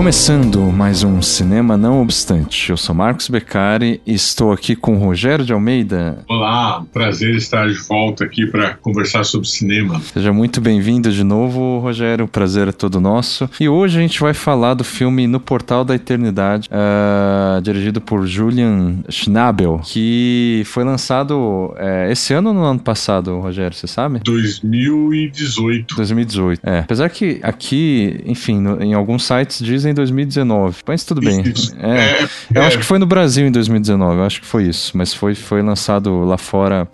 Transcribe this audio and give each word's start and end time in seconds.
Começando 0.00 0.60
mais 0.72 1.04
um 1.04 1.20
Cinema 1.20 1.76
Não 1.76 2.00
Obstante. 2.00 2.70
Eu 2.70 2.76
sou 2.78 2.94
Marcos 2.94 3.28
Beccari 3.28 4.00
e 4.06 4.14
estou 4.14 4.50
aqui 4.50 4.74
com 4.74 4.96
Rogério 4.96 5.44
de 5.44 5.52
Almeida. 5.52 6.24
Olá, 6.26 6.82
prazer 6.90 7.34
estar 7.34 7.68
de 7.68 7.74
volta 7.74 8.24
aqui 8.24 8.46
para 8.46 8.76
conversar 8.76 9.24
sobre 9.24 9.46
cinema. 9.46 10.00
Seja 10.00 10.32
muito 10.32 10.58
bem-vindo 10.58 11.12
de 11.12 11.22
novo, 11.22 11.80
Rogério. 11.80 12.24
O 12.24 12.28
prazer 12.28 12.68
é 12.68 12.72
todo 12.72 12.98
nosso. 12.98 13.46
E 13.60 13.68
hoje 13.68 13.98
a 13.98 14.00
gente 14.00 14.18
vai 14.18 14.32
falar 14.32 14.72
do 14.72 14.84
filme 14.84 15.26
No 15.26 15.38
Portal 15.38 15.84
da 15.84 15.94
Eternidade, 15.94 16.70
uh, 16.72 17.60
dirigido 17.60 18.00
por 18.00 18.26
Julian 18.26 19.00
Schnabel, 19.10 19.82
que 19.84 20.62
foi 20.64 20.82
lançado 20.82 21.74
uh, 21.74 22.10
esse 22.10 22.32
ano 22.32 22.48
ou 22.48 22.54
no 22.54 22.64
ano 22.64 22.80
passado, 22.80 23.38
Rogério, 23.38 23.76
você 23.76 23.86
sabe? 23.86 24.20
2018. 24.20 25.94
2018, 25.94 26.60
é. 26.64 26.78
Apesar 26.78 27.10
que 27.10 27.38
aqui, 27.42 28.18
enfim, 28.24 28.58
no, 28.58 28.82
em 28.82 28.94
alguns 28.94 29.24
sites 29.24 29.62
dizem 29.62 29.89
em 29.90 29.94
2019. 29.94 30.78
Mas 30.86 31.04
tudo 31.04 31.20
bem. 31.20 31.42
É, 31.78 31.90
é, 31.90 32.28
eu 32.54 32.62
é. 32.62 32.66
acho 32.66 32.78
que 32.78 32.84
foi 32.84 32.98
no 32.98 33.06
Brasil 33.06 33.46
em 33.46 33.52
2019, 33.52 34.16
eu 34.16 34.24
acho 34.24 34.40
que 34.40 34.46
foi 34.46 34.64
isso. 34.64 34.96
Mas 34.96 35.12
foi, 35.12 35.34
foi 35.34 35.62
lançado 35.62 36.24
lá 36.24 36.38
fora 36.38 36.88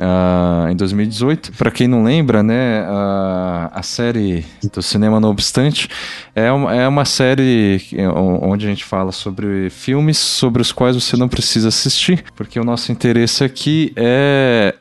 uh, 0.00 0.70
em 0.70 0.76
2018. 0.76 1.52
Para 1.52 1.70
quem 1.70 1.86
não 1.86 2.02
lembra, 2.02 2.42
né, 2.42 2.82
uh, 2.82 3.70
a 3.72 3.82
série 3.82 4.44
do 4.72 4.82
Cinema 4.82 5.20
No 5.20 5.28
Obstante 5.28 5.88
é 6.34 6.50
uma, 6.50 6.74
é 6.74 6.88
uma 6.88 7.04
série 7.04 7.82
onde 8.42 8.66
a 8.66 8.68
gente 8.68 8.84
fala 8.84 9.12
sobre 9.12 9.68
filmes 9.70 10.18
sobre 10.18 10.62
os 10.62 10.72
quais 10.72 10.96
você 10.96 11.16
não 11.16 11.28
precisa 11.28 11.68
assistir, 11.68 12.24
porque 12.34 12.58
o 12.58 12.64
nosso 12.64 12.90
interesse 12.90 13.44
aqui 13.44 13.92
é 13.96 14.74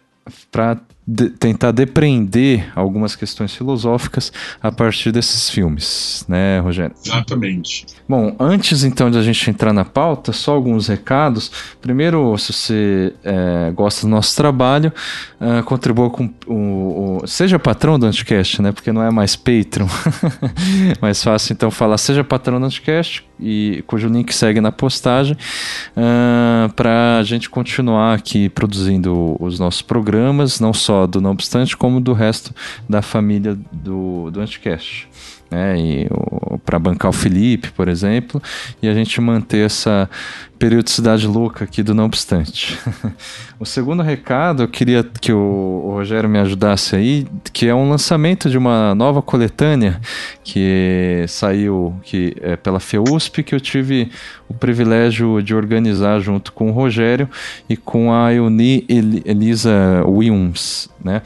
para 0.52 0.78
de, 1.10 1.32
tentar 1.32 1.72
depreender 1.72 2.72
algumas 2.76 3.16
questões 3.16 3.56
filosóficas 3.56 4.32
a 4.62 4.72
partir 4.72 5.12
desses 5.12 5.50
filmes, 5.50 6.24
né, 6.28 6.60
Rogério? 6.60 6.96
Exatamente. 7.04 7.88
Bom, 8.10 8.36
antes 8.40 8.84
então 8.84 9.12
de 9.12 9.20
a 9.20 9.22
gente 9.22 9.48
entrar 9.52 9.72
na 9.72 9.86
pauta, 9.86 10.34
só 10.34 10.56
alguns 10.56 10.88
recados. 10.88 11.52
Primeiro, 11.80 12.36
se 12.40 12.52
você 12.52 13.14
é, 13.24 13.70
gosta 13.70 14.08
do 14.08 14.10
nosso 14.10 14.36
trabalho, 14.36 14.92
uh, 15.40 15.62
contribua 15.64 16.10
com 16.10 16.28
o, 16.48 17.20
o, 17.22 17.28
Seja 17.28 17.60
patrão 17.60 18.00
do 18.00 18.08
Anticast, 18.08 18.64
né? 18.64 18.72
Porque 18.72 18.92
não 18.92 19.04
é 19.04 19.12
mais 19.12 19.36
Patreon. 19.36 19.88
mais 21.00 21.24
fácil 21.24 21.54
então 21.54 21.70
falar, 21.70 22.00
seja 22.00 22.24
patrão 22.24 22.60
do 22.60 22.66
Anticast, 22.66 23.24
e 23.40 23.84
cujo 23.86 24.08
link 24.08 24.34
segue 24.34 24.60
na 24.60 24.72
postagem, 24.72 25.34
uh, 25.96 26.00
ah, 26.00 26.70
para 26.76 27.20
a 27.20 27.24
gente 27.24 27.48
continuar 27.48 28.16
aqui 28.16 28.50
produzindo 28.50 29.38
os 29.40 29.60
nossos 29.60 29.84
programas, 29.84 30.60
não 30.60 30.74
só 30.74 31.06
do 31.06 31.22
Não 31.22 31.30
Obstante, 31.30 31.78
como 31.78 32.02
do 32.02 32.14
resto 32.14 32.56
da 32.90 33.04
família 33.04 33.56
do, 33.72 34.32
do 34.32 34.42
Anticast 34.42 35.09
né? 35.50 35.76
para 36.66 36.78
bancar 36.78 37.10
o 37.10 37.14
Felipe, 37.14 37.72
por 37.72 37.88
exemplo, 37.88 38.42
e 38.82 38.88
a 38.88 38.94
gente 38.94 39.20
manter 39.20 39.66
essa 39.66 40.10
periodicidade 40.60 41.26
louca 41.26 41.64
aqui 41.64 41.82
do 41.82 41.96
Não 41.96 42.06
Obstante. 42.06 42.78
o 43.58 43.66
segundo 43.66 44.04
recado, 44.04 44.64
eu 44.64 44.68
queria 44.68 45.04
que 45.04 45.32
o, 45.32 45.92
Rogério 45.94 46.30
me 46.30 46.38
ajudasse 46.38 46.96
aí, 46.96 47.26
que 47.54 47.68
é 47.68 47.74
um 47.74 47.90
lançamento 47.90 48.50
de 48.50 48.58
uma 48.58 48.94
nova 48.94 49.22
coletânea 49.22 50.00
que 50.44 51.24
saiu 51.28 51.96
que 52.04 52.36
é 52.42 52.58
pela 52.58 52.80
FEUSP, 52.80 53.42
que 53.42 53.56
eu 53.56 53.60
tive 53.60 54.12
o 54.50 54.54
privilégio 54.54 55.42
de 55.42 55.56
organizar 55.56 56.20
junto 56.20 56.52
com 56.52 56.70
o 56.70 56.74
Rogério 56.74 57.30
e 57.70 57.78
com 57.78 58.14
a 58.14 58.34
Euni 58.34 58.86
Elisa 58.90 60.04
Wilms, 60.06 60.90
né? 61.04 61.22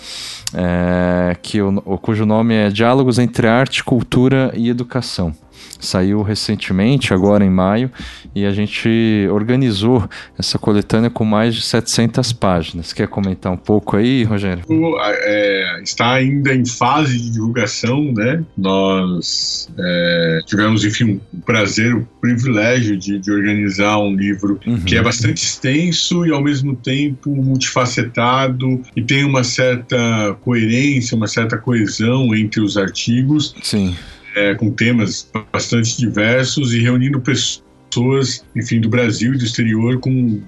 É, 0.53 1.36
que 1.41 1.62
o, 1.62 1.97
cujo 1.97 2.25
nome 2.25 2.53
é 2.53 2.69
Diálogos 2.69 3.18
entre 3.18 3.47
Arte, 3.47 3.84
Cultura 3.84 4.52
e 4.56 4.69
Educação. 4.69 5.36
Saiu 5.83 6.21
recentemente, 6.21 7.13
agora 7.13 7.44
em 7.44 7.49
maio, 7.49 7.91
e 8.35 8.45
a 8.45 8.51
gente 8.51 9.27
organizou 9.31 10.07
essa 10.38 10.57
coletânea 10.57 11.09
com 11.09 11.25
mais 11.25 11.55
de 11.55 11.61
700 11.61 12.33
páginas. 12.33 12.94
Quer 12.94 13.07
comentar 13.07 13.51
um 13.51 13.57
pouco 13.57 13.97
aí, 13.97 14.23
Rogério? 14.23 14.63
É, 15.01 15.81
está 15.83 16.13
ainda 16.13 16.53
em 16.53 16.66
fase 16.66 17.17
de 17.19 17.31
divulgação, 17.31 18.11
né? 18.13 18.44
Nós 18.57 19.69
é, 19.77 20.39
tivemos, 20.45 20.83
enfim, 20.85 21.19
o 21.33 21.41
prazer, 21.41 21.95
o 21.95 22.07
privilégio 22.21 22.97
de, 22.97 23.19
de 23.19 23.31
organizar 23.31 23.97
um 24.00 24.15
livro 24.15 24.59
uhum. 24.65 24.81
que 24.81 24.95
é 24.95 25.01
bastante 25.01 25.44
extenso 25.44 26.25
e, 26.25 26.31
ao 26.31 26.41
mesmo 26.41 26.75
tempo, 26.75 27.29
multifacetado 27.29 28.81
e 28.95 29.01
tem 29.01 29.23
uma 29.23 29.44
certa 29.44 30.38
coerência, 30.41 31.15
uma 31.15 31.27
certa 31.27 31.57
coesão 31.57 32.35
entre 32.35 32.61
os 32.61 32.77
artigos. 32.77 33.55
Sim 33.61 33.95
é, 34.35 34.55
com 34.55 34.71
temas 34.71 35.29
bastante 35.51 35.97
diversos 35.97 36.73
e 36.73 36.79
reunindo 36.79 37.19
pessoas, 37.19 38.45
enfim, 38.55 38.79
do 38.79 38.89
Brasil 38.89 39.33
e 39.33 39.38
do 39.38 39.44
exterior 39.44 39.99
com, 39.99 40.41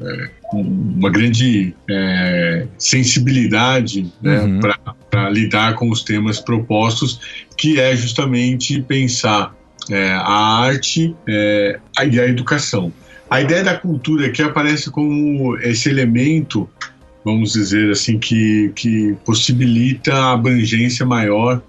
é, 0.00 0.30
com 0.42 0.62
uma 0.62 1.10
grande 1.10 1.74
é, 1.88 2.66
sensibilidade 2.78 4.12
né, 4.22 4.40
uhum. 4.40 4.60
para 5.10 5.30
lidar 5.30 5.74
com 5.74 5.90
os 5.90 6.02
temas 6.02 6.40
propostos, 6.40 7.20
que 7.56 7.80
é 7.80 7.94
justamente 7.96 8.80
pensar 8.82 9.54
é, 9.90 10.10
a 10.12 10.62
arte 10.62 11.14
é, 11.28 11.78
e 12.10 12.20
a 12.20 12.26
educação. 12.26 12.92
A 13.28 13.40
ideia 13.40 13.64
da 13.64 13.76
cultura 13.76 14.26
aqui 14.26 14.42
aparece 14.42 14.90
como 14.90 15.56
esse 15.58 15.88
elemento 15.88 16.68
vamos 17.24 17.52
dizer 17.52 17.90
assim, 17.90 18.18
que, 18.18 18.72
que 18.74 19.16
possibilita 19.24 20.12
a 20.12 20.32
abrangência 20.32 21.06
maior 21.06 21.62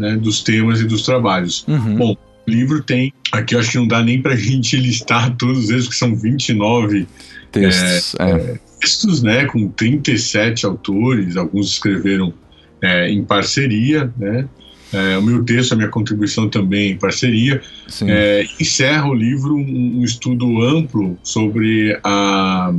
né, 0.00 0.16
dos 0.16 0.42
temas 0.42 0.80
e 0.80 0.84
dos 0.84 1.02
trabalhos. 1.02 1.64
Uhum. 1.68 1.96
Bom, 1.96 2.16
o 2.46 2.50
livro 2.50 2.82
tem, 2.82 3.12
aqui 3.30 3.54
eu 3.54 3.60
acho 3.60 3.72
que 3.72 3.78
não 3.78 3.86
dá 3.86 4.02
nem 4.02 4.20
para 4.20 4.32
a 4.32 4.36
gente 4.36 4.76
listar 4.76 5.36
todos 5.36 5.68
eles, 5.68 5.86
que 5.86 5.94
são 5.94 6.16
29 6.16 7.06
textos, 7.52 8.16
é, 8.18 8.30
é. 8.30 8.58
textos 8.80 9.22
né, 9.22 9.44
com 9.44 9.68
37 9.68 10.64
autores, 10.64 11.36
alguns 11.36 11.72
escreveram 11.72 12.32
é, 12.82 13.10
em 13.10 13.22
parceria, 13.22 14.10
né, 14.16 14.48
é, 14.92 15.18
o 15.18 15.22
meu 15.22 15.44
texto, 15.44 15.72
a 15.72 15.76
minha 15.76 15.88
contribuição 15.88 16.48
também 16.48 16.92
em 16.92 16.96
parceria, 16.96 17.60
é, 18.08 18.44
encerra 18.58 19.06
o 19.06 19.14
livro 19.14 19.54
um, 19.54 20.00
um, 20.00 20.04
estudo 20.04 20.62
amplo 20.62 21.16
sobre 21.22 21.96
a 22.02 22.72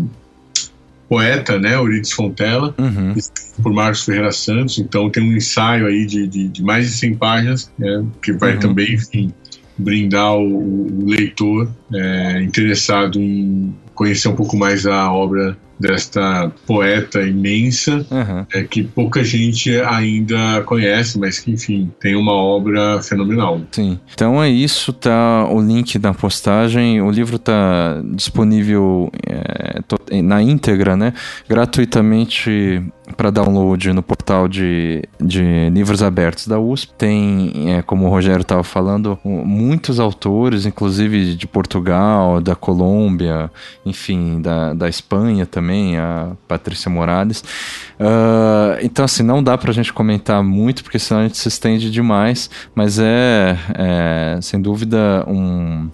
poeta, 1.12 1.60
né, 1.60 1.76
Euridice 1.76 2.16
Fontela, 2.16 2.74
uhum. 2.78 3.14
por 3.62 3.74
Marcos 3.74 4.06
Ferreira 4.06 4.32
Santos, 4.32 4.80
então 4.80 5.10
tem 5.10 5.22
um 5.22 5.36
ensaio 5.36 5.86
aí 5.86 6.06
de, 6.06 6.26
de, 6.26 6.48
de 6.48 6.64
mais 6.64 6.86
de 6.86 6.94
100 6.94 7.16
páginas, 7.16 7.72
né, 7.78 8.06
que 8.24 8.32
vai 8.32 8.54
uhum. 8.54 8.60
também, 8.62 8.94
enfim, 8.94 9.34
brindar 9.78 10.38
o, 10.38 11.04
o 11.04 11.06
leitor 11.06 11.70
é, 11.94 12.42
interessado 12.42 13.20
em 13.20 13.76
conhecer 13.94 14.30
um 14.30 14.36
pouco 14.38 14.56
mais 14.56 14.86
a 14.86 15.12
obra 15.12 15.58
desta 15.81 16.52
poeta 16.68 17.22
imensa 17.22 18.06
uhum. 18.09 18.46
é, 18.53 18.64
que 18.64 18.84
pouca 18.84 19.24
gente 19.24 19.75
ainda 19.81 20.62
conhece, 20.64 21.19
mas 21.19 21.40
que, 21.40 21.52
enfim, 21.52 21.92
tem 22.00 22.16
uma 22.16 22.34
obra 22.34 23.02
fenomenal. 23.02 23.62
Sim. 23.72 24.00
Então 24.14 24.42
é 24.42 24.50
isso, 24.50 24.94
tá 24.94 25.48
o 25.50 25.60
link 25.60 25.98
na 25.98 26.13
postagem. 26.13 27.01
O 27.01 27.10
livro 27.10 27.39
tá 27.39 28.01
disponível 28.13 29.12
é, 29.28 30.22
na 30.22 30.42
íntegra, 30.42 30.95
né? 30.95 31.13
Gratuitamente 31.50 32.83
para 33.12 33.30
download 33.30 33.92
no 33.94 34.02
portal 34.02 34.48
de, 34.48 35.04
de 35.19 35.69
livros 35.69 36.02
abertos 36.02 36.48
da 36.48 36.60
USP. 36.60 36.94
Tem, 36.98 37.74
é, 37.74 37.81
como 37.81 38.06
o 38.06 38.10
Rogério 38.10 38.42
estava 38.42 38.63
falando, 38.63 39.18
muitos 39.24 40.00
autores, 40.00 40.66
inclusive 40.66 41.36
de 41.36 41.48
Portugal, 41.48 42.42
da 42.42 42.56
Colômbia, 42.56 43.52
enfim, 43.86 44.42
da, 44.42 44.74
da 44.74 44.90
Espanha 44.90 45.46
também, 45.46 45.98
a 45.98 46.31
Patrícia 46.48 46.90
Morales. 46.90 47.44
Uh, 48.00 48.80
então, 48.81 49.06
assim, 49.06 49.24
não 49.24 49.44
dá 49.44 49.57
para 49.57 49.72
a 49.72 49.74
gente 49.74 49.94
comentar 49.94 50.44
muito, 50.44 50.84
porque 50.84 51.00
senão 51.00 51.22
a 51.22 51.24
gente 51.24 51.38
se 51.38 51.48
estende 51.48 51.92
demais, 51.92 52.50
mas 52.74 52.98
é, 53.00 53.57
é 53.75 54.40
sem 54.42 54.62
dúvida, 54.62 55.24
um 55.28 55.90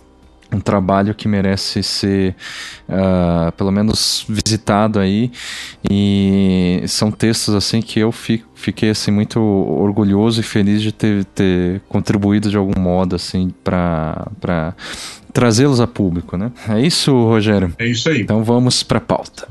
um 0.52 0.60
trabalho 0.60 1.14
que 1.14 1.28
merece 1.28 1.84
ser 1.84 2.36
uh, 2.88 3.52
pelo 3.54 3.72
menos 3.72 4.26
visitado 4.28 5.00
aí 5.00 5.32
e 5.90 6.84
são 6.88 7.12
textos 7.12 7.54
assim 7.54 7.82
que 7.82 8.00
eu 8.00 8.12
fico, 8.12 8.48
fiquei 8.56 8.90
assim 8.90 9.12
muito 9.12 9.40
orgulhoso 9.40 10.40
e 10.40 10.44
feliz 10.44 10.82
de 10.82 10.92
ter, 10.92 11.26
ter 11.26 11.82
contribuído 11.90 12.50
de 12.50 12.58
algum 12.58 12.80
modo 12.80 13.16
assim 13.16 13.54
para 13.64 14.74
trazê-los 15.34 15.80
a 15.80 15.88
público, 15.88 16.38
né? 16.38 16.52
É 16.68 16.80
isso, 16.80 17.12
Rogério. 17.12 17.74
É 17.78 17.86
isso 17.86 18.10
aí. 18.10 18.22
Então 18.22 18.44
vamos 18.44 18.84
para 18.84 18.98
a 18.98 19.02
pauta. 19.02 19.48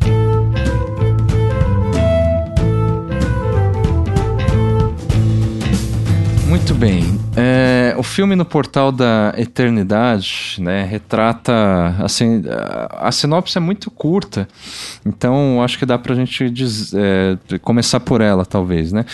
Muito 6.57 6.75
bem. 6.75 7.21
É, 7.37 7.95
o 7.99 8.03
filme 8.03 8.35
no 8.35 8.45
Portal 8.45 8.91
da 8.91 9.35
Eternidade, 9.37 10.57
né, 10.59 10.85
retrata, 10.85 11.95
assim, 11.99 12.43
a, 12.49 13.09
a 13.09 13.13
sinopse 13.13 13.59
é 13.59 13.61
muito 13.61 13.91
curta, 13.91 14.49
então 15.05 15.63
acho 15.63 15.79
que 15.79 15.85
dá 15.85 15.99
pra 15.99 16.15
gente 16.15 16.49
diz, 16.49 16.95
é, 16.95 17.37
começar 17.61 18.01
por 18.01 18.23
ela, 18.23 18.47
talvez, 18.47 18.91
né? 18.91 19.05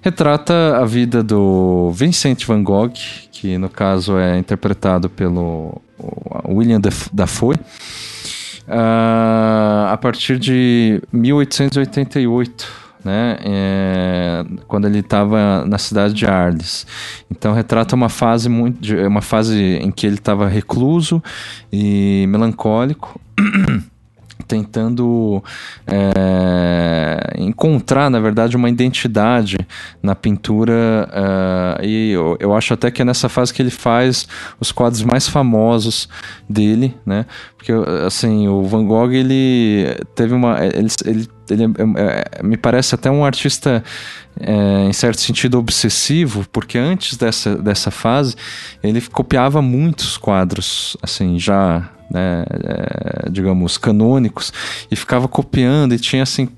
Retrata 0.00 0.78
a 0.80 0.84
vida 0.84 1.24
do 1.24 1.90
Vincent 1.90 2.46
Van 2.46 2.62
Gogh, 2.62 2.92
que 3.32 3.58
no 3.58 3.68
caso 3.68 4.16
é 4.16 4.38
interpretado 4.38 5.10
pelo 5.10 5.82
William 6.48 6.80
Dafoe, 7.12 7.56
uh, 8.68 9.88
a 9.90 9.98
partir 10.00 10.38
de 10.38 11.02
1888 11.12 12.81
né? 13.04 13.36
É, 13.44 14.44
quando 14.66 14.86
ele 14.86 15.00
estava 15.00 15.64
na 15.66 15.78
cidade 15.78 16.14
de 16.14 16.26
Arles. 16.26 16.86
Então 17.30 17.52
retrata 17.52 17.94
uma 17.94 18.08
fase 18.08 18.48
muito, 18.48 18.78
uma 19.06 19.22
fase 19.22 19.56
em 19.56 19.90
que 19.90 20.06
ele 20.06 20.16
estava 20.16 20.48
recluso 20.48 21.22
e 21.72 22.26
melancólico. 22.28 23.20
tentando 24.42 25.42
é, 25.86 27.34
encontrar, 27.38 28.10
na 28.10 28.20
verdade, 28.20 28.56
uma 28.56 28.68
identidade 28.68 29.58
na 30.02 30.14
pintura. 30.14 31.08
É, 31.80 31.86
e 31.86 32.10
eu, 32.12 32.36
eu, 32.40 32.54
acho 32.54 32.74
até 32.74 32.90
que 32.90 33.02
é 33.02 33.04
nessa 33.04 33.28
fase 33.28 33.52
que 33.52 33.62
ele 33.62 33.70
faz 33.70 34.26
os 34.60 34.72
quadros 34.72 35.02
mais 35.02 35.28
famosos 35.28 36.08
dele, 36.48 36.96
né? 37.04 37.26
Porque, 37.56 37.72
assim, 38.06 38.48
o 38.48 38.62
Van 38.64 38.84
Gogh, 38.84 39.12
ele 39.12 39.96
teve 40.14 40.34
uma... 40.34 40.64
Ele, 40.64 40.88
ele 41.04 41.28
ele 41.50 41.64
é, 41.64 42.40
é, 42.40 42.42
me 42.42 42.56
parece 42.56 42.94
até 42.94 43.10
um 43.10 43.24
artista 43.24 43.82
é, 44.40 44.84
em 44.84 44.92
certo 44.92 45.20
sentido 45.20 45.58
obsessivo, 45.58 46.46
porque 46.50 46.78
antes 46.78 47.16
dessa, 47.16 47.56
dessa 47.56 47.90
fase 47.90 48.34
ele 48.82 49.00
copiava 49.00 49.60
muitos 49.60 50.16
quadros, 50.16 50.96
assim, 51.02 51.38
já, 51.38 51.88
né, 52.12 52.44
é, 52.64 53.30
digamos, 53.30 53.78
canônicos, 53.78 54.52
e 54.90 54.96
ficava 54.96 55.26
copiando 55.28 55.94
e 55.94 55.98
tinha 55.98 56.22
assim 56.22 56.48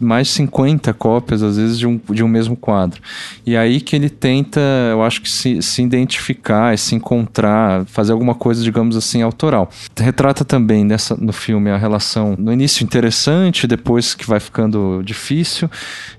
mais 0.00 0.28
de 0.28 0.32
50 0.34 0.94
cópias, 0.94 1.42
às 1.42 1.56
vezes, 1.56 1.78
de 1.78 1.86
um, 1.86 2.00
de 2.10 2.24
um 2.24 2.28
mesmo 2.28 2.56
quadro. 2.56 3.00
E 3.44 3.56
aí 3.56 3.80
que 3.80 3.94
ele 3.94 4.08
tenta, 4.08 4.60
eu 4.90 5.02
acho 5.02 5.20
que 5.20 5.28
se, 5.28 5.60
se 5.60 5.82
identificar, 5.82 6.76
se 6.78 6.94
encontrar, 6.94 7.84
fazer 7.86 8.12
alguma 8.12 8.34
coisa, 8.34 8.62
digamos 8.62 8.96
assim, 8.96 9.22
autoral. 9.22 9.70
Retrata 9.96 10.44
também 10.44 10.84
nessa, 10.84 11.14
no 11.16 11.32
filme 11.32 11.70
a 11.70 11.76
relação, 11.76 12.34
no 12.38 12.52
início 12.52 12.82
interessante, 12.82 13.66
depois 13.66 14.14
que 14.14 14.26
vai 14.26 14.40
ficando 14.40 15.02
difícil, 15.04 15.70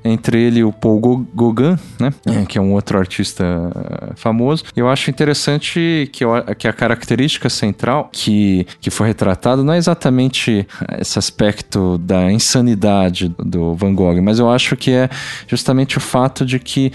entre 0.06 0.40
ele 0.40 0.60
e 0.60 0.64
o 0.64 0.72
Paul 0.72 1.28
Gauguin, 1.34 1.78
né? 2.00 2.14
É, 2.25 2.46
que 2.46 2.58
é 2.58 2.62
um 2.62 2.74
outro 2.74 3.00
artista 3.00 3.44
eh, 3.44 4.14
famoso. 4.16 4.64
Eu 4.75 4.88
acho 4.88 5.10
interessante 5.10 6.10
que, 6.14 6.24
eu, 6.24 6.31
que 6.58 6.68
a 6.68 6.74
característica 6.74 7.50
central 7.50 8.10
que, 8.12 8.68
que 8.80 8.90
foi 8.90 9.08
retratada 9.08 9.64
não 9.64 9.74
é 9.74 9.78
exatamente 9.78 10.68
esse 11.00 11.18
aspecto 11.18 11.98
da 11.98 12.31
insanidade 12.31 13.06
do 13.09 13.75
Van 13.75 13.94
Gogh, 13.94 14.21
mas 14.21 14.39
eu 14.39 14.50
acho 14.50 14.75
que 14.75 14.92
é 14.92 15.09
justamente 15.48 15.98
o 15.98 16.01
fato 16.01 16.45
de 16.45 16.59
que, 16.59 16.92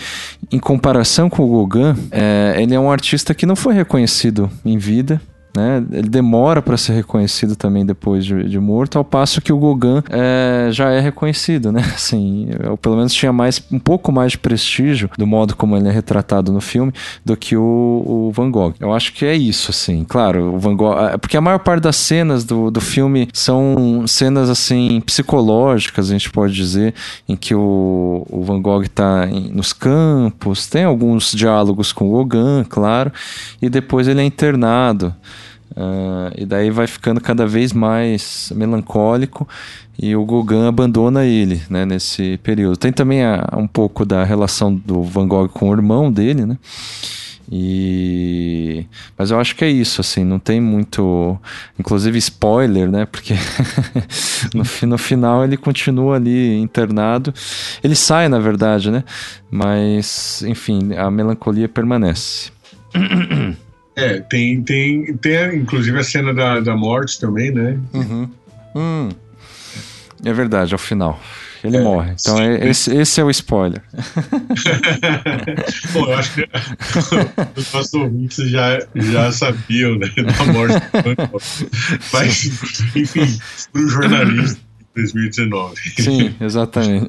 em 0.51 0.59
comparação 0.59 1.29
com 1.29 1.43
o 1.43 1.67
Gauguin, 1.67 1.95
é, 2.11 2.57
ele 2.59 2.75
é 2.75 2.81
um 2.81 2.91
artista 2.91 3.35
que 3.35 3.47
não 3.47 3.57
foi 3.57 3.75
reconhecido 3.75 4.51
em 4.65 4.79
vida, 4.79 5.21
né? 5.55 5.85
Ele 5.93 6.09
demora 6.09 6.63
para 6.63 6.77
ser 6.77 6.93
reconhecido 6.93 7.55
também 7.55 7.85
depois 7.85 8.25
de, 8.25 8.49
de, 8.49 8.59
morto, 8.59 8.97
ao 8.99 9.05
passo 9.05 9.41
que 9.41 9.53
o 9.53 9.59
Gauguin 9.59 10.03
é, 10.11 10.69
já 10.71 10.91
é 10.91 11.01
reconhecido, 11.01 11.71
né? 11.71 11.83
Assim, 11.95 12.49
pelo 12.81 12.97
menos 12.97 13.13
tinha 13.13 13.33
mais, 13.33 13.63
um 13.71 13.79
pouco 13.79 14.11
mais 14.11 14.33
de 14.33 14.39
prestígio 14.39 15.11
do 15.17 15.27
modo 15.27 15.55
como 15.55 15.77
ele 15.77 15.89
é 15.89 15.91
retratado 15.91 16.53
no 16.53 16.61
filme 16.61 16.93
do 17.25 17.37
que 17.37 17.57
o, 17.57 17.63
o 18.29 18.33
Van 18.33 18.51
Gogh. 18.51 18.75
Eu 18.81 18.93
acho 18.93 19.13
que 19.13 19.25
é 19.25 19.35
isso, 19.35 19.71
assim. 19.71 20.05
Claro, 20.05 20.55
o 20.55 20.59
Van 20.59 20.75
Gogh, 20.77 20.99
é, 20.99 21.17
porque 21.19 21.37
a 21.37 21.41
maior 21.41 21.59
parte 21.59 21.83
das 21.83 21.97
cenas 21.97 22.45
do, 22.45 22.71
do 22.71 22.81
filme 22.81 23.29
são 23.33 24.05
cenas 24.07 24.49
assim 24.49 25.01
psicológicas, 25.05 26.09
a 26.09 26.13
gente 26.13 26.31
pode 26.31 26.55
dizer, 26.55 26.95
em 27.29 27.37
que 27.37 27.55
o, 27.55 28.27
o 28.31 28.43
Van 28.43 28.61
Gogh 28.61 28.83
está 28.83 29.27
nos 29.27 29.73
campos, 29.73 30.67
tem 30.67 30.85
alguns 30.85 31.33
diálogos 31.33 31.93
com 31.93 32.09
o 32.09 32.13
Gauguin, 32.13 32.65
claro, 32.69 33.13
e 33.61 33.69
depois 33.69 34.09
ele 34.09 34.21
é 34.21 34.25
internado. 34.25 35.15
Uh, 35.75 36.33
e 36.37 36.45
daí 36.45 36.71
vai 36.71 36.87
ficando 36.87 37.21
cada 37.21 37.47
vez 37.47 37.73
mais 37.73 38.53
melancólico 38.55 39.49
e 39.99 40.15
o 40.15 40.25
Gauguin 40.25 40.67
abandona 40.67 41.25
ele 41.25 41.63
né, 41.69 41.87
nesse 41.87 42.39
período. 42.43 42.77
Tem 42.77 42.93
também 42.93 43.25
a, 43.25 43.49
um 43.57 43.67
pouco 43.67 44.05
da 44.05 44.23
relação 44.23 44.75
do 44.75 45.03
Van 45.03 45.27
Gogh 45.27 45.49
com 45.49 45.71
o 45.71 45.73
irmão 45.73 46.13
dele, 46.13 46.45
né? 46.45 46.59
E... 47.51 48.87
Mas 49.17 49.31
eu 49.31 49.39
acho 49.39 49.55
que 49.55 49.65
é 49.65 49.69
isso, 49.69 50.01
assim, 50.01 50.25
não 50.25 50.39
tem 50.39 50.61
muito. 50.61 51.39
Inclusive 51.79 52.17
spoiler, 52.19 52.91
né? 52.91 53.05
Porque 53.05 53.35
no, 54.55 54.89
no 54.89 54.99
final 54.99 55.45
ele 55.45 55.59
continua 55.59 56.17
ali 56.17 56.59
internado. 56.59 57.33
Ele 57.85 57.95
sai, 57.95 58.29
na 58.29 58.39
verdade, 58.39 58.91
né? 58.91 59.05
Mas, 59.51 60.43
enfim, 60.47 60.95
a 60.95 61.11
melancolia 61.11 61.69
permanece. 61.69 62.51
É, 63.95 64.21
tem, 64.21 64.63
tem, 64.63 65.15
tem 65.17 65.57
inclusive 65.57 65.99
a 65.99 66.05
cena 66.05 66.33
da, 66.33 66.61
da 66.61 66.77
morte 66.77 67.21
também, 67.21 67.51
né? 67.51 67.79
Uhum. 67.93 68.31
Hum. 68.75 69.09
É 70.25 70.33
verdade, 70.33 70.73
ao 70.73 70.79
final. 70.79 71.21
Ele 71.65 71.77
é, 71.77 71.81
morre. 71.81 72.15
Então 72.21 72.41
é, 72.41 72.69
esse, 72.69 72.93
esse 72.95 73.21
é 73.21 73.25
o 73.25 73.31
spoiler. 73.31 73.83
Bom, 75.93 76.07
eu 76.07 76.15
acho 76.15 76.35
que 76.35 76.49
os 77.57 77.73
nossos 77.73 77.95
ouvintes 77.95 78.51
já, 78.51 78.85
já 78.95 79.31
sabiam 79.31 79.97
né, 79.97 80.09
da 80.17 80.45
morte 80.53 80.75
do 80.75 81.41
Mas, 82.13 82.45
enfim, 82.97 83.39
para 83.73 83.83
o 83.83 83.89
jornalista. 83.89 84.61
2019. 84.95 85.75
Sim, 86.03 86.35
exatamente. 86.39 87.07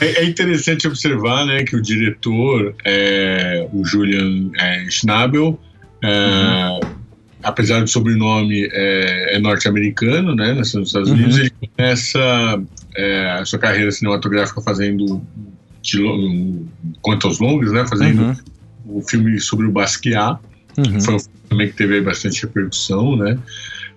É, 0.00 0.06
é, 0.06 0.24
interessante 0.24 0.88
observar 0.88 1.46
né, 1.46 1.62
que 1.62 1.76
o 1.76 1.80
diretor, 1.80 2.74
é, 2.84 3.64
o 3.72 3.84
Julian 3.84 4.50
é, 4.58 4.90
Schnabel, 4.90 5.56
é, 6.02 6.80
apesar 7.42 7.80
do 7.80 7.88
sobrenome 7.88 8.68
é, 8.72 9.36
é 9.36 9.38
norte-americano, 9.38 10.34
né? 10.34 10.54
Nasceu 10.54 10.80
nos 10.80 10.90
Estados 10.90 11.10
Unidos, 11.10 11.36
uhum. 11.36 11.40
ele 11.42 11.52
começa 11.76 12.62
é, 12.96 13.30
a 13.32 13.44
sua 13.44 13.58
carreira 13.58 13.90
cinematográfica 13.90 14.60
fazendo 14.60 15.22
de, 15.82 16.02
um, 16.02 16.66
longos, 17.40 17.72
né? 17.72 17.86
Fazendo 17.86 18.22
uhum. 18.22 18.36
o 18.98 19.02
filme 19.02 19.40
sobre 19.40 19.66
o 19.66 19.70
Basquiat. 19.70 20.38
Uhum. 20.76 21.00
Foi 21.00 21.14
um 21.14 21.18
filme 21.18 21.40
também 21.48 21.68
que 21.68 21.74
teve 21.74 22.00
bastante 22.00 22.42
repercussão, 22.42 23.16
né? 23.16 23.38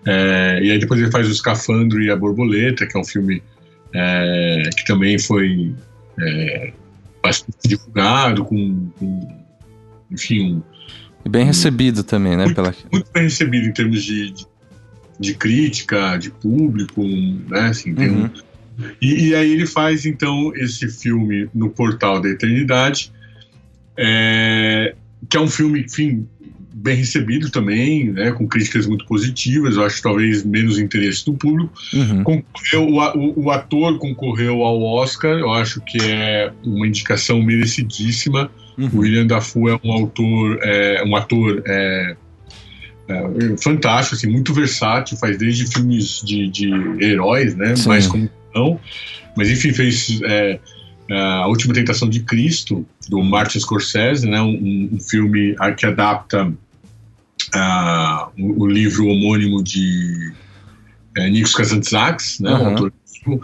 É, 0.05 0.59
e 0.61 0.71
aí 0.71 0.79
depois 0.79 0.99
ele 0.99 1.11
faz 1.11 1.27
o 1.27 1.31
Escafandro 1.31 2.01
e 2.01 2.11
a 2.11 2.15
Borboleta, 2.15 2.85
que 2.85 2.97
é 2.97 2.99
um 2.99 3.05
filme 3.05 3.41
é, 3.93 4.69
que 4.75 4.85
também 4.85 5.17
foi 5.17 5.73
bastante 7.23 7.57
divulgado, 7.65 8.43
com, 8.43 8.89
com 8.99 9.43
enfim, 10.11 10.61
e 11.25 11.29
bem 11.29 11.45
recebido 11.45 12.03
também, 12.03 12.35
né? 12.35 12.45
Muito, 12.45 12.55
pela... 12.55 12.75
muito 12.91 13.11
bem 13.11 13.23
recebido 13.23 13.67
em 13.67 13.71
termos 13.71 14.03
de, 14.03 14.31
de, 14.31 14.47
de 15.19 15.33
crítica, 15.35 16.17
de 16.17 16.29
público, 16.29 17.01
né? 17.03 17.67
Assim, 17.69 17.93
uhum. 17.93 18.25
um... 18.25 18.29
e, 19.01 19.29
e, 19.29 19.35
aí 19.35 19.51
ele 19.51 19.65
faz, 19.65 20.05
então, 20.05 20.51
esse 20.55 20.87
filme 20.89 21.49
no 21.53 21.69
Portal 21.69 22.21
da 22.21 22.29
Eternidade, 22.29 23.11
é... 23.97 24.95
que 25.29 25.37
é 25.37 25.39
um 25.39 25.47
filme, 25.47 25.81
enfim, 25.81 26.27
bem 26.83 26.97
recebido 26.97 27.49
também, 27.49 28.11
né, 28.11 28.31
com 28.33 28.45
críticas 28.45 28.85
muito 28.85 29.05
positivas, 29.05 29.77
eu 29.77 29.85
acho 29.85 30.01
talvez 30.01 30.43
menos 30.43 30.77
interesse 30.77 31.23
do 31.25 31.33
público. 31.33 31.71
Uhum. 31.93 32.23
Concorreu, 32.23 32.87
o, 32.89 33.43
o, 33.45 33.51
ator 33.51 33.97
concorreu 33.97 34.63
ao 34.63 34.81
Oscar, 34.81 35.39
eu 35.39 35.53
acho 35.53 35.79
que 35.79 35.97
é 36.01 36.51
uma 36.65 36.85
indicação 36.85 37.41
merecidíssima. 37.41 38.51
Uhum. 38.77 38.89
O 38.93 38.97
William 38.99 39.27
Dafoe 39.27 39.71
é 39.71 39.79
um 39.83 39.91
autor, 39.91 40.59
é, 40.63 41.03
um 41.05 41.15
ator 41.15 41.61
é, 41.65 42.15
é, 43.07 43.57
fantástico, 43.61 44.15
assim, 44.15 44.27
muito 44.27 44.53
versátil, 44.53 45.17
faz 45.17 45.37
desde 45.37 45.67
filmes 45.67 46.21
de, 46.23 46.47
de 46.49 46.71
heróis, 47.03 47.55
né, 47.55 47.75
Sim. 47.75 47.89
mais 47.89 48.07
como 48.07 48.29
não, 48.55 48.79
mas 49.35 49.49
enfim 49.49 49.73
fez 49.73 50.21
é, 50.23 50.59
é, 51.09 51.19
a 51.19 51.47
Última 51.47 51.73
Tentação 51.73 52.09
de 52.09 52.21
Cristo 52.21 52.85
do 53.09 53.21
Martin 53.21 53.59
Scorsese, 53.59 54.27
né, 54.27 54.41
um, 54.41 54.89
um 54.93 54.99
filme 54.99 55.55
que 55.77 55.85
adapta 55.85 56.47
uh, 56.47 58.31
o, 58.39 58.63
o, 58.63 58.67
livro 58.67 59.07
homônimo 59.07 59.63
de 59.63 60.31
é, 61.17 61.29
Nikos 61.29 61.55
Kazantzakis, 61.55 62.39
né, 62.39 62.53
uhum. 62.53 62.61
o 62.61 62.67
autor 62.67 62.93
uh, 63.27 63.43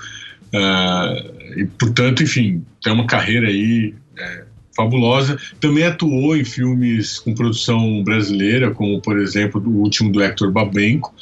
e 1.58 1.66
portanto, 1.78 2.24
enfim, 2.24 2.64
tem 2.82 2.94
uma 2.94 3.08
carreira 3.08 3.48
aí 3.48 3.94
é, 4.18 4.44
fabulosa. 4.80 5.38
Também 5.60 5.84
atuou 5.84 6.38
em 6.38 6.46
filmes 6.46 7.20
com 7.20 7.34
produção 7.34 8.02
brasileira, 8.04 8.72
como 8.72 9.02
por 9.02 9.20
exemplo 9.20 9.62
o 9.66 9.82
último 9.82 10.12
do 10.12 10.24
Hector 10.24 10.52
Babenco. 10.52 11.14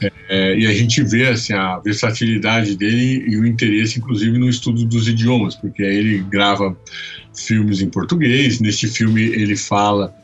É, 0.00 0.12
é, 0.28 0.58
e 0.58 0.66
a 0.66 0.72
gente 0.72 1.02
vê 1.02 1.28
assim, 1.28 1.52
a 1.52 1.78
versatilidade 1.78 2.76
dele 2.76 3.24
e 3.28 3.36
o 3.36 3.46
interesse, 3.46 3.98
inclusive, 3.98 4.38
no 4.38 4.48
estudo 4.48 4.84
dos 4.86 5.06
idiomas, 5.06 5.54
porque 5.54 5.82
aí 5.82 5.96
ele 5.96 6.18
grava 6.18 6.76
filmes 7.34 7.82
em 7.82 7.90
português. 7.90 8.60
Neste 8.60 8.88
filme 8.88 9.22
ele 9.22 9.56
fala 9.56 10.14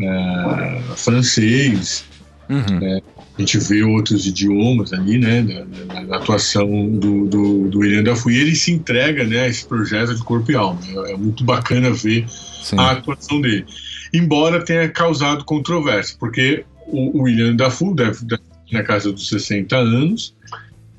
é, 0.00 0.80
francês. 0.96 2.04
Uhum. 2.48 2.78
É, 2.82 3.02
a 3.36 3.40
gente 3.40 3.58
vê 3.58 3.82
outros 3.82 4.26
idiomas 4.26 4.92
ali, 4.92 5.18
né, 5.18 5.40
na, 5.40 5.94
na, 5.94 6.02
na 6.02 6.16
atuação 6.16 6.68
do, 6.90 7.26
do, 7.26 7.68
do 7.68 7.78
William 7.78 8.04
e 8.26 8.36
ele 8.36 8.54
se 8.54 8.72
entrega, 8.72 9.24
né, 9.24 9.40
a 9.40 9.48
esse 9.48 9.66
projeto 9.66 10.14
de 10.14 10.22
corpo 10.22 10.50
e 10.52 10.54
alma. 10.54 10.80
É, 11.06 11.12
é 11.12 11.16
muito 11.16 11.42
bacana 11.42 11.90
ver 11.90 12.28
Sim. 12.28 12.78
a 12.78 12.92
atuação 12.92 13.40
dele. 13.40 13.64
Embora 14.12 14.62
tenha 14.62 14.88
causado 14.88 15.44
controvérsia, 15.44 16.16
porque 16.20 16.64
o, 16.86 17.18
o 17.18 17.22
William 17.22 17.56
Dafoe 17.56 17.94
deve, 17.94 18.24
deve 18.26 18.42
na 18.70 18.82
casa 18.82 19.12
dos 19.12 19.28
60 19.28 19.76
anos 19.76 20.34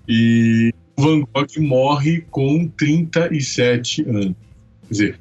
e 0.07 0.73
o 0.97 1.01
Van 1.01 1.21
Gogh 1.33 1.47
morre 1.59 2.23
com 2.29 2.67
37 2.67 4.03
anos. 4.03 4.35
Quer 4.87 4.91
dizer, 4.91 5.19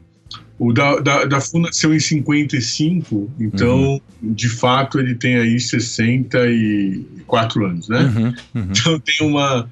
o 0.63 0.73
da, 0.73 1.01
da, 1.01 1.25
da 1.25 1.41
FU 1.41 1.59
nasceu 1.59 1.93
em 1.93 1.99
55, 1.99 3.29
então, 3.41 4.01
uhum. 4.23 4.33
de 4.33 4.49
fato, 4.49 5.01
ele 5.01 5.17
tem 5.17 5.35
aí 5.35 5.59
64 5.59 7.67
anos, 7.67 7.89
né? 7.89 8.03
Uhum, 8.03 8.33
uhum. 8.55 8.69
Então 8.71 9.01
tem 9.01 9.27
uma, 9.27 9.69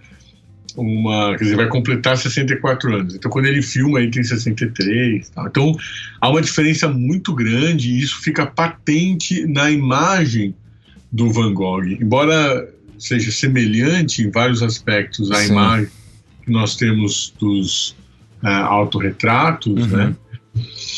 uma. 0.76 1.36
Quer 1.36 1.44
dizer, 1.44 1.54
vai 1.54 1.68
completar 1.68 2.18
64 2.18 2.92
anos. 2.92 3.14
Então, 3.14 3.30
quando 3.30 3.46
ele 3.46 3.62
filma, 3.62 4.00
ele 4.00 4.10
tem 4.10 4.24
63. 4.24 5.28
Tá? 5.28 5.46
Então, 5.48 5.76
há 6.20 6.28
uma 6.28 6.42
diferença 6.42 6.88
muito 6.88 7.32
grande 7.36 7.92
e 7.92 8.00
isso 8.00 8.20
fica 8.20 8.44
patente 8.44 9.46
na 9.46 9.70
imagem 9.70 10.56
do 11.12 11.32
Van 11.32 11.54
Gogh. 11.54 11.84
Embora 11.84 12.68
seja 12.98 13.30
semelhante 13.30 14.22
em 14.22 14.30
vários 14.32 14.60
aspectos 14.60 15.30
à 15.30 15.36
Sim. 15.36 15.52
imagem 15.52 15.88
que 16.44 16.50
nós 16.50 16.74
temos 16.74 17.32
dos 17.38 17.90
uh, 18.42 18.48
autorretratos, 18.48 19.86
né? 19.86 20.16
Uhum 20.54 20.90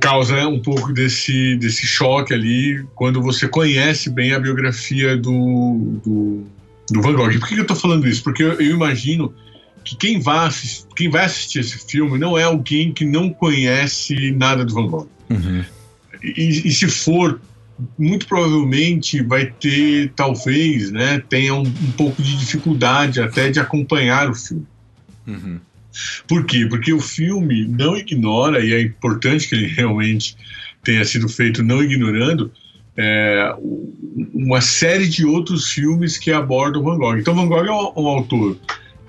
causa 0.00 0.48
um 0.48 0.60
pouco 0.60 0.92
desse, 0.92 1.56
desse 1.56 1.86
choque 1.86 2.34
ali 2.34 2.84
quando 2.94 3.22
você 3.22 3.46
conhece 3.46 4.10
bem 4.10 4.32
a 4.32 4.40
biografia 4.40 5.16
do, 5.16 6.00
do, 6.04 6.44
do 6.90 7.02
Van 7.02 7.14
Gogh. 7.14 7.38
Por 7.38 7.48
que 7.48 7.54
eu 7.54 7.62
estou 7.62 7.76
falando 7.76 8.06
isso? 8.08 8.22
Porque 8.22 8.42
eu, 8.42 8.54
eu, 8.54 8.74
imagino 8.74 9.32
que 9.84 9.96
quem 9.96 10.20
vai, 10.20 10.48
assistir, 10.48 10.86
quem 10.96 11.08
vai 11.08 11.24
assistir 11.24 11.60
esse 11.60 11.78
filme 11.86 12.18
não 12.18 12.36
é 12.36 12.42
alguém 12.42 12.92
que 12.92 13.04
não 13.04 13.30
conhece 13.30 14.32
nada 14.32 14.64
do 14.64 14.74
Van 14.74 14.86
Gogh. 14.86 15.08
Uhum. 15.30 15.64
E, 16.22 16.66
e, 16.66 16.72
se 16.72 16.88
for, 16.88 17.40
muito 17.96 18.26
provavelmente 18.26 19.22
vai 19.22 19.46
ter, 19.46 20.12
talvez, 20.16 20.90
né, 20.90 21.22
tenha 21.28 21.54
um, 21.54 21.62
um 21.62 21.92
pouco 21.96 22.20
de 22.20 22.36
dificuldade 22.36 23.20
até 23.20 23.50
de 23.50 23.60
acompanhar 23.60 24.28
o 24.28 24.34
filme. 24.34 24.66
Uhum. 25.26 25.60
Por 26.26 26.44
quê? 26.44 26.66
Porque 26.66 26.92
o 26.92 27.00
filme 27.00 27.66
não 27.66 27.96
ignora, 27.96 28.64
e 28.64 28.72
é 28.72 28.80
importante 28.80 29.48
que 29.48 29.54
ele 29.54 29.66
realmente 29.74 30.36
tenha 30.82 31.04
sido 31.04 31.28
feito 31.28 31.62
não 31.62 31.82
ignorando, 31.82 32.50
é, 32.96 33.54
uma 34.34 34.60
série 34.60 35.08
de 35.08 35.24
outros 35.24 35.70
filmes 35.70 36.18
que 36.18 36.32
abordam 36.32 36.82
Van 36.82 36.98
Gogh. 36.98 37.16
Então, 37.16 37.34
Van 37.34 37.46
Gogh 37.46 37.64
é 37.64 37.72
um, 37.72 38.04
um 38.04 38.08
autor 38.08 38.58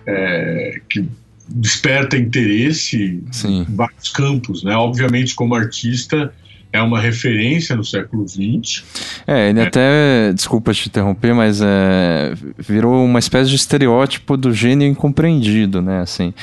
é, 0.06 0.82
que 0.90 1.08
desperta 1.48 2.16
interesse 2.16 3.24
Sim. 3.32 3.62
em 3.62 3.76
vários 3.76 4.10
campos, 4.10 4.64
né? 4.64 4.76
Obviamente, 4.76 5.34
como 5.34 5.56
artista, 5.56 6.32
é 6.72 6.82
uma 6.82 7.00
referência 7.00 7.76
no 7.76 7.84
século 7.84 8.28
XX. 8.28 8.84
É, 9.26 9.50
ele 9.50 9.60
é. 9.60 9.64
até, 9.64 10.34
desculpa 10.34 10.72
te 10.74 10.88
interromper, 10.88 11.34
mas 11.34 11.62
é, 11.62 12.34
virou 12.58 13.04
uma 13.04 13.18
espécie 13.18 13.50
de 13.50 13.56
estereótipo 13.56 14.38
do 14.38 14.54
gênio 14.54 14.88
incompreendido, 14.88 15.82
né? 15.82 16.02
Assim, 16.02 16.34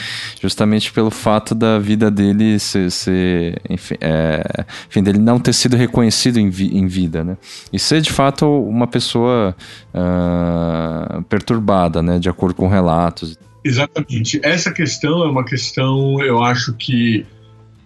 justamente 0.41 0.93
pelo 0.93 1.11
fato 1.11 1.55
da 1.55 1.79
vida 1.79 2.11
dele 2.11 2.59
ser, 2.59 2.91
ser 2.91 3.61
enfim, 3.71 3.95
é, 4.01 4.65
enfim, 4.89 5.03
dele 5.03 5.19
não 5.19 5.39
ter 5.39 5.53
sido 5.53 5.77
reconhecido 5.77 6.39
em, 6.39 6.51
vi, 6.51 6.77
em, 6.77 6.89
vida, 6.89 7.23
né? 7.23 7.37
E 7.73 7.79
ser 7.79 8.01
de 8.01 8.11
fato 8.11 8.47
uma 8.47 8.89
pessoa 8.89 9.55
uh, 9.95 11.23
perturbada, 11.25 12.03
né? 12.03 12.19
De 12.19 12.29
acordo 12.29 12.55
com 12.55 12.67
relatos. 12.67 13.39
Exatamente. 13.65 14.41
Essa 14.43 14.73
questão 14.73 15.25
é 15.25 15.29
uma 15.29 15.45
questão, 15.45 16.21
eu 16.23 16.43
acho 16.43 16.73
que 16.75 17.27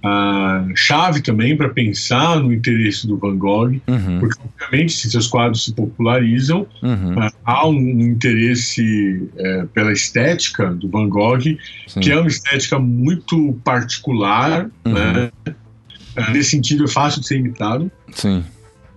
a 0.03 0.65
chave 0.75 1.21
também 1.21 1.57
para 1.57 1.69
pensar 1.69 2.41
no 2.41 2.53
interesse 2.53 3.07
do 3.07 3.19
Van 3.19 3.37
Gogh, 3.37 3.81
uhum. 3.87 4.19
porque 4.19 4.41
obviamente 4.43 4.93
se 4.93 5.11
seus 5.11 5.27
quadros 5.27 5.65
se 5.65 5.75
popularizam, 5.75 6.67
uhum. 6.83 7.19
uh, 7.19 7.31
há 7.45 7.69
um, 7.69 8.01
interesse 8.01 9.29
uh, 9.35 9.67
pela 9.69 9.93
estética 9.93 10.73
do 10.73 10.89
Van 10.89 11.09
Gogh, 11.09 11.43
Sim. 11.87 12.01
que 12.01 12.11
é 12.11 12.19
uma 12.19 12.29
estética 12.29 12.79
muito 12.79 13.53
particular, 13.63 14.71
uhum. 14.87 14.93
né? 14.93 15.31
Uh, 15.47 16.31
nesse 16.33 16.51
sentido 16.51 16.85
é 16.85 16.89
fácil 16.89 17.21
de 17.21 17.27
ser 17.27 17.37
imitado. 17.37 17.91
Sim. 18.13 18.43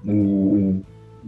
O, 0.05 0.81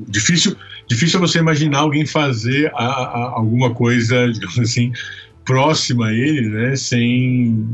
difícil, 0.08 0.56
difícil 0.88 1.18
é 1.18 1.22
você 1.22 1.40
imaginar 1.40 1.80
alguém 1.80 2.06
fazer 2.06 2.72
a, 2.76 2.86
a, 2.86 3.20
alguma 3.36 3.74
coisa, 3.74 4.28
digamos 4.32 4.58
assim, 4.58 4.94
próxima 5.44 6.08
a 6.08 6.14
ele, 6.14 6.50
né, 6.50 6.76
sem 6.78 7.68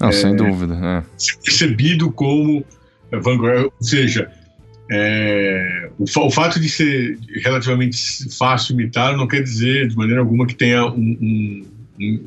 não, 0.00 0.08
é, 0.08 0.12
sem 0.12 0.34
dúvida. 0.36 0.74
É. 0.74 1.02
Percebido 1.44 2.10
como 2.12 2.64
Van 3.10 3.36
Gogh, 3.36 3.64
ou 3.64 3.72
seja, 3.80 4.30
é, 4.90 5.90
o, 5.98 6.04
o, 6.04 6.30
fato 6.30 6.58
de 6.58 6.68
ser 6.68 7.18
relativamente 7.42 7.98
fácil 8.36 8.74
imitar 8.74 9.16
não 9.16 9.26
quer 9.26 9.42
dizer 9.42 9.88
de 9.88 9.96
maneira 9.96 10.20
alguma 10.20 10.46
que 10.46 10.54
tenha 10.54 10.86
um, 10.86 11.18
um, 11.20 11.66
um 12.00 12.24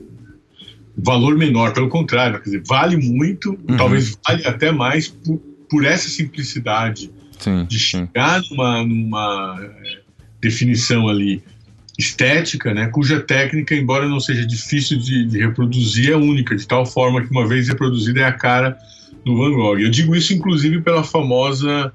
valor 0.98 1.38
menor, 1.38 1.74
pelo 1.74 1.90
contrário, 1.90 2.38
quer 2.40 2.46
dizer, 2.46 2.64
vale 2.68 2.98
muito, 2.98 3.52
uhum. 3.52 3.78
talvez 3.78 4.18
vale 4.28 4.46
até 4.46 4.72
mais 4.72 5.08
por, 5.08 5.38
por 5.70 5.86
essa 5.86 6.10
simplicidade 6.10 7.12
sim, 7.40 7.66
de 7.66 7.80
chegar 7.80 8.44
sim. 8.44 8.56
numa, 8.56 8.84
numa 8.84 9.60
é, 9.62 10.00
definição 10.40 11.08
ali 11.08 11.44
estética, 12.02 12.74
né, 12.74 12.88
cuja 12.88 13.20
técnica, 13.20 13.76
embora 13.76 14.08
não 14.08 14.20
seja 14.20 14.46
difícil 14.46 14.98
de, 14.98 15.26
de, 15.26 15.40
reproduzir, 15.40 16.12
é 16.12 16.16
única, 16.16 16.56
de 16.56 16.68
tal 16.68 16.86
forma 16.86 17.22
que 17.22 17.32
uma 17.32 17.48
vez 17.48 17.68
reproduzida 17.68 18.22
é 18.22 18.26
a 18.26 18.34
cara 18.34 18.78
do 19.24 19.38
Van 19.38 19.54
Gogh. 19.54 19.80
Eu 19.80 19.90
digo 19.90 20.16
isso 20.16 20.34
inclusive 20.34 20.82
pela 20.82 21.04
famosa, 21.04 21.94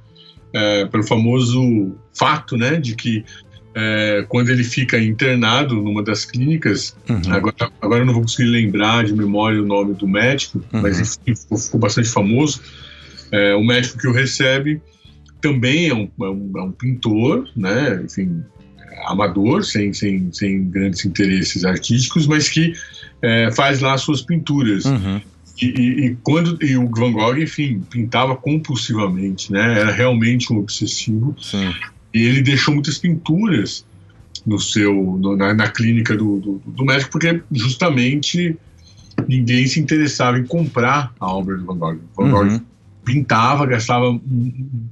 é, 0.53 0.87
pelo 0.87 1.03
famoso 1.03 1.97
fato, 2.15 2.57
né, 2.57 2.77
de 2.77 2.95
que 2.95 3.25
é, 3.75 4.25
quando 4.29 4.49
ele 4.49 4.65
fica 4.65 4.99
internado 4.99 5.75
numa 5.75 6.03
das 6.03 6.25
clínicas, 6.25 6.97
uhum. 7.09 7.21
agora, 7.31 7.71
agora 7.83 8.01
eu 8.01 8.07
não 8.07 8.15
vou 8.15 8.23
conseguir 8.23 8.49
lembrar 8.49 9.05
de 9.05 9.13
memória 9.13 9.61
o 9.63 9.67
nome 9.67 9.93
do 9.93 10.09
médico, 10.09 10.65
uhum. 10.73 10.81
mas 10.81 10.99
enfim, 10.99 11.35
ficou, 11.35 11.59
ficou 11.59 11.81
bastante 11.81 12.09
famoso. 12.09 12.63
É, 13.31 13.55
o 13.55 13.63
médico 13.63 13.99
que 13.99 14.07
o 14.07 14.13
recebe 14.13 14.81
também 15.43 15.89
é 15.89 15.95
um, 15.95 16.09
é 16.23 16.31
um, 16.31 16.53
é 16.57 16.63
um 16.63 16.73
pintor, 16.73 17.49
né, 17.55 18.03
enfim, 18.03 18.43
amador, 19.07 19.65
sem, 19.65 19.93
sem, 19.93 20.31
sem 20.33 20.69
grandes 20.69 21.05
interesses 21.05 21.65
artísticos, 21.65 22.27
mas 22.27 22.49
que 22.49 22.75
é, 23.23 23.51
faz 23.53 23.81
lá 23.81 23.97
suas 23.97 24.23
pinturas. 24.23 24.85
Uhum. 24.85 25.21
E, 25.61 25.67
e, 25.67 26.07
e, 26.07 26.17
quando 26.23 26.63
e 26.63 26.77
o 26.77 26.89
Van 26.89 27.13
Gogh, 27.13 27.39
enfim, 27.39 27.83
pintava 27.91 28.37
compulsivamente, 28.37 29.51
né? 29.51 29.81
Era 29.81 29.91
realmente 29.91 30.53
um 30.53 30.59
obsessivo. 30.59 31.35
Sim. 31.41 31.73
E 32.13 32.25
ele 32.25 32.43
deixou 32.43 32.75
muitas 32.75 32.99
pinturas 32.99 33.85
no 34.45 34.59
seu 34.59 34.95
no, 34.95 35.37
na, 35.37 35.55
na, 35.55 35.69
clínica 35.69 36.17
do, 36.17 36.39
do, 36.39 36.63
do, 36.67 36.85
médico, 36.85 37.11
porque 37.11 37.43
justamente 37.51 38.57
ninguém 39.27 39.67
se 39.67 39.81
interessava 39.81 40.39
em 40.39 40.45
comprar 40.45 41.13
a 41.19 41.33
obra 41.33 41.57
do 41.57 41.65
Van 41.65 41.79
Gogh. 41.79 41.99
Van 42.17 42.25
uhum. 42.25 42.61
Pintava, 43.07 43.65
gastava 43.65 44.21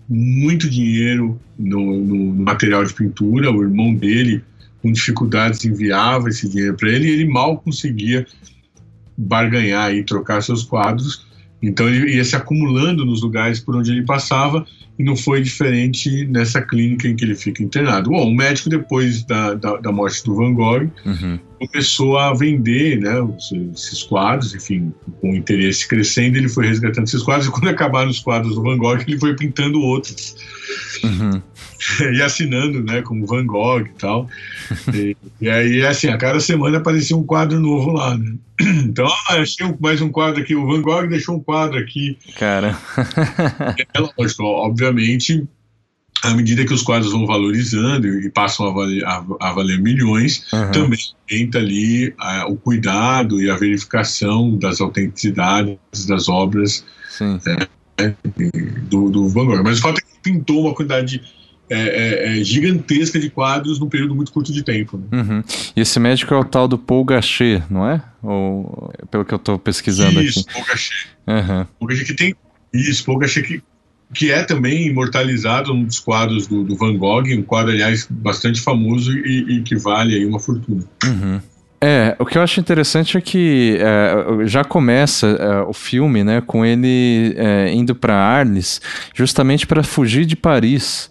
muito 0.09 0.71
dinheiro 0.71 1.39
no, 1.59 1.99
no, 1.99 2.45
material 2.45 2.85
de 2.85 2.95
pintura. 2.95 3.51
O 3.51 3.61
irmão 3.61 3.93
dele, 3.93 4.41
com 4.81 4.93
dificuldades, 4.93 5.65
enviava 5.65 6.29
esse 6.29 6.49
dinheiro 6.49 6.77
para 6.77 6.91
ele 6.91 7.09
e 7.09 7.11
ele 7.11 7.27
mal 7.27 7.59
conseguia 7.59 8.25
barganhar 9.19 9.93
e 9.93 10.05
trocar 10.05 10.43
seus 10.43 10.63
quadros. 10.63 11.27
Então 11.61 11.89
ele 11.89 12.15
ia 12.15 12.25
se 12.25 12.37
acumulando 12.37 13.05
nos 13.05 13.21
lugares 13.21 13.59
por 13.59 13.75
onde 13.75 13.91
ele 13.91 14.05
passava 14.05 14.65
e 14.99 15.03
não 15.03 15.17
foi 15.17 15.43
diferente 15.43 16.25
nessa 16.27 16.63
clínica 16.63 17.09
em 17.09 17.17
que 17.17 17.25
ele 17.25 17.35
fica 17.35 17.63
internado. 17.63 18.11
Bom, 18.11 18.31
o 18.31 18.35
médico, 18.35 18.69
depois 18.69 19.25
da, 19.25 19.55
da, 19.55 19.77
da 19.79 19.93
morte 19.93 20.25
do 20.25 20.37
Van 20.37 20.55
Gogh, 20.55 20.91
uhum. 21.05 21.39
começou 21.59 22.17
a 22.17 22.33
vender 22.33 23.01
né, 23.01 23.13
esses 23.75 24.05
quadros, 24.05 24.55
enfim, 24.55 24.93
com 25.21 25.33
o 25.33 25.37
interesse 25.37 25.89
crescendo, 25.89 26.37
ele 26.37 26.49
foi 26.49 26.67
resgatando 26.67 27.07
esses 27.07 27.23
quadros, 27.23 27.49
e 27.49 27.51
quando 27.51 27.69
acabaram 27.69 28.11
os 28.11 28.21
quadros 28.21 28.55
do 28.55 28.63
Van 28.63 28.79
Gogh, 28.79 29.01
ele 29.07 29.19
foi 29.19 29.35
pintando 29.35 29.81
outros. 29.81 30.37
Uhum. 31.03 31.43
e 32.13 32.23
assinando, 32.23 32.83
né, 32.83 33.03
como 33.03 33.27
Van 33.27 33.45
Gogh 33.47 33.81
e 33.81 33.99
tal. 33.99 34.29
E, 34.93 35.17
e, 35.41 35.49
aí, 35.49 35.85
assim, 35.85 36.09
a 36.09 36.17
cada 36.17 36.41
semana 36.41 36.79
aparecia 36.79 37.17
um 37.17 37.25
quadro 37.25 37.61
novo 37.61 37.93
lá, 37.93 38.17
né? 38.17 38.35
Então, 38.85 39.07
ah, 39.07 39.35
achei 39.35 39.67
mais 39.81 40.01
um 40.01 40.11
quadro 40.11 40.41
aqui, 40.41 40.55
o 40.55 40.67
Van 40.67 40.81
Gogh 40.81 41.09
deixou 41.09 41.37
um 41.37 41.41
quadro 41.41 41.77
aqui. 41.77 42.17
Cara. 42.39 42.79
é 43.77 44.01
lógico, 44.17 44.45
obviamente, 44.45 44.84
à 46.25 46.35
medida 46.35 46.65
que 46.65 46.73
os 46.73 46.83
quadros 46.83 47.13
vão 47.13 47.27
valorizando 47.27 48.07
e 48.07 48.31
passam 48.31 48.67
a 48.67 48.73
valer, 48.73 49.05
a, 49.05 49.25
a 49.41 49.53
valer 49.53 49.79
milhões, 49.79 50.47
uhum. 50.53 50.71
também 50.71 50.99
entra 51.31 51.61
ali 51.61 52.15
a, 52.19 52.47
o 52.47 52.57
cuidado 52.57 53.43
e 53.43 53.51
a 53.51 53.57
verificação 53.57 54.57
das 54.57 54.81
autenticidades 54.81 56.07
das 56.07 56.29
obras 56.29 56.85
é, 57.99 58.15
do, 58.89 59.11
do 59.11 59.29
Van 59.29 59.47
Gogh. 59.47 59.63
Mas 59.63 59.79
o 59.79 59.83
fato 59.83 59.99
é 59.99 60.01
que 60.01 60.21
pintou 60.23 60.63
uma 60.63 60.75
quantidade 60.75 61.21
é, 61.69 61.79
é, 61.79 62.41
é, 62.41 62.45
gigantesca 62.45 63.19
de 63.19 63.31
quadros 63.31 63.79
num 63.79 63.89
período 63.89 64.15
muito 64.15 64.33
curto 64.33 64.53
de 64.53 64.63
tempo. 64.63 64.99
Né? 64.99 65.21
Uhum. 65.21 65.45
E 65.77 65.81
esse 65.81 65.99
médico 66.01 66.33
é 66.33 66.37
o 66.39 66.45
tal 66.45 66.67
do 66.67 66.79
Paul 66.79 67.05
Gachet, 67.05 67.63
não 67.71 67.89
é? 67.89 68.03
Ou 68.23 68.93
pelo 69.11 69.25
que 69.25 69.35
eu 69.35 69.37
estou 69.37 69.59
pesquisando 69.59 70.23
isso, 70.23 70.41
aqui. 70.41 70.53
Paul 70.53 70.65
Gachet. 70.67 71.09
Uhum. 71.27 71.67
Paul 71.79 71.89
Gachet 71.89 72.05
que 72.07 72.15
tem 72.15 72.35
isso, 72.73 73.05
Paul 73.05 73.19
Gachet 73.19 73.47
que 73.47 73.63
que 74.15 74.31
é 74.31 74.43
também 74.43 74.87
imortalizado 74.87 75.75
num 75.75 75.85
dos 75.85 75.99
quadros 75.99 76.47
do, 76.47 76.63
do, 76.63 76.77
Van 76.77 76.97
Gogh, 76.97 77.25
um 77.37 77.43
quadro, 77.43 77.73
aliás, 77.73 78.07
bastante 78.09 78.61
famoso 78.61 79.13
e, 79.13 79.59
e 79.59 79.63
que 79.63 79.77
vale 79.77 80.15
aí 80.15 80.25
uma 80.25 80.39
fortuna. 80.39 80.85
Uhum. 81.05 81.41
É, 81.81 82.17
o 82.19 82.25
que 82.25 82.39
eu 82.39 82.43
acho 82.43 82.61
interessante 82.61 83.19
é 83.19 83.21
que 83.21 83.77
é, 83.79 84.47
já 84.47 84.65
começa 84.65 85.27
é, 85.27 85.61
o 85.69 85.75
filme, 85.75 86.25
né, 86.25 86.41
com 86.41 86.65
ele 86.65 87.35
é, 87.37 87.71
indo 87.75 87.95
para 87.95 88.15
Arles, 88.15 88.81
justamente 89.13 89.67
para 89.67 89.83
fugir 89.83 90.25
de 90.25 90.35
Paris. 90.35 91.11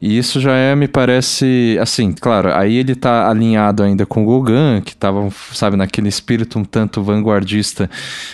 E 0.00 0.16
isso 0.16 0.40
já 0.40 0.54
é, 0.56 0.74
me 0.74 0.88
parece, 0.88 1.76
assim, 1.78 2.10
claro, 2.12 2.50
aí 2.54 2.76
ele 2.76 2.94
tá 2.94 3.28
alinhado 3.28 3.82
ainda 3.82 4.06
com 4.06 4.24
o 4.24 4.26
Gauguin, 4.26 4.80
que 4.82 4.96
tava, 4.96 5.28
sabe, 5.52 5.76
naquele 5.76 6.08
espírito 6.08 6.58
um 6.58 6.64
tanto 6.64 7.02
vanguardista 7.02 7.90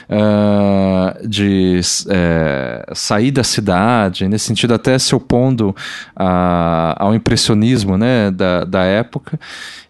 uh, 0.08 1.26
de 1.26 1.80
uh, 1.80 2.94
sair 2.94 3.32
da 3.32 3.42
cidade, 3.42 4.28
nesse 4.28 4.44
sentido 4.44 4.74
até 4.74 4.96
se 4.96 5.12
opondo 5.12 5.74
a, 6.14 6.94
ao 7.00 7.12
impressionismo, 7.16 7.98
né, 7.98 8.30
da, 8.30 8.62
da 8.64 8.84
época, 8.84 9.36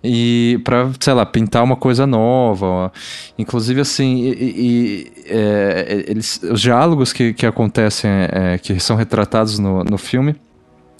e 0.03 0.59
para, 0.65 0.91
sei 0.99 1.13
lá, 1.13 1.27
pintar 1.27 1.63
uma 1.63 1.77
coisa 1.77 2.07
nova, 2.07 2.91
inclusive 3.39 3.83
assim, 3.83 4.23
e, 4.23 4.33
e 4.33 5.13
é, 5.27 6.05
eles, 6.09 6.41
os 6.43 6.63
diálogos 6.63 7.13
que, 7.13 7.35
que 7.35 7.45
acontecem, 7.45 8.11
é, 8.11 8.57
que 8.57 8.81
são 8.81 8.97
retratados 8.97 9.59
no, 9.59 9.85
no 9.85 9.99
filme, 9.99 10.35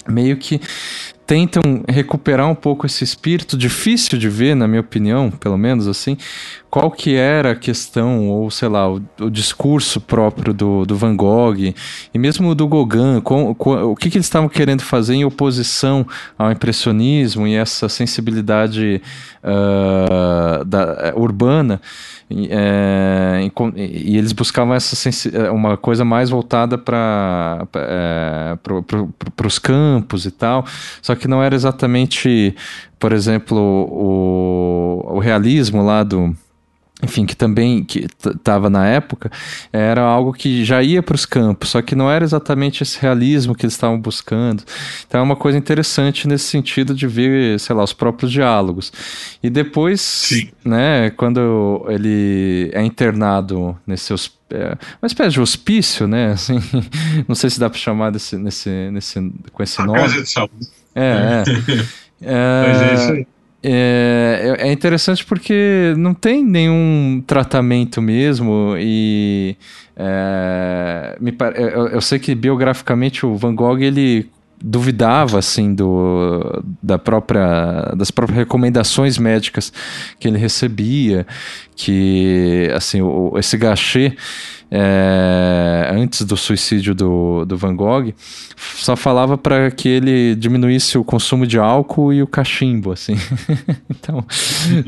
meio 0.09 0.37
que 0.37 0.61
tentam 1.27 1.63
recuperar 1.89 2.49
um 2.49 2.55
pouco 2.55 2.87
esse 2.87 3.03
espírito 3.03 3.57
difícil 3.57 4.19
de 4.19 4.29
ver, 4.29 4.55
na 4.55 4.69
minha 4.69 4.81
opinião, 4.81 5.31
pelo 5.31 5.59
menos 5.59 5.89
assim, 5.89 6.17
qual 6.77 6.91
que 6.91 7.15
era 7.15 7.53
a 7.53 7.57
questão 7.57 8.29
ou 8.29 8.51
sei 8.51 8.69
lá 8.69 8.87
o, 8.87 9.01
o 9.19 9.31
discurso 9.31 9.99
próprio 9.99 10.53
do, 10.53 10.85
do, 10.85 10.95
Van 10.95 11.17
Gogh 11.17 11.57
e 12.13 12.19
mesmo 12.19 12.55
do 12.55 12.69
Gauguin, 12.69 13.19
com, 13.23 13.55
com, 13.55 13.93
o 13.93 13.97
que, 13.97 14.11
que 14.11 14.19
eles 14.19 14.27
estavam 14.27 14.47
querendo 14.47 14.83
fazer 14.83 15.15
em 15.15 15.25
oposição 15.25 16.07
ao 16.37 16.53
impressionismo 16.53 17.47
e 17.47 17.55
essa 17.55 17.89
sensibilidade 17.89 19.01
uh, 19.43 20.63
da, 20.67 21.15
urbana. 21.17 21.81
É, 22.31 23.49
e, 23.77 24.19
eles 24.19 24.33
buscavam 24.33 24.75
essa 24.75 25.09
é, 25.33 25.51
uma 25.51 25.79
coisa 25.79 26.05
mais 26.05 26.29
voltada 26.29 26.77
para 26.77 27.67
é, 27.75 28.59
para 29.35 29.47
os 29.47 29.59
campos 29.59 30.27
e 30.27 30.31
tal, 30.31 30.67
só 31.01 31.15
que 31.15 31.27
não 31.27 31.43
era 31.43 31.55
exatamente, 31.55 32.55
por 32.99 33.13
exemplo, 33.13 33.57
o, 33.57 35.15
o 35.15 35.19
realismo 35.21 35.83
lá 35.83 36.03
do 36.03 36.37
enfim, 37.03 37.27
que 37.27 37.37
também 37.37 37.85
que 37.85 38.07
estava 38.25 38.71
na 38.71 38.87
época, 38.87 39.31
era 39.71 40.01
algo 40.01 40.33
que 40.33 40.65
já 40.65 40.83
ia 40.83 41.03
para 41.03 41.15
os 41.15 41.27
campos, 41.27 41.71
só 41.71 41.83
que 41.83 41.95
não 41.95 42.11
era 42.11 42.25
exatamente 42.25 42.83
esse 42.83 42.99
realismo 42.99 43.55
que 43.55 43.67
eles 43.67 43.75
estavam 43.75 44.01
buscando. 44.01 44.63
Então 45.07 45.21
é 45.21 45.23
uma 45.23 45.37
coisa 45.37 45.59
interessante 45.59 46.27
nesse 46.27 46.45
sentido 46.45 46.95
de 46.95 47.07
ver, 47.07 47.61
sei 47.61 47.77
lá, 47.77 47.85
os 47.85 47.93
próprios 47.93 48.33
diálogos. 48.33 48.93
E 49.43 49.51
depois, 49.51 50.01
Sim. 50.01 50.49
né, 50.65 51.11
quando 51.11 51.85
ele 51.89 52.71
é 52.73 52.83
internado 52.83 53.77
nesse 53.87 54.15
é, 54.51 54.77
uma 55.03 55.07
espécie 55.07 55.33
de 55.33 55.41
hospício, 55.41 56.07
né? 56.07 56.33
Assim, 56.33 56.61
não 57.29 57.35
sei 57.35 57.51
se 57.51 57.61
dá 57.61 57.69
para 57.69 57.79
chamar 57.79 58.11
desse, 58.11 58.37
nesse, 58.37 58.71
nesse, 58.91 59.33
com 59.53 59.63
esse 59.63 59.81
A 59.83 59.85
nome. 59.85 59.99
Casa 59.99 60.23
de 60.23 60.31
saúde. 60.31 60.69
É, 60.95 61.03
é. 61.03 61.45
é, 62.23 62.63
Mas 62.73 62.83
é 62.83 62.95
isso 62.95 63.13
aí. 63.13 63.27
É, 63.69 64.55
é, 64.61 64.69
é 64.69 64.73
interessante 64.73 65.25
porque 65.25 65.93
não 65.97 66.15
tem 66.15 66.45
nenhum 66.45 67.21
tratamento 67.27 68.01
mesmo 68.01 68.77
e 68.79 69.57
é, 69.97 71.17
me, 71.21 71.35
eu, 71.57 71.89
eu, 71.89 72.01
sei 72.01 72.21
que 72.21 72.33
biograficamente 72.33 73.27
o 73.27 73.35
Van 73.35 73.57
Gogh 73.57 73.81
ele 73.81 74.31
duvidava 74.63 75.41
assim 75.41 75.75
do 75.75 76.63
da 76.81 76.97
própria 76.97 77.93
das 77.97 78.13
próprias 78.13 78.39
recomendações 78.39 79.19
médicas 79.19 79.73
que 80.21 80.29
ele 80.29 80.39
recebia 80.39 81.27
que 81.75 82.71
assim 82.73 83.03
o, 83.03 83.33
esse 83.37 83.57
gachê 83.57 84.17
é, 84.71 85.91
antes 85.93 86.23
do 86.23 86.37
suicídio 86.37 86.95
do, 86.95 87.45
do 87.45 87.57
Van 87.57 87.75
Gogh, 87.75 88.13
só 88.57 88.97
falava 88.97 89.39
para 89.39 89.71
que 89.71 89.89
ele 89.89 90.35
diminuísse 90.35 90.99
o 90.99 91.05
consumo 91.05 91.47
de 91.47 91.59
álcool 91.59 92.13
e 92.13 92.23
o 92.23 92.27
cachimbo, 92.27 92.93
assim. 92.93 93.15
então, 93.89 94.25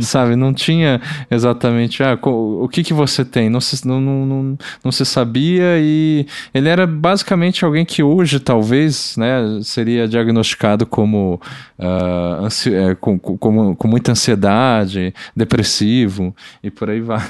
sabe, 0.01 0.35
não 0.35 0.53
tinha 0.53 1.01
exatamente 1.31 2.03
ah, 2.03 2.19
o 2.23 2.69
que, 2.69 2.83
que 2.83 2.93
você 2.93 3.25
tem, 3.25 3.49
não 3.49 3.61
se, 3.61 3.87
não, 3.87 4.01
não, 4.01 4.27
não, 4.27 4.59
não 4.85 4.93
se 4.93 5.05
sabia 5.05 5.79
e 5.79 6.27
ele 6.53 6.69
era 6.69 6.87
basicamente 6.87 7.65
alguém 7.65 7.85
que 7.85 8.03
hoje 8.03 8.41
talvez 8.41 9.17
né, 9.17 9.61
seria 9.63 10.09
diagnosticado 10.09 10.87
como, 10.87 11.41
uh, 11.79 12.45
ansi 12.45 12.75
é, 12.75 12.95
com, 12.95 13.19
com, 13.19 13.75
com 13.75 13.89
muita 13.89 14.13
ansiedade, 14.13 15.15
depressivo 15.37 16.35
e 16.63 16.71
por 16.71 16.91
aí 16.91 17.01
vai. 17.01 17.25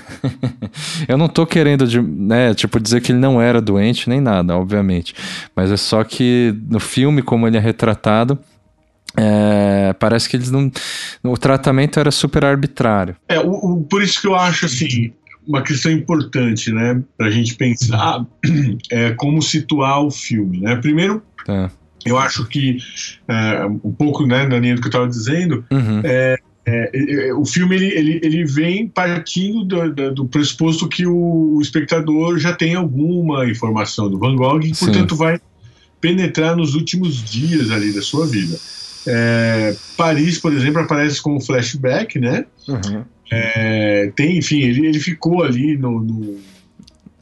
Eu 1.06 1.18
não 1.18 1.26
estou 1.26 1.46
querendo 1.46 1.86
né, 2.02 2.37
né, 2.38 2.54
tipo, 2.54 2.78
dizer 2.78 3.00
que 3.00 3.10
ele 3.10 3.18
não 3.18 3.42
era 3.42 3.60
doente 3.60 4.08
nem 4.08 4.20
nada, 4.20 4.56
obviamente. 4.56 5.14
Mas 5.56 5.72
é 5.72 5.76
só 5.76 6.04
que 6.04 6.54
no 6.68 6.78
filme, 6.78 7.20
como 7.20 7.46
ele 7.46 7.56
é 7.56 7.60
retratado, 7.60 8.38
é, 9.16 9.92
parece 9.98 10.28
que 10.28 10.36
eles 10.36 10.50
não. 10.50 10.70
O 11.24 11.36
tratamento 11.36 11.98
era 11.98 12.10
super 12.10 12.44
arbitrário. 12.44 13.16
É, 13.28 13.40
o, 13.40 13.50
o, 13.50 13.84
por 13.84 14.02
isso 14.02 14.20
que 14.20 14.28
eu 14.28 14.36
acho 14.36 14.66
assim. 14.66 15.12
Uma 15.46 15.62
questão 15.62 15.90
importante, 15.90 16.70
né, 16.70 17.02
pra 17.16 17.30
gente 17.30 17.54
pensar 17.54 18.22
é 18.92 19.12
como 19.12 19.40
situar 19.40 20.04
o 20.04 20.10
filme, 20.10 20.60
né? 20.60 20.76
Primeiro, 20.76 21.22
tá. 21.42 21.70
eu 22.04 22.18
acho 22.18 22.44
que 22.44 22.76
é, 23.26 23.64
um 23.64 23.90
pouco, 23.92 24.26
né, 24.26 24.46
na 24.46 24.58
linha 24.58 24.74
do 24.74 24.82
que 24.82 24.88
eu 24.88 24.90
estava 24.90 25.08
dizendo, 25.08 25.64
uhum. 25.70 26.02
é, 26.04 26.36
é, 26.68 27.32
o 27.34 27.44
filme 27.44 27.76
ele, 27.76 27.86
ele, 27.86 28.20
ele 28.22 28.44
vem 28.44 28.88
partindo 28.88 29.64
do, 29.64 30.14
do, 30.14 30.26
pressuposto 30.26 30.88
que 30.88 31.06
o, 31.06 31.58
espectador 31.60 32.38
já 32.38 32.52
tem 32.52 32.74
alguma 32.74 33.48
informação 33.48 34.10
do 34.10 34.18
Van 34.18 34.36
Gogh 34.36 34.60
e, 34.64 34.74
portanto, 34.74 35.16
vai 35.16 35.40
penetrar 36.00 36.56
nos 36.56 36.74
últimos 36.74 37.22
dias 37.24 37.70
ali 37.70 37.92
da 37.92 38.02
sua 38.02 38.26
vida. 38.26 38.58
É, 39.06 39.76
Paris, 39.96 40.38
por 40.38 40.52
exemplo, 40.52 40.80
aparece 40.80 41.22
como 41.22 41.40
flashback, 41.40 42.18
né? 42.18 42.44
Uhum. 42.68 43.04
É, 43.30 44.12
tem, 44.16 44.38
enfim, 44.38 44.60
ele, 44.60 44.86
ele 44.86 45.00
ficou 45.00 45.42
ali 45.42 45.76
no, 45.76 46.00
no, 46.00 46.38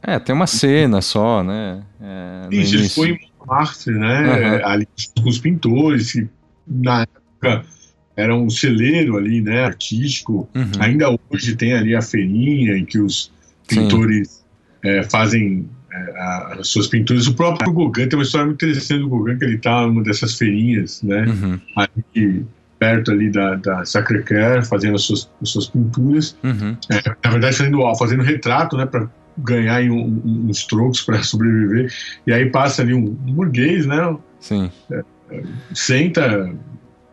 É, 0.01 0.19
tem 0.19 0.33
uma 0.35 0.47
cena 0.47 1.01
só, 1.01 1.43
né? 1.43 1.83
É, 2.01 2.47
Isso, 2.51 2.75
ele 2.75 2.89
foi 2.89 3.09
em 3.11 3.19
Montmartre, 3.39 3.93
né? 3.93 4.59
Uhum. 4.59 4.65
Ali 4.65 4.87
com 5.21 5.29
os 5.29 5.39
pintores, 5.39 6.11
que 6.11 6.27
na 6.67 7.03
época 7.03 7.65
era 8.17 8.35
um 8.35 8.49
celeiro 8.49 9.15
ali, 9.15 9.39
né, 9.41 9.63
artístico. 9.63 10.49
Uhum. 10.55 10.71
Ainda 10.79 11.15
hoje 11.29 11.55
tem 11.55 11.73
ali 11.73 11.95
a 11.95 12.01
feirinha 12.01 12.75
em 12.75 12.83
que 12.83 12.99
os 12.99 13.31
pintores 13.67 14.43
é, 14.83 15.03
fazem 15.03 15.69
é, 15.91 16.59
as 16.59 16.67
suas 16.67 16.87
pinturas. 16.87 17.27
O 17.27 17.35
próprio 17.35 17.71
Gauguin 17.71 18.09
tem 18.09 18.17
uma 18.17 18.23
história 18.23 18.47
muito 18.47 18.65
interessante 18.65 19.01
do 19.01 19.09
Gauguin, 19.09 19.37
que 19.37 19.45
ele 19.45 19.55
está 19.55 19.85
numa 19.85 20.03
dessas 20.03 20.35
feirinhas, 20.35 21.03
né, 21.03 21.25
uhum. 21.27 21.59
ali, 21.75 22.45
perto 22.79 23.11
ali 23.11 23.29
da, 23.29 23.55
da 23.55 23.85
Sacré-Cœur, 23.85 24.65
fazendo 24.65 24.95
as 24.95 25.03
suas, 25.03 25.29
as 25.39 25.49
suas 25.49 25.67
pinturas. 25.67 26.35
Uhum. 26.43 26.75
É, 26.89 27.15
na 27.23 27.31
verdade, 27.31 27.55
fazendo, 27.55 27.95
fazendo 27.95 28.23
retrato, 28.23 28.75
né, 28.75 28.87
para 28.87 29.07
ganhar 29.37 29.79
um, 29.91 30.21
um, 30.25 30.47
uns 30.49 30.65
trocos 30.65 31.01
para 31.01 31.21
sobreviver. 31.23 31.93
E 32.25 32.33
aí 32.33 32.49
passa 32.49 32.81
ali 32.81 32.95
um, 32.95 33.15
um 33.27 33.33
burguês, 33.33 33.85
né, 33.85 34.17
Sim. 34.39 34.71
É, 34.91 35.03
senta 35.73 36.51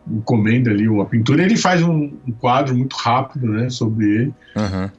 encomenda 0.09 0.71
ali 0.71 0.87
uma 0.87 1.05
pintura, 1.05 1.43
ele 1.43 1.57
faz 1.57 1.81
um, 1.81 2.11
um 2.27 2.31
quadro 2.31 2.75
muito 2.75 2.95
rápido, 2.95 3.47
né, 3.47 3.69
sobre 3.69 4.05
ele. 4.05 4.33
Uhum. 4.55 4.89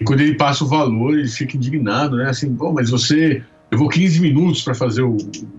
E 0.00 0.04
quando 0.04 0.20
ele 0.20 0.34
passa 0.34 0.64
o 0.64 0.68
valor, 0.68 1.18
ele 1.18 1.28
fica 1.28 1.56
indignado, 1.56 2.16
né, 2.16 2.28
assim, 2.28 2.50
bom, 2.52 2.72
mas 2.72 2.90
você 2.90 3.42
levou 3.70 3.88
15 3.88 4.20
minutos 4.20 4.62
para 4.62 4.74
fazer 4.74 5.02
o 5.02 5.16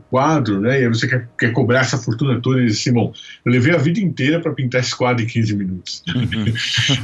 quadro, 0.09 0.59
né? 0.59 0.81
E 0.81 0.83
aí 0.83 0.87
você 0.89 1.07
quer, 1.07 1.29
quer 1.39 1.53
cobrar 1.53 1.79
essa 1.79 1.97
fortuna 1.97 2.41
toda 2.41 2.61
e 2.61 2.65
diz 2.65 2.79
assim, 2.79 2.91
bom, 2.91 3.13
eu 3.45 3.51
levei 3.51 3.73
a 3.73 3.77
vida 3.77 4.01
inteira 4.01 4.41
para 4.41 4.51
pintar 4.51 4.81
esse 4.81 4.95
quadro 4.95 5.23
em 5.23 5.27
15 5.27 5.55
minutos. 5.55 6.03
Uhum. 6.13 6.45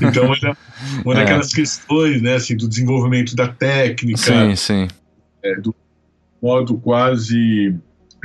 então, 0.10 0.26
uma, 0.26 0.58
uma 1.06 1.14
é. 1.14 1.18
daquelas 1.18 1.54
questões, 1.54 2.22
né, 2.22 2.36
assim, 2.36 2.58
do 2.58 2.68
desenvolvimento 2.68 3.36
da 3.36 3.48
técnica, 3.48 4.18
sim, 4.18 4.56
sim. 4.56 4.88
É, 5.42 5.56
do 5.56 5.74
modo 6.42 6.78
quase 6.78 7.74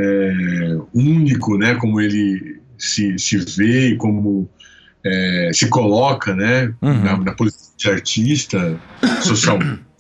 é, 0.01 0.79
único, 0.93 1.57
né, 1.57 1.77
como 1.77 2.01
ele 2.01 2.62
se, 2.83 3.19
se 3.19 3.39
vê 3.39 3.91
e 3.91 3.97
como 3.97 4.49
é, 5.05 5.51
se 5.53 5.69
coloca, 5.69 6.35
né, 6.35 6.75
uhum. 6.83 7.03
na, 7.03 7.17
na 7.17 7.33
posição 7.33 7.73
de 7.77 7.91
artista, 7.91 8.81
socialmente. 9.23 9.83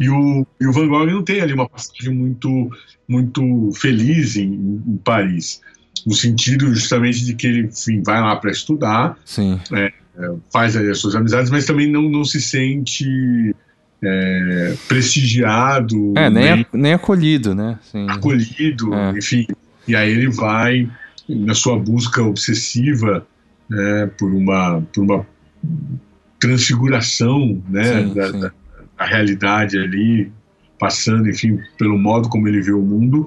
E 0.00 0.10
o, 0.10 0.46
e 0.60 0.66
o 0.66 0.72
Van 0.72 0.86
Gogh 0.86 1.06
não 1.06 1.22
tem 1.22 1.40
ali 1.40 1.54
uma 1.54 1.66
passagem 1.66 2.12
muito, 2.12 2.68
muito 3.08 3.70
feliz 3.74 4.36
em, 4.36 4.82
em 4.86 5.00
Paris, 5.02 5.62
no 6.06 6.14
sentido 6.14 6.74
justamente 6.74 7.24
de 7.24 7.34
que 7.34 7.46
ele 7.46 7.60
enfim, 7.68 8.02
vai 8.02 8.20
lá 8.20 8.36
para 8.36 8.50
estudar, 8.50 9.16
é, 9.72 9.92
é, 10.18 10.34
faz 10.52 10.76
ali 10.76 10.90
as 10.90 10.98
suas 10.98 11.14
amizades, 11.14 11.50
mas 11.50 11.64
também 11.64 11.90
não, 11.90 12.02
não 12.02 12.22
se 12.22 12.40
sente 12.40 13.54
é, 14.02 14.74
prestigiado. 14.88 16.12
É, 16.16 16.28
nem, 16.28 16.56
nem, 16.56 16.66
nem 16.74 16.92
acolhido, 16.92 17.54
né? 17.54 17.78
Sim. 17.90 18.06
Acolhido, 18.10 18.92
é. 18.92 19.18
enfim. 19.18 19.46
E 19.88 19.96
aí 19.96 20.10
ele 20.10 20.28
vai 20.28 20.86
na 21.28 21.54
sua 21.54 21.78
busca 21.78 22.22
obsessiva 22.22 23.26
né, 23.68 24.10
por, 24.18 24.32
uma, 24.32 24.80
por 24.92 25.04
uma 25.04 25.26
transfiguração 26.38 27.62
né, 27.68 28.02
sim, 28.02 28.14
da, 28.14 28.32
sim. 28.32 28.40
Da, 28.40 28.52
da, 28.98 29.04
realidade 29.06 29.78
ali, 29.78 30.30
passando, 30.78 31.28
enfim, 31.28 31.58
pelo 31.78 31.98
modo 31.98 32.28
como 32.28 32.46
ele 32.48 32.60
vê 32.60 32.72
o 32.72 32.82
mundo, 32.82 33.26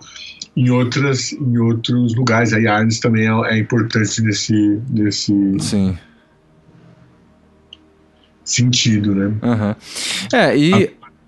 em, 0.56 0.70
outras, 0.70 1.34
em 1.34 1.58
outros 1.58 2.16
lugares. 2.16 2.54
Aí 2.54 2.68
Arnes 2.68 3.00
também 3.00 3.28
é, 3.28 3.54
é, 3.54 3.58
importante 3.58 4.22
nesse, 4.22 4.82
nesse 4.90 5.34
sim. 5.60 5.98
sentido, 8.44 9.16
né? 9.16 9.26
Uhum. 9.26 9.76
É, 10.34 10.58
e... 10.58 10.74
A, 10.74 10.78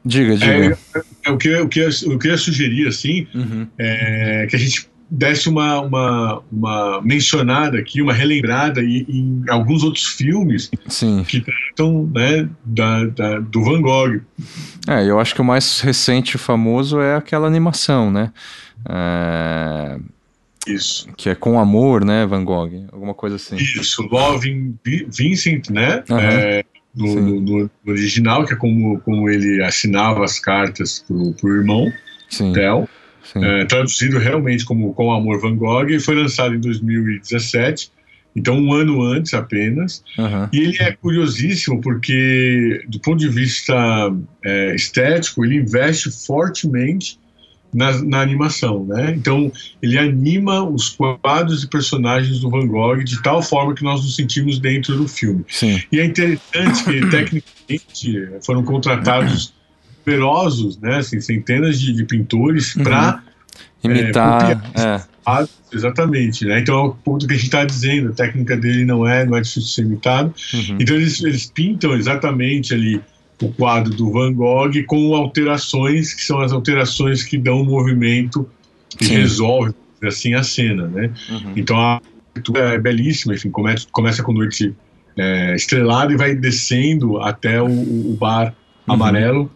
diga, 0.06 0.38
diga. 0.38 0.78
É, 0.96 1.00
é, 1.26 1.32
o, 1.32 1.38
que, 1.38 1.56
o, 1.56 1.68
que 1.68 1.80
eu, 1.80 1.90
o 1.90 2.20
que 2.20 2.28
eu 2.28 2.32
ia 2.32 2.38
sugerir, 2.38 2.88
assim, 2.88 3.28
uhum. 3.34 3.68
é 3.78 4.48
que 4.50 4.56
a 4.56 4.60
gente 4.60 4.89
desse 5.10 5.50
uma, 5.50 5.82
uma, 5.82 6.44
uma 6.52 7.02
mencionada 7.02 7.80
aqui, 7.80 8.02
uma 8.02 8.14
relembrada 8.14 8.82
em, 8.82 9.06
em 9.10 9.44
alguns 9.50 9.84
outros 9.84 10.06
filmes 10.06 10.70
Sim. 10.88 11.24
que 11.28 11.42
tratam 11.42 12.10
né, 12.14 12.48
da, 12.64 13.06
da, 13.06 13.40
do 13.40 13.64
Van 13.64 13.82
Gogh. 13.82 14.22
É, 14.88 15.06
eu 15.06 15.20
acho 15.20 15.34
que 15.34 15.42
o 15.42 15.46
mais 15.46 15.82
recente 15.82 16.36
e 16.36 16.38
famoso 16.38 17.00
é 17.00 17.16
aquela 17.16 17.48
animação, 17.48 18.12
né? 18.12 18.32
É... 18.88 20.00
Isso. 20.68 21.08
Que 21.18 21.30
é 21.30 21.36
com 21.36 21.60
amor, 21.60 22.06
né, 22.06 22.26
Van 22.28 22.44
Gogh? 22.44 22.86
Alguma 22.92 23.14
coisa 23.14 23.38
assim. 23.38 23.56
Isso, 23.56 24.04
Loving 24.04 24.78
Vincent, 24.86 25.70
né? 25.70 26.04
Uhum. 26.10 26.20
É, 26.20 26.64
no, 26.94 27.16
no, 27.16 27.42
no, 27.42 27.70
original, 27.88 28.46
que 28.46 28.54
é 28.54 28.56
como, 28.56 29.00
como 29.00 29.30
ele 29.30 29.64
assinava 29.64 30.24
as 30.24 30.38
cartas 30.38 31.04
pro, 31.08 31.34
pro 31.34 31.56
irmão, 31.56 31.92
Sim. 32.30 32.54
Theo 32.54 32.88
é, 33.36 33.66
traduzido 33.66 34.18
realmente 34.18 34.66
como 34.66 34.94
Com 34.94 35.12
Amor 35.12 35.40
Van 35.40 35.56
Gogh, 35.56 35.90
e 35.90 36.00
foi 36.00 36.16
lançado 36.16 36.56
em 36.56 36.60
2017, 36.60 37.92
então 38.36 38.58
um 38.58 38.74
ano 38.74 39.02
antes 39.02 39.34
apenas. 39.34 40.04
Uhum. 40.18 40.48
E 40.54 40.60
ele 40.60 40.78
é 40.80 40.92
curiosíssimo 40.92 41.82
porque, 41.82 42.84
do 42.88 43.00
ponto 43.00 43.18
de 43.18 43.28
vista 43.28 43.74
é, 44.44 44.76
estético, 44.76 45.44
ele 45.44 45.58
investe 45.58 46.12
fortemente 46.12 47.20
na, 47.74 48.02
na, 48.04 48.22
animação, 48.22 48.86
né? 48.86 49.14
Então 49.16 49.52
ele 49.82 49.98
anima 49.98 50.64
os 50.64 50.90
quadros 50.90 51.64
e 51.64 51.68
personagens 51.68 52.40
do 52.40 52.50
Van 52.50 52.68
Gogh 52.68 53.04
de 53.04 53.22
tal 53.22 53.42
forma 53.42 53.76
que 53.76 53.84
nós 53.84 54.02
nos 54.02 54.16
sentimos 54.16 54.60
dentro 54.60 54.96
do 54.96 55.08
filme. 55.08 55.46
Sim. 55.48 55.82
E 55.92 56.00
é 56.00 56.06
interessante 56.06 56.84
que 56.84 57.06
tecnicamente 57.10 58.30
foram 58.44 58.64
contratados 58.64 59.54
numerosos, 60.06 60.78
né, 60.80 60.98
assim, 60.98 61.20
centenas 61.20 61.80
de, 61.80 61.94
de 61.94 62.04
pintores 62.04 62.76
uhum. 62.76 62.84
para 62.84 63.24
imitar. 63.84 64.72
É, 64.76 64.82
é. 64.82 65.20
Exatamente, 65.72 66.46
né? 66.46 66.60
Então 66.60 66.76
é 66.76 66.84
o 66.88 66.90
ponto 66.92 67.28
que 67.28 67.34
a 67.34 67.36
gente 67.36 67.46
está 67.46 67.64
dizendo, 67.64 68.10
a 68.10 68.14
técnica 68.14 68.58
dele 68.58 68.84
não 68.84 69.08
é, 69.08 69.24
não 69.26 69.38
é 69.38 69.42
difícil 69.42 69.62
de 69.62 69.70
ser 69.70 69.82
imitado. 69.84 70.34
Uhum. 70.54 70.78
Então 70.80 70.96
eles, 70.96 71.22
eles 71.22 71.46
pintam 71.46 71.94
exatamente 71.94 72.74
ali 72.74 73.00
o 73.42 73.50
quadro 73.54 73.94
do 73.94 74.12
Van 74.12 74.34
Gogh 74.34 74.84
com 74.88 75.16
alterações 75.16 76.14
que 76.14 76.24
são 76.24 76.42
as 76.42 76.52
alterações 76.52 77.24
que 77.24 77.38
dão 77.38 77.62
o 77.62 77.66
movimento 77.66 78.50
e 79.00 79.06
Sim. 79.06 79.14
resolve 79.18 79.74
assim 80.04 80.34
a 80.34 80.42
cena, 80.42 80.88
né? 80.88 81.12
Uhum. 81.30 81.54
Então 81.56 81.80
a 81.80 82.02
é 82.56 82.78
belíssima, 82.80 83.36
enfim, 83.36 83.52
começa, 83.52 83.86
começa 83.92 84.24
com 84.24 84.32
noite 84.32 84.74
é, 85.18 85.56
estrelada 85.56 86.14
e 86.14 86.18
vai 86.18 86.34
descendo 86.34 87.20
até 87.20 87.62
o, 87.62 87.68
o 87.68 88.18
bar 88.20 88.56
uhum. 88.88 88.94
amarelo 88.94 89.52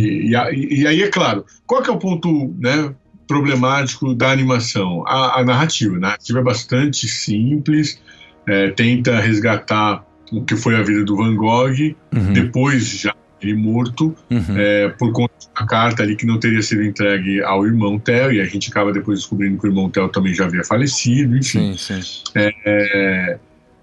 e, 0.00 0.34
e, 0.34 0.82
e, 0.82 0.86
aí, 0.86 1.02
é 1.02 1.08
claro, 1.08 1.44
qual 1.66 1.82
que 1.82 1.90
é 1.90 1.92
o 1.92 1.98
ponto 1.98 2.54
né, 2.58 2.94
problemático 3.26 4.14
da 4.14 4.30
animação? 4.30 5.04
A, 5.06 5.40
a 5.40 5.44
narrativa. 5.44 5.96
A 5.96 6.00
narrativa 6.00 6.40
é 6.40 6.42
bastante 6.42 7.08
simples, 7.08 8.00
é, 8.48 8.70
tenta 8.70 9.18
resgatar 9.20 10.04
o 10.32 10.44
que 10.44 10.56
foi 10.56 10.76
a 10.76 10.82
vida 10.82 11.04
do 11.04 11.16
Van 11.16 11.34
Gogh, 11.34 11.94
uhum. 12.14 12.32
depois 12.32 13.00
já 13.00 13.14
ele 13.42 13.54
morto, 13.54 14.14
uhum. 14.30 14.56
é, 14.56 14.90
por 14.90 15.12
conta 15.12 15.32
da 15.58 15.66
carta 15.66 16.02
ali 16.02 16.14
que 16.14 16.26
não 16.26 16.38
teria 16.38 16.60
sido 16.60 16.82
entregue 16.82 17.42
ao 17.42 17.66
irmão 17.66 17.98
Theo, 17.98 18.32
e 18.32 18.40
a 18.40 18.44
gente 18.44 18.70
acaba 18.70 18.92
depois 18.92 19.20
descobrindo 19.20 19.58
que 19.58 19.66
o 19.66 19.70
irmão 19.70 19.88
Theo 19.88 20.08
também 20.08 20.34
já 20.34 20.44
havia 20.44 20.62
falecido, 20.62 21.36
enfim. 21.36 21.74
Sim, 21.76 22.02
sim. 22.02 22.22
É, 22.34 22.52
é 22.64 23.38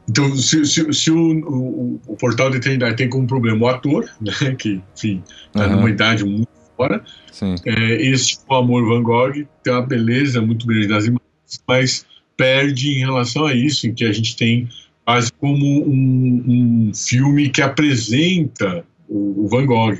então, 0.09 0.33
se, 0.35 0.65
se, 0.65 0.93
se 0.93 1.11
o, 1.11 1.39
o, 1.45 2.01
o, 2.07 2.15
portal 2.15 2.49
de 2.49 2.57
eternidade 2.57 2.95
tem 2.95 3.09
como 3.09 3.27
problema 3.27 3.65
o 3.65 3.67
ator, 3.67 4.09
né, 4.21 4.55
que, 4.57 4.81
enfim, 4.95 5.21
está 5.47 5.67
uhum. 5.67 5.75
numa 5.75 5.89
idade 5.89 6.23
muito 6.23 6.47
fora, 6.77 7.03
é, 7.65 8.01
esse 8.01 8.37
o 8.47 8.55
Amor 8.55 8.87
Van 8.87 9.03
Gogh 9.03 9.45
tem 9.63 9.73
uma 9.73 9.81
beleza 9.81 10.41
muito 10.41 10.65
grande 10.65 10.87
das 10.87 11.05
imagens, 11.05 11.63
mas 11.67 12.05
perde 12.37 12.91
em 12.91 12.99
relação 12.99 13.45
a 13.45 13.53
isso, 13.53 13.87
em 13.87 13.93
que 13.93 14.05
a 14.05 14.13
gente 14.13 14.35
tem 14.37 14.69
quase 15.03 15.31
como 15.33 15.65
um, 15.65 16.43
um 16.89 16.91
filme 16.93 17.49
que 17.49 17.61
apresenta 17.61 18.85
o, 19.09 19.45
o, 19.45 19.47
Van 19.47 19.65
Gogh. 19.65 19.97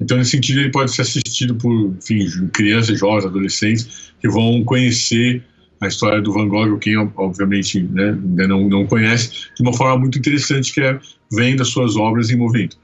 Então, 0.00 0.16
nesse 0.16 0.30
sentido, 0.30 0.60
ele 0.60 0.70
pode 0.70 0.92
ser 0.92 1.02
assistido 1.02 1.54
por 1.56 1.94
enfim, 1.98 2.48
crianças, 2.52 2.98
jovens, 2.98 3.26
adolescentes 3.26 4.12
que 4.20 4.28
vão 4.28 4.64
conhecer 4.64 5.42
a 5.80 5.86
história 5.86 6.20
do 6.20 6.32
Van 6.32 6.46
Gogh, 6.46 6.78
quem 6.78 6.96
obviamente 7.16 7.80
né, 7.80 8.10
ainda 8.10 8.46
não, 8.46 8.68
não 8.68 8.86
conhece, 8.86 9.30
de 9.56 9.62
uma 9.62 9.72
forma 9.72 9.98
muito 9.98 10.18
interessante, 10.18 10.72
que 10.72 10.80
é 10.80 10.98
vendo 11.32 11.62
as 11.62 11.68
suas 11.68 11.96
obras 11.96 12.30
em 12.30 12.36
movimento. 12.36 12.76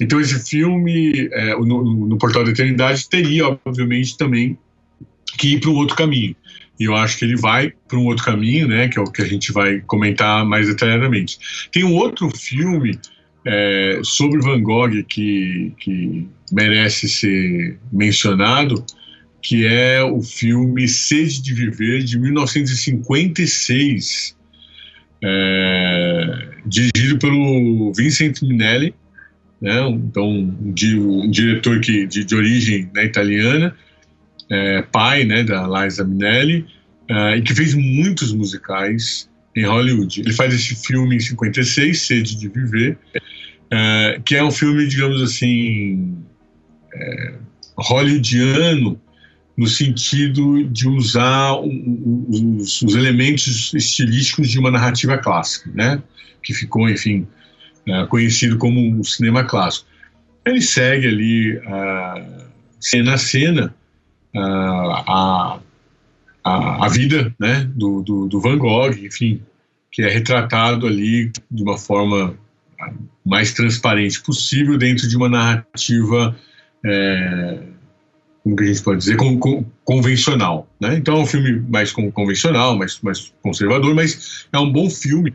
Então 0.00 0.20
esse 0.20 0.38
filme, 0.48 1.28
é, 1.32 1.54
no, 1.54 2.06
no, 2.06 2.18
Portal 2.18 2.44
da 2.44 2.50
Eternidade, 2.50 3.08
teria, 3.08 3.58
obviamente, 3.64 4.18
também 4.18 4.58
que 5.38 5.54
ir 5.54 5.60
para 5.60 5.70
um 5.70 5.76
outro 5.76 5.96
caminho. 5.96 6.36
E 6.78 6.84
eu 6.84 6.94
acho 6.94 7.18
que 7.18 7.24
ele 7.24 7.36
vai 7.36 7.72
para 7.88 7.98
um 7.98 8.04
outro 8.06 8.24
caminho, 8.24 8.68
né, 8.68 8.88
que 8.88 8.98
é 8.98 9.02
o 9.02 9.10
que 9.10 9.22
a 9.22 9.26
gente 9.26 9.50
vai 9.50 9.80
comentar 9.80 10.44
mais 10.44 10.68
detalhadamente. 10.68 11.38
Tem 11.70 11.84
um 11.84 11.94
outro 11.94 12.30
filme 12.36 12.98
é, 13.46 14.00
sobre 14.04 14.40
Van 14.40 14.60
Gogh 14.62 15.02
que, 15.08 15.72
que 15.78 16.28
merece 16.50 17.08
ser 17.08 17.78
mencionado, 17.90 18.84
que 19.42 19.66
é 19.66 20.02
o 20.02 20.22
filme 20.22 20.86
Sede 20.86 21.42
de 21.42 21.52
Viver, 21.52 22.04
de 22.04 22.16
1956, 22.18 24.36
é, 25.22 26.48
dirigido 26.64 27.18
pelo 27.18 27.92
Vincent 27.92 28.40
Minelli, 28.42 28.94
né, 29.60 29.80
então 29.88 30.28
um, 30.28 30.56
um 30.64 31.30
diretor 31.30 31.80
que, 31.80 32.06
de, 32.06 32.24
de 32.24 32.34
origem 32.34 32.88
né, 32.94 33.04
italiana, 33.04 33.76
é, 34.48 34.80
pai 34.82 35.24
né, 35.24 35.42
da 35.42 35.66
Liza 35.66 36.04
Minelli, 36.04 36.64
é, 37.08 37.36
e 37.36 37.42
que 37.42 37.52
fez 37.52 37.74
muitos 37.74 38.32
musicais 38.32 39.28
em 39.56 39.64
Hollywood. 39.64 40.20
Ele 40.20 40.32
faz 40.32 40.54
esse 40.54 40.76
filme 40.76 41.16
em 41.16 41.20
56, 41.20 42.00
Sede 42.00 42.36
de 42.36 42.48
Viver, 42.48 42.96
é, 43.70 44.20
que 44.24 44.36
é 44.36 44.44
um 44.44 44.52
filme, 44.52 44.86
digamos 44.86 45.20
assim, 45.20 46.16
é, 46.94 47.34
hollywoodiano, 47.76 49.00
no 49.62 49.68
sentido 49.68 50.64
de 50.64 50.88
usar 50.88 51.54
os, 51.54 52.82
os, 52.82 52.94
elementos 52.96 53.72
estilísticos 53.72 54.50
de 54.50 54.58
uma 54.58 54.72
narrativa 54.72 55.16
clássica, 55.18 55.70
né? 55.72 56.02
que 56.42 56.52
ficou, 56.52 56.90
enfim, 56.90 57.28
uh, 57.88 58.04
conhecido 58.08 58.58
como 58.58 58.98
o 58.98 59.04
cinema 59.04 59.44
clássico. 59.44 59.86
Ele 60.44 60.60
segue 60.60 61.06
ali, 61.06 61.56
uh, 61.58 62.44
cena 62.80 63.14
a 63.14 63.18
cena, 63.18 63.72
uh, 64.34 64.40
a, 64.40 65.60
a, 66.42 66.86
a, 66.86 66.88
vida 66.88 67.32
né? 67.38 67.70
do, 67.76 68.02
do, 68.02 68.26
do, 68.26 68.40
Van 68.40 68.58
Gogh, 68.58 68.90
enfim, 68.98 69.40
que 69.92 70.02
é 70.02 70.08
retratado 70.08 70.88
ali 70.88 71.30
de 71.48 71.62
uma 71.62 71.78
forma 71.78 72.36
mais 73.24 73.52
transparente 73.52 74.20
possível 74.22 74.76
dentro 74.76 75.06
de 75.08 75.16
uma 75.16 75.28
narrativa 75.28 76.36
é, 76.84 77.71
como 78.42 78.56
que 78.56 78.64
a 78.64 78.66
gente 78.66 78.82
pode 78.82 78.98
dizer, 78.98 79.16
com, 79.16 79.38
com, 79.38 79.64
convencional. 79.84 80.68
Né? 80.80 80.96
Então 80.96 81.16
é 81.16 81.20
um 81.20 81.26
filme 81.26 81.62
mais 81.68 81.92
convencional, 81.92 82.76
mais, 82.76 82.98
mais 83.00 83.32
conservador, 83.42 83.94
mas 83.94 84.46
é 84.52 84.58
um 84.58 84.70
bom 84.70 84.90
filme. 84.90 85.32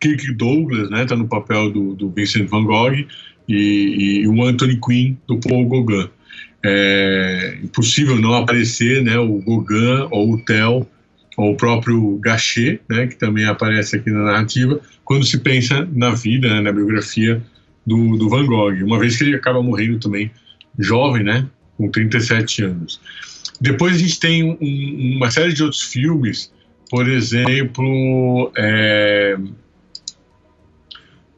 Kirk 0.00 0.32
Douglas 0.34 0.84
está 0.84 0.96
né, 0.96 1.04
tá 1.04 1.16
no 1.16 1.28
papel 1.28 1.70
do, 1.70 1.94
do 1.94 2.10
Vincent 2.10 2.48
Van 2.48 2.64
Gogh 2.64 3.06
e, 3.48 4.22
e, 4.22 4.28
o 4.28 4.42
Anthony 4.44 4.78
Quinn 4.80 5.16
do 5.26 5.38
Paul 5.38 5.68
Gauguin. 5.68 6.08
É 6.62 7.58
impossível 7.62 8.16
não 8.16 8.34
aparecer 8.34 9.02
né, 9.02 9.18
o 9.18 9.38
Gauguin 9.38 10.08
ou 10.10 10.34
o 10.34 10.44
Theo 10.44 10.86
ou 11.36 11.52
o 11.52 11.56
próprio 11.56 12.18
Gachet, 12.18 12.80
né, 12.88 13.06
que 13.06 13.16
também 13.16 13.46
aparece 13.46 13.96
aqui 13.96 14.10
na 14.10 14.24
narrativa, 14.24 14.78
quando 15.04 15.24
se 15.24 15.38
pensa 15.38 15.88
na 15.92 16.10
vida, 16.10 16.48
né, 16.48 16.60
na 16.60 16.72
biografia 16.72 17.42
do, 17.86 18.16
do 18.18 18.28
Van 18.28 18.44
Gogh, 18.44 18.84
uma 18.84 18.98
vez 18.98 19.16
que 19.16 19.24
ele 19.24 19.36
acaba 19.36 19.62
morrendo 19.62 19.98
também 19.98 20.30
jovem, 20.78 21.22
né, 21.22 21.46
com 21.80 21.90
37 21.90 22.64
anos. 22.64 23.00
Depois 23.60 23.94
a 23.94 23.98
gente 23.98 24.20
tem 24.20 24.44
um, 24.44 25.16
uma 25.16 25.30
série 25.30 25.54
de 25.54 25.62
outros 25.62 25.82
filmes, 25.82 26.52
por 26.90 27.08
exemplo, 27.08 28.52
é, 28.56 29.36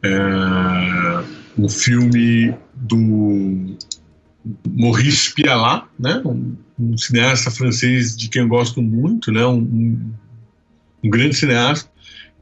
é, 0.02 1.24
um 1.56 1.68
filme 1.68 2.54
do 2.74 3.76
Maurice 4.68 5.32
Pialat, 5.34 5.86
né, 5.98 6.20
um, 6.24 6.56
um, 6.78 6.98
cineasta 6.98 7.50
francês 7.50 8.16
de 8.16 8.28
quem 8.28 8.42
eu 8.42 8.48
gosto 8.48 8.82
muito, 8.82 9.30
né, 9.30 9.46
um, 9.46 10.12
um 11.04 11.10
grande 11.10 11.36
cineasta, 11.36 11.88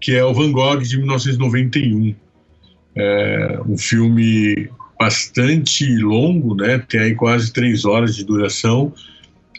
que 0.01 0.13
é 0.13 0.25
o 0.25 0.33
Van 0.33 0.51
Gogh 0.53 0.81
de 0.81 0.97
1991. 0.97 2.15
É 2.97 3.61
um 3.67 3.77
filme 3.77 4.71
bastante 5.01 5.97
longo, 5.97 6.55
né? 6.55 6.79
Tem 6.79 7.01
aí 7.01 7.15
quase 7.15 7.51
três 7.51 7.87
horas 7.87 8.15
de 8.15 8.23
duração 8.23 8.93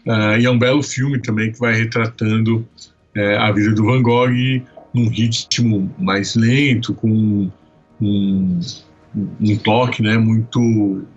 uh, 0.05 0.39
e 0.39 0.45
é 0.45 0.51
um 0.51 0.59
belo 0.59 0.83
filme 0.83 1.19
também 1.19 1.51
que 1.51 1.57
vai 1.57 1.73
retratando 1.73 2.59
uh, 3.17 3.39
a 3.39 3.51
vida 3.51 3.73
do 3.73 3.85
Van 3.85 4.03
Gogh 4.03 4.29
num 4.93 5.09
ritmo 5.09 5.91
mais 5.97 6.35
lento, 6.35 6.93
com 6.93 7.49
um, 7.99 8.59
um 9.39 9.57
toque, 9.63 10.03
né? 10.03 10.15
Muito 10.17 11.07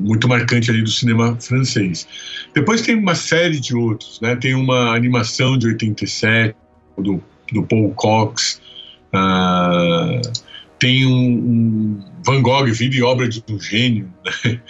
muito 0.00 0.26
marcante 0.26 0.68
ali 0.68 0.82
do 0.82 0.90
cinema 0.90 1.36
francês. 1.40 2.08
Depois 2.52 2.82
tem 2.82 2.96
uma 2.96 3.14
série 3.14 3.60
de 3.60 3.76
outros, 3.76 4.20
né? 4.20 4.34
Tem 4.34 4.52
uma 4.56 4.92
animação 4.92 5.56
de 5.56 5.68
87 5.68 6.56
do, 6.98 7.22
do 7.52 7.62
Paul 7.62 7.92
Cox. 7.94 8.60
Uh, 9.14 10.45
tem 10.78 11.06
um, 11.06 11.12
um, 11.12 12.04
Van 12.24 12.42
Gogh, 12.42 12.66
Vida 12.66 12.96
e 12.96 13.02
Obra 13.02 13.28
de 13.28 13.42
um 13.48 13.58
Gênio, 13.58 14.12
né, 14.24 14.60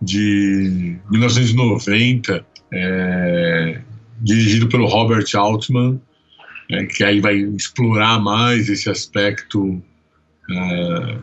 de 0.00 0.96
1990, 1.10 2.44
é, 2.72 3.80
dirigido 4.20 4.68
pelo 4.68 4.86
Robert 4.86 5.26
Altman, 5.34 6.00
é, 6.70 6.84
que 6.84 7.04
aí 7.04 7.20
vai 7.20 7.36
explorar 7.36 8.20
mais 8.20 8.68
esse 8.68 8.88
aspecto 8.88 9.82
é, 10.50 11.18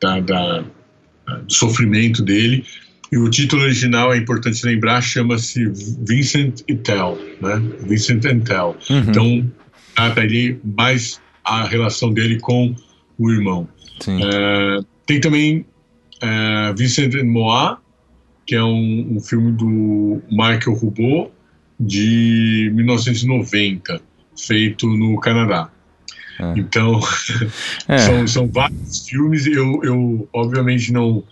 da, 0.00 0.20
da, 0.20 0.60
do 0.60 1.52
sofrimento 1.52 2.22
dele. 2.22 2.64
E 3.10 3.18
o 3.18 3.30
título 3.30 3.62
original, 3.62 4.12
é 4.12 4.16
importante 4.16 4.64
lembrar, 4.66 5.00
chama-se 5.00 5.64
Vincent 6.06 6.62
e 6.66 6.74
Tell, 6.74 7.16
né? 7.40 7.62
Vincent 7.82 8.24
and 8.24 8.40
Tell. 8.40 8.76
Uhum. 8.90 8.98
Então, 8.98 9.52
trata 9.94 10.20
ali 10.22 10.58
mais 10.64 11.20
a 11.44 11.64
relação 11.64 12.12
dele 12.12 12.40
com 12.40 12.74
o 13.18 13.30
irmão. 13.30 13.68
É, 14.06 14.80
tem 15.06 15.20
também 15.20 15.64
é, 16.20 16.72
Vincent 16.74 17.14
Moa, 17.24 17.80
que 18.46 18.54
é 18.54 18.62
um, 18.62 19.16
um, 19.16 19.20
filme 19.20 19.52
do 19.52 20.22
Michael 20.30 20.74
Roubaud, 20.74 21.30
de 21.78 22.70
1990, 22.74 24.00
feito 24.38 24.86
no 24.86 25.18
Canadá. 25.18 25.70
É. 26.38 26.58
Então, 26.58 27.00
é. 27.88 27.98
são, 27.98 28.26
são 28.26 28.48
vários 28.48 29.06
filmes. 29.08 29.46
Eu, 29.46 29.80
eu 29.82 30.28
obviamente, 30.32 30.92
não, 30.92 31.24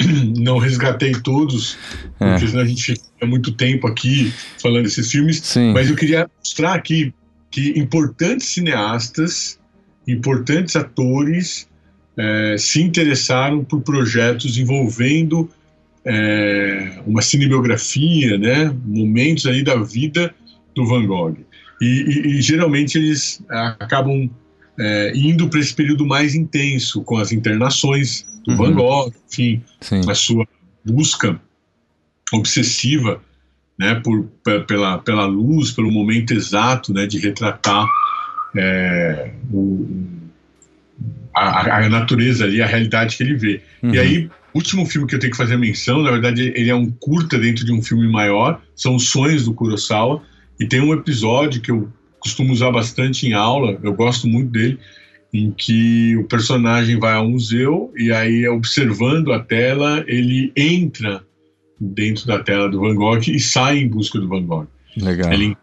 não 0.36 0.58
resgatei 0.58 1.12
todos, 1.12 1.78
é. 2.18 2.30
porque 2.30 2.48
senão 2.48 2.62
a 2.62 2.66
gente 2.66 2.82
fica 2.82 3.26
muito 3.26 3.52
tempo 3.52 3.86
aqui 3.86 4.32
falando 4.60 4.84
desses 4.84 5.10
filmes. 5.10 5.40
Sim. 5.42 5.72
Mas 5.72 5.88
eu 5.88 5.96
queria 5.96 6.28
mostrar 6.38 6.74
aqui 6.74 7.14
que 7.50 7.78
importantes 7.78 8.48
cineastas, 8.48 9.59
importantes 10.06 10.76
atores 10.76 11.68
é, 12.16 12.56
se 12.58 12.82
interessaram 12.82 13.64
por 13.64 13.82
projetos 13.82 14.58
envolvendo 14.58 15.48
é, 16.04 17.00
uma 17.06 17.22
cinebiografia, 17.22 18.38
né, 18.38 18.74
momentos 18.84 19.46
aí 19.46 19.62
da 19.62 19.76
vida 19.76 20.34
do 20.74 20.86
Van 20.86 21.06
Gogh. 21.06 21.36
E, 21.80 21.86
e, 21.86 22.38
e 22.38 22.42
geralmente 22.42 22.98
eles 22.98 23.42
acabam 23.48 24.28
é, 24.78 25.12
indo 25.14 25.48
para 25.48 25.60
esse 25.60 25.74
período 25.74 26.06
mais 26.06 26.34
intenso, 26.34 27.02
com 27.02 27.16
as 27.16 27.32
internações 27.32 28.26
do 28.46 28.52
uhum. 28.52 28.56
Van 28.56 28.72
Gogh, 28.72 29.12
enfim, 29.28 29.62
Sim. 29.80 30.00
a 30.08 30.14
sua 30.14 30.46
busca 30.84 31.40
obsessiva 32.32 33.20
né, 33.78 33.94
por, 33.94 34.24
pela, 34.66 34.98
pela 34.98 35.26
luz, 35.26 35.72
pelo 35.72 35.90
momento 35.90 36.32
exato 36.32 36.92
né, 36.92 37.06
de 37.06 37.18
retratar 37.18 37.86
é, 38.56 39.30
o, 39.52 39.86
a, 41.34 41.78
a, 41.78 41.88
natureza 41.88 42.44
ali, 42.44 42.60
a 42.60 42.66
realidade 42.66 43.16
que 43.16 43.22
ele 43.22 43.34
vê. 43.34 43.60
Uhum. 43.82 43.94
E 43.94 43.98
aí, 43.98 44.30
o 44.52 44.58
último 44.58 44.84
filme 44.86 45.06
que 45.06 45.14
eu 45.14 45.18
tenho 45.18 45.30
que 45.30 45.36
fazer 45.36 45.56
menção, 45.56 46.02
na 46.02 46.10
verdade, 46.10 46.52
ele 46.54 46.70
é 46.70 46.74
um 46.74 46.90
curta 46.90 47.38
dentro 47.38 47.64
de 47.64 47.72
um 47.72 47.82
filme 47.82 48.08
maior, 48.08 48.60
são 48.74 48.96
os 48.96 49.08
Sonhos 49.08 49.44
do 49.44 49.54
Kurosawa, 49.54 50.22
e 50.58 50.66
tem 50.66 50.80
um 50.80 50.92
episódio 50.92 51.60
que 51.60 51.70
eu 51.70 51.90
costumo 52.18 52.52
usar 52.52 52.70
bastante 52.70 53.26
em 53.26 53.32
aula, 53.32 53.78
eu 53.82 53.94
gosto 53.94 54.28
muito 54.28 54.50
dele, 54.50 54.78
em 55.32 55.50
que 55.50 56.16
o 56.16 56.24
personagem 56.24 56.98
vai 56.98 57.14
ao 57.14 57.28
museu 57.28 57.92
e 57.96 58.12
aí, 58.12 58.46
observando 58.48 59.32
a 59.32 59.38
tela, 59.38 60.04
ele 60.06 60.52
entra 60.56 61.22
dentro 61.80 62.26
da 62.26 62.40
tela 62.40 62.68
do 62.68 62.80
Van 62.80 62.94
Gogh 62.94 63.20
e 63.28 63.38
sai 63.38 63.78
em 63.78 63.88
busca 63.88 64.18
do 64.18 64.28
Van 64.28 64.42
Gogh. 64.42 64.66
Legal. 64.96 65.32
Ele 65.32 65.56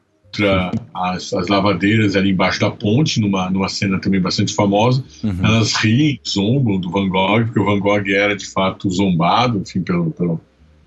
as, 0.93 1.33
as 1.33 1.47
lavadeiras 1.47 2.15
ali 2.15 2.31
embaixo 2.31 2.59
da 2.59 2.71
ponte, 2.71 3.19
numa, 3.19 3.49
numa 3.49 3.69
cena 3.69 3.99
também 3.99 4.21
bastante 4.21 4.53
famosa. 4.53 5.03
Uhum. 5.23 5.39
Elas 5.43 5.73
riem, 5.75 6.19
zombam 6.27 6.79
do 6.79 6.89
Van 6.89 7.07
Gogh, 7.07 7.45
porque 7.45 7.59
o 7.59 7.65
Van 7.65 7.79
Gogh 7.79 8.09
era 8.09 8.35
de 8.35 8.45
fato 8.47 8.89
zombado, 8.89 9.59
enfim, 9.59 9.81
pelo. 9.81 10.11
pelo 10.11 10.41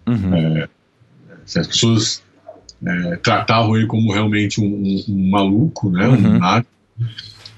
uhum. 0.07 0.35
é, 0.35 0.69
as 1.57 1.67
pessoas 1.67 2.23
é, 2.87 3.17
tratavam 3.17 3.77
ele 3.77 3.87
como 3.87 4.13
realmente 4.13 4.61
um, 4.61 4.65
um, 4.65 5.05
um 5.09 5.31
maluco, 5.31 5.91
né, 5.91 6.07
uhum. 6.07 6.15
um 6.15 6.39
nada. 6.39 6.67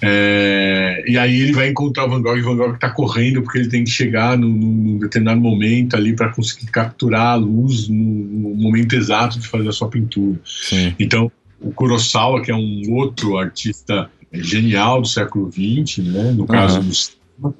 É, 0.04 1.04
e 1.06 1.16
aí 1.16 1.42
ele 1.42 1.52
vai 1.52 1.68
encontrar 1.68 2.06
o 2.06 2.10
Van 2.10 2.20
Gogh 2.20 2.36
e 2.36 2.40
o 2.40 2.44
Van 2.44 2.56
Gogh 2.56 2.74
está 2.74 2.90
correndo 2.90 3.40
porque 3.40 3.58
ele 3.58 3.68
tem 3.68 3.84
que 3.84 3.90
chegar 3.90 4.36
num, 4.36 4.48
num 4.48 4.98
determinado 4.98 5.40
momento 5.40 5.94
ali 5.94 6.12
para 6.12 6.32
conseguir 6.32 6.66
capturar 6.66 7.28
a 7.28 7.34
luz 7.36 7.88
no, 7.88 7.94
no, 7.94 8.54
momento 8.56 8.96
exato 8.96 9.38
de 9.38 9.46
fazer 9.46 9.68
a 9.68 9.72
sua 9.72 9.88
pintura. 9.88 10.40
Sim. 10.44 10.92
Então 10.98 11.30
o 11.62 11.72
Kurosawa, 11.72 12.42
que 12.42 12.50
é 12.50 12.54
um 12.54 12.82
outro 12.92 13.38
artista 13.38 14.10
genial 14.32 15.02
do 15.02 15.08
século 15.08 15.50
XX, 15.50 15.98
né, 15.98 16.32
no 16.32 16.46
caso 16.46 16.80
uhum. 16.80 16.88
do 16.88 16.94
cinema, 16.94 17.54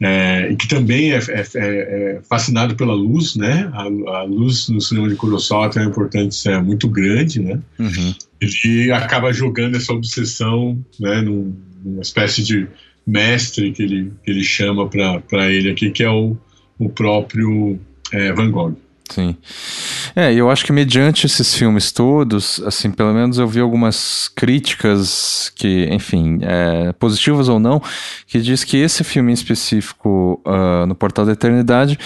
é, 0.00 0.52
e 0.52 0.56
que 0.56 0.68
também 0.68 1.12
é, 1.12 1.18
é, 1.18 1.44
é, 1.54 2.20
fascinado 2.28 2.74
pela 2.74 2.92
luz, 2.92 3.36
né? 3.36 3.70
A, 3.72 3.82
a, 4.18 4.22
luz 4.24 4.68
no 4.68 4.80
cinema 4.80 5.08
de 5.08 5.14
Kurosawa 5.14 5.70
tem 5.70 5.82
uma 5.82 5.90
importância 5.90 6.60
muito 6.60 6.88
grande, 6.88 7.40
né? 7.40 7.58
Uhum. 7.78 8.14
Ele 8.40 8.92
acaba 8.92 9.32
jogando 9.32 9.76
essa 9.76 9.92
obsessão, 9.92 10.78
né, 11.00 11.22
num, 11.22 11.54
numa 11.82 12.02
espécie 12.02 12.42
de 12.42 12.66
mestre 13.06 13.72
que 13.72 13.82
ele, 13.82 14.12
que 14.22 14.30
ele 14.30 14.42
chama 14.42 14.88
para 14.88 15.50
ele 15.50 15.70
aqui, 15.70 15.90
que 15.90 16.02
é 16.02 16.10
o, 16.10 16.36
o 16.78 16.88
próprio 16.88 17.78
é, 18.12 18.32
Van 18.32 18.50
Gogh. 18.50 18.76
Sim. 19.10 19.36
É, 20.16 20.32
eu 20.32 20.48
acho 20.48 20.64
que 20.64 20.72
mediante 20.72 21.26
esses 21.26 21.54
filmes 21.54 21.90
todos, 21.90 22.62
assim, 22.64 22.88
pelo 22.90 23.12
menos 23.12 23.36
eu 23.38 23.48
vi 23.48 23.58
algumas 23.58 24.28
críticas 24.28 25.52
que, 25.56 25.88
enfim, 25.90 26.38
é, 26.42 26.92
positivas 26.92 27.48
ou 27.48 27.58
não, 27.58 27.82
que 28.28 28.40
diz 28.40 28.62
que 28.62 28.76
esse 28.76 29.02
filme 29.02 29.32
em 29.32 29.34
específico, 29.34 30.40
uh, 30.46 30.86
no 30.86 30.94
Portal 30.94 31.26
da 31.26 31.32
Eternidade, 31.32 31.98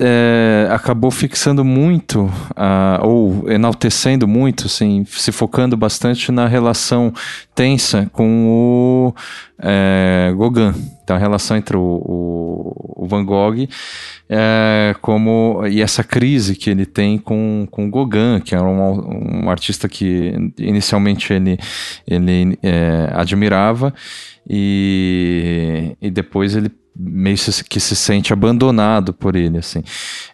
é, 0.00 0.68
acabou 0.70 1.10
fixando 1.10 1.64
muito, 1.64 2.26
uh, 2.26 3.04
ou 3.04 3.50
enaltecendo 3.50 4.28
muito, 4.28 4.66
assim, 4.66 5.04
se 5.08 5.32
focando 5.32 5.76
bastante 5.76 6.30
na 6.30 6.46
relação 6.46 7.12
tensa 7.56 8.08
com 8.12 8.46
o 8.46 9.14
é, 9.62 10.32
Gauguin. 10.36 10.72
Então 11.04 11.16
a 11.16 11.18
relação 11.18 11.56
entre 11.56 11.76
o, 11.76 11.80
o, 11.80 13.04
o 13.04 13.06
Van 13.06 13.24
Gogh 13.24 13.68
é, 14.28 14.94
como, 15.00 15.62
e 15.68 15.82
essa 15.82 16.02
crise 16.02 16.56
que 16.56 16.70
ele 16.70 16.86
tem 16.86 17.18
com, 17.18 17.31
com 17.70 17.86
o 17.86 17.90
Gauguin, 17.90 18.40
que 18.40 18.54
era 18.54 18.64
um, 18.64 19.44
um 19.44 19.50
artista 19.50 19.88
que 19.88 20.32
inicialmente 20.58 21.32
ele, 21.32 21.58
ele 22.06 22.58
é, 22.62 23.10
admirava 23.12 23.92
e, 24.48 25.96
e 26.00 26.10
depois 26.10 26.56
ele 26.56 26.70
meio 26.94 27.36
que 27.68 27.80
se 27.80 27.96
sente 27.96 28.32
abandonado 28.32 29.12
por 29.12 29.34
ele, 29.34 29.58
assim. 29.58 29.82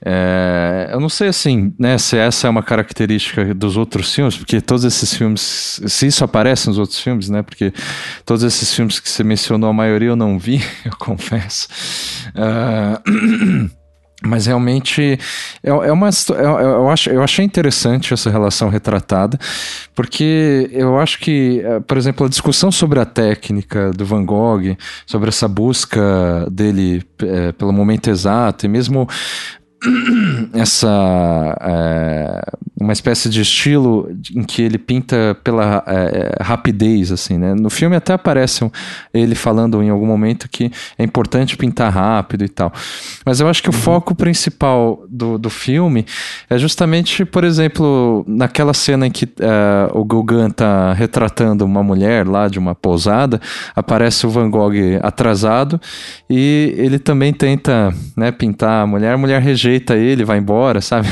É, 0.05 0.91
eu 0.93 1.01
não 1.01 1.09
sei, 1.09 1.29
assim, 1.29 1.73
né, 1.79 1.97
se 1.99 2.17
essa 2.17 2.47
é 2.47 2.51
uma 2.51 2.63
característica 2.63 3.55
dos 3.55 3.77
outros 3.77 4.13
filmes, 4.13 4.37
porque 4.37 4.61
todos 4.61 4.85
esses 4.85 5.15
filmes, 5.15 5.81
se 5.87 6.07
isso 6.07 6.25
aparece 6.25 6.67
nos 6.67 6.79
outros 6.79 6.99
filmes, 6.99 7.31
né, 7.31 7.43
porque 7.43 7.73
todos 8.25 8.43
esses 8.43 8.75
filmes 8.75 8.99
que 8.99 9.09
você 9.09 9.23
mencionou, 9.23 9.71
a 9.71 9.73
maioria 9.73 10.09
eu 10.09 10.17
não 10.17 10.39
vi, 10.39 10.61
eu 10.85 10.97
confesso. 10.99 11.69
Uh, 12.35 13.71
Mas 14.20 14.46
realmente 14.46 15.16
é, 15.62 15.70
é 15.70 15.92
uma 15.92 16.09
é, 16.09 16.42
eu, 16.42 16.90
acho, 16.90 17.09
eu 17.09 17.22
achei 17.22 17.44
interessante 17.44 18.12
essa 18.12 18.28
relação 18.28 18.68
retratada, 18.68 19.38
porque 19.94 20.68
eu 20.72 20.98
acho 20.98 21.20
que, 21.20 21.62
é, 21.64 21.78
por 21.78 21.96
exemplo, 21.96 22.26
a 22.26 22.28
discussão 22.28 22.72
sobre 22.72 22.98
a 22.98 23.04
técnica 23.04 23.92
do 23.92 24.04
Van 24.04 24.24
Gogh, 24.24 24.76
sobre 25.07 25.28
essa 25.28 25.46
busca 25.46 26.00
dele 26.50 27.04
é, 27.22 27.52
pelo 27.52 27.72
momento 27.72 28.11
exato, 28.11 28.66
e 28.66 28.68
mesmo 28.68 29.09
essa 30.55 31.57
é, 31.61 32.43
uma 32.81 32.93
espécie 32.93 33.29
de 33.29 33.41
estilo 33.41 34.11
em 34.35 34.43
que 34.43 34.61
ele 34.61 34.77
pinta 34.77 35.37
pela 35.45 35.85
é, 35.87 36.35
é, 36.41 36.43
rapidez 36.43 37.12
assim 37.12 37.38
né 37.38 37.55
no 37.55 37.71
filme 37.71 37.95
até 37.95 38.12
aparece 38.12 38.64
um, 38.64 38.71
ele 39.14 39.37
falando 39.37 39.81
em 39.83 39.88
algum 39.88 40.07
momento 40.07 40.49
que 40.49 40.71
é 40.99 41.05
importante 41.05 41.57
pintar 41.57 41.93
rápido 41.93 42.45
e 42.45 42.49
tal 42.49 42.73
mas 43.25 43.38
eu 43.38 43.49
acho 43.49 43.62
que 43.62 43.69
o 43.69 43.73
uhum. 43.73 43.79
foco 43.79 44.14
principal 44.17 45.05
do, 45.09 45.38
do 45.38 45.51
filme 45.51 46.05
é 46.51 46.59
justamente 46.59 47.25
por 47.25 47.45
exemplo 47.45 48.25
naquela 48.27 48.75
cena 48.75 49.07
em 49.07 49.11
que 49.12 49.27
uh, 49.27 49.97
o 49.97 50.05
Gauguin 50.05 50.49
está 50.49 50.93
retratando 50.93 51.64
uma 51.64 51.85
mulher 51.85 52.27
lá 52.27 52.49
de 52.49 52.59
uma 52.59 52.75
pousada 52.75 53.41
aparece 53.77 54.27
o 54.27 54.31
Van 54.31 54.51
Gogh 54.51 54.99
atrasado 55.03 55.81
e 56.29 56.75
ele 56.77 56.99
também 56.99 57.33
tenta 57.33 57.95
né, 58.17 58.33
pintar 58.33 58.83
a 58.83 58.87
mulher 58.87 59.14
a 59.14 59.19
mulher 59.19 59.41
rejeita 59.41 59.67
rejeita 59.68 59.96
ele, 59.96 60.24
vai 60.24 60.38
embora, 60.38 60.81
sabe? 60.81 61.09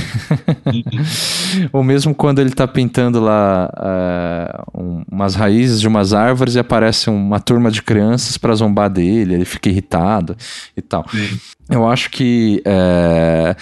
Uhum. 0.66 1.68
Ou 1.72 1.84
mesmo 1.84 2.14
quando 2.14 2.40
ele 2.40 2.50
tá 2.50 2.66
pintando 2.66 3.20
lá 3.20 3.70
uh, 3.76 4.80
um, 4.80 5.04
umas 5.10 5.34
raízes 5.34 5.80
de 5.80 5.86
umas 5.86 6.12
árvores 6.12 6.54
e 6.54 6.58
aparece 6.58 7.10
uma 7.10 7.38
turma 7.38 7.70
de 7.70 7.82
crianças 7.82 8.38
para 8.38 8.54
zombar 8.54 8.88
dele, 8.90 9.34
ele 9.34 9.44
fica 9.44 9.68
irritado 9.68 10.36
e 10.76 10.82
tal. 10.82 11.04
Sim. 11.10 11.38
Eu 11.68 11.86
acho 11.86 12.10
que 12.10 12.62
é, 12.64 13.54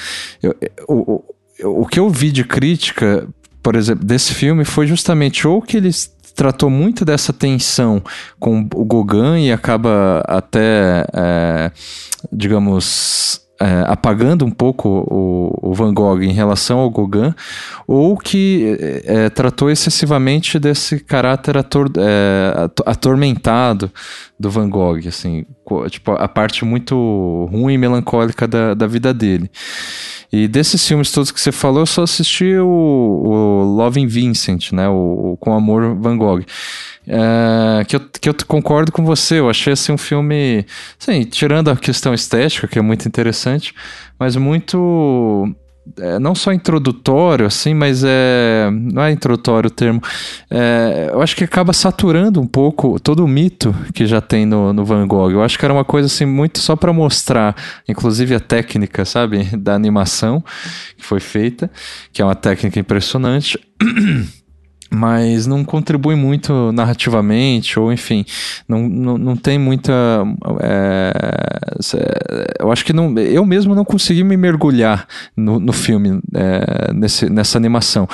eu, 0.42 0.54
o, 0.88 1.24
o, 1.64 1.83
o 1.83 1.87
que 1.87 1.98
eu 1.98 2.09
vi 2.09 2.30
de 2.30 2.44
crítica, 2.44 3.26
por 3.62 3.74
exemplo, 3.74 4.04
desse 4.04 4.33
filme 4.33 4.64
foi 4.64 4.87
justamente 4.87 5.46
ou 5.48 5.61
que 5.61 5.76
eles 5.76 6.12
tratou 6.35 6.68
muito 6.68 7.04
dessa 7.04 7.33
tensão 7.33 8.02
com 8.40 8.68
o 8.74 8.85
Gauguin 8.85 9.46
e 9.46 9.52
acaba 9.52 10.20
até, 10.26 11.07
é, 11.14 11.70
digamos, 12.33 13.43
é, 13.64 13.83
apagando 13.90 14.44
um 14.44 14.50
pouco 14.50 14.88
o, 14.88 15.70
o, 15.70 15.74
Van 15.74 15.94
Gogh 15.94 16.20
em 16.20 16.33
relação 16.33 16.81
ao 16.81 16.90
Gauguin, 16.90 17.35
ou 17.87 18.14
que 18.14 18.77
é, 19.07 19.31
tratou 19.31 19.70
excessivamente 19.70 20.59
desse 20.59 21.00
caráter 21.00 21.57
ator, 21.57 21.90
é, 21.96 22.68
atormentado 22.85 23.90
do 24.38 24.50
Van 24.50 24.68
Gogh, 24.68 24.98
assim, 25.09 25.46
tipo, 25.88 26.12
a 26.12 26.29
parte 26.29 26.62
muito 26.62 27.48
ruim 27.50 27.72
e 27.72 27.79
melancólica 27.79 28.46
da, 28.46 28.74
da 28.74 28.87
vida 28.87 29.14
dele. 29.14 29.50
E 30.37 30.49
desses 30.49 30.85
filmes 30.85 31.12
todos 31.12 31.31
que 31.31 31.40
você 31.40 31.53
falou, 31.53 31.83
eu 31.83 31.87
só 31.87 32.03
assisti 32.03 32.57
o, 32.57 32.66
o 32.66 33.77
Loving 33.77 34.09
Vincent, 34.09 34.73
né, 34.73 34.88
o, 34.88 35.33
o 35.33 35.37
Com 35.37 35.53
Amor 35.53 35.94
Van 35.94 36.18
Gogh. 36.18 36.44
É, 37.07 37.85
que, 37.85 37.94
eu, 37.94 38.01
que 38.01 38.29
eu 38.29 38.35
concordo 38.44 38.90
com 38.90 39.05
você, 39.05 39.38
eu 39.38 39.49
achei 39.49 39.75
assim 39.75 39.92
um 39.92 39.99
filme, 39.99 40.66
assim, 40.99 41.23
tirando 41.23 41.70
a 41.70 41.77
questão 41.77 42.12
estética, 42.12 42.66
que 42.66 42.77
é 42.77 42.83
muito 42.83 43.07
interessante, 43.07 43.73
mas 44.18 44.35
muito 44.35 45.55
é, 45.99 46.18
não 46.18 46.35
só 46.35 46.53
introdutório, 46.53 47.47
assim, 47.47 47.75
mas 47.75 48.03
é. 48.05 48.68
Não 48.70 49.03
é 49.03 49.12
introdutório 49.12 49.68
o 49.68 49.70
termo. 49.70 50.01
É, 50.51 51.11
eu 51.12 51.20
acho 51.20 51.37
que 51.37 51.44
acaba 51.44 51.73
saturando 51.73 52.40
um 52.40 52.47
pouco 52.47 52.99
todo 52.99 53.25
o 53.25 53.29
mito 53.29 53.75
que 53.94 54.07
já 54.07 54.20
tem 54.20 54.47
no, 54.47 54.73
no 54.73 54.85
Van 54.85 55.07
Gogh. 55.07 55.31
Eu 55.31 55.42
acho 55.42 55.59
que 55.59 55.64
era 55.64 55.75
uma 55.75 55.85
coisa 55.85 56.07
assim, 56.07 56.25
muito 56.25 56.59
só 56.59 56.75
para 56.75 56.92
mostrar, 56.92 57.55
inclusive 57.88 58.35
a 58.35 58.40
técnica, 58.40 59.05
sabe, 59.05 59.44
da 59.57 59.75
animação 59.75 60.42
que 60.97 61.05
foi 61.05 61.20
feita, 61.20 61.70
que 62.12 62.23
é 62.23 62.25
uma 62.25 62.35
técnica 62.35 62.79
impressionante. 62.79 63.59
mas 64.94 65.46
não 65.46 65.64
contribui 65.64 66.14
muito 66.14 66.72
narrativamente, 66.72 67.78
ou 67.78 67.92
enfim, 67.92 68.24
não, 68.68 68.88
não, 68.88 69.18
não 69.18 69.37
tem 69.37 69.59
muita. 69.59 69.92
É, 70.61 71.12
eu 72.61 72.70
acho 72.70 72.85
que 72.85 72.92
não, 72.92 73.16
eu 73.18 73.44
mesmo 73.44 73.74
não 73.74 73.85
consegui 73.85 74.22
me 74.22 74.37
mergulhar 74.37 75.07
no, 75.37 75.59
no 75.59 75.72
filme, 75.72 76.20
é, 76.35 76.92
nesse, 76.92 77.28
nessa 77.28 77.59
animação. 77.59 78.09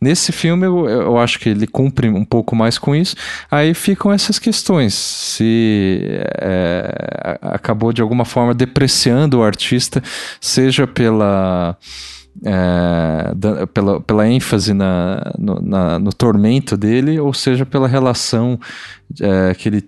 Nesse 0.00 0.32
filme, 0.32 0.66
eu, 0.66 0.88
eu 0.88 1.18
acho 1.18 1.38
que 1.38 1.48
ele 1.48 1.66
cumpre 1.66 2.08
um 2.08 2.24
pouco 2.24 2.54
mais 2.54 2.78
com 2.78 2.94
isso. 2.94 3.16
Aí 3.50 3.74
ficam 3.74 4.12
essas 4.12 4.38
questões. 4.38 4.94
Se 4.94 6.00
é, 6.40 7.38
acabou 7.42 7.92
de 7.92 8.00
alguma 8.00 8.24
forma 8.24 8.54
depreciando 8.54 9.38
o 9.38 9.42
artista, 9.42 10.02
seja 10.40 10.86
pela 10.86 11.76
é, 12.44 13.34
da, 13.34 13.66
pela, 13.66 14.00
pela 14.00 14.28
ênfase 14.28 14.72
na 14.72 15.32
no, 15.38 15.60
na, 15.60 15.98
no, 15.98 16.12
tormento 16.12 16.76
dele, 16.76 17.18
ou 17.20 17.34
seja, 17.34 17.66
pela 17.66 17.86
relação 17.86 18.58
é, 19.20 19.54
que 19.54 19.68
ele 19.68 19.82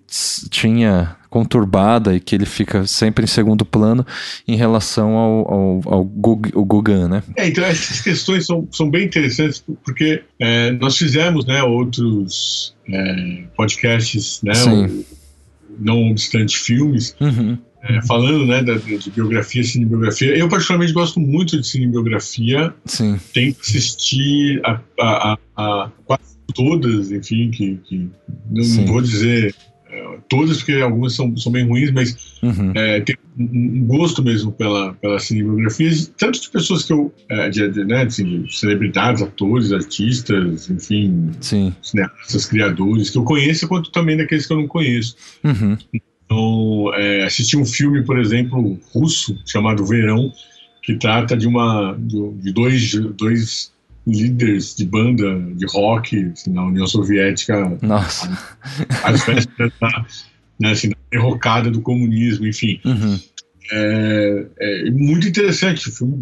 tinha 0.51 1.17
conturbada 1.31 2.15
e 2.15 2.21
que 2.21 2.35
ele 2.35 2.45
fica 2.45 2.87
sempre 2.87 3.25
em 3.25 3.27
segundo 3.27 3.65
plano 3.65 4.07
em 4.47 4.55
relação 4.55 5.17
ao, 5.17 5.55
ao, 5.55 5.81
ao, 5.87 6.05
Gugan, 6.05 7.09
né? 7.09 7.23
É, 7.37 7.49
então 7.49 7.65
essas 7.65 8.03
questões 8.03 8.45
são, 8.45 8.69
são 8.71 8.91
bem 8.91 9.07
interessantes 9.07 9.65
porque 9.83 10.23
é, 10.38 10.73
nós 10.73 10.99
fizemos 10.99 11.47
né, 11.47 11.62
outros 11.62 12.75
é, 12.87 13.45
podcasts, 13.57 14.43
né, 14.43 14.53
o, 14.65 15.05
não 15.79 16.11
obstante 16.11 16.59
filmes, 16.59 17.17
uhum 17.19 17.57
é, 17.83 18.01
falando 18.03 18.47
né, 18.47 18.62
da, 18.62 18.75
de 18.75 19.11
biografia, 19.11 19.64
cinebiografia, 19.64 20.37
eu 20.37 20.49
particularmente 20.49 20.92
gosto 20.92 21.18
muito 21.18 21.61
de 21.61 21.66
cinebiografia. 21.66 22.73
Sim. 22.85 23.18
Que 23.33 23.57
assistir 23.61 24.61
a, 24.64 24.81
a, 25.01 25.38
a, 25.57 25.90
quase 26.05 26.37
todas, 26.55 27.11
enfim, 27.11 27.51
que, 27.51 27.79
que 27.85 28.09
não, 28.51 28.64
não, 28.64 28.87
vou 28.87 29.01
dizer 29.01 29.55
é, 29.90 30.18
todas, 30.29 30.59
porque 30.59 30.75
algumas 30.75 31.14
são, 31.14 31.37
são 31.37 31.51
bem 31.51 31.66
ruins, 31.66 31.90
mas 31.90 32.38
uhum. 32.42 32.73
é, 32.75 33.01
tem 33.01 33.16
um 33.37 33.85
gosto 33.87 34.23
mesmo 34.23 34.53
pela, 34.53 34.95
pela 34.95 35.18
cinebiografia, 35.18 35.90
tanto 36.16 36.40
de 36.40 36.51
pessoas 36.51 36.85
que 36.85 36.92
eu, 36.92 37.12
é, 37.29 37.49
de, 37.49 37.68
de, 37.68 37.85
né, 37.85 38.03
assim, 38.03 38.42
de 38.42 38.57
celebridades, 38.57 39.23
atores, 39.23 39.73
artistas, 39.73 40.71
enfim, 40.71 41.31
Sim. 41.40 41.75
cineastas, 41.83 42.47
criadores, 42.47 43.11
que 43.11 43.18
eu 43.18 43.25
conheço, 43.25 43.66
quanto 43.66 43.90
também 43.90 44.16
daqueles 44.16 44.47
que 44.47 44.53
eu 44.53 44.59
não 44.59 44.68
conheço. 44.68 45.16
Uhum. 45.42 45.77
Então, 46.33 46.95
é, 46.95 47.25
assisti 47.25 47.59
um 47.59 47.66
filme, 47.66 48.03
por 48.03 48.18
exemplo, 48.18 48.81
russo, 48.95 49.38
chamado 49.47 49.85
Verão, 49.85 50.33
que 50.83 50.97
trata 50.97 51.37
de 51.37 51.47
uma 51.47 51.95
de 51.99 52.53
dois, 52.53 52.95
dois 53.16 53.71
líderes 54.07 54.75
de 54.75 54.87
banda 54.87 55.38
de 55.55 55.66
rock 55.66 56.31
assim, 56.33 56.51
na 56.53 56.64
União 56.64 56.87
Soviética. 56.87 57.79
Nossa. 57.83 58.31
As 59.05 59.23
festas 59.23 59.73
da, 59.79 60.07
né, 60.59 60.71
assim, 60.71 60.88
da 60.88 60.97
derrocada 61.11 61.71
do 61.71 61.83
comunismo, 61.83 62.47
enfim. 62.47 62.81
Uhum. 62.85 63.21
É, 63.71 64.47
é, 64.59 64.90
muito 64.90 65.29
interessante, 65.29 65.90
filme 65.90 66.16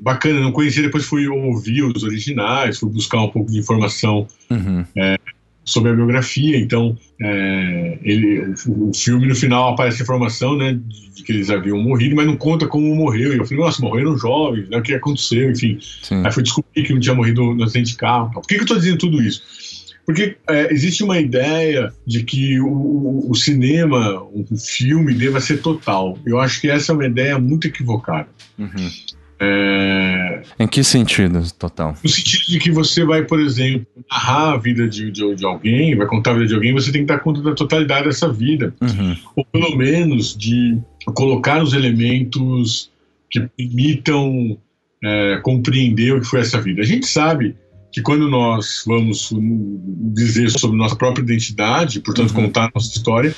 bacana. 0.00 0.40
Não 0.40 0.50
conhecia, 0.50 0.82
depois 0.82 1.04
fui 1.04 1.28
ouvir 1.28 1.82
os 1.84 2.02
originais, 2.02 2.78
fui 2.78 2.90
buscar 2.90 3.20
um 3.22 3.28
pouco 3.28 3.52
de 3.52 3.58
informação 3.58 4.26
uhum. 4.50 4.84
é, 4.96 5.18
sobre 5.66 5.90
a 5.90 5.94
biografia. 5.94 6.56
Então, 6.56 6.96
é, 7.20 7.98
ele, 8.02 8.54
o, 8.66 8.90
o, 8.90 8.94
filme 8.94 9.26
no 9.26 9.34
final 9.34 9.72
aparece 9.72 10.00
a 10.00 10.04
informação, 10.04 10.56
né, 10.56 10.78
de, 10.80 11.22
que 11.24 11.32
eles 11.32 11.50
haviam 11.50 11.78
morrido, 11.82 12.14
mas 12.14 12.26
não 12.26 12.36
conta 12.36 12.66
como 12.66 12.94
morreu. 12.94 13.34
E 13.34 13.38
eu 13.38 13.44
falei, 13.44 13.64
nossa, 13.64 13.82
morreram 13.82 14.16
jovens, 14.16 14.68
né, 14.68 14.78
o 14.78 14.82
que 14.82 14.94
aconteceu, 14.94 15.50
enfim. 15.50 15.78
Sim. 16.02 16.22
Aí 16.24 16.32
fui 16.32 16.44
descobrir 16.44 16.84
que 16.84 16.92
não 16.92 17.00
tinha 17.00 17.14
morrido 17.14 17.54
no 17.54 17.64
acidente 17.64 17.90
de 17.90 17.96
carro. 17.98 18.30
Por 18.32 18.42
que, 18.42 18.54
que 18.54 18.60
eu 18.60 18.64
estou 18.64 18.78
dizendo 18.78 18.98
tudo 18.98 19.20
isso? 19.20 19.42
Porque 20.06 20.36
é, 20.48 20.72
existe 20.72 21.02
uma 21.02 21.18
ideia 21.18 21.92
de 22.06 22.22
que 22.22 22.60
o, 22.60 23.28
o, 23.28 23.34
cinema, 23.34 24.22
o 24.22 24.46
filme, 24.56 25.12
deva 25.12 25.40
ser 25.40 25.60
total. 25.60 26.16
Eu 26.24 26.38
acho 26.38 26.60
que 26.60 26.70
essa 26.70 26.92
é 26.92 26.94
uma 26.94 27.06
ideia 27.06 27.36
muito 27.40 27.66
equivocada. 27.66 28.28
Uhum. 28.56 28.90
É... 29.38 30.42
Em 30.58 30.66
que 30.66 30.82
sentido, 30.82 31.42
total? 31.58 31.94
No 32.02 32.08
sentido 32.08 32.46
de 32.46 32.58
que 32.58 32.70
você 32.70 33.04
vai, 33.04 33.22
por 33.24 33.40
exemplo, 33.40 33.86
narrar 34.10 34.54
a 34.54 34.56
vida 34.56 34.88
de, 34.88 35.10
de, 35.10 35.34
de, 35.34 35.44
alguém, 35.44 35.96
vai 35.96 36.06
contar 36.06 36.30
a 36.30 36.34
vida 36.34 36.46
de 36.46 36.54
alguém, 36.54 36.72
você 36.72 36.90
tem 36.90 37.02
que 37.02 37.06
dar 37.06 37.18
conta 37.20 37.42
da 37.42 37.54
totalidade 37.54 38.06
dessa 38.06 38.32
vida. 38.32 38.74
Uhum. 38.80 39.16
Ou 39.36 39.44
pelo 39.44 39.76
menos 39.76 40.36
de 40.36 40.78
colocar 41.14 41.62
os 41.62 41.74
elementos 41.74 42.90
que 43.30 43.40
permitam 43.40 44.58
é, 45.04 45.40
compreender 45.42 46.14
o 46.14 46.20
que 46.20 46.26
foi 46.26 46.40
essa 46.40 46.60
vida. 46.60 46.80
A 46.80 46.86
gente 46.86 47.06
sabe 47.06 47.54
que 47.92 48.00
quando 48.00 48.28
nós 48.28 48.84
vamos 48.86 49.32
dizer 50.14 50.50
sobre 50.50 50.76
nossa 50.76 50.96
própria 50.96 51.22
identidade, 51.22 52.00
portanto, 52.00 52.30
uhum. 52.30 52.44
contar 52.44 52.66
a 52.66 52.70
nossa 52.74 52.88
história, 52.88 53.34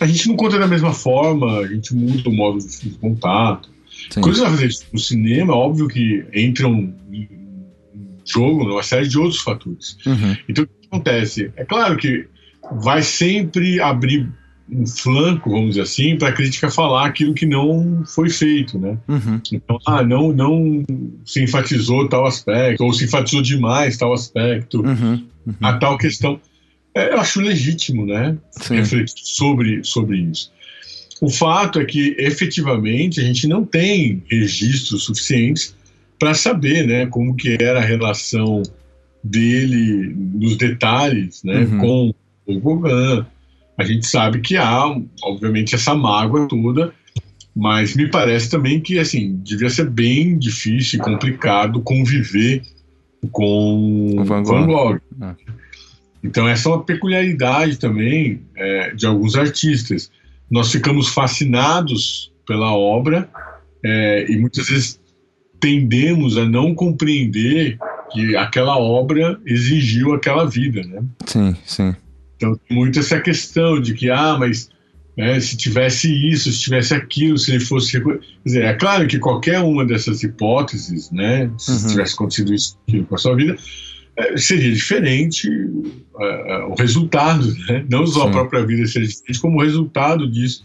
a 0.00 0.06
gente 0.06 0.28
não 0.28 0.36
conta 0.36 0.58
da 0.58 0.66
mesma 0.66 0.92
forma, 0.92 1.60
a 1.60 1.66
gente 1.66 1.94
muda 1.94 2.28
o 2.28 2.32
modo 2.32 2.58
de 2.58 2.90
contato. 2.90 3.70
Sim. 4.10 4.20
Quando 4.20 4.34
você 4.34 4.42
vai 4.42 4.50
fazer 4.50 4.66
isso 4.66 4.86
no 4.92 4.98
cinema, 4.98 5.52
é 5.52 5.56
óbvio 5.56 5.88
que 5.88 6.24
entram 6.34 6.94
em 7.12 7.28
jogo 8.24 8.64
uma 8.64 8.82
série 8.82 9.08
de 9.08 9.18
outros 9.18 9.40
fatores. 9.40 9.96
Uhum. 10.06 10.36
Então, 10.48 10.64
o 10.64 10.66
que 10.66 10.86
acontece? 10.88 11.52
É 11.56 11.64
claro 11.64 11.96
que 11.96 12.26
vai 12.80 13.02
sempre 13.02 13.80
abrir 13.80 14.28
um 14.70 14.86
flanco, 14.86 15.50
vamos 15.50 15.70
dizer 15.70 15.82
assim, 15.82 16.16
para 16.16 16.28
a 16.28 16.32
crítica 16.32 16.68
falar 16.68 17.06
aquilo 17.06 17.34
que 17.34 17.46
não 17.46 18.02
foi 18.04 18.28
feito, 18.28 18.78
né? 18.78 18.98
Uhum. 19.06 19.40
Então, 19.52 19.78
ah, 19.86 20.02
não, 20.02 20.32
não 20.32 20.84
se 21.24 21.42
enfatizou 21.42 22.08
tal 22.08 22.26
aspecto, 22.26 22.82
ou 22.82 22.92
se 22.92 23.04
enfatizou 23.04 23.42
demais 23.42 23.96
tal 23.96 24.12
aspecto, 24.12 24.80
uhum. 24.80 25.24
Uhum. 25.46 25.54
a 25.62 25.74
tal 25.74 25.96
questão. 25.96 26.40
É, 26.94 27.12
eu 27.12 27.20
acho 27.20 27.40
legítimo, 27.40 28.06
né? 28.06 28.36
Sim. 28.50 28.76
Refletir 28.76 29.24
sobre, 29.24 29.84
sobre 29.84 30.18
isso. 30.18 30.50
O 31.20 31.30
fato 31.30 31.80
é 31.80 31.84
que, 31.84 32.14
efetivamente, 32.18 33.20
a 33.20 33.24
gente 33.24 33.46
não 33.46 33.64
tem 33.64 34.22
registros 34.30 35.04
suficientes 35.04 35.74
para 36.18 36.34
saber, 36.34 36.86
né, 36.86 37.06
como 37.06 37.34
que 37.34 37.56
era 37.60 37.78
a 37.78 37.84
relação 37.84 38.62
dele 39.22 40.14
nos 40.34 40.56
detalhes, 40.56 41.42
né, 41.42 41.60
uhum. 41.60 41.78
com 41.78 42.14
o 42.46 42.60
Gauguin, 42.60 43.26
a 43.78 43.84
gente 43.84 44.06
sabe 44.06 44.40
que 44.40 44.56
há, 44.56 44.84
obviamente, 45.22 45.74
essa 45.74 45.94
mágoa 45.94 46.48
toda, 46.48 46.94
mas 47.54 47.94
me 47.94 48.08
parece 48.08 48.50
também 48.50 48.80
que, 48.80 48.98
assim, 48.98 49.40
devia 49.42 49.68
ser 49.68 49.88
bem 49.90 50.38
difícil 50.38 50.98
e 50.98 51.02
complicado 51.02 51.80
conviver 51.82 52.62
com 53.30 54.22
Van 54.24 54.42
Gogh. 54.42 54.52
Van 54.52 54.66
Gogh. 54.66 55.00
Ah. 55.20 55.34
Então, 56.22 56.48
essa 56.48 56.68
é 56.68 56.72
uma 56.72 56.82
peculiaridade 56.82 57.78
também 57.78 58.40
é, 58.56 58.94
de 58.94 59.06
alguns 59.06 59.36
artistas. 59.36 60.10
Nós 60.50 60.70
ficamos 60.70 61.08
fascinados 61.08 62.32
pela 62.46 62.72
obra 62.72 63.28
é, 63.84 64.26
e 64.30 64.36
muitas 64.38 64.68
vezes 64.68 65.00
tendemos 65.60 66.36
a 66.36 66.44
não 66.44 66.74
compreender 66.74 67.78
que 68.12 68.36
aquela 68.36 68.78
obra 68.78 69.40
exigiu 69.44 70.14
aquela 70.14 70.44
vida, 70.44 70.82
né? 70.82 71.02
Sim, 71.26 71.56
sim. 71.64 71.96
Então 72.36 72.58
tem 72.68 72.76
muito 72.76 72.98
essa 72.98 73.20
questão 73.20 73.80
de 73.80 73.94
que, 73.94 74.10
ah, 74.10 74.36
mas 74.38 74.68
né, 75.16 75.40
se 75.40 75.56
tivesse 75.56 76.12
isso, 76.30 76.52
se 76.52 76.60
tivesse 76.60 76.94
aquilo, 76.94 77.38
se 77.38 77.52
ele 77.52 77.64
fosse. 77.64 78.00
Quer 78.00 78.20
dizer, 78.44 78.64
é 78.64 78.74
claro 78.74 79.06
que 79.06 79.18
qualquer 79.18 79.60
uma 79.60 79.84
dessas 79.84 80.22
hipóteses, 80.22 81.10
né, 81.10 81.50
se 81.58 81.70
uhum. 81.70 81.88
tivesse 81.88 82.14
acontecido 82.14 82.54
isso 82.54 82.78
com 83.08 83.14
a 83.14 83.18
sua 83.18 83.34
vida, 83.34 83.56
seria 84.36 84.72
diferente 84.72 85.48
uh, 85.48 86.70
o 86.70 86.74
resultado, 86.74 87.54
né? 87.68 87.84
não 87.90 88.06
só 88.06 88.22
Sim. 88.22 88.28
a 88.28 88.32
própria 88.32 88.66
vida 88.66 88.86
seria 88.86 89.08
diferente, 89.08 89.40
como 89.40 89.58
o 89.58 89.62
resultado 89.62 90.30
disso 90.30 90.64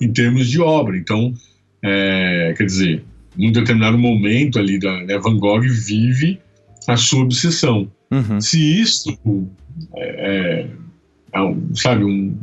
em 0.00 0.12
termos 0.12 0.48
de 0.48 0.60
obra. 0.60 0.96
Então, 0.96 1.34
é, 1.82 2.54
quer 2.56 2.64
dizer, 2.64 3.04
num 3.36 3.50
determinado 3.50 3.98
momento 3.98 4.58
ali, 4.58 4.78
da, 4.78 5.02
né, 5.04 5.18
Van 5.18 5.36
Gogh 5.36 5.62
vive 5.62 6.40
a 6.86 6.96
sua 6.96 7.22
obsessão. 7.22 7.90
Uhum. 8.10 8.40
Se 8.40 8.80
isso 8.80 9.18
é, 9.96 10.66
é 11.32 11.40
um, 11.40 11.74
sabe, 11.74 12.04
um, 12.04 12.36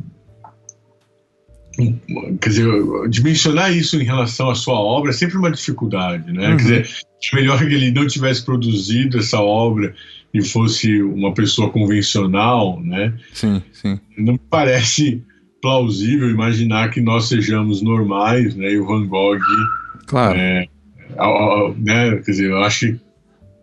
um, 1.79 2.37
quer 2.37 2.49
dizer, 2.49 2.67
dimensionar 3.09 3.71
isso 3.71 3.95
em 4.01 4.03
relação 4.03 4.49
à 4.49 4.55
sua 4.55 4.79
obra 4.79 5.11
é 5.11 5.13
sempre 5.13 5.37
uma 5.37 5.51
dificuldade, 5.51 6.31
né? 6.31 6.49
Uhum. 6.49 6.57
Quer 6.57 6.63
dizer, 6.63 6.89
melhor 7.33 7.59
que 7.59 7.73
ele 7.73 7.91
não 7.91 8.07
tivesse 8.07 8.43
produzido 8.43 9.19
essa 9.19 9.39
obra 9.39 9.93
e 10.33 10.43
fosse 10.43 11.01
uma 11.01 11.33
pessoa 11.33 11.69
convencional, 11.69 12.79
né? 12.81 13.17
Sim, 13.33 13.61
sim. 13.71 13.99
Não 14.17 14.33
me 14.33 14.39
parece 14.49 15.23
plausível 15.61 16.29
imaginar 16.29 16.89
que 16.89 17.01
nós 17.01 17.27
sejamos 17.27 17.81
normais, 17.81 18.55
né? 18.55 18.71
E 18.71 18.79
o 18.79 18.85
Van 18.85 19.05
Gogh, 19.07 19.39
claro. 20.05 20.37
É, 20.37 20.67
né? 21.77 22.17
Quer 22.17 22.31
dizer, 22.31 22.51
eu 22.51 22.63
acho 22.63 22.87
que 22.87 22.99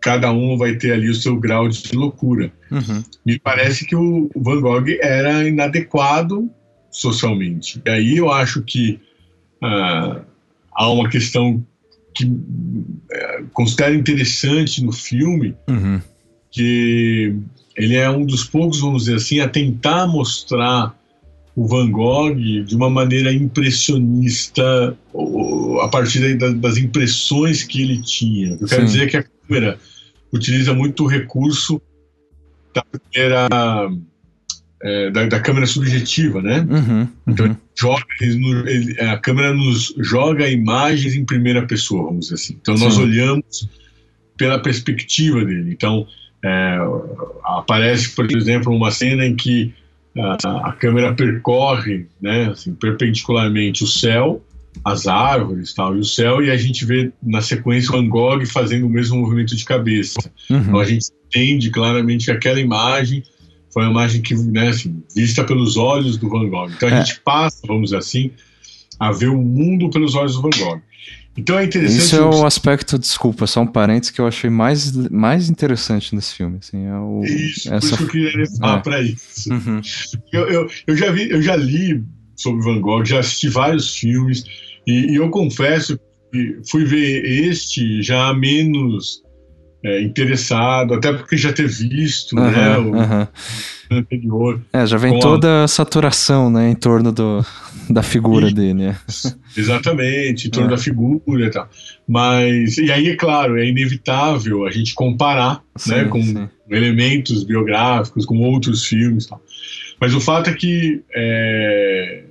cada 0.00 0.32
um 0.32 0.56
vai 0.56 0.76
ter 0.76 0.92
ali 0.92 1.08
o 1.08 1.14
seu 1.14 1.36
grau 1.36 1.68
de 1.68 1.94
loucura. 1.94 2.52
Uhum. 2.70 3.02
Me 3.24 3.38
parece 3.38 3.84
que 3.84 3.96
o 3.96 4.30
Van 4.36 4.60
Gogh 4.60 4.86
era 5.00 5.48
inadequado 5.48 6.50
socialmente. 6.90 7.80
E 7.84 7.90
aí 7.90 8.16
eu 8.16 8.30
acho 8.30 8.62
que 8.62 9.00
ah, 9.62 10.20
há 10.72 10.90
uma 10.90 11.08
questão 11.08 11.64
que 12.14 12.30
é, 13.12 13.42
considero 13.52 13.94
interessante 13.94 14.82
no 14.82 14.92
filme, 14.92 15.54
uhum. 15.68 16.00
Que 16.56 17.36
ele 17.76 17.96
é 17.96 18.08
um 18.08 18.24
dos 18.24 18.44
poucos, 18.44 18.80
vamos 18.80 19.04
dizer 19.04 19.16
assim, 19.16 19.40
a 19.40 19.48
tentar 19.48 20.06
mostrar 20.06 20.98
o 21.54 21.66
Van 21.68 21.90
Gogh 21.90 22.34
de 22.34 22.74
uma 22.74 22.88
maneira 22.88 23.30
impressionista, 23.30 24.96
a 25.82 25.88
partir 25.88 26.34
das 26.36 26.78
impressões 26.78 27.62
que 27.62 27.82
ele 27.82 28.00
tinha. 28.00 28.56
Eu 28.58 28.66
quero 28.66 28.86
Sim. 28.88 28.92
dizer 28.92 29.10
que 29.10 29.16
a 29.18 29.22
câmera 29.22 29.78
utiliza 30.32 30.72
muito 30.72 31.04
o 31.04 31.06
recurso 31.06 31.80
da 32.74 32.82
primeira 32.82 33.48
é, 34.82 35.10
da, 35.10 35.26
da, 35.26 35.40
câmera 35.40 35.66
subjetiva, 35.66 36.40
né? 36.40 36.60
Uhum, 36.60 37.00
uhum. 37.00 37.08
Então 37.28 37.56
joga, 37.74 38.04
ele, 38.22 38.70
ele, 38.70 39.00
a 39.02 39.18
câmera 39.18 39.52
nos 39.52 39.94
joga 39.98 40.48
imagens 40.48 41.14
em 41.14 41.24
primeira 41.24 41.66
pessoa, 41.66 42.04
vamos 42.04 42.26
dizer 42.26 42.34
assim. 42.34 42.58
Então 42.60 42.74
nós 42.76 42.94
Sim. 42.94 43.02
olhamos 43.02 43.68
pela 44.38 44.58
perspectiva 44.58 45.44
dele. 45.44 45.72
Então 45.72 46.06
é, 46.44 46.78
aparece, 47.44 48.14
por 48.14 48.30
exemplo, 48.30 48.74
uma 48.74 48.90
cena 48.90 49.24
em 49.24 49.34
que 49.34 49.74
a, 50.18 50.68
a 50.68 50.72
câmera 50.72 51.14
percorre, 51.14 52.06
né, 52.20 52.46
assim, 52.46 52.74
perpendicularmente 52.74 53.84
o 53.84 53.86
céu 53.86 54.42
as 54.84 55.06
árvores 55.06 55.72
tal, 55.72 55.96
e 55.96 56.00
o 56.00 56.04
céu, 56.04 56.42
e 56.42 56.50
a 56.50 56.56
gente 56.56 56.84
vê 56.84 57.12
na 57.22 57.40
sequência 57.40 57.90
o 57.90 57.92
Van 57.92 58.08
Gogh 58.08 58.44
fazendo 58.46 58.86
o 58.86 58.90
mesmo 58.90 59.16
movimento 59.16 59.56
de 59.56 59.64
cabeça. 59.64 60.30
Uhum. 60.50 60.58
Então 60.58 60.78
a 60.78 60.84
gente 60.84 61.06
entende 61.26 61.70
claramente 61.70 62.26
que 62.26 62.30
aquela 62.30 62.60
imagem 62.60 63.22
foi 63.72 63.82
uma 63.82 63.90
imagem 63.90 64.22
que, 64.22 64.34
né, 64.34 64.68
assim, 64.68 65.02
vista 65.14 65.44
pelos 65.44 65.76
olhos 65.76 66.16
do 66.16 66.28
Van 66.28 66.48
Gogh. 66.48 66.70
Então 66.70 66.88
a 66.88 66.92
é. 66.92 67.04
gente 67.04 67.20
passa, 67.20 67.66
vamos 67.66 67.84
dizer 67.84 67.98
assim, 67.98 68.30
a 68.98 69.12
ver 69.12 69.28
o 69.28 69.42
mundo 69.42 69.90
pelos 69.90 70.14
olhos 70.14 70.34
do 70.34 70.42
Van 70.42 70.50
Gogh. 70.56 70.80
Então 71.36 71.58
é 71.58 71.64
interessante. 71.64 71.98
Isso 71.98 72.16
é 72.16 72.22
o 72.22 72.46
aspecto, 72.46 72.98
desculpa, 72.98 73.46
só 73.46 73.60
um 73.60 73.66
parênteses 73.66 74.10
que 74.10 74.20
eu 74.20 74.26
achei 74.26 74.48
mais, 74.48 74.92
mais 75.10 75.50
interessante 75.50 76.14
nesse 76.14 76.34
filme. 76.34 76.58
Assim, 76.60 76.86
é 76.86 76.94
o, 76.94 77.22
isso, 77.24 77.72
essa... 77.72 77.80
por 77.80 77.86
isso 77.86 77.96
que 77.96 78.02
eu 78.02 78.30
queria 78.30 78.46
falar 78.58 78.78
é. 78.78 78.82
para 78.82 79.02
isso. 79.02 79.52
Uhum. 79.52 79.80
Eu, 80.32 80.48
eu, 80.48 80.70
eu, 80.86 80.96
já 80.96 81.10
vi, 81.10 81.30
eu 81.30 81.42
já 81.42 81.56
li 81.56 82.02
sobre 82.34 82.62
Van 82.64 82.80
Gogh, 82.80 83.04
já 83.04 83.20
assisti 83.20 83.48
vários 83.48 83.96
filmes, 83.96 84.44
e, 84.86 85.12
e 85.12 85.14
eu 85.16 85.28
confesso 85.30 85.98
que 86.32 86.60
fui 86.70 86.84
ver 86.84 87.24
este 87.24 88.02
já 88.02 88.32
menos 88.32 89.22
é, 89.86 90.02
interessado, 90.02 90.94
até 90.94 91.12
porque 91.12 91.36
já 91.36 91.52
ter 91.52 91.68
visto 91.68 92.36
uhum, 92.36 92.50
né, 92.50 92.76
o 92.76 92.90
uhum. 92.90 93.26
anterior. 93.98 94.60
É, 94.72 94.84
já 94.84 94.96
vem 94.96 95.20
toda 95.20 95.60
a... 95.60 95.64
a 95.64 95.68
saturação 95.68 96.50
né, 96.50 96.70
em 96.70 96.74
torno 96.74 97.12
do, 97.12 97.46
da 97.88 98.02
figura 98.02 98.50
e, 98.50 98.52
dele. 98.52 98.74
Né? 98.74 98.96
Exatamente, 99.56 100.48
em 100.48 100.50
torno 100.50 100.68
é. 100.68 100.70
da 100.72 100.78
figura 100.78 101.46
e 101.46 101.50
tal. 101.50 101.68
Mas, 102.08 102.78
e 102.78 102.90
aí, 102.90 103.10
é 103.10 103.14
claro, 103.14 103.56
é 103.60 103.66
inevitável 103.68 104.66
a 104.66 104.72
gente 104.72 104.92
comparar 104.92 105.62
sim, 105.76 105.90
né, 105.90 106.04
com 106.06 106.20
sim. 106.20 106.48
elementos 106.68 107.44
biográficos, 107.44 108.26
com 108.26 108.40
outros 108.40 108.84
filmes 108.84 109.26
e 109.26 109.28
tal. 109.28 109.40
Mas 110.00 110.14
o 110.14 110.20
fato 110.20 110.50
é 110.50 110.52
que 110.52 111.00
é, 111.14 112.24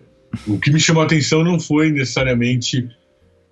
o 0.45 0.59
que 0.59 0.69
me 0.71 0.79
chamou 0.79 1.03
a 1.03 1.05
atenção 1.05 1.41
não 1.41 1.57
foi 1.57 1.89
necessariamente 1.89 2.85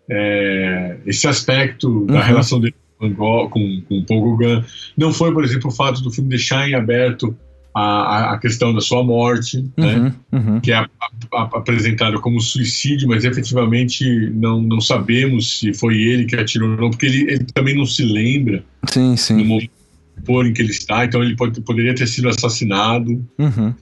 é, 0.09 0.97
esse 1.05 1.25
aspecto 1.25 1.87
uhum. 1.87 2.05
da 2.07 2.21
relação 2.21 2.59
dele 2.59 2.75
com, 3.11 3.49
com, 3.49 3.81
com 3.87 4.05
Paul 4.05 4.37
Gauguin. 4.37 4.63
Não 4.97 5.13
foi, 5.13 5.33
por 5.33 5.43
exemplo, 5.43 5.69
o 5.69 5.73
fato 5.73 6.01
do 6.01 6.11
filme 6.11 6.29
deixar 6.29 6.67
em 6.67 6.75
aberto 6.75 7.35
a, 7.75 8.33
a 8.33 8.37
questão 8.37 8.73
da 8.73 8.81
sua 8.81 9.03
morte, 9.03 9.61
né? 9.75 9.95
uhum, 9.95 10.03
né? 10.03 10.13
uhum. 10.31 10.59
que 10.61 10.71
é 10.71 10.75
a, 10.75 10.89
a, 11.33 11.41
apresentada 11.41 12.19
como 12.19 12.39
suicídio, 12.39 13.07
mas 13.07 13.25
efetivamente 13.25 14.29
não, 14.29 14.61
não 14.61 14.79
sabemos 14.79 15.59
se 15.59 15.73
foi 15.73 15.99
ele 16.01 16.25
que 16.25 16.35
atirou 16.35 16.69
ou 16.69 16.77
não, 16.77 16.89
porque 16.91 17.07
ele, 17.07 17.31
ele 17.31 17.45
também 17.53 17.75
não 17.75 17.85
se 17.85 18.03
lembra 18.03 18.63
sim, 18.87 19.17
sim. 19.17 19.37
no 19.37 19.45
momento 19.45 19.69
em 20.47 20.53
que 20.53 20.61
ele 20.61 20.71
está, 20.71 21.03
então 21.05 21.23
ele 21.23 21.35
pode, 21.35 21.59
poderia 21.61 21.95
ter 21.95 22.07
sido 22.07 22.29
assassinado. 22.29 23.25
Uhum. 23.39 23.73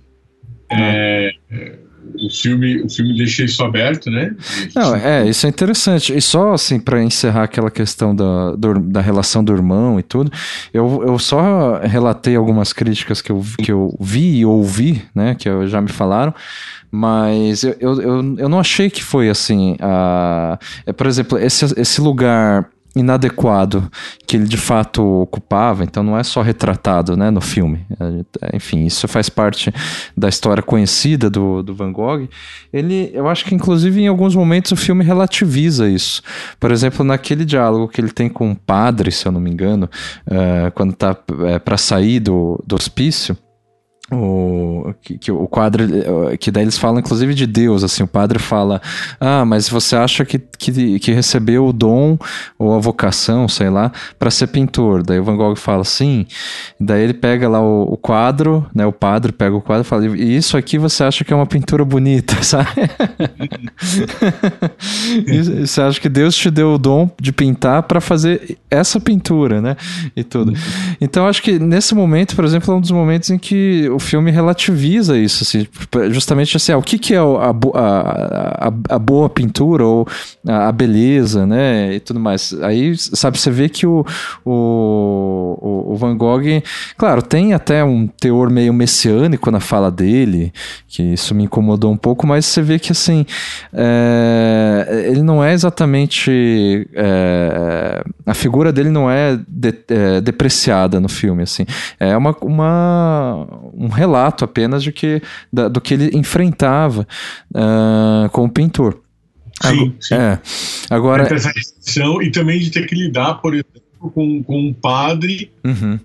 É, 0.71 1.33
é 1.51 1.80
o 2.21 2.29
filme, 2.29 2.81
o 2.83 2.89
filme 2.89 3.17
deixa 3.17 3.43
isso 3.43 3.63
aberto, 3.63 4.09
né? 4.09 4.35
Não, 4.75 4.95
é, 4.95 5.27
isso 5.27 5.45
é 5.45 5.49
interessante. 5.49 6.15
E 6.15 6.21
só 6.21 6.53
assim, 6.53 6.79
para 6.79 7.01
encerrar 7.01 7.43
aquela 7.43 7.71
questão 7.71 8.15
da, 8.15 8.55
do, 8.55 8.79
da 8.79 9.01
relação 9.01 9.43
do 9.43 9.53
irmão 9.53 9.99
e 9.99 10.03
tudo, 10.03 10.31
eu, 10.73 11.03
eu 11.05 11.19
só 11.19 11.79
relatei 11.79 12.35
algumas 12.35 12.73
críticas 12.73 13.21
que 13.21 13.31
eu, 13.31 13.43
que 13.57 13.71
eu 13.71 13.95
vi 13.99 14.37
e 14.39 14.45
ouvi, 14.45 15.01
né? 15.15 15.35
Que 15.35 15.49
já 15.67 15.81
me 15.81 15.89
falaram. 15.89 16.33
Mas 16.91 17.63
eu, 17.63 17.75
eu, 17.79 18.01
eu, 18.01 18.35
eu 18.37 18.49
não 18.49 18.59
achei 18.59 18.89
que 18.89 19.03
foi 19.03 19.29
assim. 19.29 19.73
Uh, 19.73 20.57
é, 20.85 20.91
por 20.91 21.07
exemplo, 21.07 21.37
esse, 21.37 21.65
esse 21.79 22.01
lugar 22.01 22.69
inadequado 22.95 23.89
que 24.27 24.35
ele 24.35 24.45
de 24.45 24.57
fato 24.57 25.01
ocupava, 25.21 25.83
então 25.83 26.03
não 26.03 26.17
é 26.17 26.23
só 26.23 26.41
retratado 26.41 27.15
né, 27.15 27.29
no 27.29 27.41
filme. 27.41 27.85
É, 28.41 28.55
enfim, 28.55 28.85
isso 28.85 29.07
faz 29.07 29.29
parte 29.29 29.73
da 30.15 30.27
história 30.27 30.61
conhecida 30.61 31.29
do, 31.29 31.63
do 31.63 31.73
Van 31.73 31.91
Gogh. 31.91 32.27
Ele, 32.71 33.09
eu 33.13 33.29
acho 33.29 33.45
que 33.45 33.55
inclusive 33.55 34.01
em 34.01 34.07
alguns 34.07 34.35
momentos 34.35 34.71
o 34.71 34.75
filme 34.75 35.03
relativiza 35.03 35.89
isso. 35.89 36.21
Por 36.59 36.71
exemplo, 36.71 37.05
naquele 37.05 37.45
diálogo 37.45 37.87
que 37.87 38.01
ele 38.01 38.11
tem 38.11 38.29
com 38.29 38.51
o 38.51 38.55
padre, 38.55 39.11
se 39.11 39.25
eu 39.25 39.31
não 39.31 39.39
me 39.39 39.49
engano, 39.49 39.89
uh, 40.27 40.71
quando 40.73 40.91
está 40.91 41.15
é, 41.47 41.59
para 41.59 41.77
sair 41.77 42.19
do, 42.19 42.61
do 42.65 42.75
hospício 42.75 43.37
o, 44.11 44.93
que, 45.01 45.17
que, 45.17 45.31
o 45.31 45.47
quadro 45.47 45.85
que 46.37 46.51
daí 46.51 46.63
eles 46.63 46.77
falam 46.77 46.99
inclusive 46.99 47.33
de 47.33 47.47
Deus 47.47 47.81
assim 47.81 48.03
o 48.03 48.07
padre 48.07 48.39
fala 48.39 48.81
ah 49.19 49.45
mas 49.45 49.69
você 49.69 49.95
acha 49.95 50.25
que, 50.25 50.37
que, 50.37 50.99
que 50.99 51.11
recebeu 51.13 51.65
o 51.65 51.73
dom 51.73 52.17
ou 52.59 52.75
a 52.75 52.79
vocação 52.79 53.47
sei 53.47 53.69
lá 53.69 53.91
para 54.19 54.29
ser 54.29 54.47
pintor? 54.47 55.03
Daí 55.03 55.19
o 55.19 55.23
Van 55.23 55.37
Gogh 55.37 55.55
fala 55.55 55.83
sim. 55.83 56.25
Daí 56.79 57.03
ele 57.03 57.13
pega 57.13 57.47
lá 57.47 57.61
o, 57.61 57.93
o, 57.93 57.97
quadro 57.97 58.65
né 58.75 58.85
o 58.85 58.91
padre 58.91 59.31
pega 59.31 59.55
o 59.55 59.61
quadro 59.61 59.85
e 59.85 59.87
fala 59.87 60.05
e 60.05 60.35
isso 60.35 60.57
aqui 60.57 60.77
você 60.77 61.03
acha 61.03 61.23
que 61.23 61.31
é 61.31 61.35
uma 61.35 61.45
pintura 61.45 61.85
bonita 61.85 62.35
sabe? 62.43 62.69
Você 65.61 65.81
acha 65.81 65.99
que 65.99 66.09
Deus 66.09 66.35
te 66.35 66.49
deu 66.49 66.73
o 66.73 66.77
dom 66.77 67.09
de 67.19 67.31
pintar 67.31 67.83
para 67.83 68.01
fazer 68.01 68.57
essa 68.69 68.99
pintura 68.99 69.61
né 69.61 69.77
e 70.15 70.23
tudo. 70.23 70.53
Então 70.99 71.27
acho 71.27 71.41
que 71.41 71.59
nesse 71.59 71.95
momento 71.95 72.35
por 72.35 72.43
exemplo 72.43 72.73
é 72.73 72.77
um 72.77 72.81
dos 72.81 72.91
momentos 72.91 73.29
em 73.29 73.37
que 73.37 73.89
o 73.89 73.99
filme 74.01 74.31
relativiza 74.31 75.17
isso, 75.17 75.43
assim, 75.43 75.67
justamente 76.09 76.57
assim, 76.57 76.71
ah, 76.71 76.77
o 76.77 76.81
que, 76.81 76.97
que 76.99 77.13
é 77.13 77.19
a, 77.19 77.23
a, 77.23 78.67
a, 78.67 78.73
a 78.89 78.99
boa 78.99 79.29
pintura 79.29 79.85
ou 79.85 80.07
a, 80.47 80.71
beleza, 80.71 81.45
né, 81.45 81.93
e 81.93 81.99
tudo 81.99 82.19
mais. 82.19 82.53
Aí, 82.61 82.97
sabe, 82.97 83.37
você 83.37 83.49
vê 83.49 83.69
que 83.69 83.85
o, 83.87 84.05
o, 84.43 85.91
o 85.93 85.95
Van 85.95 86.17
Gogh, 86.17 86.61
claro, 86.97 87.21
tem 87.21 87.53
até 87.53 87.83
um 87.83 88.07
teor 88.07 88.49
meio 88.49 88.73
messiânico 88.73 89.49
na 89.51 89.59
fala 89.59 89.89
dele, 89.89 90.51
que 90.87 91.01
isso 91.01 91.33
me 91.33 91.43
incomodou 91.45 91.91
um 91.91 91.97
pouco, 91.97 92.27
mas 92.27 92.45
você 92.45 92.61
vê 92.61 92.79
que, 92.79 92.91
assim, 92.91 93.25
é, 93.73 95.05
ele 95.09 95.21
não 95.21 95.43
é 95.43 95.53
exatamente... 95.53 96.87
É, 96.93 98.03
a 98.25 98.33
figura 98.33 98.71
dele 98.71 98.89
não 98.89 99.09
é, 99.09 99.37
de, 99.47 99.73
é, 99.89 100.21
depreciada 100.21 100.99
no 100.99 101.09
filme, 101.09 101.43
assim. 101.43 101.65
É 101.99 102.15
uma, 102.15 102.35
uma 102.41 103.47
um 103.81 103.87
relato 103.87 104.45
apenas 104.45 104.83
de 104.83 104.91
que, 104.91 105.21
da, 105.51 105.67
do 105.67 105.81
que 105.81 105.95
ele 105.95 106.17
enfrentava 106.17 107.07
uh, 107.53 108.29
como 108.29 108.49
pintor. 108.49 109.01
Sim, 109.61 109.93
sim. 109.99 110.15
É. 110.15 110.39
Agora, 110.89 111.33
essa 111.33 111.51
restrição 111.51 112.21
e 112.21 112.31
também 112.31 112.59
de 112.59 112.71
ter 112.71 112.85
que 112.87 112.95
lidar, 112.95 113.35
por 113.35 113.53
exemplo, 113.53 113.81
com, 114.13 114.43
com 114.43 114.59
um 114.59 114.73
padre 114.73 115.51
uhum. 115.63 115.99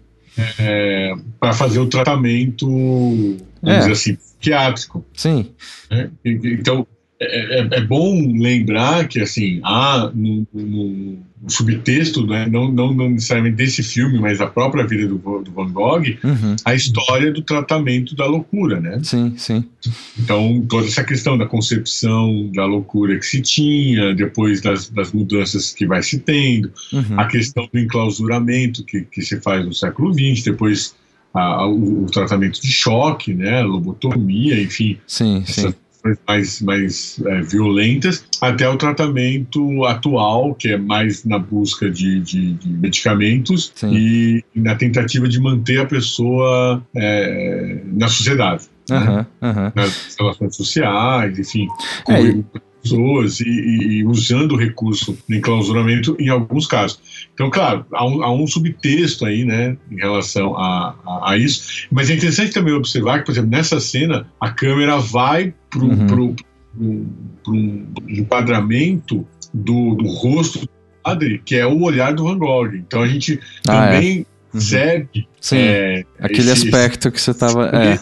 é, 0.59 1.13
para 1.41 1.53
fazer 1.53 1.79
o 1.79 1.87
tratamento, 1.87 2.67
vamos 2.67 3.43
é. 3.63 3.79
dizer 3.79 3.93
assim, 3.93 4.15
psiquiátrico. 4.15 5.05
Sim. 5.15 5.51
É, 5.91 6.09
então, 6.25 6.87
é, 7.21 7.61
é, 7.61 7.69
é, 7.73 7.81
bom 7.81 8.37
lembrar 8.39 9.09
que, 9.09 9.21
assim, 9.21 9.61
há 9.65 10.11
no, 10.15 10.47
no 10.53 11.19
subtexto, 11.49 12.27
né, 12.27 12.47
não, 12.51 12.71
não, 12.73 12.93
não, 12.93 13.11
necessariamente 13.11 13.57
desse 13.57 13.83
filme, 13.83 14.19
mas 14.19 14.39
da 14.39 14.47
própria 14.47 14.87
vida 14.87 15.07
do, 15.07 15.17
do 15.17 15.51
Van 15.53 15.71
Gogh, 15.71 16.03
uhum. 16.25 16.57
a 16.65 16.75
história 16.75 17.31
do 17.31 17.43
tratamento 17.43 18.17
da 18.17 18.27
loucura, 18.27 18.81
né? 18.81 18.99
Sim, 19.03 19.35
sim. 19.37 19.65
Então, 20.19 20.65
toda 20.69 20.87
essa 20.87 21.05
questão 21.05 21.37
da 21.37 21.47
concepção 21.47 22.51
da 22.55 22.65
loucura 22.65 23.19
que 23.19 23.27
se 23.27 23.41
tinha, 23.43 24.15
depois 24.15 24.61
das, 24.61 24.89
das 24.89 25.13
mudanças 25.13 25.73
que 25.73 25.87
vai 25.87 26.03
se 26.03 26.19
tendo, 26.19 26.73
uhum. 26.93 27.21
a 27.21 27.27
questão 27.27 27.69
do 27.73 27.79
enclausuramento 27.79 28.83
que, 28.85 29.03
que 29.03 29.23
se 29.23 29.41
faz 29.41 29.65
no 29.65 29.75
século 29.75 30.13
XX, 30.13 30.43
depois 30.45 30.95
a, 31.35 31.67
o, 31.67 32.05
o, 32.05 32.07
tratamento 32.07 32.61
de 32.61 32.73
choque, 32.73 33.35
né, 33.35 33.61
a 33.61 33.65
lobotomia, 33.65 34.61
enfim. 34.61 34.99
Sim, 35.07 35.45
sim 35.47 35.75
mais, 36.27 36.61
mais 36.61 37.21
é, 37.25 37.43
violentas, 37.43 38.25
até 38.41 38.69
o 38.69 38.77
tratamento 38.77 39.85
atual, 39.85 40.55
que 40.55 40.69
é 40.69 40.79
mais 40.79 41.25
na 41.25 41.39
busca 41.39 41.91
de, 41.91 42.21
de, 42.21 42.53
de 42.55 42.69
medicamentos 42.69 43.73
Sim. 43.75 43.93
e 43.95 44.45
na 44.55 44.75
tentativa 44.75 45.29
de 45.29 45.41
manter 45.41 45.81
a 45.81 45.87
pessoa 45.87 46.83
é, 46.95 47.81
na 47.93 48.09
sociedade. 48.09 48.65
Uhum, 48.91 48.99
né? 48.99 49.27
uhum. 49.43 49.73
Nas 49.75 50.17
relações 50.19 50.57
sociais, 50.57 51.39
enfim. 51.39 51.67
É, 52.09 52.23
e 52.23 52.45
pessoas 52.87 53.41
e, 53.41 53.45
e, 53.45 54.07
usando 54.07 54.53
o 54.53 54.57
recurso 54.57 55.17
de 55.29 55.37
enclausuramento 55.37 56.17
em 56.19 56.29
alguns 56.29 56.67
casos. 56.67 57.01
Então, 57.35 57.51
claro, 57.51 57.85
há 57.93 58.07
um, 58.07 58.23
há 58.23 58.33
um 58.33 58.47
subtexto 58.47 59.27
aí, 59.27 59.45
né, 59.45 59.77
em 59.91 59.97
relação 59.97 60.57
a, 60.57 60.95
a, 61.05 61.33
a, 61.33 61.37
isso. 61.37 61.87
Mas 61.91 62.09
é 62.11 62.15
interessante 62.15 62.53
também 62.53 62.73
observar 62.73 63.19
que, 63.19 63.27
por 63.27 63.33
exemplo, 63.33 63.51
nessa 63.51 63.81
cena, 63.81 64.27
a 64.41 64.51
câmera 64.51 64.99
vai 64.99 65.53
para 65.69 65.81
uhum. 65.81 66.35
um 66.79 67.87
enquadramento 68.09 69.27
do, 69.53 69.95
do 69.95 70.07
rosto 70.07 70.61
do 70.61 70.69
padre, 71.03 71.43
que 71.45 71.57
é 71.57 71.67
o 71.67 71.83
olhar 71.83 72.15
do 72.15 72.25
Van 72.25 72.39
Gogh. 72.39 72.75
Então, 72.75 73.03
a 73.03 73.09
gente 73.09 73.41
ah, 73.69 73.89
também 73.89 74.27
é. 74.55 74.61
segue... 74.61 75.29
Sim, 75.41 75.59
é, 75.59 76.05
aquele 76.19 76.51
esse, 76.51 76.67
aspecto 76.67 77.11
que 77.11 77.21
você 77.21 77.33
estava... 77.33 77.67
É. 77.69 77.99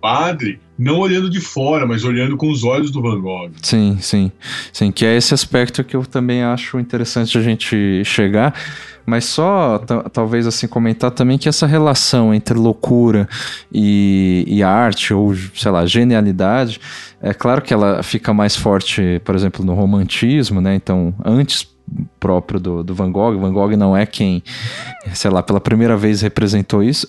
Padre 0.00 0.60
não 0.78 0.98
olhando 0.98 1.28
de 1.28 1.40
fora, 1.40 1.86
mas 1.86 2.04
olhando 2.04 2.36
com 2.36 2.50
os 2.50 2.64
olhos 2.64 2.90
do 2.90 3.02
Van 3.02 3.20
Gogh. 3.20 3.50
Sim, 3.62 3.98
sim. 4.00 4.32
Sim, 4.72 4.90
que 4.90 5.04
é 5.04 5.14
esse 5.16 5.34
aspecto 5.34 5.84
que 5.84 5.94
eu 5.94 6.06
também 6.06 6.42
acho 6.42 6.78
interessante 6.78 7.36
a 7.36 7.42
gente 7.42 8.02
chegar. 8.04 8.54
Mas 9.04 9.24
só, 9.24 9.78
talvez 10.12 10.46
assim, 10.46 10.68
comentar 10.68 11.10
também 11.10 11.36
que 11.36 11.48
essa 11.48 11.66
relação 11.66 12.32
entre 12.32 12.56
loucura 12.56 13.28
e, 13.72 14.44
e 14.46 14.62
arte, 14.62 15.12
ou, 15.12 15.34
sei 15.34 15.70
lá, 15.70 15.84
genialidade, 15.84 16.80
é 17.20 17.34
claro 17.34 17.60
que 17.60 17.74
ela 17.74 18.02
fica 18.02 18.32
mais 18.32 18.56
forte, 18.56 19.20
por 19.24 19.34
exemplo, 19.34 19.64
no 19.64 19.74
romantismo, 19.74 20.60
né? 20.60 20.74
Então, 20.74 21.14
antes 21.24 21.66
próprio 22.18 22.60
do, 22.60 22.82
do 22.82 22.94
Van 22.94 23.10
Gogh. 23.10 23.38
Van 23.38 23.52
Gogh 23.52 23.76
não 23.76 23.96
é 23.96 24.06
quem, 24.06 24.42
sei 25.12 25.30
lá, 25.30 25.42
pela 25.42 25.60
primeira 25.60 25.96
vez 25.96 26.20
representou 26.20 26.82
isso, 26.82 27.06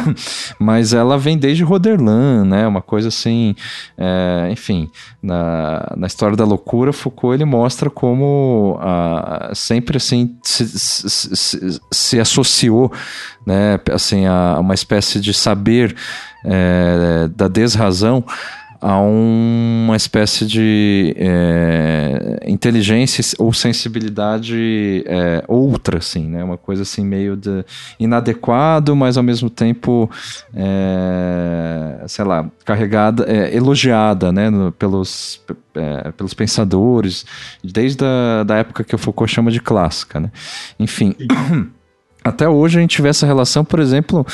mas 0.58 0.92
ela 0.92 1.18
vem 1.18 1.38
desde 1.38 1.62
Roderlan, 1.62 2.44
né? 2.44 2.66
Uma 2.66 2.82
coisa 2.82 3.08
assim, 3.08 3.54
é, 3.96 4.48
enfim, 4.50 4.90
na, 5.22 5.94
na 5.96 6.06
história 6.06 6.36
da 6.36 6.44
loucura, 6.44 6.92
Foucault 6.92 7.34
ele 7.34 7.44
mostra 7.44 7.90
como 7.90 8.78
ah, 8.80 9.50
sempre 9.54 9.96
assim 9.96 10.36
se, 10.42 10.66
se, 10.66 11.36
se, 11.36 11.80
se, 11.92 12.20
associou, 12.20 12.92
né? 13.46 13.78
Assim, 13.92 14.26
a 14.26 14.58
uma 14.58 14.74
espécie 14.74 15.20
de 15.20 15.32
saber 15.32 15.94
é, 16.44 17.28
da 17.34 17.48
desrazão 17.48 18.24
a 18.86 19.00
uma 19.00 19.96
espécie 19.96 20.46
de 20.46 21.12
é, 21.18 22.38
inteligência 22.46 23.20
ou 23.36 23.52
sensibilidade 23.52 25.02
é, 25.08 25.42
outra, 25.48 25.98
assim, 25.98 26.28
né? 26.28 26.44
Uma 26.44 26.56
coisa 26.56 26.82
assim 26.82 27.04
meio 27.04 27.36
de 27.36 27.64
inadequado, 27.98 28.94
mas 28.94 29.16
ao 29.16 29.24
mesmo 29.24 29.50
tempo, 29.50 30.08
é, 30.54 32.04
sei 32.06 32.24
lá, 32.24 32.48
carregada, 32.64 33.24
é, 33.24 33.56
elogiada, 33.56 34.30
né? 34.30 34.50
No, 34.50 34.70
pelos, 34.70 35.42
é, 35.74 36.12
pelos 36.12 36.32
pensadores, 36.32 37.26
desde 37.64 38.04
a 38.04 38.44
da 38.44 38.58
época 38.58 38.84
que 38.84 38.94
o 38.94 38.98
Foucault 38.98 39.34
chama 39.34 39.50
de 39.50 39.60
clássica, 39.60 40.20
né? 40.20 40.30
Enfim. 40.78 41.12
até 42.26 42.48
hoje 42.48 42.78
a 42.78 42.80
gente 42.80 43.00
vê 43.00 43.08
essa 43.08 43.24
relação, 43.24 43.64
por 43.64 43.78
exemplo, 43.78 44.26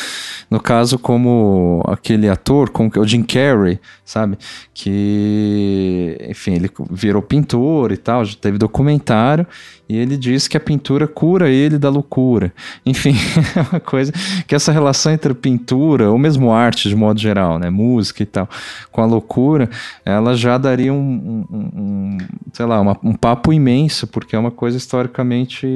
no 0.50 0.58
caso 0.58 0.98
como 0.98 1.82
aquele 1.86 2.28
ator, 2.28 2.70
com 2.70 2.90
o 2.96 3.06
Jim 3.06 3.22
Carrey, 3.22 3.78
sabe? 4.04 4.38
Que, 4.72 6.16
enfim, 6.28 6.54
ele 6.54 6.70
virou 6.90 7.20
pintor 7.20 7.92
e 7.92 7.96
tal, 7.96 8.24
já 8.24 8.34
teve 8.40 8.56
documentário, 8.56 9.46
e 9.88 9.96
ele 9.96 10.16
diz 10.16 10.48
que 10.48 10.56
a 10.56 10.60
pintura 10.60 11.06
cura 11.06 11.50
ele 11.50 11.78
da 11.78 11.88
loucura. 11.88 12.52
Enfim, 12.84 13.14
é 13.56 13.60
uma 13.70 13.80
coisa 13.80 14.12
que 14.46 14.54
essa 14.54 14.72
relação 14.72 15.12
entre 15.12 15.34
pintura, 15.34 16.10
ou 16.10 16.18
mesmo 16.18 16.52
arte 16.52 16.88
de 16.88 16.96
modo 16.96 17.20
geral, 17.20 17.58
né, 17.58 17.68
música 17.68 18.22
e 18.22 18.26
tal, 18.26 18.48
com 18.90 19.02
a 19.02 19.06
loucura, 19.06 19.68
ela 20.04 20.34
já 20.34 20.56
daria 20.56 20.92
um, 20.92 21.44
um, 21.50 21.70
um 21.74 22.18
sei 22.52 22.66
lá, 22.66 22.80
uma, 22.80 22.96
um 23.02 23.14
papo 23.14 23.52
imenso, 23.52 24.06
porque 24.06 24.36
é 24.36 24.38
uma 24.38 24.50
coisa 24.50 24.76
historicamente, 24.76 25.66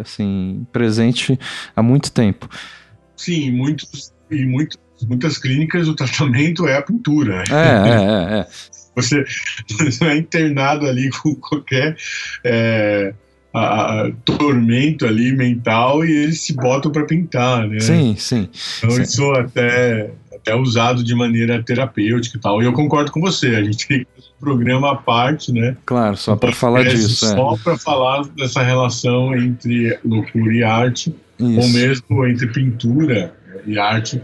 assim, 0.00 0.66
presente 0.72 1.38
há 1.74 1.82
muito 1.82 2.12
tempo. 2.12 2.48
Sim, 3.16 3.50
muitos 3.52 4.12
e 4.30 4.44
muitos, 4.46 4.78
muitas 5.06 5.38
clínicas 5.38 5.88
o 5.88 5.94
tratamento 5.94 6.66
é 6.66 6.76
a 6.76 6.82
pintura. 6.82 7.38
Né? 7.38 7.44
É, 7.50 7.54
é, 7.54 8.36
é, 8.36 8.40
é. 8.40 8.46
Você, 8.96 9.24
você 9.80 10.04
é 10.04 10.16
internado 10.16 10.86
ali 10.86 11.10
com 11.10 11.34
qualquer 11.34 11.96
é, 12.44 13.14
a, 13.54 14.06
a, 14.06 14.10
tormento 14.24 15.06
ali 15.06 15.32
mental 15.32 16.04
e 16.04 16.10
eles 16.10 16.40
se 16.40 16.52
botam 16.54 16.90
para 16.90 17.04
pintar, 17.04 17.68
né? 17.68 17.78
Sim, 17.78 18.16
sim. 18.18 18.48
Então 18.78 18.90
sim. 18.90 19.02
isso 19.02 19.30
até 19.32 20.10
é 20.46 20.54
usado 20.54 21.02
de 21.02 21.14
maneira 21.14 21.62
terapêutica 21.62 22.36
e 22.36 22.40
tal. 22.40 22.62
E 22.62 22.66
eu 22.66 22.72
concordo 22.72 23.10
com 23.12 23.20
você, 23.20 23.54
a 23.54 23.62
gente 23.62 23.86
tem 23.86 24.00
um 24.00 24.40
programa 24.40 24.92
à 24.92 24.96
parte, 24.96 25.52
né? 25.52 25.76
Claro, 25.86 26.16
só 26.16 26.36
para 26.36 26.52
falar 26.52 26.82
disso. 26.84 27.24
É. 27.24 27.28
Só 27.28 27.54
é. 27.54 27.58
para 27.58 27.78
falar 27.78 28.24
dessa 28.36 28.62
relação 28.62 29.34
entre 29.34 29.98
loucura 30.04 30.52
e 30.52 30.62
arte, 30.62 31.14
Isso. 31.38 31.60
ou 31.60 31.68
mesmo 31.68 32.26
entre 32.26 32.48
pintura 32.48 33.34
e 33.66 33.78
arte, 33.78 34.20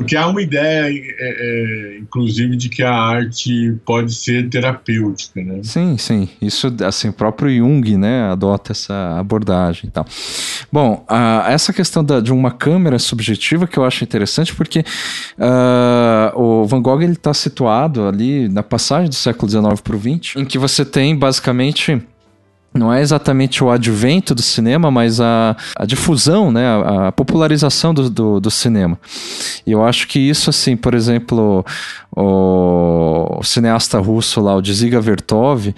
porque 0.00 0.16
há 0.16 0.26
uma 0.26 0.40
ideia, 0.40 0.88
é, 0.88 0.94
é, 1.18 1.98
inclusive, 1.98 2.56
de 2.56 2.70
que 2.70 2.82
a 2.82 2.90
arte 2.90 3.76
pode 3.84 4.14
ser 4.14 4.48
terapêutica, 4.48 5.42
né? 5.42 5.60
Sim, 5.62 5.98
sim. 5.98 6.26
Isso, 6.40 6.74
assim, 6.86 7.10
o 7.10 7.12
próprio 7.12 7.54
Jung, 7.54 7.98
né, 7.98 8.22
adota 8.22 8.72
essa 8.72 9.18
abordagem 9.18 9.88
e 9.88 9.90
tal. 9.90 10.06
Bom, 10.72 11.04
essa 11.46 11.70
questão 11.70 12.02
da, 12.02 12.18
de 12.18 12.32
uma 12.32 12.50
câmera 12.50 12.98
subjetiva 12.98 13.66
que 13.66 13.78
eu 13.78 13.84
acho 13.84 14.02
interessante, 14.02 14.54
porque 14.54 14.78
uh, 14.78 16.40
o 16.40 16.66
Van 16.66 16.80
Gogh 16.80 17.02
ele 17.02 17.12
está 17.12 17.34
situado 17.34 18.06
ali 18.06 18.48
na 18.48 18.62
passagem 18.62 19.10
do 19.10 19.14
século 19.14 19.50
XIX 19.50 19.82
para 19.82 19.96
o 19.96 20.00
XX, 20.00 20.36
em 20.36 20.46
que 20.46 20.56
você 20.56 20.82
tem 20.82 21.14
basicamente 21.14 22.00
não 22.72 22.92
é 22.92 23.00
exatamente 23.00 23.64
o 23.64 23.70
advento 23.70 24.32
do 24.34 24.42
cinema, 24.42 24.90
mas 24.90 25.20
a, 25.20 25.56
a 25.74 25.84
difusão, 25.84 26.52
né, 26.52 26.64
a, 26.66 27.08
a 27.08 27.12
popularização 27.12 27.92
do, 27.92 28.08
do, 28.08 28.40
do, 28.40 28.50
cinema. 28.50 28.98
E 29.66 29.72
eu 29.72 29.84
acho 29.84 30.06
que 30.06 30.20
isso, 30.20 30.50
assim, 30.50 30.76
por 30.76 30.94
exemplo, 30.94 31.64
o, 32.14 33.38
o 33.38 33.42
cineasta 33.42 33.98
russo 33.98 34.40
lá, 34.40 34.54
o 34.54 34.62
Dziga 34.62 35.00
Vertov, 35.00 35.74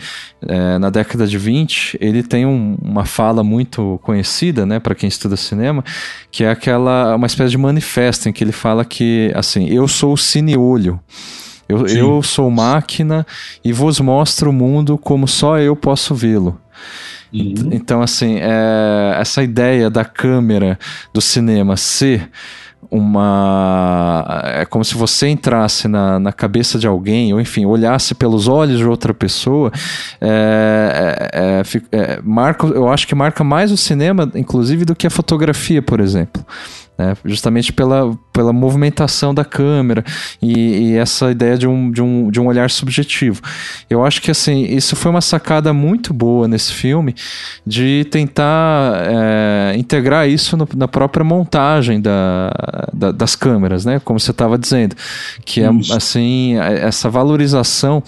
é, 0.47 0.79
na 0.79 0.91
década 0.91 1.27
de 1.27 1.39
20, 1.39 1.97
ele 1.99 2.23
tem 2.23 2.45
um, 2.45 2.77
uma 2.83 3.07
fala 3.07 3.43
muito 3.43 3.99
conhecida, 4.03 4.67
né, 4.67 4.79
para 4.79 4.95
quem 4.95 5.09
estuda 5.09 5.35
cinema, 5.35 5.83
que 6.31 6.45
é 6.45 6.51
aquela, 6.51 7.17
uma 7.17 7.27
espécie 7.27 7.53
de 7.53 7.59
manifesto 7.59 8.29
em 8.29 8.33
que 8.35 8.45
ele 8.45 8.53
fala 8.53 8.85
que, 8.85 9.33
assim, 9.35 9.67
eu 9.67 9.89
sou 9.89 10.13
o 10.13 10.19
cine-olho. 10.19 11.01
Eu, 11.67 11.87
eu 11.87 12.23
sou 12.23 12.51
máquina 12.51 13.27
e 13.65 13.73
vos 13.73 13.99
mostro 13.99 14.51
o 14.51 14.53
mundo 14.53 14.99
como 14.99 15.27
só 15.27 15.59
eu 15.59 15.75
posso 15.75 16.15
vê-lo. 16.15 16.61
Uhum. 17.33 17.71
Então, 17.73 18.03
assim, 18.03 18.39
é, 18.41 19.17
essa 19.19 19.43
ideia 19.43 19.89
da 19.89 20.05
câmera 20.05 20.79
do 21.13 21.21
cinema 21.21 21.77
ser 21.77 22.29
uma. 22.91 24.43
É 24.45 24.65
como 24.67 24.85
se 24.85 24.95
você 24.95 25.29
entrasse 25.29 25.89
na, 25.89 26.19
na 26.19 26.33
cabeça 26.33 26.79
de 26.79 26.87
alguém, 26.87 27.33
ou 27.33 27.41
enfim, 27.41 27.65
olhasse 27.65 28.15
pelos 28.15 28.49
olhos 28.49 28.79
de 28.79 28.87
outra 28.87 29.15
pessoa. 29.15 29.73
É, 30.21 31.31
é, 31.33 31.97
é, 31.99 31.99
é 31.99 32.21
marca, 32.23 32.67
eu 32.67 32.89
acho 32.89 33.07
que 33.07 33.15
marca 33.15 33.43
mais 33.43 33.73
o 33.73 33.77
cinema, 33.79 34.31
inclusive, 34.35 34.85
do 34.85 34.95
que 34.95 35.07
a 35.07 35.11
fotografia, 35.11 35.81
por 35.81 36.01
exemplo 36.01 36.45
né? 36.97 37.17
justamente 37.25 37.73
pela, 37.73 38.17
pela 38.33 38.53
movimentação 38.53 39.35
da 39.35 39.45
câmera 39.45 40.05
e, 40.41 40.53
e, 40.93 40.97
essa 40.97 41.31
ideia 41.31 41.57
de 41.57 41.67
um, 41.67 41.91
de, 41.91 42.03
um, 42.03 42.31
de 42.31 42.41
um 42.41 42.47
olhar 42.47 42.71
subjetivo. 42.71 43.41
Eu 43.89 44.05
acho 44.05 44.21
que 44.21 44.31
assim, 44.31 44.65
isso 44.65 44.95
foi 44.95 45.11
uma 45.11 45.21
sacada 45.21 45.73
muito 45.73 46.13
boa 46.13 46.47
nesse 46.47 46.73
filme 46.73 47.15
de 47.67 48.07
tentar 48.11 49.03
é, 49.07 49.77
integrar 49.77 50.29
isso 50.29 50.57
no, 50.57 50.69
na 50.77 50.89
própria 50.89 51.25
montagem 51.25 52.01
da, 52.01 52.53
da, 52.93 53.13
das 53.13 53.35
câmeras, 53.35 53.85
né? 53.85 54.01
como 54.05 54.21
você 54.21 54.31
estava 54.31 54.59
dizendo, 54.59 54.95
que 55.45 55.61
é 55.63 55.71
assim 55.95 56.59
essa 56.59 57.09
valorização 57.09 58.03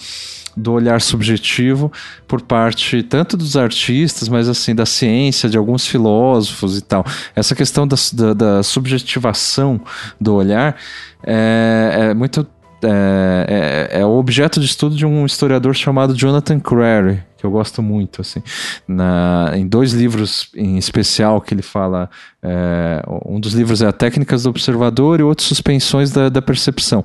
do 0.55 0.73
olhar 0.73 1.01
subjetivo 1.01 1.91
por 2.27 2.41
parte 2.41 3.03
tanto 3.03 3.35
dos 3.35 3.57
artistas, 3.57 4.29
mas 4.29 4.47
assim 4.47 4.73
da 4.73 4.85
ciência, 4.85 5.49
de 5.49 5.57
alguns 5.57 5.87
filósofos 5.87 6.77
e 6.77 6.81
tal. 6.81 7.05
Essa 7.35 7.55
questão 7.55 7.87
da, 7.87 7.95
da, 8.13 8.33
da 8.33 8.63
subjetivação 8.63 9.79
do 10.19 10.33
olhar 10.35 10.75
é, 11.23 12.09
é 12.09 12.13
muito 12.13 12.47
é, 12.83 13.89
é, 13.91 14.01
é, 14.01 14.05
o 14.05 14.11
objeto 14.11 14.59
de 14.59 14.65
estudo 14.65 14.95
de 14.95 15.05
um 15.05 15.25
historiador 15.25 15.73
chamado 15.73 16.13
Jonathan 16.13 16.59
Crary, 16.59 17.23
que 17.37 17.45
eu 17.45 17.49
gosto 17.49 17.81
muito, 17.81 18.21
assim, 18.21 18.43
na, 18.87 19.51
em 19.55 19.67
dois 19.67 19.91
livros 19.91 20.49
em 20.55 20.77
especial 20.77 21.41
que 21.41 21.53
ele 21.53 21.61
fala, 21.61 22.09
é, 22.43 23.01
um 23.25 23.39
dos 23.39 23.53
livros 23.53 23.81
é 23.81 23.87
a 23.87 23.91
Técnicas 23.91 24.43
do 24.43 24.49
Observador 24.49 25.19
e 25.19 25.23
outro 25.23 25.43
Suspensões 25.45 26.11
da, 26.11 26.29
da 26.29 26.41
Percepção. 26.41 27.03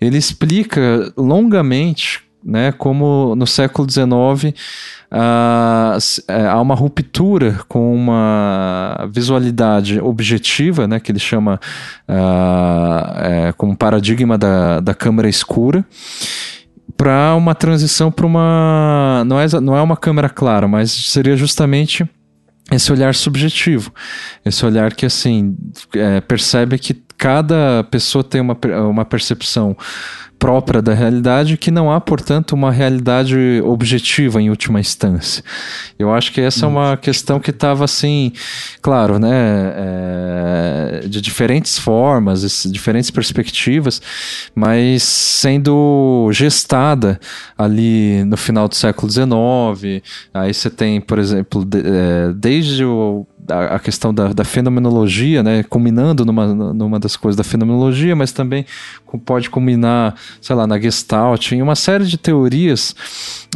Ele 0.00 0.16
explica 0.16 1.12
longamente 1.16 2.23
né, 2.44 2.72
como 2.72 3.34
no 3.36 3.46
século 3.46 3.88
XIX 3.90 4.54
uh, 5.10 5.98
há 6.50 6.60
uma 6.60 6.74
ruptura 6.74 7.60
com 7.68 7.94
uma 7.94 9.08
visualidade 9.10 10.00
objetiva, 10.00 10.86
né, 10.86 11.00
que 11.00 11.10
ele 11.10 11.18
chama 11.18 11.58
uh, 12.08 13.48
é, 13.48 13.52
como 13.56 13.76
paradigma 13.76 14.36
da, 14.36 14.80
da 14.80 14.94
câmera 14.94 15.28
escura, 15.28 15.84
para 16.96 17.34
uma 17.34 17.54
transição 17.54 18.10
para 18.10 18.26
uma. 18.26 19.24
Não 19.26 19.40
é, 19.40 19.46
não 19.60 19.76
é 19.76 19.82
uma 19.82 19.96
câmera 19.96 20.28
clara, 20.28 20.68
mas 20.68 20.90
seria 20.92 21.36
justamente 21.36 22.08
esse 22.70 22.92
olhar 22.92 23.14
subjetivo, 23.14 23.92
esse 24.44 24.64
olhar 24.64 24.94
que 24.94 25.04
assim 25.04 25.56
é, 25.94 26.20
percebe 26.20 26.78
que 26.78 26.94
cada 27.16 27.84
pessoa 27.90 28.22
tem 28.22 28.40
uma, 28.40 28.56
uma 28.88 29.04
percepção 29.04 29.76
própria 30.44 30.82
da 30.82 30.92
realidade 30.92 31.56
que 31.56 31.70
não 31.70 31.90
há, 31.90 31.98
portanto, 31.98 32.52
uma 32.52 32.70
realidade 32.70 33.34
objetiva 33.64 34.42
em 34.42 34.50
última 34.50 34.78
instância. 34.78 35.42
Eu 35.98 36.12
acho 36.12 36.30
que 36.32 36.38
essa 36.38 36.66
é 36.66 36.68
uma 36.68 36.98
questão 36.98 37.40
que 37.40 37.48
estava 37.48 37.82
assim, 37.82 38.30
claro, 38.82 39.18
né, 39.18 39.32
é, 39.74 41.00
de 41.08 41.22
diferentes 41.22 41.78
formas, 41.78 42.62
diferentes 42.70 43.10
perspectivas, 43.10 44.02
mas 44.54 45.02
sendo 45.02 46.28
gestada 46.30 47.18
ali 47.56 48.22
no 48.24 48.36
final 48.36 48.68
do 48.68 48.74
século 48.74 49.10
XIX. 49.10 50.02
Aí 50.34 50.52
você 50.52 50.68
tem, 50.68 51.00
por 51.00 51.18
exemplo, 51.18 51.64
de, 51.64 51.78
é, 51.78 52.32
desde 52.34 52.84
o 52.84 53.26
a, 53.48 53.78
questão 53.78 54.12
da, 54.12 54.28
da, 54.32 54.44
fenomenologia, 54.44 55.42
né, 55.42 55.62
combinando 55.64 56.24
numa, 56.24 56.46
numa 56.72 56.98
das 56.98 57.16
coisas 57.16 57.36
da 57.36 57.44
fenomenologia, 57.44 58.16
mas 58.16 58.32
também 58.32 58.64
pode 59.24 59.50
combinar, 59.50 60.14
sei 60.40 60.56
lá, 60.56 60.66
na 60.66 60.78
Gestalt, 60.78 61.52
em 61.52 61.62
uma 61.62 61.74
série 61.74 62.06
de 62.06 62.18
teorias, 62.18 62.94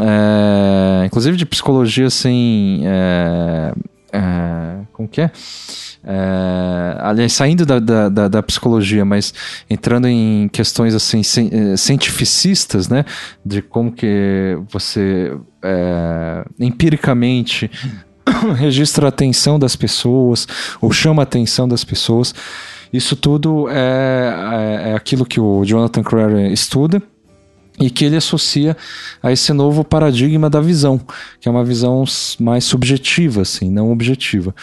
é, 0.01 1.07
inclusive 1.07 1.37
de 1.37 1.47
psicologia 1.47 2.07
assim, 2.07 2.83
é, 2.85 3.73
é, 4.13 4.79
como 4.93 5.09
que 5.09 5.21
é? 5.21 5.31
É, 6.05 6.97
aliás, 7.01 7.33
saindo 7.33 7.67
da, 7.67 7.79
da, 7.79 8.29
da, 8.29 8.43
psicologia, 8.43 9.05
mas 9.05 9.35
entrando 9.69 10.07
em 10.07 10.49
questões 10.49 10.95
assim 10.95 11.21
é, 11.53 11.77
cientificistas, 11.77 12.89
né, 12.89 13.05
de 13.45 13.61
como 13.61 13.93
que 13.93 14.59
você 14.71 15.37
é, 15.63 16.45
empiricamente 16.59 17.71
registra 18.57 19.07
a 19.07 19.09
atenção 19.09 19.59
das 19.59 19.77
pessoas 19.77 20.47
ou 20.81 20.91
chama 20.93 21.23
a 21.23 21.25
atenção 21.25 21.69
das 21.69 21.85
pessoas. 21.85 22.35
Isso 22.93 23.17
tudo 23.17 23.69
é, 23.69 23.75
é, 23.75 24.91
é 24.91 24.95
aquilo 24.95 25.27
que 25.27 25.41
o 25.41 25.65
Jonathan 25.65 26.03
Crary 26.03 26.53
estuda 26.53 27.03
e 27.81 27.91
que 27.91 28.05
ele 28.05 28.17
associa 28.17 28.77
a 29.23 29.31
esse 29.31 29.53
novo 29.53 29.85
paradigma 29.85 30.51
da 30.51 30.61
visão, 30.61 31.01
que 31.41 31.49
é 31.49 31.51
uma 31.51 31.65
visão 31.65 32.05
mais 32.41 32.65
subjetiva, 32.65 33.43
assim, 33.43 33.71
não 33.71 33.93
objetiva. 33.93 34.55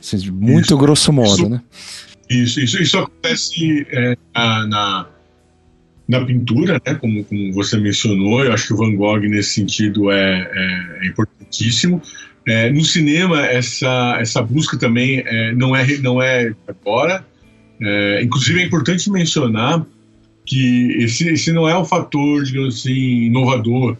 Assim, 0.00 0.30
muito 0.30 0.66
isso, 0.66 0.78
grosso 0.78 1.12
modo, 1.12 1.34
isso, 1.34 1.48
né? 1.48 1.60
Isso, 2.30 2.60
isso, 2.60 2.82
isso 2.82 2.98
acontece 2.98 3.86
é, 3.90 4.16
na, 4.34 5.06
na 6.08 6.24
pintura, 6.24 6.80
né? 6.86 6.94
Como, 6.94 7.24
como 7.24 7.52
você 7.52 7.76
mencionou, 7.78 8.44
eu 8.44 8.52
acho 8.52 8.68
que 8.68 8.74
o 8.74 8.76
Van 8.76 8.94
Gogh 8.96 9.20
nesse 9.20 9.54
sentido 9.54 10.10
é, 10.10 10.48
é, 10.52 11.04
é 11.04 11.06
importantíssimo. 11.08 12.00
É, 12.46 12.70
no 12.70 12.84
cinema, 12.84 13.44
essa, 13.46 14.18
essa 14.20 14.42
busca 14.42 14.78
também 14.78 15.22
é, 15.24 15.54
não, 15.54 15.74
é, 15.74 15.86
não 15.98 16.20
é 16.20 16.54
agora. 16.68 17.24
É, 17.80 18.22
inclusive, 18.22 18.60
é 18.60 18.64
importante 18.64 19.10
mencionar 19.10 19.84
que 20.46 20.96
esse, 20.98 21.28
esse 21.28 21.52
não 21.52 21.68
é 21.68 21.76
um 21.78 21.84
fator, 21.84 22.44
digamos 22.44 22.80
assim, 22.80 23.24
inovador 23.24 23.96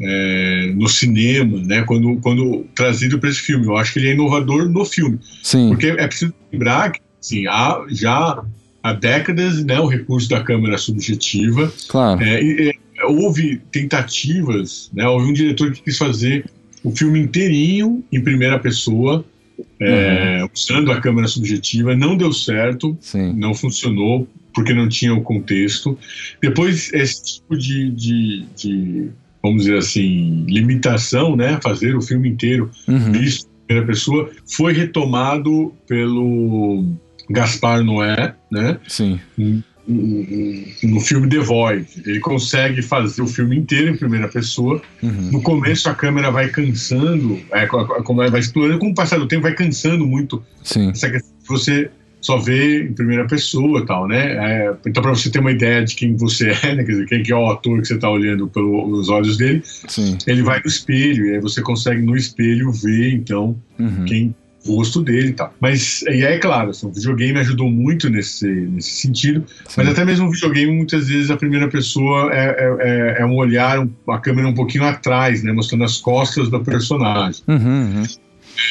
é, 0.00 0.72
no 0.74 0.88
cinema, 0.88 1.58
né, 1.58 1.82
quando, 1.82 2.16
quando 2.16 2.64
trazido 2.74 3.18
para 3.18 3.30
esse 3.30 3.40
filme. 3.40 3.66
Eu 3.66 3.76
acho 3.76 3.92
que 3.92 3.98
ele 3.98 4.08
é 4.08 4.12
inovador 4.12 4.68
no 4.68 4.84
filme. 4.84 5.18
Sim. 5.42 5.68
Porque 5.68 5.86
é 5.86 6.06
preciso 6.06 6.32
lembrar 6.52 6.92
que 6.92 7.00
assim, 7.20 7.46
há 7.46 7.84
já 7.90 8.44
há 8.82 8.92
décadas 8.92 9.64
né, 9.64 9.78
o 9.80 9.86
recurso 9.86 10.28
da 10.28 10.42
câmera 10.42 10.78
subjetiva. 10.78 11.72
Claro. 11.88 12.22
É, 12.22 12.72
houve 13.04 13.60
tentativas, 13.72 14.90
né, 14.92 15.06
houve 15.08 15.30
um 15.30 15.32
diretor 15.32 15.72
que 15.72 15.82
quis 15.82 15.98
fazer 15.98 16.48
o 16.84 16.90
filme 16.92 17.20
inteirinho 17.20 18.04
em 18.12 18.20
primeira 18.20 18.58
pessoa, 18.58 19.24
é, 19.80 20.42
uhum. 20.42 20.48
usando 20.54 20.92
a 20.92 21.00
câmera 21.00 21.28
subjetiva, 21.28 21.94
não 21.94 22.16
deu 22.16 22.32
certo, 22.32 22.96
Sim. 23.00 23.32
não 23.34 23.54
funcionou 23.54 24.28
porque 24.54 24.74
não 24.74 24.88
tinha 24.88 25.14
o 25.14 25.22
contexto. 25.22 25.96
Depois 26.42 26.92
esse 26.92 27.22
tipo 27.22 27.56
de, 27.56 27.90
de, 27.90 28.44
de 28.56 29.08
vamos 29.42 29.64
dizer 29.64 29.78
assim, 29.78 30.44
limitação, 30.48 31.36
né, 31.36 31.58
fazer 31.62 31.96
o 31.96 32.02
filme 32.02 32.28
inteiro 32.28 32.70
uhum. 32.86 33.12
visto 33.12 33.48
primeira 33.68 33.86
pessoa 33.86 34.30
foi 34.46 34.72
retomado 34.72 35.74
pelo 35.86 36.84
Gaspar 37.28 37.84
Noé, 37.84 38.34
né? 38.50 38.78
Sim. 38.88 39.20
No 39.88 41.00
filme 41.00 41.28
The 41.28 41.38
Void. 41.38 41.86
Ele 42.04 42.20
consegue 42.20 42.82
fazer 42.82 43.22
o 43.22 43.26
filme 43.26 43.56
inteiro 43.56 43.90
em 43.90 43.96
primeira 43.96 44.28
pessoa. 44.28 44.82
Uhum. 45.02 45.30
No 45.32 45.42
começo 45.42 45.88
a 45.88 45.94
câmera 45.94 46.30
vai 46.30 46.48
cansando, 46.48 47.40
é, 47.52 47.66
como 47.66 48.28
vai 48.30 48.40
explorando, 48.40 48.78
com 48.78 48.90
o 48.90 48.94
passar 48.94 49.18
do 49.18 49.26
tempo 49.26 49.42
vai 49.42 49.54
cansando 49.54 50.06
muito. 50.06 50.42
Sim. 50.62 50.90
Essa 50.90 51.10
questão 51.10 51.32
de 51.40 51.48
você 51.48 51.90
só 52.20 52.36
vê 52.36 52.82
em 52.82 52.92
primeira 52.92 53.26
pessoa 53.26 53.86
tal, 53.86 54.06
né? 54.06 54.32
É, 54.32 54.74
então, 54.86 55.02
para 55.02 55.14
você 55.14 55.30
ter 55.30 55.38
uma 55.38 55.52
ideia 55.52 55.84
de 55.84 55.94
quem 55.94 56.16
você 56.16 56.50
é, 56.62 56.74
né? 56.74 56.84
Quer 56.84 56.92
dizer, 56.92 57.06
quem 57.06 57.22
que 57.22 57.32
é 57.32 57.36
o 57.36 57.46
ator 57.46 57.80
que 57.80 57.86
você 57.86 57.94
está 57.94 58.10
olhando 58.10 58.48
pelos 58.48 59.08
olhos 59.08 59.36
dele, 59.36 59.62
Sim. 59.64 60.18
ele 60.26 60.42
vai 60.42 60.60
no 60.60 60.66
espelho 60.66 61.26
e 61.26 61.34
aí 61.34 61.40
você 61.40 61.62
consegue 61.62 62.02
no 62.02 62.16
espelho 62.16 62.70
ver, 62.72 63.14
então, 63.14 63.56
uhum. 63.78 64.04
quem 64.04 64.34
o 64.66 64.76
rosto 64.76 65.02
dele 65.02 65.28
e 65.28 65.32
tal. 65.32 65.54
Mas, 65.60 66.02
e 66.02 66.22
é 66.22 66.38
claro, 66.38 66.70
assim, 66.70 66.86
o 66.86 66.92
videogame 66.92 67.38
ajudou 67.38 67.70
muito 67.70 68.10
nesse, 68.10 68.46
nesse 68.46 68.90
sentido, 68.90 69.44
Sim. 69.66 69.74
mas 69.76 69.88
até 69.88 70.04
mesmo 70.04 70.26
o 70.26 70.30
videogame, 70.30 70.72
muitas 70.72 71.08
vezes, 71.08 71.30
a 71.30 71.36
primeira 71.36 71.68
pessoa 71.68 72.32
é, 72.32 72.48
é, 72.48 72.76
é, 72.80 73.22
é 73.22 73.26
um 73.26 73.36
olhar, 73.36 73.86
a 74.08 74.18
câmera 74.18 74.48
um 74.48 74.54
pouquinho 74.54 74.84
atrás, 74.84 75.42
né? 75.42 75.52
Mostrando 75.52 75.84
as 75.84 75.98
costas 75.98 76.48
do 76.48 76.60
personagem. 76.60 77.42
Uhum, 77.46 77.56
uhum. 77.56 78.02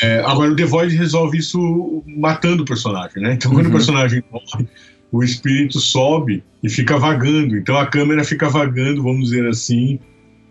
É, 0.04 0.20
agora, 0.20 0.52
o 0.52 0.56
The 0.56 0.66
Void 0.66 0.96
resolve 0.96 1.38
isso 1.38 2.04
matando 2.06 2.64
o 2.64 2.66
personagem, 2.66 3.22
né? 3.22 3.34
Então, 3.34 3.52
quando 3.52 3.68
uhum. 3.68 3.72
o 3.72 3.76
personagem 3.76 4.24
morre, 4.32 4.68
o 5.12 5.24
espírito 5.24 5.80
sobe 5.80 6.44
e 6.62 6.70
fica 6.70 6.98
vagando. 6.98 7.56
Então, 7.56 7.78
a 7.78 7.86
câmera 7.86 8.24
fica 8.24 8.50
vagando, 8.50 9.02
vamos 9.02 9.30
dizer 9.30 9.48
assim, 9.48 10.00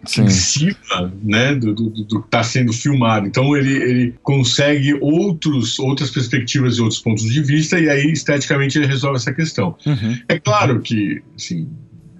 Sim. 0.05 0.23
em 0.23 0.31
cima 0.31 1.13
né, 1.23 1.55
do, 1.55 1.75
do, 1.75 1.91
do 1.91 2.21
que 2.21 2.27
está 2.27 2.43
sendo 2.43 2.73
filmado. 2.73 3.27
Então, 3.27 3.57
ele, 3.57 3.77
ele 3.77 4.15
consegue 4.23 4.95
outros, 5.01 5.79
outras 5.79 6.11
perspectivas 6.11 6.77
e 6.77 6.81
outros 6.81 7.01
pontos 7.01 7.25
de 7.25 7.43
vista, 7.43 7.79
e 7.79 7.89
aí, 7.89 8.13
esteticamente, 8.13 8.79
ele 8.79 8.87
resolve 8.87 9.17
essa 9.17 9.33
questão. 9.33 9.77
Uhum. 9.85 10.19
É 10.29 10.39
claro 10.39 10.81
que, 10.81 11.23
assim, 11.35 11.69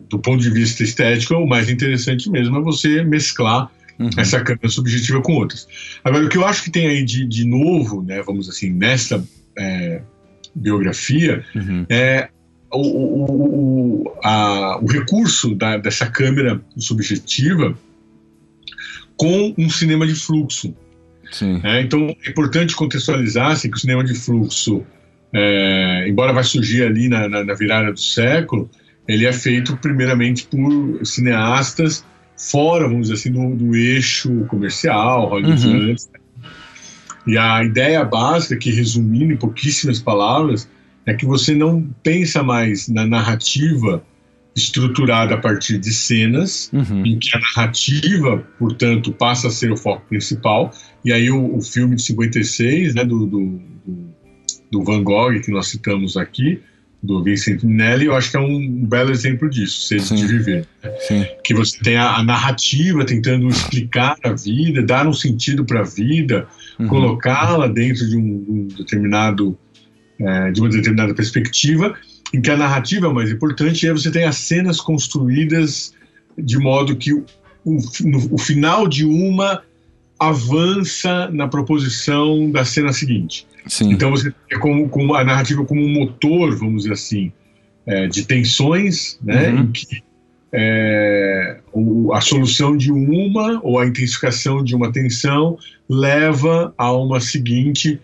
do 0.09 0.19
ponto 0.19 0.43
de 0.43 0.51
vista 0.51 0.83
estético, 0.83 1.35
o 1.35 1.49
mais 1.49 1.69
interessante 1.69 2.31
mesmo 2.31 2.57
é 2.57 2.61
você 2.61 3.03
mesclar 3.03 3.71
uhum. 3.99 4.11
essa 4.17 4.41
câmera 4.41 4.69
subjetiva 4.69 5.21
com 5.21 5.35
outras. 5.35 5.67
Agora, 6.05 6.25
o 6.25 6.29
que 6.29 6.39
eu 6.39 6.47
acho 6.47 6.65
que 6.65 6.71
tem 6.71 6.87
aí 6.87 7.05
de, 7.05 7.27
de 7.27 7.45
novo, 7.45 8.03
né, 8.03 8.23
vamos 8.23 8.49
assim, 8.49 8.71
nessa 8.71 9.23
é, 9.59 10.01
biografia, 10.55 11.45
uhum. 11.55 11.87
é 11.89 12.29
o, 12.73 12.81
o, 12.81 14.05
o, 14.05 14.15
a, 14.23 14.79
o 14.83 14.87
recurso 14.87 15.55
da, 15.55 15.77
dessa 15.77 16.07
câmera 16.07 16.61
subjetiva 16.77 17.77
com 19.17 19.55
um 19.57 19.71
cinema 19.71 20.07
de 20.07 20.15
fluxo. 20.15 20.75
É, 21.65 21.81
então, 21.81 22.15
é 22.25 22.31
importante 22.31 22.77
contextualizar 22.77 23.53
assim, 23.53 23.71
que 23.71 23.77
o 23.77 23.81
cinema 23.81 24.05
de 24.05 24.15
fluxo, 24.15 24.85
é, 25.33 26.07
embora 26.09 26.33
vai 26.33 26.45
surgir 26.45 26.85
ali 26.85 27.09
na, 27.09 27.29
na, 27.29 27.45
na 27.45 27.55
virada 27.55 27.93
do 27.93 28.01
século, 28.01 28.71
ele 29.09 29.27
é 29.27 29.33
feito 29.33 29.77
primeiramente 29.77 30.47
por 30.47 31.05
cineastas 31.05 32.05
fora, 32.37 32.87
vamos 32.87 33.09
dizer 33.09 33.15
assim, 33.15 33.33
do, 33.33 33.57
do 33.57 33.75
eixo 33.75 34.45
comercial, 34.47 35.29
Hollywood 35.29 35.67
uhum. 35.67 35.97
E 37.27 37.37
a 37.37 37.65
ideia 37.65 38.05
básica, 38.05 38.57
que 38.57 38.71
resumindo 38.71 39.33
em 39.33 39.37
pouquíssimas 39.37 39.99
palavras, 39.99 40.69
é 41.07 41.15
que 41.15 41.25
você 41.25 41.55
não 41.55 41.83
pensa 42.03 42.43
mais 42.43 42.89
na 42.89 43.07
narrativa 43.07 44.03
estruturada 44.57 45.35
a 45.35 45.39
partir 45.39 45.79
de 45.79 45.93
cenas, 45.93 46.71
uhum. 46.73 47.05
em 47.05 47.19
que 47.19 47.29
a 47.37 47.41
narrativa, 47.41 48.39
portanto, 48.59 49.13
passa 49.13 49.49
a 49.49 49.51
ser 49.51 49.71
o 49.71 49.77
foco 49.77 50.07
principal. 50.09 50.73
E 51.05 51.13
aí 51.13 51.31
o, 51.31 51.57
o 51.57 51.63
filme 51.63 51.95
de 51.95 52.03
56, 52.03 52.95
né, 52.95 53.05
do, 53.05 53.27
do, 53.27 53.61
do 54.73 54.83
Van 54.83 55.05
Gogh, 55.05 55.39
que 55.41 55.51
nós 55.51 55.69
citamos 55.69 56.17
aqui, 56.17 56.61
do 57.03 57.23
Vincent 57.23 57.63
Minelli, 57.63 58.07
eu 58.07 58.15
acho 58.15 58.31
que 58.31 58.37
é 58.37 58.41
um 58.41 58.85
belo 58.85 59.11
exemplo 59.11 59.49
disso, 59.49 59.87
Sede 59.87 60.17
de 60.17 60.27
Viver. 60.27 60.67
Né? 60.83 61.25
Que 61.45 61.55
você 61.55 61.79
tem 61.79 61.97
a, 61.97 62.17
a, 62.17 62.23
narrativa 62.23 63.05
tentando 63.05 63.49
explicar 63.49 64.17
a 64.25 64.33
vida, 64.33 64.83
dar 64.83 65.07
um 65.07 65.13
sentido 65.13 65.65
para 65.65 65.81
a 65.81 65.85
vida, 65.85 66.49
uhum. 66.79 66.89
colocá-la 66.89 67.69
dentro 67.69 68.09
de 68.09 68.17
um, 68.17 68.45
um 68.49 68.69
determinado, 68.77 69.57
é, 70.19 70.51
de 70.51 70.61
uma 70.61 70.69
determinada 70.69 71.15
perspectiva, 71.15 71.95
em 72.33 72.41
que 72.41 72.51
a 72.51 72.57
narrativa 72.57 73.07
é 73.07 73.13
mais 73.13 73.31
importante, 73.31 73.85
e 73.85 73.89
aí 73.89 73.93
você 73.93 74.11
tem 74.11 74.25
as 74.25 74.37
cenas 74.37 74.81
construídas 74.81 75.95
de 76.37 76.59
modo 76.59 76.97
que 76.97 77.13
o, 77.13 77.25
o, 77.65 77.79
no, 78.05 78.35
o 78.35 78.39
final 78.39 78.87
de 78.87 79.05
uma 79.05 79.63
avança 80.19 81.31
na 81.31 81.47
proposição 81.47 82.51
da 82.51 82.65
cena 82.65 82.93
seguinte. 82.93 83.47
Sim. 83.67 83.93
Então 83.93 84.11
você 84.11 84.33
é 84.51 84.59
como, 84.59 84.89
como, 84.89 85.15
a 85.15 85.25
narrativa 85.25 85.65
como 85.65 85.83
um 85.83 85.93
motor, 85.93 86.57
vamos 86.57 86.83
dizer 86.83 86.95
assim, 86.95 87.33
é, 87.87 88.07
de 88.07 88.25
tensões, 88.25 89.19
né, 89.23 89.51
uhum. 89.51 89.61
em 89.61 89.73
que 89.73 90.03
é, 90.53 91.59
o, 91.73 92.13
a 92.15 92.21
solução 92.21 92.77
de 92.77 92.91
uma 92.91 93.61
ou 93.63 93.79
a 93.79 93.87
intensificação 93.87 94.63
de 94.65 94.75
uma 94.75 94.91
tensão 94.93 95.59
leva 95.89 96.73
a 96.79 96.93
uma 96.93 97.21
seguinte, 97.21 98.01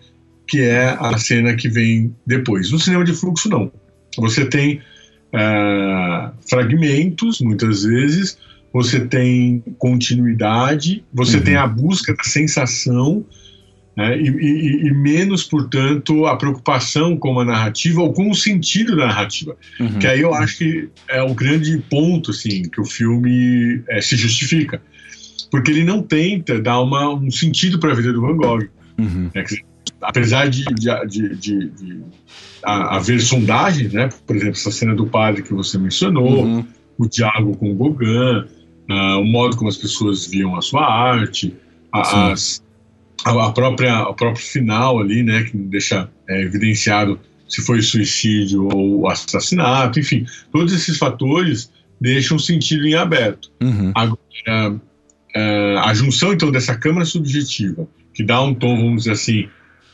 que 0.47 0.61
é 0.61 0.95
a 0.99 1.17
cena 1.17 1.55
que 1.55 1.69
vem 1.69 2.15
depois. 2.25 2.71
No 2.71 2.79
cinema 2.79 3.03
de 3.03 3.13
fluxo, 3.13 3.49
não. 3.49 3.71
Você 4.17 4.45
tem 4.45 4.81
é, 5.33 6.29
fragmentos, 6.47 7.41
muitas 7.41 7.83
vezes, 7.83 8.37
você 8.71 9.05
tem 9.05 9.63
continuidade, 9.77 11.03
você 11.13 11.37
uhum. 11.37 11.43
tem 11.43 11.55
a 11.55 11.67
busca 11.67 12.13
da 12.13 12.23
sensação, 12.23 13.25
né, 13.95 14.19
e, 14.19 14.27
e, 14.27 14.87
e, 14.87 14.91
menos, 14.91 15.43
portanto, 15.43 16.25
a 16.25 16.35
preocupação 16.35 17.15
com 17.15 17.39
a 17.39 17.45
narrativa 17.45 18.01
ou 18.01 18.11
com 18.11 18.31
o 18.31 18.35
sentido 18.35 18.95
da 18.95 19.07
narrativa. 19.07 19.55
Uhum. 19.79 19.99
Que 19.99 20.07
aí 20.07 20.21
eu 20.21 20.33
acho 20.33 20.57
que 20.57 20.89
é 21.07 21.21
o 21.21 21.33
grande 21.33 21.77
ponto 21.89 22.31
assim, 22.31 22.63
que 22.63 22.81
o 22.81 22.85
filme 22.85 23.83
é, 23.89 24.01
se 24.01 24.15
justifica. 24.15 24.81
Porque 25.51 25.69
ele 25.69 25.83
não 25.83 26.01
tenta 26.01 26.59
dar 26.59 26.81
uma, 26.81 27.13
um 27.13 27.29
sentido 27.29 27.77
para 27.77 27.91
a 27.91 27.95
vida 27.95 28.11
do 28.11 28.21
Van 28.21 28.35
Gogh. 28.35 28.67
Uhum. 28.97 29.29
Né, 29.33 29.43
apesar 30.03 30.49
de, 30.49 30.63
de, 30.65 31.07
de, 31.07 31.35
de, 31.35 31.69
de 31.69 32.01
haver 32.63 33.21
sondagens, 33.21 33.91
né, 33.93 34.09
por 34.25 34.35
exemplo, 34.35 34.53
essa 34.53 34.71
cena 34.71 34.95
do 34.95 35.07
padre 35.07 35.43
que 35.43 35.53
você 35.53 35.77
mencionou, 35.77 36.43
uhum. 36.43 36.65
o 36.97 37.07
diálogo 37.07 37.57
com 37.57 37.71
o 37.71 37.75
Gauguin, 37.75 38.45
uh, 38.89 39.19
o 39.19 39.25
modo 39.25 39.57
como 39.57 39.69
as 39.69 39.77
pessoas 39.77 40.27
viam 40.27 40.55
a 40.55 40.61
sua 40.61 40.85
arte, 40.85 41.53
a, 41.91 42.31
as, 42.31 42.63
a, 43.25 43.47
a, 43.47 43.51
própria, 43.51 44.03
o 44.03 44.13
próprio 44.13 44.43
final 44.43 44.99
ali, 44.99 45.23
né, 45.23 45.43
que 45.43 45.57
deixa 45.57 46.09
é, 46.27 46.41
evidenciado 46.41 47.19
se 47.47 47.61
foi 47.61 47.81
suicídio 47.81 48.67
ou 48.73 49.07
assassinato, 49.09 49.99
enfim, 49.99 50.25
todos 50.51 50.73
esses 50.73 50.97
fatores 50.97 51.71
deixam 52.01 52.39
sentido 52.39 52.85
em 52.87 52.95
aberto. 52.95 53.51
Uhum. 53.61 53.91
Agora, 53.93 54.73
uh, 54.73 55.79
a 55.83 55.93
junção 55.93 56.33
então 56.33 56.51
dessa 56.51 56.75
câmara 56.75 57.05
subjetiva, 57.05 57.87
que 58.13 58.23
dá 58.23 58.41
um 58.41 58.53
tom, 58.53 58.75
vamos 58.75 59.03
dizer 59.03 59.11
assim, 59.11 59.47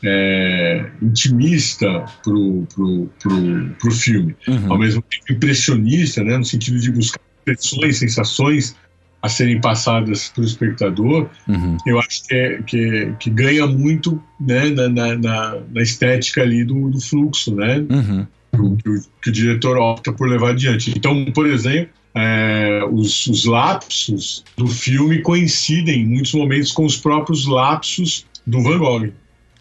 é, 0.04 0.86
intimista 1.02 2.04
pro, 2.22 2.66
pro, 2.74 3.10
pro, 3.20 3.70
pro 3.78 3.90
filme, 3.90 4.34
uhum. 4.48 4.72
ao 4.72 4.78
mesmo 4.78 5.02
tempo 5.02 5.32
impressionista, 5.32 6.22
né, 6.22 6.36
no 6.36 6.44
sentido 6.44 6.78
de 6.78 6.90
buscar 6.90 7.20
expressões, 7.46 7.98
sensações 7.98 8.76
a 9.22 9.28
serem 9.28 9.60
passadas 9.60 10.28
para 10.28 10.42
o 10.42 10.46
espectador, 10.46 11.28
uhum. 11.46 11.76
eu 11.86 11.98
acho 11.98 12.26
que, 12.26 12.34
é, 12.34 12.62
que, 12.62 13.14
que, 13.20 13.30
ganha 13.30 13.66
muito 13.66 14.22
né, 14.40 14.70
na, 14.70 14.88
na, 14.88 15.16
na, 15.16 15.82
estética 15.82 16.40
ali 16.40 16.64
do, 16.64 16.88
do 16.88 17.00
fluxo, 17.00 17.54
né? 17.54 17.84
Uhum. 17.90 18.26
Que, 18.50 18.88
o, 18.88 19.00
que, 19.22 19.28
o, 19.28 19.32
diretor 19.32 19.76
opta 19.76 20.12
por 20.12 20.28
levar 20.28 20.50
adiante. 20.50 20.92
Então, 20.96 21.26
por 21.32 21.46
exemplo, 21.46 21.90
é, 22.14 22.80
os, 22.90 23.26
os 23.26 23.44
lapsos 23.44 24.42
do 24.56 24.66
filme 24.66 25.20
coincidem 25.20 26.00
em 26.00 26.06
muitos 26.06 26.32
momentos 26.32 26.72
com 26.72 26.84
os 26.84 26.96
próprios 26.96 27.46
lapsos 27.46 28.26
do 28.46 28.62
Van 28.62 28.78
Gogh. 28.78 29.12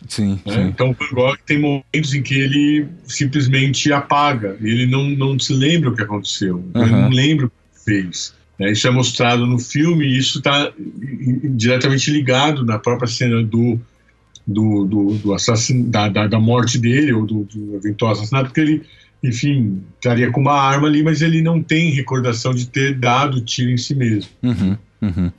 Sim, 0.08 0.40
né? 0.46 0.54
sim. 0.54 0.62
Então, 0.62 0.92
o 0.92 0.94
Van 0.94 1.10
Gogh 1.14 1.38
tem 1.46 1.60
momentos 1.60 2.14
em 2.14 2.22
que 2.22 2.36
ele 2.36 2.88
simplesmente 3.06 3.92
apaga, 3.92 4.58
ele 4.62 4.86
não, 4.86 5.10
não 5.10 5.40
se 5.40 5.54
lembra 5.54 5.90
o 5.90 5.96
que 5.96 6.02
aconteceu, 6.02 6.64
uhum. 6.74 6.82
ele 6.82 6.92
não 6.92 7.10
lembra 7.10 7.46
o 7.48 7.50
que 7.50 7.84
fez. 7.86 8.34
Né? 8.60 8.72
Isso 8.72 8.88
é 8.88 8.92
mostrado 8.92 9.46
no 9.46 9.60
filme 9.60 10.06
e 10.06 10.18
isso 10.18 10.40
está 10.40 10.72
diretamente 11.56 12.12
ligado 12.12 12.66
na 12.66 12.80
própria 12.80 13.08
cena 13.08 13.42
do, 13.44 13.80
do, 14.46 14.86
do, 14.86 15.14
do 15.16 15.34
assassino, 15.34 15.86
da, 15.90 16.10
da, 16.10 16.28
da, 16.28 16.40
morte 16.40 16.78
dele 16.78 17.14
ou 17.14 17.26
do, 17.26 17.44
do 17.44 17.76
eventual 17.76 18.12
assassinato, 18.12 18.46
porque 18.46 18.62
ele, 18.62 18.84
enfim, 19.24 19.82
estaria 19.96 20.32
com 20.32 20.42
uma 20.42 20.60
arma 20.60 20.88
ali, 20.88 21.04
mas 21.04 21.22
ele 21.22 21.42
não 21.42 21.62
tem 21.62 21.92
recordação 21.92 22.54
de 22.54 22.68
ter 22.68 22.96
dado 22.98 23.42
tiro 23.42 23.70
em 23.70 23.78
si 23.78 23.96
mesmo. 23.96 24.30
Uhum. 24.44 24.78
Uhum. 25.02 25.32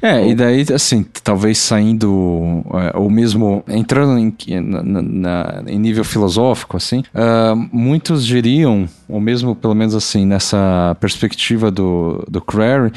É, 0.00 0.26
e 0.28 0.34
daí, 0.34 0.64
assim, 0.74 1.04
talvez 1.22 1.58
saindo, 1.58 2.64
é, 2.74 2.96
ou 2.96 3.10
mesmo 3.10 3.64
entrando 3.68 4.18
em, 4.18 4.34
na, 4.60 5.02
na, 5.02 5.62
em 5.66 5.78
nível 5.78 6.04
filosófico, 6.04 6.76
assim, 6.76 7.00
uh, 7.14 7.56
muitos 7.72 8.26
diriam, 8.26 8.88
ou 9.08 9.20
mesmo 9.20 9.54
pelo 9.54 9.74
menos 9.74 9.94
assim, 9.94 10.24
nessa 10.24 10.96
perspectiva 11.00 11.70
do, 11.70 12.24
do 12.28 12.40
Crary, 12.40 12.92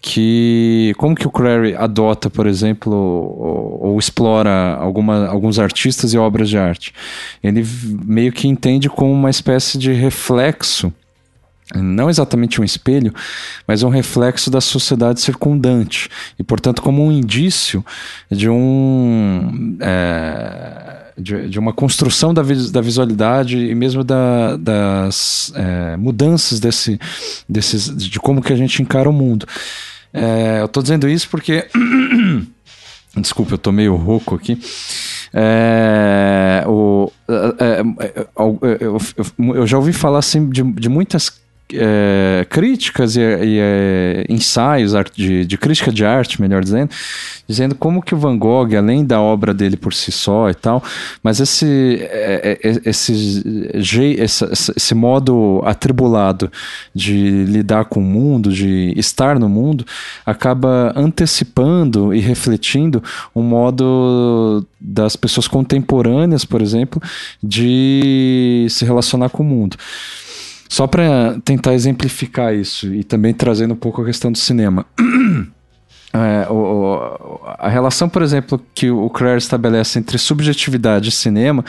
que 0.00 0.94
como 0.98 1.16
que 1.16 1.26
o 1.26 1.30
Crary 1.30 1.74
adota, 1.74 2.30
por 2.30 2.46
exemplo, 2.46 2.92
ou, 2.92 3.90
ou, 3.90 3.98
explora 3.98 4.76
alguma, 4.76 5.26
alguns 5.26 5.58
artistas 5.58 6.12
e 6.12 6.18
obras 6.18 6.48
de 6.48 6.56
arte. 6.56 6.94
Ele 7.42 7.66
meio 8.04 8.32
que 8.32 8.46
entende 8.46 8.88
como 8.88 9.12
uma 9.12 9.30
espécie 9.30 9.78
de 9.78 9.92
reflexo 9.92 10.92
não 11.74 12.08
exatamente 12.08 12.60
um 12.60 12.64
espelho, 12.64 13.12
mas 13.66 13.82
um 13.82 13.88
reflexo 13.88 14.50
da 14.50 14.60
sociedade 14.60 15.20
circundante 15.20 16.08
e, 16.38 16.44
portanto, 16.44 16.80
como 16.80 17.04
um 17.04 17.10
indício 17.10 17.84
de 18.30 18.48
um 18.48 19.76
é, 19.80 21.12
de, 21.18 21.48
de, 21.48 21.58
uma 21.58 21.72
construção 21.72 22.32
da, 22.32 22.42
da 22.42 22.80
visualidade 22.80 23.58
e 23.58 23.74
mesmo 23.74 24.04
da, 24.04 24.56
das 24.56 25.52
é, 25.56 25.96
mudanças 25.96 26.60
desse, 26.60 27.00
desses, 27.48 27.94
de 27.96 28.20
como 28.20 28.42
que 28.42 28.52
a 28.52 28.56
gente 28.56 28.80
encara 28.80 29.10
o 29.10 29.12
mundo. 29.12 29.46
É, 30.12 30.60
eu 30.60 30.66
estou 30.66 30.82
dizendo 30.82 31.08
isso 31.08 31.28
porque 31.28 31.66
Desculpa, 33.16 33.54
eu 33.54 33.58
tô 33.58 33.72
meio 33.72 33.96
rouco 33.96 34.34
aqui. 34.34 34.60
É, 35.32 36.62
o, 36.66 37.10
é, 37.26 37.64
é, 37.64 38.06
é 38.06 38.26
eu, 38.38 38.98
eu, 39.54 39.66
já 39.66 39.78
ouvi 39.78 39.92
falar 39.94 40.18
assim, 40.18 40.50
de, 40.50 40.62
de 40.62 40.88
muitas 40.88 41.30
é, 41.72 42.46
críticas 42.48 43.16
e, 43.16 43.20
e 43.20 43.58
é, 43.58 44.24
ensaios 44.28 44.92
de, 45.14 45.44
de, 45.44 45.58
crítica 45.58 45.90
de 45.90 46.04
arte, 46.04 46.40
melhor 46.40 46.62
dizendo, 46.62 46.90
dizendo 47.48 47.74
como 47.74 48.02
que 48.02 48.14
o 48.14 48.18
Van 48.18 48.38
Gogh, 48.38 48.76
além 48.76 49.04
da 49.04 49.20
obra 49.20 49.52
dele 49.52 49.76
por 49.76 49.92
si 49.92 50.12
só 50.12 50.48
e 50.48 50.54
tal, 50.54 50.82
mas 51.22 51.40
esse, 51.40 51.98
é, 52.02 52.58
é, 52.62 52.68
é 52.68 52.80
esse, 52.84 53.42
esse, 53.74 54.44
esse 54.76 54.94
modo 54.94 55.60
atribulado 55.64 56.50
de 56.94 57.44
lidar 57.44 57.86
com 57.86 58.00
o 58.00 58.04
mundo, 58.04 58.52
de 58.52 58.92
estar 58.96 59.38
no 59.38 59.48
mundo, 59.48 59.84
acaba 60.24 60.92
antecipando 60.94 62.14
e 62.14 62.20
refletindo 62.20 63.02
um 63.34 63.42
modo 63.42 64.64
das 64.80 65.16
pessoas 65.16 65.48
contemporâneas, 65.48 66.44
por 66.44 66.62
exemplo, 66.62 67.02
de 67.42 68.66
se 68.70 68.84
relacionar 68.84 69.30
com 69.30 69.42
o 69.42 69.46
mundo. 69.46 69.76
Só 70.68 70.86
para 70.86 71.38
tentar 71.44 71.74
exemplificar 71.74 72.54
isso 72.54 72.92
e 72.92 73.04
também 73.04 73.32
trazendo 73.32 73.74
um 73.74 73.76
pouco 73.76 74.02
a 74.02 74.04
questão 74.04 74.30
do 74.32 74.38
cinema. 74.38 74.86
É, 76.12 76.50
o, 76.50 77.40
a 77.58 77.68
relação, 77.68 78.08
por 78.08 78.22
exemplo, 78.22 78.58
que 78.74 78.90
o 78.90 79.10
Clare 79.10 79.36
estabelece 79.36 79.98
entre 79.98 80.16
subjetividade 80.16 81.10
e 81.10 81.12
cinema 81.12 81.62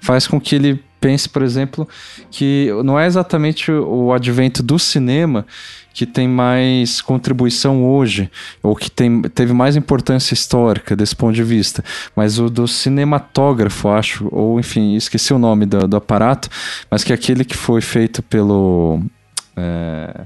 faz 0.00 0.26
com 0.26 0.40
que 0.40 0.56
ele 0.56 0.82
pense, 1.00 1.28
por 1.28 1.42
exemplo, 1.42 1.88
que 2.28 2.70
não 2.84 2.98
é 2.98 3.06
exatamente 3.06 3.70
o 3.70 4.12
advento 4.12 4.64
do 4.64 4.80
cinema 4.80 5.46
que 5.94 6.04
tem 6.04 6.26
mais 6.26 7.00
contribuição 7.00 7.84
hoje, 7.84 8.28
ou 8.60 8.74
que 8.74 8.90
tem, 8.90 9.22
teve 9.22 9.52
mais 9.52 9.76
importância 9.76 10.34
histórica 10.34 10.96
desse 10.96 11.14
ponto 11.14 11.32
de 11.32 11.44
vista, 11.44 11.84
mas 12.16 12.40
o 12.40 12.50
do 12.50 12.66
cinematógrafo, 12.66 13.88
acho, 13.88 14.28
ou 14.32 14.58
enfim, 14.58 14.96
esqueci 14.96 15.32
o 15.32 15.38
nome 15.38 15.64
do, 15.64 15.86
do 15.86 15.96
aparato, 15.96 16.50
mas 16.90 17.04
que 17.04 17.12
é 17.12 17.14
aquele 17.14 17.44
que 17.44 17.56
foi 17.56 17.80
feito 17.80 18.22
pelo. 18.24 19.00
É, 19.56 20.22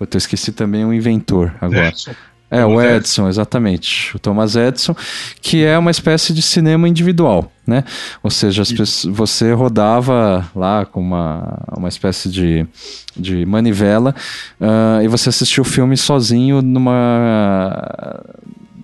eu 0.00 0.06
esqueci 0.14 0.52
também 0.52 0.84
o 0.84 0.94
inventor 0.94 1.52
agora. 1.60 1.88
Edson. 1.88 2.12
É, 2.50 2.64
o 2.64 2.80
Edson, 2.80 3.28
exatamente. 3.28 4.16
O 4.16 4.18
Thomas 4.18 4.56
Edison, 4.56 4.96
que 5.42 5.64
é 5.64 5.76
uma 5.76 5.90
espécie 5.90 6.32
de 6.32 6.40
cinema 6.40 6.88
individual, 6.88 7.52
né? 7.66 7.84
Ou 8.22 8.30
seja, 8.30 8.62
pessoas, 8.62 9.04
você 9.14 9.52
rodava 9.52 10.48
lá 10.56 10.86
com 10.86 11.00
uma, 11.00 11.58
uma 11.76 11.88
espécie 11.88 12.30
de, 12.30 12.66
de 13.14 13.44
manivela 13.44 14.14
uh, 14.60 15.02
e 15.02 15.08
você 15.08 15.28
assistia 15.28 15.60
o 15.60 15.64
filme 15.64 15.96
sozinho 15.96 16.62
numa 16.62 18.24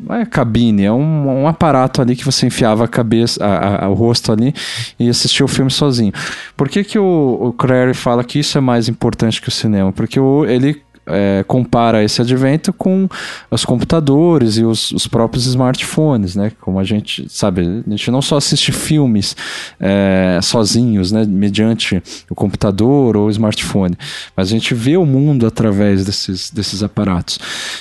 não 0.07 0.17
é 0.17 0.27
cabine, 0.27 0.85
é 0.85 0.93
um, 0.93 1.43
um 1.45 1.49
aparato 1.49 2.03
ali 2.03 2.15
que 2.15 2.25
você 2.25 2.47
enfiava 2.47 2.85
a 2.85 2.89
cabeça, 2.89 3.43
a, 3.45 3.87
a, 3.87 3.89
o 3.89 3.95
rosto 3.95 4.31
ali 4.31 4.55
e 4.99 5.09
assistia 5.09 5.45
o 5.45 5.49
filme 5.49 5.71
sozinho. 5.71 6.13
Por 6.57 6.69
que, 6.69 6.85
que 6.85 6.99
o, 6.99 7.39
o 7.41 7.53
Crary 7.55 7.95
fala 7.95 8.23
que 8.23 8.39
isso 8.39 8.59
é 8.59 8.61
mais 8.61 8.89
importante 8.89 9.41
que 9.41 9.49
o 9.49 9.53
cinema? 9.53 9.93
Porque 9.93 10.21
o, 10.21 10.45
ele 10.45 10.83
é, 11.07 11.45
compara 11.47 12.03
esse 12.03 12.21
advento 12.21 12.73
com 12.73 13.09
os 13.51 13.65
computadores 13.65 14.57
e 14.57 14.65
os, 14.65 14.91
os, 14.93 15.07
próprios 15.07 15.47
smartphones, 15.47 16.35
né? 16.35 16.53
Como 16.61 16.79
a 16.79 16.85
gente 16.85 17.27
sabe, 17.29 17.63
a 17.87 17.91
gente 17.91 18.11
não 18.11 18.23
só 18.23 18.37
assiste 18.37 18.73
filmes 18.73 19.37
é, 19.79 20.39
sozinhos, 20.43 21.13
né? 21.13 21.25
Mediante 21.27 22.03
o 22.31 22.35
computador 22.35 23.17
ou 23.17 23.27
o 23.27 23.31
smartphone, 23.31 23.97
mas 24.37 24.49
a 24.49 24.51
gente 24.51 24.75
vê 24.75 24.97
o 24.97 25.05
mundo 25.05 25.47
através 25.47 26.05
desses, 26.05 26.51
desses 26.51 26.83
aparatos. 26.83 27.39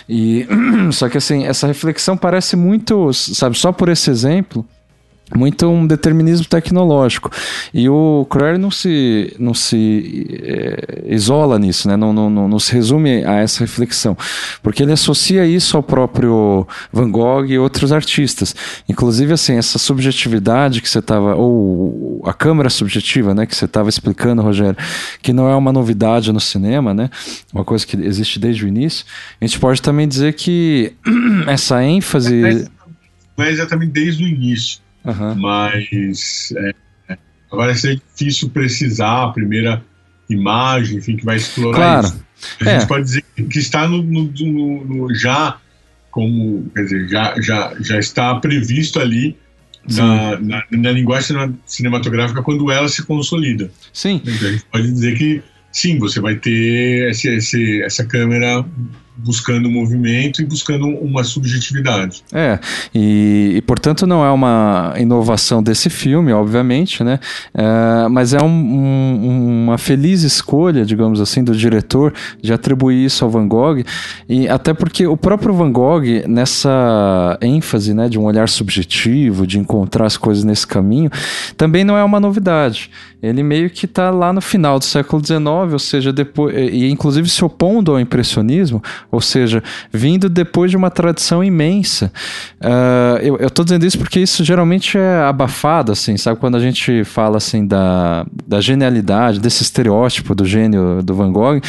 E 0.07 0.45
só 0.91 1.09
que 1.09 1.17
assim, 1.17 1.45
essa 1.45 1.67
reflexão 1.67 2.17
parece 2.17 2.55
muito, 2.55 3.11
sabe, 3.13 3.57
só 3.57 3.71
por 3.71 3.89
esse 3.89 4.09
exemplo 4.09 4.65
muito 5.36 5.67
um 5.67 5.86
determinismo 5.86 6.45
tecnológico. 6.45 7.29
E 7.73 7.89
o 7.89 8.25
Crowley 8.29 8.57
não 8.57 8.71
se, 8.71 9.36
não 9.39 9.53
se 9.53 10.39
é, 10.43 11.03
isola 11.07 11.57
nisso, 11.57 11.88
né? 11.88 11.95
não, 11.95 12.13
não, 12.13 12.29
não, 12.29 12.47
não, 12.47 12.59
se 12.59 12.73
resume 12.73 13.23
a 13.25 13.36
essa 13.36 13.61
reflexão, 13.61 14.17
porque 14.61 14.84
ele 14.84 14.91
associa 14.91 15.45
isso 15.45 15.75
ao 15.75 15.84
próprio 15.84 16.67
Van 16.91 17.09
Gogh 17.09 17.45
e 17.45 17.57
outros 17.57 17.91
artistas. 17.91 18.55
Inclusive, 18.88 19.34
assim, 19.34 19.55
essa 19.55 19.79
subjetividade 19.79 20.81
que 20.81 20.89
você 20.89 20.99
estava, 20.99 21.36
ou 21.36 22.21
a 22.25 22.34
câmera 22.34 22.69
subjetiva, 22.69 23.34
né, 23.34 23.45
que 23.45 23.55
você 23.55 23.65
estava 23.65 23.89
explicando, 23.89 24.41
Rogério, 24.41 24.77
que 25.21 25.34
não 25.34 25.49
é 25.49 25.55
uma 25.55 25.71
novidade 25.71 26.31
no 26.31 26.39
cinema, 26.39 26.93
né? 26.93 27.09
uma 27.53 27.63
coisa 27.63 27.86
que 27.86 27.95
existe 27.97 28.39
desde 28.39 28.65
o 28.65 28.67
início, 28.67 29.05
a 29.39 29.45
gente 29.45 29.59
pode 29.59 29.81
também 29.81 30.07
dizer 30.07 30.34
que 30.34 30.93
essa 31.47 31.84
ênfase... 31.84 32.67
Não 33.38 33.45
é 33.45 33.51
exatamente 33.51 33.91
desde 33.91 34.23
o 34.23 34.27
início 34.27 34.82
Uhum. 35.05 35.35
Mas 35.35 36.53
é, 36.57 37.17
agora 37.51 37.71
é 37.71 37.75
difícil 37.75 38.49
precisar 38.49 39.23
a 39.23 39.29
primeira 39.29 39.83
imagem, 40.29 40.97
enfim, 40.97 41.17
que 41.17 41.25
vai 41.25 41.37
explorar 41.37 42.01
claro. 42.01 42.07
isso. 42.07 42.23
A 42.61 42.69
é. 42.69 42.79
gente 42.79 42.87
pode 42.87 43.03
dizer 43.03 43.23
que 43.49 43.59
está 43.59 43.87
no, 43.87 44.01
no, 44.01 44.23
no, 44.23 44.85
no, 44.85 45.15
já 45.15 45.57
como, 46.11 46.69
quer 46.75 46.83
dizer, 46.83 47.09
já, 47.09 47.33
já, 47.41 47.73
já 47.79 47.99
está 47.99 48.35
previsto 48.35 48.99
ali 48.99 49.35
na, 49.89 50.39
na, 50.39 50.63
na, 50.69 50.91
linguagem 50.91 51.57
cinematográfica 51.65 52.41
quando 52.43 52.69
ela 52.71 52.87
se 52.87 53.03
consolida. 53.03 53.71
Sim. 53.91 54.21
Então 54.23 54.47
a 54.47 54.51
gente 54.51 54.65
pode 54.71 54.91
dizer 54.91 55.17
que 55.17 55.41
sim, 55.71 55.97
você 55.97 56.19
vai 56.19 56.35
ter 56.35 57.09
esse, 57.09 57.27
esse, 57.27 57.81
essa 57.81 58.05
câmera 58.05 58.63
buscando 59.16 59.70
movimento 59.70 60.41
e 60.41 60.45
buscando 60.45 60.88
uma 60.88 61.24
subjetividade. 61.24 62.24
É, 62.34 62.59
e, 62.93 63.53
e, 63.57 63.61
portanto 63.61 64.07
não 64.07 64.26
é 64.26 64.32
uma 64.32 64.93
inovação 64.97 65.61
desse 65.61 65.89
filme, 65.89 66.32
obviamente, 66.34 67.03
né? 67.03 67.20
É, 67.53 68.07
mas 68.09 68.34
é 68.34 68.41
um, 68.41 68.47
um, 68.47 69.64
uma 69.66 69.78
feliz 69.78 70.24
escolha, 70.24 70.86
digamos 70.86 71.22
assim, 71.22 71.43
do 71.43 71.55
diretor 71.55 72.14
de 72.41 72.51
atribuir 72.51 73.05
isso 73.05 73.24
ao 73.24 73.30
Van 73.30 73.47
Gogh, 73.47 73.84
e 74.28 74.47
até 74.47 74.74
porque 74.74 75.05
o 75.05 75.16
próprio 75.16 75.53
Van 75.53 75.72
Gogh, 75.72 76.03
nessa 76.28 77.38
ênfase 77.41 77.93
né, 77.93 78.09
de 78.09 78.18
um 78.18 78.24
olhar 78.24 78.49
subjetivo, 78.49 79.45
de 79.45 79.59
encontrar 79.59 80.05
as 80.05 80.18
coisas 80.18 80.43
nesse 80.43 80.66
caminho, 80.66 81.09
também 81.55 81.84
não 81.84 81.97
é 81.97 82.03
uma 82.03 82.20
novidade. 82.20 82.89
Ele 83.22 83.41
meio 83.41 83.70
que 83.70 83.86
está 83.86 84.09
lá 84.09 84.34
no 84.34 84.41
final 84.41 84.78
do 84.78 84.84
século 84.84 85.26
XIX, 85.26 85.72
ou 85.72 85.80
seja, 85.80 86.11
depois, 86.11 86.53
e 86.57 86.89
inclusive 86.89 87.30
se 87.30 87.43
opondo 87.45 87.93
ao 87.93 87.99
impressionismo, 87.99 88.84
ou 89.14 89.22
seja, 89.22 89.61
vindo 89.91 90.28
depois 90.28 90.72
de 90.72 90.76
uma 90.76 90.89
tradição 90.89 91.43
imensa. 91.43 92.11
Uh, 92.59 93.38
eu 93.39 93.47
estou 93.47 93.64
dizendo 93.64 93.86
isso 93.86 93.99
porque 93.99 94.20
isso 94.20 94.43
geralmente 94.43 94.97
é 94.97 95.22
abafado, 95.22 95.91
assim, 95.91 96.18
sabe? 96.18 96.39
Quando 96.39 96.55
a 96.55 96.59
gente 96.59 97.03
fala 97.03 97.38
assim 97.38 97.68
da, 97.68 98.26
da 98.47 98.59
genialidade, 98.59 99.39
desse 99.39 99.61
estereótipo 99.61 100.34
do 100.34 100.45
gênio 100.45 101.03
do 101.03 101.14
Van 101.14 101.32
Gogh, 101.32 101.61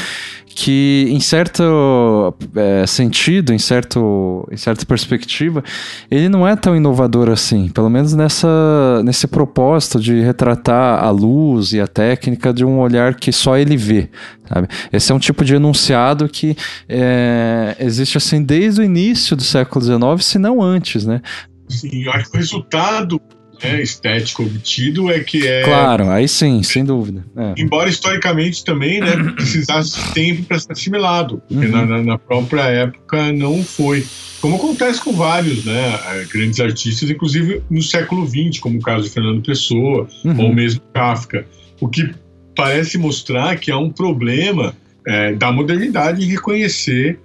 que 0.55 1.07
em 1.11 1.21
certo 1.21 2.35
é, 2.55 2.87
sentido, 2.87 3.53
em, 3.53 3.59
certo, 3.59 4.49
em 4.51 4.57
certa 4.57 4.87
perspectiva, 4.87 5.63
ele 6.11 6.29
não 6.29 6.47
é 6.47 6.55
tão 6.55 6.77
inovador 6.77 7.29
assim, 7.29 7.69
pelo 7.69 7.91
menos 7.91 8.15
nessa, 8.15 9.03
nesse 9.05 9.27
propósito 9.27 10.01
de 10.01 10.21
retratar 10.21 11.05
a 11.05 11.11
luz 11.11 11.73
e 11.73 11.81
a 11.81 11.87
técnica 11.87 12.55
de 12.55 12.65
um 12.65 12.79
olhar 12.79 13.15
que 13.15 13.33
só 13.33 13.59
ele 13.59 13.77
vê. 13.77 14.09
Sabe? 14.49 14.69
Esse 14.93 15.11
é 15.11 15.15
um 15.15 15.19
tipo 15.19 15.45
de 15.45 15.55
enunciado 15.55 16.29
que 16.29 16.57
é, 16.89 17.77
existe 17.81 18.19
assim 18.19 18.43
desde 18.43 18.81
o 18.81 18.85
início 18.85 19.37
do 19.37 19.43
século 19.43 19.85
XIX, 19.85 20.25
se 20.25 20.39
não 20.39 20.63
antes, 20.63 21.05
né? 21.07 21.23
Sim, 21.69 22.05
eu 22.05 22.13
acho 22.13 22.31
que 22.31 22.37
o 22.37 22.41
resultado 22.41 23.21
né, 23.63 23.83
estético 23.83 24.43
obtido 24.43 25.11
é 25.11 25.21
que 25.21 25.47
é. 25.47 25.63
Claro, 25.63 26.11
aí 26.11 26.29
sim, 26.29 26.63
sem 26.63 26.85
dúvida. 26.85 27.25
É. 27.37 27.55
Embora 27.57 27.89
historicamente 27.89 28.65
também 28.65 29.01
né, 29.01 29.17
precisasse 29.35 29.99
de 29.99 30.13
tempo 30.13 30.43
para 30.45 30.59
ser 30.59 30.73
assimilado, 30.73 31.43
porque 31.49 31.67
uhum. 31.67 31.87
na, 31.87 32.03
na, 32.03 32.19
própria 32.19 32.65
época 32.65 33.33
não 33.33 33.63
foi. 33.63 34.05
como 34.41 34.57
acontece 34.57 35.01
com 35.01 35.13
vários 35.13 35.65
né, 35.65 35.99
grandes 36.31 36.61
artistas, 36.61 37.09
inclusive 37.11 37.63
no 37.71 37.83
século 37.83 38.27
XX, 38.27 38.59
como 38.59 38.79
o 38.79 38.83
caso 38.83 39.05
de 39.05 39.11
Fernando 39.11 39.43
Pessoa, 39.43 40.07
uhum. 40.25 40.45
ou 40.45 40.55
mesmo 40.55 40.83
Kafka. 40.93 41.47
O 41.81 41.89
que 41.89 42.15
parece 42.55 42.99
mostrar 42.99 43.57
que 43.59 43.71
há 43.71 43.79
um 43.79 43.91
problema 43.91 44.75
é, 45.07 45.33
da 45.35 45.53
modernidade 45.53 46.25
em 46.25 46.29
reconhecer 46.29 47.19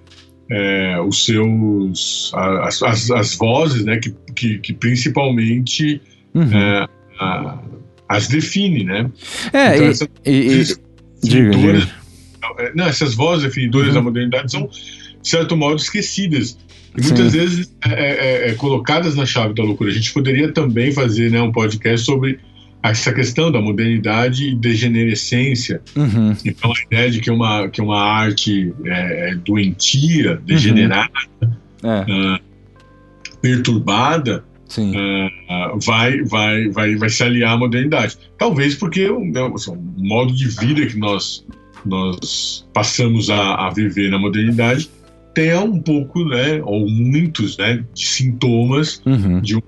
é, 0.50 1.00
os 1.00 1.24
seus 1.24 2.32
as, 2.34 2.82
as, 2.82 3.10
as, 3.10 3.34
vozes 3.36 3.84
né, 3.84 3.98
que, 3.98 4.14
que, 4.34 4.58
que 4.58 4.72
principalmente 4.72 6.00
uhum. 6.34 6.52
é, 6.52 6.88
a, 7.20 7.58
as 8.08 8.26
define, 8.26 8.82
né? 8.82 9.10
É, 9.52 9.76
então, 9.76 9.86
e, 9.86 9.90
essas, 9.90 10.08
e, 10.26 10.30
e, 10.30 11.28
diga, 11.28 11.50
diga. 11.50 12.00
É, 12.58 12.72
não, 12.74 12.86
essas 12.86 13.14
vozes 13.14 13.44
definidoras 13.44 13.88
uhum. 13.88 13.94
da 13.94 14.02
modernidade 14.02 14.50
são, 14.50 14.66
de 14.66 15.28
certo 15.28 15.56
modo, 15.56 15.76
esquecidas. 15.76 16.58
E 16.96 17.02
muitas 17.02 17.30
Sim. 17.30 17.38
vezes 17.38 17.72
é, 17.84 17.92
é, 17.92 18.50
é, 18.50 18.54
colocadas 18.54 19.14
na 19.14 19.24
chave 19.24 19.54
da 19.54 19.62
loucura. 19.62 19.90
A 19.90 19.94
gente 19.94 20.12
poderia 20.12 20.52
também 20.52 20.90
fazer 20.90 21.30
né, 21.30 21.40
um 21.40 21.52
podcast 21.52 22.04
sobre 22.04 22.40
essa 22.82 23.12
questão 23.12 23.52
da 23.52 23.60
modernidade 23.60 24.48
e 24.48 24.54
degenerescência. 24.54 25.82
Uhum. 25.94 26.34
Então, 26.44 26.70
a 26.70 26.82
ideia 26.86 27.10
de 27.10 27.20
que 27.20 27.30
uma, 27.30 27.68
que 27.68 27.80
uma 27.80 28.00
arte 28.00 28.72
é, 28.84 29.34
doentia, 29.34 30.40
degenerada, 30.44 31.10
uhum. 31.82 32.34
uh, 32.34 32.40
perturbada, 33.40 34.44
uh, 34.78 35.78
vai, 35.80 36.22
vai, 36.22 36.68
vai, 36.68 36.96
vai 36.96 37.08
se 37.08 37.22
aliar 37.22 37.54
à 37.54 37.56
modernidade. 37.56 38.16
Talvez 38.38 38.74
porque 38.74 39.08
né, 39.08 39.52
assim, 39.54 39.72
o 39.72 40.02
modo 40.02 40.32
de 40.34 40.48
vida 40.48 40.86
que 40.86 40.96
nós, 40.98 41.44
nós 41.84 42.66
passamos 42.72 43.28
a, 43.30 43.66
a 43.66 43.70
viver 43.70 44.10
na 44.10 44.18
modernidade 44.18 44.90
tenha 45.34 45.60
um 45.60 45.80
pouco, 45.80 46.24
né, 46.24 46.60
ou 46.64 46.88
muitos, 46.88 47.56
né, 47.56 47.84
de 47.94 48.06
sintomas 48.06 49.00
uhum. 49.06 49.40
de, 49.40 49.54
uma, 49.54 49.62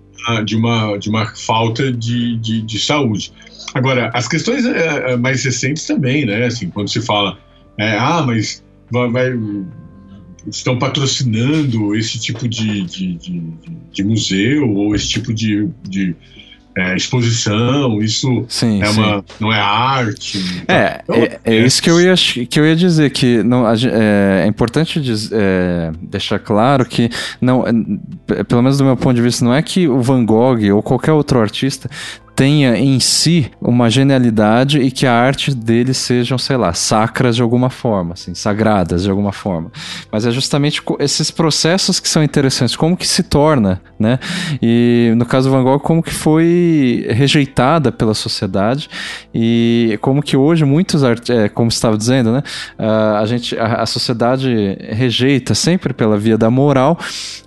de, 0.44 0.56
uma, 0.56 0.96
de 0.96 1.08
uma 1.08 1.26
falta 1.26 1.92
de, 1.92 2.36
de, 2.38 2.62
de 2.62 2.78
saúde. 2.78 3.32
Agora, 3.74 4.10
as 4.14 4.28
questões 4.28 4.64
é, 4.66 5.16
mais 5.16 5.44
recentes 5.44 5.86
também, 5.86 6.26
né, 6.26 6.46
assim, 6.46 6.68
quando 6.70 6.88
se 6.88 7.00
fala, 7.00 7.38
é, 7.78 7.96
ah, 7.96 8.22
mas 8.26 8.62
vai, 8.90 9.10
vai, 9.10 9.32
estão 10.46 10.78
patrocinando 10.78 11.94
esse 11.94 12.18
tipo 12.18 12.48
de, 12.48 12.82
de, 12.82 13.14
de, 13.14 13.42
de 13.92 14.04
museu 14.04 14.68
ou 14.70 14.94
esse 14.94 15.08
tipo 15.08 15.32
de, 15.32 15.68
de 15.88 16.14
é, 16.76 16.96
exposição, 16.96 18.00
isso 18.00 18.44
sim, 18.48 18.82
é 18.82 18.88
uma, 18.88 19.24
não 19.38 19.52
é 19.52 19.60
arte. 19.60 20.64
É, 20.66 21.00
então, 21.02 21.16
é, 21.16 21.24
é, 21.24 21.40
é, 21.44 21.56
isso 21.56 21.82
que 21.82 21.90
eu 21.90 22.00
ia, 22.00 22.14
que 22.14 22.58
eu 22.58 22.66
ia 22.66 22.74
dizer, 22.74 23.10
que 23.10 23.42
não, 23.42 23.68
é, 23.68 24.44
é 24.44 24.46
importante 24.46 25.00
diz, 25.00 25.30
é, 25.32 25.92
deixar 26.00 26.38
claro 26.38 26.84
que, 26.84 27.10
não, 27.40 27.64
é, 27.66 28.42
pelo 28.44 28.62
menos 28.62 28.78
do 28.78 28.84
meu 28.84 28.96
ponto 28.96 29.14
de 29.14 29.22
vista, 29.22 29.44
não 29.44 29.54
é 29.54 29.60
que 29.60 29.86
o 29.86 30.00
Van 30.00 30.24
Gogh 30.24 30.72
ou 30.74 30.82
qualquer 30.82 31.12
outro 31.12 31.40
artista 31.40 31.90
tenha 32.42 32.76
em 32.76 32.98
si 32.98 33.52
uma 33.60 33.88
genialidade 33.88 34.80
e 34.80 34.90
que 34.90 35.06
a 35.06 35.14
arte 35.14 35.54
dele 35.54 35.94
sejam, 35.94 36.36
sei 36.36 36.56
lá, 36.56 36.74
sacras 36.74 37.36
de 37.36 37.42
alguma 37.42 37.70
forma, 37.70 38.14
assim, 38.14 38.34
sagradas 38.34 39.04
de 39.04 39.10
alguma 39.10 39.30
forma. 39.30 39.70
Mas 40.10 40.26
é 40.26 40.30
justamente 40.32 40.82
esses 40.98 41.30
processos 41.30 42.00
que 42.00 42.08
são 42.08 42.20
interessantes, 42.20 42.74
como 42.74 42.96
que 42.96 43.06
se 43.06 43.22
torna, 43.22 43.80
né? 43.96 44.18
E 44.60 45.12
no 45.16 45.24
caso 45.24 45.48
do 45.48 45.52
Van 45.52 45.62
Gogh, 45.62 45.78
como 45.78 46.02
que 46.02 46.12
foi 46.12 47.06
rejeitada 47.10 47.92
pela 47.92 48.12
sociedade 48.12 48.90
e 49.32 49.96
como 50.02 50.20
que 50.20 50.36
hoje 50.36 50.64
muitos, 50.64 51.04
é, 51.04 51.48
como 51.48 51.68
estava 51.68 51.96
dizendo, 51.96 52.32
né? 52.32 52.42
A 52.76 53.24
gente, 53.24 53.56
a, 53.56 53.82
a 53.82 53.86
sociedade 53.86 54.76
rejeita 54.90 55.54
sempre 55.54 55.94
pela 55.94 56.18
via 56.18 56.36
da 56.36 56.50
moral 56.50 56.98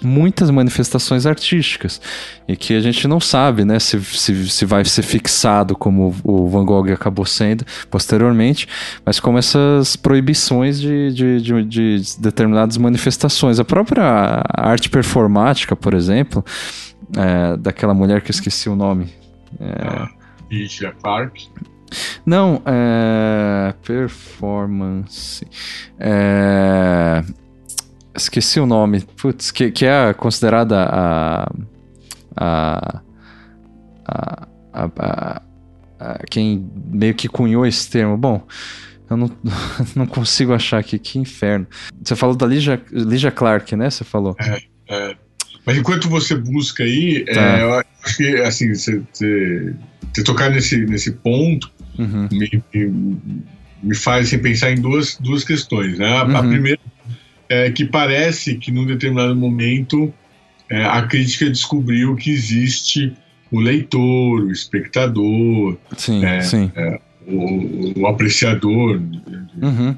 muitas 0.01 0.49
manifestações 0.49 1.25
artísticas 1.25 1.99
e 2.47 2.55
que 2.55 2.75
a 2.75 2.79
gente 2.79 3.07
não 3.07 3.19
sabe, 3.19 3.65
né, 3.65 3.79
se, 3.79 3.99
se, 4.03 4.49
se 4.49 4.65
vai 4.65 4.84
ser 4.89 5.03
fixado 5.03 5.75
como 5.75 6.15
o 6.23 6.47
Van 6.47 6.65
Gogh 6.65 6.91
acabou 6.91 7.25
sendo 7.25 7.65
posteriormente, 7.89 8.67
mas 9.05 9.19
como 9.19 9.38
essas 9.38 9.95
proibições 9.95 10.79
de, 10.79 11.11
de, 11.11 11.41
de, 11.41 11.63
de 11.63 12.01
determinadas 12.19 12.77
manifestações. 12.77 13.59
A 13.59 13.65
própria 13.65 14.43
arte 14.49 14.89
performática, 14.89 15.75
por 15.75 15.93
exemplo, 15.93 16.43
é, 17.17 17.57
daquela 17.57 17.93
mulher 17.93 18.21
que 18.21 18.29
eu 18.29 18.33
esqueci 18.33 18.69
o 18.69 18.75
nome. 18.75 19.13
É... 19.59 20.93
Clark. 21.01 21.49
Não, 22.25 22.61
é. 22.65 23.73
Performance. 23.86 25.45
É. 25.99 27.23
Esqueci 28.15 28.59
o 28.59 28.65
nome. 28.65 29.01
Putz, 29.17 29.51
que, 29.51 29.71
que 29.71 29.86
é 29.86 30.13
considerada 30.13 30.88
a 30.89 31.51
a, 32.36 33.01
a, 34.07 34.47
a, 34.76 35.41
a, 35.99 36.19
quem 36.30 36.69
meio 36.88 37.13
que 37.13 37.28
cunhou 37.28 37.65
esse 37.65 37.89
termo. 37.89 38.17
Bom, 38.17 38.45
eu 39.09 39.17
não, 39.17 39.32
não 39.95 40.05
consigo 40.05 40.53
achar 40.53 40.80
aqui, 40.80 40.99
que 40.99 41.17
inferno. 41.17 41.67
Você 42.03 42.15
falou 42.15 42.36
da 42.36 42.45
Ligia, 42.45 42.82
Ligia 42.91 43.32
Clark, 43.32 43.76
né? 43.76 43.89
Você 43.89 44.03
falou. 44.03 44.36
É, 44.39 44.61
é. 44.89 45.15
Mas 45.65 45.78
enquanto 45.78 46.07
você 46.09 46.36
busca 46.36 46.84
aí, 46.84 47.26
é, 47.28 47.34
tá. 47.34 47.41
é, 47.41 47.63
eu 47.63 47.73
acho 47.73 48.17
que 48.17 48.28
assim, 48.41 48.73
você, 48.73 49.01
você, 49.11 49.73
você 50.13 50.23
tocar 50.23 50.51
nesse, 50.51 50.78
nesse 50.86 51.11
ponto 51.11 51.71
uhum. 51.97 52.28
me, 52.32 52.63
me, 52.73 53.17
me, 53.82 53.95
faz 53.95 54.28
assim, 54.28 54.38
pensar 54.38 54.71
em 54.71 54.80
duas, 54.80 55.17
duas 55.19 55.43
questões. 55.43 55.97
Né? 55.97 56.07
A, 56.07 56.23
uhum. 56.23 56.38
a 56.38 56.43
primeira 56.43 56.80
é 57.49 57.71
que 57.71 57.86
parece 57.86 58.55
que 58.55 58.71
num 58.71 58.86
determinado 58.86 59.36
momento 59.36 60.13
é, 60.69 60.86
a 60.86 61.01
crítica 61.03 61.49
descobriu 61.49 62.15
que 62.15 62.32
existe 62.32 63.13
o 63.51 63.59
leitor, 63.59 64.41
o 64.43 64.51
espectador, 64.51 65.77
sim, 65.97 66.25
é, 66.25 66.41
sim. 66.41 66.71
É, 66.75 66.99
o, 67.27 67.99
o, 67.99 68.07
apreciador, 68.07 69.01
uhum. 69.61 69.95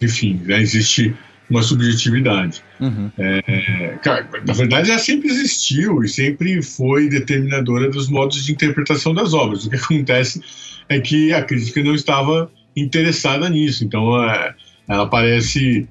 enfim, 0.00 0.40
né, 0.44 0.60
existe 0.60 1.14
uma 1.48 1.62
subjetividade. 1.62 2.62
Uhum. 2.80 3.10
É, 3.18 3.98
na 4.46 4.52
verdade, 4.52 4.90
ela 4.90 4.98
sempre 4.98 5.28
existiu 5.28 6.02
e 6.02 6.08
sempre 6.08 6.62
foi 6.62 7.08
determinadora 7.08 7.88
dos 7.88 8.08
modos 8.08 8.44
de 8.44 8.52
interpretação 8.52 9.14
das 9.14 9.32
obras. 9.32 9.64
O 9.64 9.70
que 9.70 9.76
acontece 9.76 10.40
é 10.88 11.00
que 11.00 11.32
a 11.32 11.42
crítica 11.42 11.82
não 11.82 11.94
estava 11.94 12.50
interessada 12.76 13.48
nisso, 13.48 13.84
então 13.84 14.22
é, 14.24 14.54
ela 14.88 15.06
parece 15.06 15.88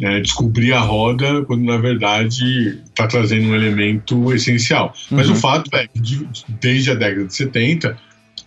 é, 0.00 0.20
descobrir 0.20 0.72
a 0.72 0.80
roda 0.80 1.44
quando 1.44 1.64
na 1.64 1.76
verdade 1.76 2.80
está 2.84 3.06
trazendo 3.06 3.48
um 3.48 3.54
elemento 3.54 4.32
essencial. 4.32 4.94
Mas 5.10 5.28
uhum. 5.28 5.34
o 5.34 5.36
fato 5.36 5.74
é 5.74 5.86
que 5.86 6.00
de, 6.00 6.28
desde 6.60 6.90
a 6.90 6.94
década 6.94 7.26
de 7.26 7.34
70 7.34 7.98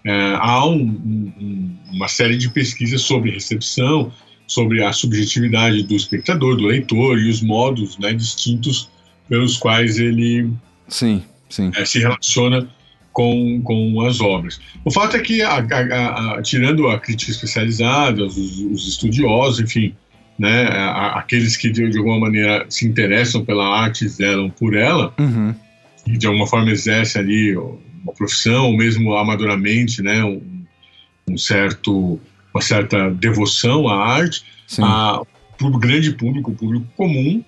é, 0.05 0.35
há 0.39 0.65
um, 0.65 0.81
um, 0.81 1.77
uma 1.91 2.07
série 2.07 2.37
de 2.37 2.49
pesquisas 2.49 3.01
sobre 3.01 3.31
recepção, 3.31 4.11
sobre 4.47 4.83
a 4.83 4.91
subjetividade 4.91 5.83
do 5.83 5.95
espectador, 5.95 6.57
do 6.57 6.65
leitor 6.65 7.19
e 7.19 7.29
os 7.29 7.41
modos 7.41 7.97
né, 7.97 8.13
distintos 8.13 8.89
pelos 9.29 9.57
quais 9.57 9.97
ele 9.97 10.49
sim, 10.87 11.23
sim. 11.49 11.71
É, 11.75 11.85
se 11.85 11.99
relaciona 11.99 12.67
com, 13.13 13.61
com 13.61 14.01
as 14.01 14.19
obras. 14.21 14.59
O 14.85 14.91
fato 14.91 15.17
é 15.17 15.19
que, 15.19 15.41
a, 15.41 15.57
a, 15.57 16.35
a, 16.35 16.41
tirando 16.41 16.87
a 16.87 16.99
crítica 16.99 17.31
especializada, 17.31 18.25
os, 18.25 18.37
os 18.37 18.87
estudiosos, 18.87 19.59
enfim, 19.59 19.93
né, 20.41 20.65
aqueles 21.13 21.55
que 21.55 21.69
de, 21.69 21.87
de, 21.87 21.99
alguma 21.99 22.19
maneira 22.19 22.65
se 22.67 22.87
interessam 22.87 23.45
pela 23.45 23.79
arte, 23.79 24.07
zelam 24.07 24.49
por 24.49 24.75
ela, 24.75 25.13
uhum. 25.19 25.53
e 26.07 26.17
de 26.17 26.25
alguma 26.25 26.47
forma 26.47 26.71
exercem 26.71 27.21
ali 27.21 27.55
uma 27.55 28.11
profissão, 28.17 28.65
ou 28.65 28.75
mesmo 28.75 29.15
amadoramente, 29.15 30.01
né, 30.01 30.23
um, 30.23 30.41
um 31.29 31.37
certo, 31.37 32.19
uma 32.51 32.61
certa 32.61 33.11
devoção 33.11 33.87
à 33.87 34.03
arte, 34.03 34.43
para 34.75 35.21
o 35.67 35.77
grande 35.77 36.11
público, 36.13 36.49
o 36.49 36.55
público 36.55 36.87
comum, 36.97 37.43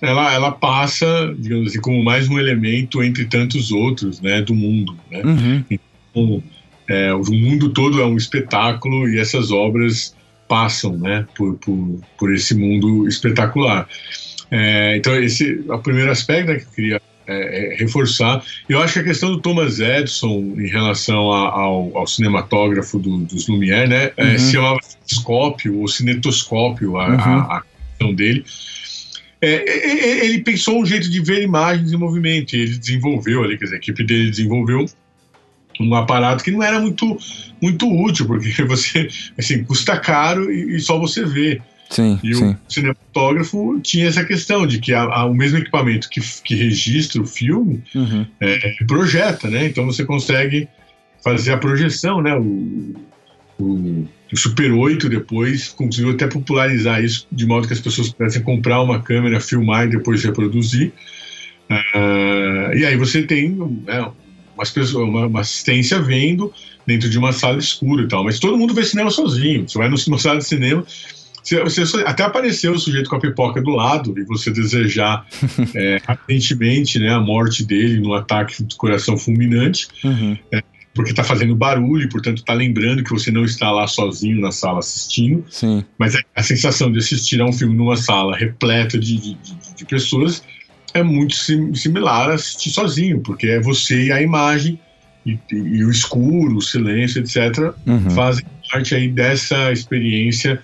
ela, 0.00 0.32
ela 0.32 0.50
passa, 0.50 1.36
digamos 1.38 1.68
assim, 1.68 1.80
como 1.82 2.02
mais 2.02 2.30
um 2.30 2.38
elemento 2.38 3.02
entre 3.02 3.26
tantos 3.26 3.70
outros, 3.70 4.22
né, 4.22 4.40
do 4.40 4.54
mundo, 4.54 4.96
né? 5.10 5.20
Uhum. 5.22 5.64
Então, 5.70 6.42
é, 6.88 7.12
o 7.12 7.30
mundo 7.30 7.68
todo 7.74 8.00
é 8.00 8.06
um 8.06 8.16
espetáculo 8.16 9.06
e 9.06 9.18
essas 9.18 9.50
obras 9.50 10.16
passam 10.48 10.96
né, 10.96 11.26
por, 11.36 11.54
por, 11.58 12.00
por 12.18 12.34
esse 12.34 12.54
mundo 12.54 13.06
espetacular. 13.06 13.86
É, 14.50 14.96
então, 14.96 15.14
esse 15.14 15.64
é 15.68 15.72
o 15.72 15.78
primeiro 15.78 16.10
aspecto 16.10 16.48
né, 16.48 16.56
que 16.56 16.64
eu 16.64 16.70
queria 16.70 17.02
é, 17.26 17.74
é, 17.74 17.76
reforçar. 17.76 18.42
Eu 18.68 18.80
acho 18.80 18.94
que 18.94 19.00
a 19.00 19.04
questão 19.04 19.30
do 19.30 19.40
Thomas 19.40 19.78
Edison 19.80 20.54
em 20.56 20.66
relação 20.66 21.30
a, 21.30 21.50
ao, 21.50 21.96
ao, 21.96 22.06
cinematógrafo 22.06 22.98
do, 22.98 23.18
dos 23.18 23.46
Lumière, 23.46 23.86
né, 23.86 24.10
é, 24.16 24.32
uhum. 24.32 24.38
se 24.38 24.52
chamava 24.52 24.78
cinescópio 24.82 25.78
ou 25.78 25.86
cinetoscópio, 25.86 26.96
a, 26.96 27.08
uhum. 27.08 27.18
a, 27.18 27.58
a 27.58 27.62
questão 27.90 28.14
dele. 28.14 28.44
É, 29.40 30.24
ele 30.24 30.40
pensou 30.40 30.80
um 30.80 30.86
jeito 30.86 31.08
de 31.08 31.20
ver 31.20 31.42
imagens 31.42 31.92
em 31.92 31.96
movimento, 31.96 32.56
e 32.56 32.60
ele 32.60 32.78
desenvolveu 32.78 33.44
ali, 33.44 33.56
quer 33.56 33.64
dizer, 33.64 33.76
a 33.76 33.78
equipe 33.78 34.02
dele 34.02 34.30
desenvolveu 34.30 34.86
um 35.80 35.94
aparato 35.94 36.42
que 36.42 36.50
não 36.50 36.62
era 36.62 36.80
muito, 36.80 37.18
muito 37.60 37.86
útil, 37.88 38.26
porque 38.26 38.62
você, 38.64 39.08
assim, 39.38 39.64
custa 39.64 39.98
caro 39.98 40.50
e, 40.50 40.76
e 40.76 40.80
só 40.80 40.98
você 40.98 41.24
vê. 41.24 41.60
Sim, 41.90 42.18
e 42.22 42.34
sim. 42.34 42.50
o 42.50 42.72
cinematógrafo 42.72 43.80
tinha 43.80 44.08
essa 44.08 44.22
questão 44.22 44.66
de 44.66 44.78
que 44.78 44.92
a, 44.92 45.04
a, 45.04 45.24
o 45.24 45.32
mesmo 45.32 45.56
equipamento 45.56 46.10
que, 46.10 46.20
que 46.44 46.54
registra 46.54 47.22
o 47.22 47.26
filme 47.26 47.82
uhum. 47.94 48.26
é, 48.40 48.76
projeta, 48.86 49.48
né? 49.48 49.66
Então 49.66 49.86
você 49.86 50.04
consegue 50.04 50.68
fazer 51.24 51.52
a 51.52 51.56
projeção, 51.56 52.20
né? 52.20 52.36
O, 52.36 52.94
o, 53.58 54.06
o, 54.30 54.36
Super 54.36 54.70
8 54.70 55.08
depois 55.08 55.68
conseguiu 55.68 56.10
até 56.10 56.26
popularizar 56.26 57.02
isso 57.02 57.26
de 57.32 57.46
modo 57.46 57.66
que 57.66 57.72
as 57.72 57.80
pessoas 57.80 58.10
pudessem 58.10 58.42
comprar 58.42 58.82
uma 58.82 59.00
câmera, 59.00 59.40
filmar 59.40 59.86
e 59.86 59.90
depois 59.90 60.22
reproduzir. 60.22 60.92
Uh, 61.70 62.76
e 62.76 62.84
aí 62.84 62.96
você 62.96 63.22
tem 63.22 63.50
né, 63.50 64.10
umas 64.58 64.70
pessoas, 64.70 65.08
uma, 65.08 65.26
uma, 65.26 65.40
assistência 65.40 66.00
vendo 66.00 66.52
dentro 66.86 67.08
de 67.08 67.16
uma 67.16 67.32
sala 67.32 67.58
escura 67.58 68.02
e 68.02 68.08
tal. 68.08 68.24
Mas 68.24 68.38
todo 68.38 68.58
mundo 68.58 68.74
vê 68.74 68.84
cinema 68.84 69.10
sozinho. 69.10 69.68
Você 69.68 69.78
vai 69.78 69.88
numa 69.88 70.18
sala 70.18 70.38
de 70.38 70.44
cinema, 70.44 70.84
você, 71.42 71.62
você, 71.62 72.02
até 72.04 72.24
apareceu 72.24 72.72
o 72.72 72.78
sujeito 72.78 73.08
com 73.08 73.16
a 73.16 73.20
pipoca 73.20 73.62
do 73.62 73.70
lado 73.70 74.14
e 74.18 74.24
você 74.24 74.50
desejar 74.50 75.26
é, 75.74 76.00
aparentemente 76.06 76.98
né, 76.98 77.10
a 77.10 77.20
morte 77.20 77.64
dele 77.64 78.00
no 78.00 78.12
ataque 78.12 78.62
do 78.62 78.76
coração 78.76 79.16
fulminante. 79.16 79.88
Uhum. 80.04 80.36
É, 80.52 80.62
porque 80.94 81.10
está 81.10 81.22
fazendo 81.22 81.54
barulho 81.54 82.02
e, 82.02 82.08
portanto, 82.08 82.38
está 82.38 82.52
lembrando 82.52 83.04
que 83.04 83.10
você 83.10 83.30
não 83.30 83.44
está 83.44 83.70
lá 83.70 83.86
sozinho 83.86 84.40
na 84.40 84.50
sala 84.50 84.80
assistindo. 84.80 85.44
Sim. 85.48 85.84
Mas 85.96 86.16
a, 86.34 86.42
sensação 86.42 86.90
de 86.90 86.98
assistir 86.98 87.40
a 87.40 87.44
um 87.44 87.52
filme 87.52 87.76
numa 87.76 87.96
sala 87.96 88.36
repleta 88.36 88.98
de, 88.98 89.16
de, 89.16 89.36
de 89.76 89.84
pessoas 89.84 90.42
é 90.94 91.02
muito 91.02 91.34
sim, 91.34 91.74
similar 91.74 92.30
a 92.30 92.34
assistir 92.34 92.70
sozinho, 92.70 93.20
porque 93.20 93.46
é 93.46 93.60
você 93.60 94.06
e 94.06 94.12
a 94.12 94.22
imagem 94.22 94.78
e, 95.26 95.38
e 95.52 95.84
o 95.84 95.90
escuro, 95.90 96.56
o 96.56 96.62
silêncio, 96.62 97.20
etc., 97.20 97.74
uhum. 97.86 98.10
fazem 98.10 98.44
parte 98.70 98.94
aí 98.94 99.08
dessa 99.08 99.72
experiência 99.72 100.60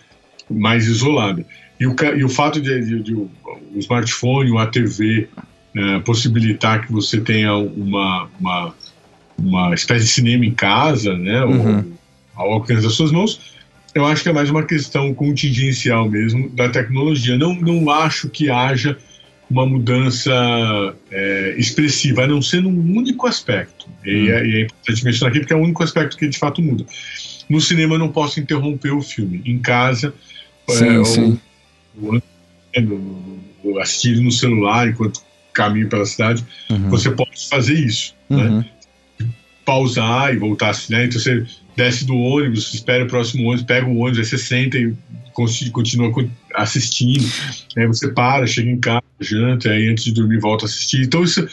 mais 0.51 0.87
isolada. 0.87 1.45
E 1.79 1.87
o, 1.87 1.95
e 2.17 2.25
o 2.25 2.29
fato 2.29 2.61
de, 2.61 2.81
de, 2.81 3.03
de 3.03 3.15
o, 3.15 3.31
smartphone 3.77 4.51
ou 4.53 4.59
a 4.59 4.67
TV 4.67 5.29
é, 5.77 5.99
possibilitar 6.01 6.87
que 6.87 6.93
você 6.93 7.21
tenha 7.21 7.55
uma, 7.55 8.29
uma 8.39 8.75
uma 9.39 9.75
espécie 9.75 10.05
de 10.05 10.11
cinema 10.11 10.45
em 10.45 10.53
casa, 10.53 11.17
né, 11.17 11.45
uhum. 11.45 11.93
ao 12.35 12.53
alcance 12.53 12.83
das 12.83 12.95
suas 12.95 13.11
mãos, 13.11 13.41
eu 13.95 14.05
acho 14.05 14.23
que 14.23 14.29
é 14.29 14.33
mais 14.33 14.51
uma 14.51 14.65
questão 14.65 15.15
contingencial 15.15 16.09
mesmo 16.09 16.49
da 16.51 16.69
tecnologia. 16.69 17.39
Não, 17.39 17.55
não 17.55 17.89
acho 17.91 18.29
que 18.29 18.51
haja 18.51 18.99
uma 19.51 19.67
mudança 19.67 20.33
é, 21.11 21.55
expressiva, 21.57 22.25
a 22.25 22.27
não 22.27 22.41
ser 22.41 22.63
num 22.63 22.97
único 22.97 23.27
aspecto. 23.27 23.89
E, 24.05 24.31
é, 24.31 24.47
e, 24.47 24.57
é, 24.57 24.61
importante 24.63 25.05
mencionar 25.05 25.31
aqui 25.31 25.41
porque 25.41 25.53
é 25.53 25.57
o 25.57 25.61
único 25.61 25.83
aspecto 25.83 26.17
que 26.17 26.29
de 26.29 26.39
fato 26.39 26.63
muda. 26.63 26.85
No 27.49 27.61
cinema 27.61 27.95
eu 27.95 27.99
não 27.99 28.09
posso 28.09 28.41
interromper 28.41 28.93
o 28.93 29.03
filme. 29.03 29.43
Em 29.45 29.59
casa, 29.59 30.15
sim, 30.69 31.01
é, 31.01 31.05
sim. 31.05 31.41
Ou, 32.01 32.23
ou, 33.63 33.81
assistir 33.81 34.19
no 34.21 34.33
celular 34.33 34.89
enquanto 34.89 35.23
caminho 35.53 35.89
pela 35.89 36.05
cidade, 36.05 36.45
uhum. 36.71 36.91
você 36.91 37.11
pode 37.11 37.49
fazer 37.49 37.75
isso. 37.75 38.15
Né? 38.29 38.45
Uhum. 38.45 38.59
Né? 38.59 38.67
pausar 39.65 40.35
e 40.35 40.37
voltar 40.37 40.71
assim, 40.71 40.93
né? 40.93 41.05
Então 41.07 41.19
você 41.19 41.45
desce 41.77 42.05
do 42.05 42.17
ônibus, 42.17 42.73
espera 42.73 43.05
o 43.05 43.09
próximo 43.09 43.45
ônibus, 43.45 43.65
pega 43.65 43.87
o 43.87 43.97
ônibus, 43.97 44.19
aí 44.19 44.25
você 44.25 44.39
senta 44.39 44.79
e 44.79 44.95
continua 45.73 46.13
assistindo. 46.55 47.25
Aí 47.77 47.87
você 47.87 48.09
para, 48.09 48.47
chega 48.47 48.71
em 48.71 48.79
casa, 48.79 49.03
janta, 49.21 49.71
aí 49.71 49.89
antes 49.89 50.05
de 50.05 50.13
dormir 50.13 50.39
volta 50.39 50.65
a 50.65 50.69
assistir. 50.69 51.03
Então 51.03 51.25
isso 51.25 51.47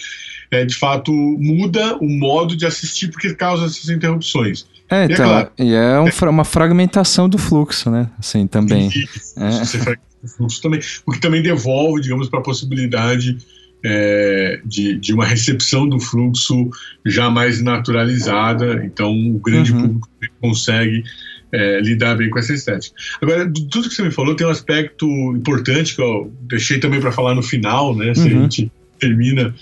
é, 0.51 0.65
de 0.65 0.75
fato 0.75 1.11
muda 1.11 1.97
o 1.97 2.07
modo 2.07 2.55
de 2.55 2.65
assistir 2.65 3.09
porque 3.09 3.33
causa 3.33 3.65
essas 3.65 3.89
interrupções. 3.89 4.65
É, 4.89 5.05
então, 5.05 5.09
e 5.09 5.13
é, 5.13 5.15
claro, 5.15 5.51
e 5.57 5.73
é, 5.73 5.99
um, 5.99 6.07
é 6.07 6.29
uma 6.29 6.43
fragmentação 6.43 7.29
do 7.29 7.37
fluxo, 7.37 7.89
né? 7.89 8.09
Assim, 8.19 8.45
também. 8.45 8.89
Isso, 8.89 9.33
é. 9.37 9.51
Você 9.51 9.79
fragmenta 9.79 10.01
o 10.23 10.27
fluxo 10.27 10.61
também, 10.61 10.81
o 11.05 11.11
que 11.11 11.19
também 11.19 11.41
devolve, 11.41 12.01
digamos, 12.01 12.29
para 12.29 12.39
a 12.39 12.43
possibilidade 12.43 13.37
é, 13.83 14.61
de, 14.65 14.97
de 14.97 15.13
uma 15.13 15.25
recepção 15.25 15.87
do 15.87 15.99
fluxo 15.99 16.69
já 17.05 17.29
mais 17.29 17.61
naturalizada, 17.61 18.83
então 18.85 19.11
o 19.11 19.39
grande 19.39 19.73
uhum. 19.73 19.81
público 19.81 20.09
consegue 20.39 21.03
é, 21.51 21.79
lidar 21.81 22.15
bem 22.15 22.29
com 22.29 22.39
essa 22.39 22.53
estética. 22.53 22.95
Agora, 23.21 23.51
tudo 23.69 23.89
que 23.89 23.95
você 23.95 24.03
me 24.03 24.11
falou 24.11 24.35
tem 24.35 24.47
um 24.47 24.51
aspecto 24.51 25.05
importante 25.35 25.95
que 25.95 26.01
eu 26.01 26.31
deixei 26.41 26.79
também 26.79 27.01
para 27.01 27.11
falar 27.11 27.35
no 27.35 27.43
final, 27.43 27.95
né? 27.95 28.13
Se 28.13 28.21
uhum. 28.21 28.27
a 28.27 28.41
gente 28.43 28.71
termina 28.99 29.53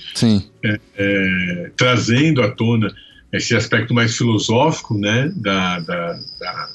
é, 0.63 0.79
é, 0.97 1.71
trazendo 1.75 2.41
à 2.41 2.51
tona 2.51 2.93
esse 3.31 3.55
aspecto 3.55 3.93
mais 3.93 4.15
filosófico, 4.15 4.97
né? 4.97 5.31
Da, 5.35 5.79
da, 5.79 6.13
da, 6.39 6.69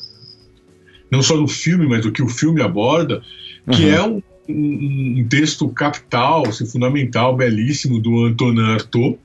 não 1.11 1.23
só 1.23 1.37
do 1.37 1.47
filme, 1.47 1.87
mas 1.87 2.03
do 2.03 2.11
que 2.11 2.23
o 2.23 2.29
filme 2.29 2.63
aborda, 2.63 3.23
que 3.71 3.85
uhum. 3.85 3.93
é 3.93 4.03
um 4.03 4.23
um, 4.49 5.21
um 5.21 5.29
texto 5.29 5.69
capital, 5.69 6.49
assim, 6.49 6.67
fundamental, 6.67 7.37
belíssimo, 7.37 8.01
do 8.01 8.25
Antonin 8.25 8.73
Artaud, 8.73 9.19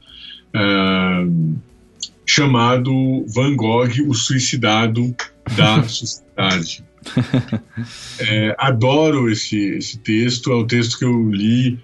uh, 0.56 1.56
chamado 2.26 3.26
Van 3.28 3.56
Gogh, 3.56 4.08
o 4.08 4.14
suicidado 4.14 5.16
da 5.56 5.84
sociedade. 5.88 6.84
é, 8.20 8.56
adoro 8.58 9.30
esse, 9.30 9.58
esse 9.78 9.98
texto, 10.00 10.52
é 10.52 10.56
um 10.56 10.68
texto 10.68 11.00
que 11.00 11.06
eu 11.06 11.30
li. 11.32 11.80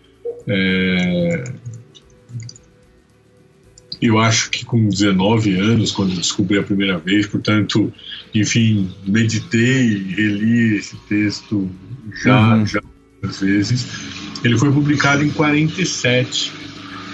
É, 0.48 1.44
eu 4.02 4.20
acho 4.20 4.52
que 4.52 4.66
com 4.66 4.88
19 4.88 5.58
anos, 5.58 5.92
quando 5.92 6.16
descobri 6.16 6.60
a 6.60 6.64
primeira 6.64 6.98
vez, 6.98 7.26
portanto, 7.26 7.92
enfim, 8.34 8.92
meditei 9.08 10.14
reli 10.16 10.78
esse 10.78 10.96
texto 11.08 11.70
já, 12.22 12.56
uhum. 12.56 12.66
já 12.68 12.82
às 13.26 13.40
vezes. 13.40 13.88
Ele 14.44 14.58
foi 14.58 14.72
publicado 14.72 15.24
em 15.24 15.30
47. 15.30 16.52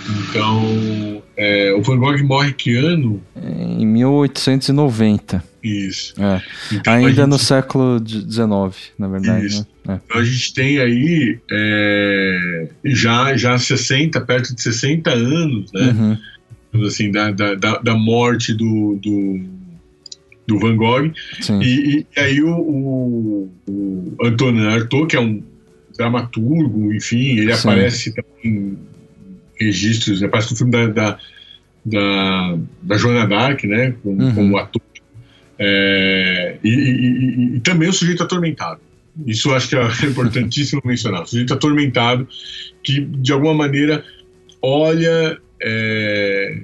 Então, 0.09 1.22
é, 1.38 1.74
o 1.74 1.82
Van 1.82 1.97
Gogh 1.97 2.24
morre 2.24 2.53
que 2.53 2.76
ano? 2.76 3.22
Em 3.36 3.86
1890. 3.86 5.43
Isso. 5.64 6.14
É. 6.22 6.41
Então, 6.72 6.93
Ainda 6.93 7.12
gente... 7.12 7.28
no 7.28 7.38
século 7.38 8.01
XIX, 8.05 8.91
na 8.97 9.07
verdade. 9.07 9.45
Isso. 9.45 9.68
Né? 9.86 9.93
É. 9.95 9.99
Então 10.05 10.22
a 10.22 10.24
gente 10.24 10.53
tem 10.53 10.80
aí 10.80 11.39
é, 11.51 12.68
já, 12.86 13.36
já 13.36 13.57
60, 13.57 14.20
perto 14.22 14.55
de 14.55 14.62
60 14.62 15.09
anos, 15.12 15.72
né? 15.72 16.18
Uhum. 16.74 16.86
Assim, 16.86 17.12
da, 17.12 17.32
da, 17.32 17.55
da 17.55 17.95
morte 17.95 18.53
do, 18.53 18.97
do, 19.01 19.41
do 20.47 20.59
Van 20.59 20.76
Gogh. 20.76 21.12
E, 21.62 22.05
e, 22.16 22.20
aí 22.20 22.41
o, 22.41 22.49
o, 22.49 23.51
o 23.68 24.18
Antonin 24.24 24.68
Artaud, 24.68 25.07
que 25.07 25.16
é 25.16 25.20
um 25.20 25.43
dramaturgo, 26.02 26.93
enfim, 26.93 27.38
ele 27.38 27.54
Sim. 27.54 27.70
aparece 27.70 28.14
em 28.43 28.78
registros, 29.60 30.24
aparece 30.24 30.52
no 30.52 30.58
filme 30.58 30.72
da, 30.72 30.88
da, 30.88 31.20
da, 31.86 32.58
da 32.82 32.97
Joana 32.97 33.28
Dark, 33.28 33.64
né, 33.64 33.93
como, 34.04 34.22
uhum. 34.22 34.34
como 34.34 34.58
ator, 34.58 34.82
é, 35.60 36.58
e, 36.64 36.70
e, 36.70 36.74
e, 36.74 37.56
e, 37.58 37.60
também 37.60 37.88
o 37.88 37.93
sujeito 37.93 38.24
atormentado. 38.24 38.82
Isso 39.28 39.49
eu 39.49 39.56
acho 39.56 39.70
que 39.70 39.76
é 39.76 39.86
importantíssimo 40.10 40.82
mencionar. 40.84 41.22
O 41.22 41.28
sujeito 41.28 41.54
atormentado 41.54 42.28
que, 42.84 43.02
de 43.02 43.32
alguma 43.32 43.54
maneira, 43.54 44.04
olha 44.60 45.38
é, 45.62 46.62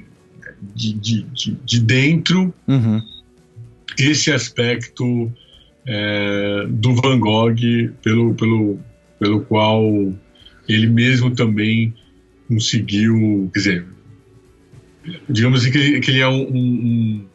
de, 0.73 0.93
de, 0.93 1.21
de, 1.23 1.51
de, 1.63 1.79
dentro 1.79 2.51
uhum. 2.67 2.99
esse 3.99 4.31
aspecto 4.31 5.31
é, 5.85 6.65
do 6.67 6.95
Van 6.95 7.19
Gogh 7.19 7.55
pelo, 8.03 8.33
pelo, 8.33 8.79
pelo 9.20 9.41
qual 9.41 10.13
ele 10.68 10.88
mesmo 10.88 11.32
também 11.32 11.93
conseguiu, 12.47 13.49
quer 13.53 13.59
dizer, 13.59 13.86
digamos 15.30 15.61
assim 15.61 15.72
que 15.72 15.78
ele, 15.78 15.99
que 15.99 16.11
ele 16.11 16.22
é 16.22 16.28
um, 16.28 16.41
um, 16.41 17.26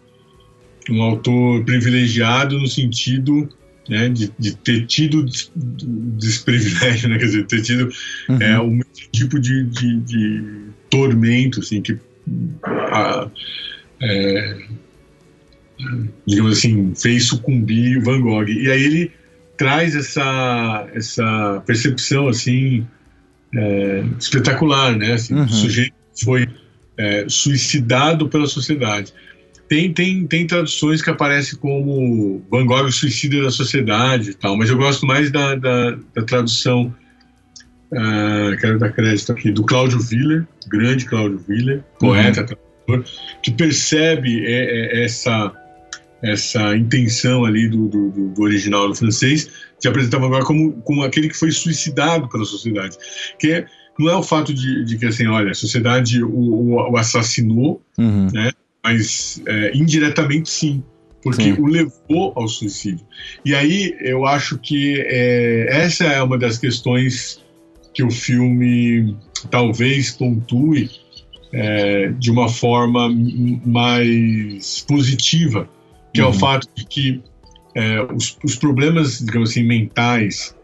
um, 0.91 1.03
autor 1.03 1.65
privilegiado 1.65 2.59
no 2.59 2.67
sentido 2.67 3.49
né, 3.89 4.09
de, 4.09 4.33
de 4.39 4.57
ter 4.57 4.87
tido 4.87 5.25
desprivilégio, 5.55 7.09
né, 7.09 7.19
quer 7.19 7.27
dizer, 7.27 7.47
ter 7.47 7.63
tido 7.63 7.93
uhum. 8.29 8.43
é, 8.43 8.61
um 8.61 8.81
tipo 9.11 9.39
de, 9.39 9.65
de, 9.65 10.01
de, 10.01 10.63
tormento, 10.91 11.61
assim, 11.61 11.81
que 11.81 11.99
a, 12.65 13.31
é, 14.01 14.59
digamos 16.27 16.59
assim, 16.59 16.95
fez 16.95 17.27
sucumbir 17.27 18.03
Van 18.03 18.21
Gogh. 18.21 18.49
E 18.49 18.71
aí 18.71 18.83
ele 18.83 19.13
traz 19.63 19.95
essa, 19.95 20.89
essa 20.93 21.63
percepção 21.65 22.27
assim 22.27 22.85
é, 23.55 24.05
espetacular, 24.19 24.97
né? 24.97 25.13
Assim, 25.13 25.35
uhum. 25.35 25.45
O 25.45 25.49
sujeito 25.49 25.95
foi 26.25 26.49
é, 26.99 27.27
suicidado 27.29 28.29
pela 28.29 28.49
sociedade. 28.49 29.15
Tem, 29.69 29.93
tem, 29.93 30.27
tem 30.27 30.49
traduções 30.49 31.01
que 31.01 31.09
aparecem 31.11 31.57
como 31.61 32.45
Van 32.51 32.67
Gogh 32.67 32.91
suicida 32.91 33.41
da 33.41 33.51
sociedade 33.53 34.31
e 34.31 34.35
tal, 34.35 34.57
mas 34.57 34.69
eu 34.69 34.77
gosto 34.77 35.07
mais 35.07 35.31
da, 35.31 35.55
da, 35.55 35.93
da 35.93 36.23
tradução, 36.27 36.93
uh, 37.93 38.57
quero 38.61 38.81
dar 38.81 38.91
crédito 38.91 39.31
aqui, 39.31 39.53
do 39.53 39.63
Cláudio 39.63 40.01
Willer, 40.11 40.45
grande 40.67 41.05
Cláudio 41.05 41.43
Willer, 41.49 41.85
poeta, 42.01 42.41
uhum. 42.41 42.47
tradutor, 42.47 43.05
que 43.45 43.53
percebe 43.53 44.45
é, 44.45 44.99
é, 45.01 45.05
essa 45.05 45.53
essa 46.23 46.77
intenção 46.77 47.45
ali 47.45 47.69
do, 47.69 47.89
do, 47.89 48.11
do, 48.11 48.43
original 48.43 48.89
do 48.89 48.95
francês 48.95 49.51
de 49.81 49.89
apresentar 49.89 50.19
Van 50.19 50.29
Gogh 50.29 50.45
como, 50.45 50.73
como 50.83 51.03
aquele 51.03 51.29
que 51.29 51.37
foi 51.37 51.51
suicidado 51.51 52.29
pela 52.29 52.45
sociedade. 52.45 52.97
Que 53.39 53.53
é, 53.53 53.67
não 53.99 54.09
é 54.09 54.17
o 54.17 54.23
fato 54.23 54.55
de, 54.55 54.85
de 54.85 54.97
que, 54.97 55.07
assim, 55.07 55.27
olha, 55.27 55.51
a 55.51 55.55
sociedade 55.55 56.23
o, 56.23 56.91
o 56.91 56.97
assassinou, 56.97 57.83
uhum. 57.99 58.29
né? 58.33 58.53
mas 58.85 59.43
é, 59.47 59.77
indiretamente 59.77 60.51
sim, 60.51 60.83
porque 61.23 61.55
sim. 61.55 61.61
o 61.61 61.67
levou 61.67 62.33
ao 62.35 62.49
suicídio. 62.49 63.07
E 63.45 63.55
aí 63.55 63.97
eu 64.01 64.27
acho 64.27 64.59
que 64.59 65.01
é, 65.07 65.67
essa 65.71 66.05
é 66.05 66.23
uma 66.23 66.39
das 66.39 66.59
questões 66.59 67.41
que 67.95 68.03
o 68.03 68.11
filme 68.11 69.17
talvez 69.51 70.11
pontue 70.11 70.91
é, 71.53 72.09
de 72.19 72.31
uma 72.31 72.49
forma 72.49 73.09
mais 73.65 74.85
positiva, 74.89 75.69
que 76.13 76.21
uhum. 76.21 76.27
é 76.27 76.31
o 76.31 76.33
uhum. 76.33 76.39
fato 76.39 76.69
de 76.75 76.85
que 76.85 77.23
é, 77.75 78.03
os, 78.03 78.39
os, 78.45 78.57
problemas, 78.57 79.19
digamos 79.19 79.51
assim, 79.51 79.63
mentais 79.63 80.55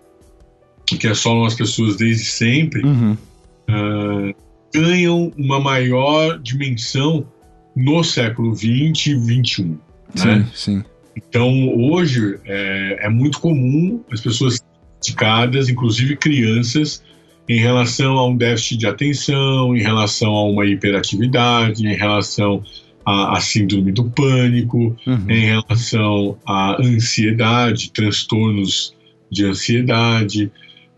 que 0.87 1.07
assolam 1.07 1.45
as 1.45 1.55
pessoas 1.55 1.97
desde 1.97 2.25
sempre 2.25 2.83
uhum. 2.83 3.13
uh, 3.13 4.35
ganham 4.75 5.33
uma 5.37 5.61
maior 5.61 6.39
dimensão 6.39 7.27
no 7.75 8.03
século 8.03 8.55
XX 8.55 8.69
e 9.07 9.43
XXI. 9.45 9.65
Né? 9.65 9.79
Sim, 10.15 10.47
sim. 10.55 10.85
Então, 11.17 11.75
hoje 11.77 12.39
é, 12.45 13.07
é 13.07 13.09
muito 13.09 13.41
comum 13.41 14.03
as 14.11 14.21
pessoas 14.21 14.63
criticadas, 15.01 15.69
inclusive 15.69 16.17
crianças, 16.17 17.03
em 17.49 17.59
relação 17.59 18.19
a 18.19 18.27
um 18.27 18.37
déficit 18.37 18.79
de 18.79 18.87
atenção, 18.87 19.75
em 19.75 19.81
relação 19.81 20.31
a 20.31 20.45
uma 20.45 20.67
hiperatividade, 20.67 21.87
em 21.87 21.95
relação 21.95 22.63
à, 23.09 23.41
síndrome 23.41 23.93
do 23.93 24.05
pânico, 24.05 24.97
uhum. 25.07 25.31
em 25.31 25.47
relação 25.47 26.37
à 26.47 26.77
ansiedade, 26.81 27.91
transtornos 27.93 28.95
de 29.31 29.45
ansiedade. 29.47 30.51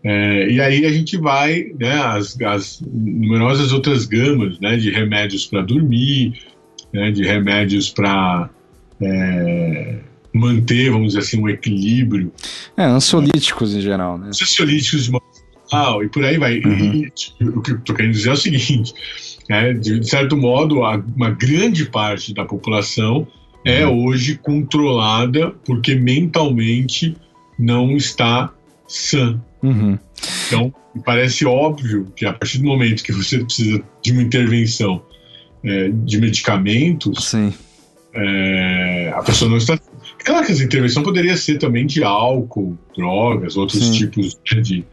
É, 0.03 0.49
e 0.49 0.59
aí 0.59 0.85
a 0.85 0.91
gente 0.91 1.17
vai, 1.17 1.71
né, 1.79 1.93
as, 1.93 2.39
as 2.41 2.81
numerosas 2.81 3.71
outras 3.71 4.05
gamas, 4.05 4.59
né, 4.59 4.75
de 4.75 4.89
remédios 4.89 5.45
para 5.45 5.61
dormir, 5.61 6.33
né, 6.93 7.11
de 7.11 7.23
remédios 7.23 7.89
para 7.89 8.49
é, 9.01 9.99
manter, 10.33 10.91
vamos 10.91 11.09
dizer 11.09 11.19
assim, 11.19 11.39
um 11.39 11.47
equilíbrio. 11.47 12.31
É, 12.75 12.83
ansiolíticos 12.83 13.73
em 13.73 13.81
geral, 13.81 14.17
né? 14.17 14.27
Ansiolíticos 14.29 15.05
de 15.05 15.09
uma 15.11 15.21
e 16.03 16.09
por 16.09 16.25
aí 16.25 16.37
vai. 16.37 16.59
Uhum. 16.59 17.05
E, 17.39 17.45
o 17.45 17.61
que 17.61 17.71
eu 17.71 17.77
estou 17.77 17.95
querendo 17.95 18.11
dizer 18.11 18.29
é 18.29 18.33
o 18.33 18.37
seguinte: 18.37 18.93
né, 19.49 19.73
de 19.73 20.07
certo 20.07 20.37
modo, 20.37 20.83
a, 20.83 20.95
uma 21.15 21.31
grande 21.31 21.85
parte 21.85 22.33
da 22.33 22.45
população 22.45 23.27
é 23.65 23.85
uhum. 23.85 24.05
hoje 24.05 24.37
controlada 24.37 25.51
porque 25.65 25.95
mentalmente 25.95 27.15
não 27.57 27.95
está 27.95 28.51
sã. 28.87 29.39
Uhum. 29.61 29.97
Então, 30.47 30.73
parece 31.05 31.45
óbvio 31.45 32.11
que 32.15 32.25
a 32.25 32.33
partir 32.33 32.57
do 32.57 32.65
momento 32.65 33.03
que 33.03 33.11
você 33.11 33.39
precisa 33.43 33.83
de 34.01 34.11
uma 34.11 34.21
intervenção 34.21 35.03
é, 35.63 35.89
de 35.89 36.19
medicamentos, 36.19 37.33
é, 38.13 39.13
a 39.15 39.21
pessoa 39.21 39.49
não 39.49 39.57
está. 39.57 39.79
Claro 40.23 40.45
que 40.45 40.51
essa 40.51 40.63
intervenção 40.63 41.03
poderia 41.03 41.37
ser 41.37 41.57
também 41.57 41.85
de 41.85 42.03
álcool, 42.03 42.77
drogas, 42.95 43.55
outros 43.55 43.85
Sim. 43.85 43.91
tipos 43.91 44.39
de, 44.61 44.85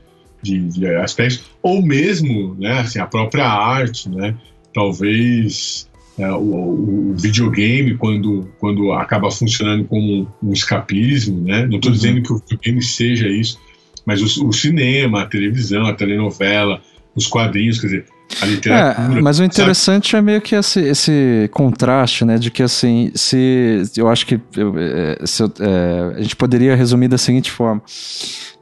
de, 0.42 0.68
de, 0.68 0.86
aspectos, 0.96 1.44
ou 1.62 1.82
mesmo 1.82 2.54
né, 2.58 2.80
assim, 2.80 2.98
a 2.98 3.06
própria 3.06 3.46
arte, 3.46 4.08
né? 4.08 4.34
talvez 4.74 5.88
é, 6.18 6.30
o, 6.32 7.10
o, 7.10 7.14
videogame, 7.16 7.96
quando, 7.96 8.48
quando 8.58 8.92
acaba 8.92 9.30
funcionando 9.30 9.84
como 9.84 10.32
um 10.42 10.52
escapismo, 10.52 11.40
né? 11.40 11.66
não 11.66 11.76
estou 11.76 11.90
uhum. 11.90 11.96
dizendo 11.96 12.22
que 12.22 12.32
o 12.32 12.38
videogame 12.38 12.82
seja 12.82 13.28
isso, 13.28 13.58
mas 14.06 14.20
o, 14.36 14.48
o 14.48 14.52
cinema, 14.52 15.22
a 15.22 15.26
televisão, 15.26 15.86
a 15.86 15.92
telenovela, 15.92 16.80
os 17.14 17.26
quadrinhos, 17.26 17.80
quer 17.80 17.86
dizer, 17.86 18.06
a 18.40 18.46
literatura. 18.46 19.18
É, 19.18 19.20
mas 19.20 19.38
o 19.38 19.44
interessante 19.44 20.10
sabe? 20.10 20.18
é 20.18 20.22
meio 20.22 20.40
que 20.40 20.54
esse, 20.54 20.80
esse 20.80 21.48
contraste, 21.52 22.24
né? 22.24 22.38
De 22.38 22.50
que 22.50 22.62
assim, 22.62 23.10
se 23.14 23.82
eu 23.96 24.08
acho 24.08 24.26
que 24.26 24.34
é, 24.34 25.26
se, 25.26 25.42
é, 25.42 26.14
a 26.16 26.22
gente 26.22 26.36
poderia 26.36 26.76
resumir 26.76 27.08
da 27.08 27.18
seguinte 27.18 27.50
forma. 27.50 27.82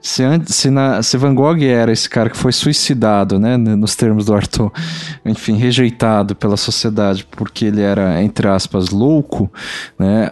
Se, 0.07 0.23
se, 0.47 0.71
na, 0.71 1.03
se 1.03 1.17
Van 1.17 1.35
Gogh 1.35 1.61
era 1.63 1.91
esse 1.91 2.09
cara 2.09 2.31
que 2.31 2.37
foi 2.37 2.53
suicidado, 2.53 3.41
né, 3.41 3.57
nos 3.57 3.97
termos 3.97 4.27
do 4.27 4.35
Arthur, 4.35 4.73
enfim, 5.25 5.57
rejeitado 5.57 6.37
pela 6.37 6.57
sociedade 6.57 7.27
porque 7.29 7.65
ele 7.65 7.83
era, 7.83 8.23
entre 8.23 8.47
aspas, 8.47 8.91
louco, 8.91 9.53
né, 9.99 10.31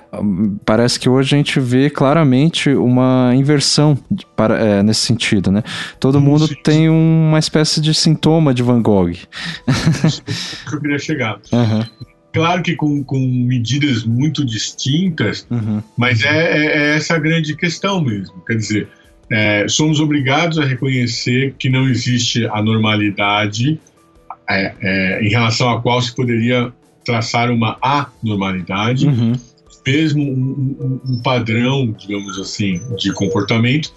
parece 0.64 1.00
que 1.00 1.08
hoje 1.08 1.34
a 1.34 1.38
gente 1.38 1.58
vê 1.58 1.90
claramente 1.90 2.70
uma 2.70 3.32
inversão 3.34 3.98
para, 4.36 4.58
é, 4.58 4.82
nesse 4.82 5.00
sentido, 5.00 5.50
né? 5.50 5.62
Todo 5.98 6.20
mundo 6.20 6.48
tem 6.62 6.88
uma 6.88 7.40
espécie 7.40 7.80
de 7.80 7.92
sintoma 7.92 8.54
de 8.54 8.62
Van 8.62 8.80
Gogh. 8.80 9.12
Que 9.12 10.74
eu 10.74 10.80
queria 10.80 10.98
chegar. 10.98 11.40
Uhum 11.52 11.84
claro 12.34 12.62
que 12.62 12.74
com, 12.74 13.02
com 13.04 13.18
medidas 13.18 14.04
muito 14.04 14.44
distintas, 14.44 15.46
uhum. 15.48 15.80
mas 15.96 16.22
é, 16.22 16.28
é, 16.28 16.66
é, 16.66 16.96
essa 16.96 17.14
a 17.14 17.18
grande 17.18 17.56
questão 17.56 18.02
mesmo. 18.02 18.34
Quer 18.44 18.56
dizer, 18.56 18.88
é, 19.34 19.66
somos 19.66 19.98
obrigados 19.98 20.60
a 20.60 20.64
reconhecer 20.64 21.56
que 21.58 21.68
não 21.68 21.88
existe 21.88 22.46
a 22.46 22.62
normalidade 22.62 23.80
é, 24.48 24.74
é, 24.80 25.24
em 25.24 25.28
relação 25.28 25.70
à 25.70 25.82
qual 25.82 26.00
se 26.00 26.14
poderia 26.14 26.72
traçar 27.04 27.50
uma 27.50 27.76
anormalidade, 27.82 29.08
uhum. 29.08 29.32
mesmo 29.84 30.22
um, 30.22 30.76
um, 30.80 31.00
um, 31.14 31.20
padrão, 31.20 31.92
digamos 31.98 32.38
assim, 32.38 32.80
de 32.96 33.12
comportamento 33.12 33.92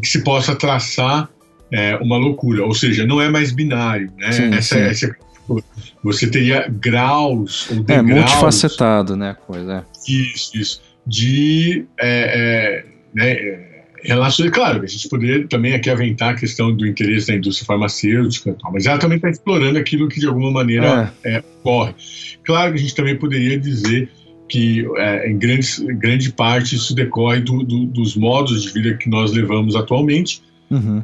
que 0.00 0.06
se 0.06 0.22
possa 0.22 0.54
traçar 0.54 1.28
é, 1.72 1.96
uma 1.96 2.16
loucura, 2.16 2.64
ou 2.64 2.72
seja, 2.72 3.04
não 3.04 3.20
é 3.20 3.28
mais 3.28 3.50
binário, 3.50 4.12
né? 4.16 4.30
Sim, 4.30 4.54
essa, 4.54 4.76
sim. 4.76 4.82
essa, 4.82 5.16
você 6.04 6.30
teria 6.30 6.68
graus 6.68 7.68
ou 7.68 7.82
degraus, 7.82 7.98
É 7.98 8.02
multifacetado, 8.02 9.16
né, 9.16 9.36
coisa. 9.44 9.84
É. 10.08 10.12
Isso, 10.12 10.56
isso. 10.56 10.82
De 11.04 11.84
é, 11.98 12.84
né, 13.12 13.71
relações, 14.02 14.50
claro, 14.50 14.82
a 14.82 14.86
gente 14.86 15.08
poderia 15.08 15.46
também 15.46 15.74
aqui 15.74 15.90
aventar 15.90 16.34
a 16.34 16.36
questão 16.36 16.74
do 16.74 16.86
interesse 16.86 17.28
da 17.28 17.34
indústria 17.34 17.66
farmacêutica, 17.66 18.56
mas 18.72 18.86
ela 18.86 18.98
também 18.98 19.16
está 19.16 19.30
explorando 19.30 19.78
aquilo 19.78 20.08
que 20.08 20.20
de 20.20 20.26
alguma 20.26 20.50
maneira 20.50 21.12
é. 21.24 21.36
É, 21.36 21.44
ocorre. 21.60 21.94
Claro 22.44 22.72
que 22.72 22.78
a 22.78 22.82
gente 22.82 22.94
também 22.94 23.16
poderia 23.16 23.58
dizer 23.58 24.10
que 24.48 24.86
é, 24.96 25.30
em 25.30 25.38
grande, 25.38 25.66
grande 25.94 26.32
parte 26.32 26.76
isso 26.76 26.94
decorre 26.94 27.40
do, 27.40 27.62
do, 27.62 27.86
dos 27.86 28.16
modos 28.16 28.62
de 28.62 28.72
vida 28.72 28.96
que 28.96 29.08
nós 29.08 29.32
levamos 29.32 29.76
atualmente, 29.76 30.42
uhum. 30.70 31.02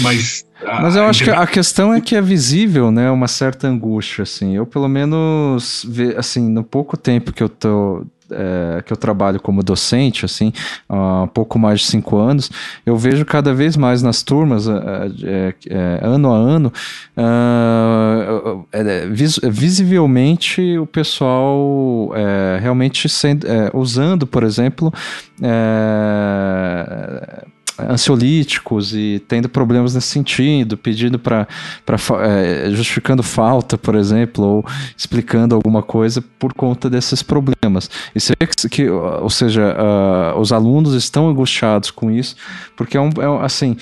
mas 0.00 0.44
mas 0.62 0.94
eu 0.94 1.04
acho 1.04 1.24
que 1.24 1.30
a 1.30 1.46
questão 1.46 1.94
é 1.94 2.00
que 2.00 2.14
é 2.14 2.20
visível, 2.20 2.90
né, 2.90 3.10
uma 3.10 3.26
certa 3.26 3.66
angústia, 3.66 4.22
assim. 4.24 4.54
Eu, 4.54 4.66
pelo 4.66 4.88
menos, 4.88 5.86
assim, 6.18 6.50
no 6.50 6.62
pouco 6.62 6.98
tempo 6.98 7.32
que 7.32 7.42
eu 7.42 7.48
tô 7.48 8.04
é, 8.32 8.82
que 8.82 8.92
eu 8.92 8.96
trabalho 8.96 9.40
como 9.40 9.62
docente, 9.62 10.24
assim, 10.24 10.52
há 10.88 11.28
pouco 11.32 11.58
mais 11.58 11.80
de 11.80 11.86
cinco 11.86 12.16
anos, 12.16 12.50
eu 12.84 12.96
vejo 12.96 13.24
cada 13.24 13.52
vez 13.54 13.76
mais 13.76 14.02
nas 14.02 14.22
turmas, 14.22 14.68
é, 14.68 15.54
é, 15.68 16.00
ano 16.02 16.32
a 16.32 16.36
ano, 16.36 16.72
vis, 19.10 19.38
visivelmente 19.42 20.78
o 20.78 20.86
pessoal 20.86 22.12
realmente 22.60 23.08
sendo, 23.08 23.46
usando, 23.74 24.26
por 24.26 24.42
exemplo, 24.42 24.92
ansiolíticos 27.88 28.94
e 28.94 29.22
tendo 29.28 29.48
problemas 29.48 29.94
nesse 29.94 30.08
sentido, 30.08 30.76
pedindo 30.76 31.18
para 31.18 31.46
é, 32.22 32.70
justificando 32.70 33.22
falta, 33.22 33.78
por 33.78 33.94
exemplo, 33.94 34.44
ou 34.44 34.66
explicando 34.96 35.54
alguma 35.54 35.82
coisa 35.82 36.22
por 36.38 36.52
conta 36.52 36.88
desses 36.90 37.22
problemas. 37.22 37.90
E 38.14 38.20
você 38.20 38.34
que, 38.36 38.68
que 38.68 38.90
ou 38.90 39.30
seja, 39.30 39.76
uh, 39.76 40.38
os 40.38 40.52
alunos 40.52 40.94
estão 40.94 41.28
angustiados 41.28 41.90
com 41.90 42.10
isso, 42.10 42.36
porque 42.76 42.96
é 42.96 43.00
um, 43.00 43.08
é 43.08 43.44
assim, 43.44 43.76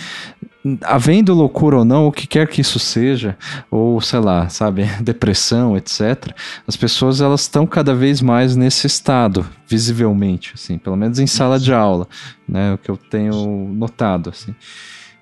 havendo 0.82 1.34
loucura 1.34 1.78
ou 1.78 1.84
não, 1.84 2.06
o 2.06 2.12
que 2.12 2.26
quer 2.26 2.46
que 2.48 2.60
isso 2.60 2.78
seja, 2.78 3.36
ou 3.70 4.00
sei 4.00 4.18
lá, 4.18 4.48
sabe, 4.48 4.84
depressão, 5.00 5.76
etc., 5.76 6.32
as 6.66 6.76
pessoas 6.76 7.20
elas 7.20 7.42
estão 7.42 7.66
cada 7.66 7.94
vez 7.94 8.20
mais 8.20 8.56
nesse 8.56 8.86
estado, 8.86 9.46
visivelmente, 9.66 10.52
assim, 10.54 10.78
pelo 10.78 10.96
menos 10.96 11.18
em 11.18 11.26
sala 11.26 11.58
de 11.58 11.72
aula, 11.72 12.08
né, 12.48 12.74
o 12.74 12.78
que 12.78 12.90
eu 12.90 12.96
tenho 12.96 13.68
notado, 13.72 14.30
assim. 14.30 14.54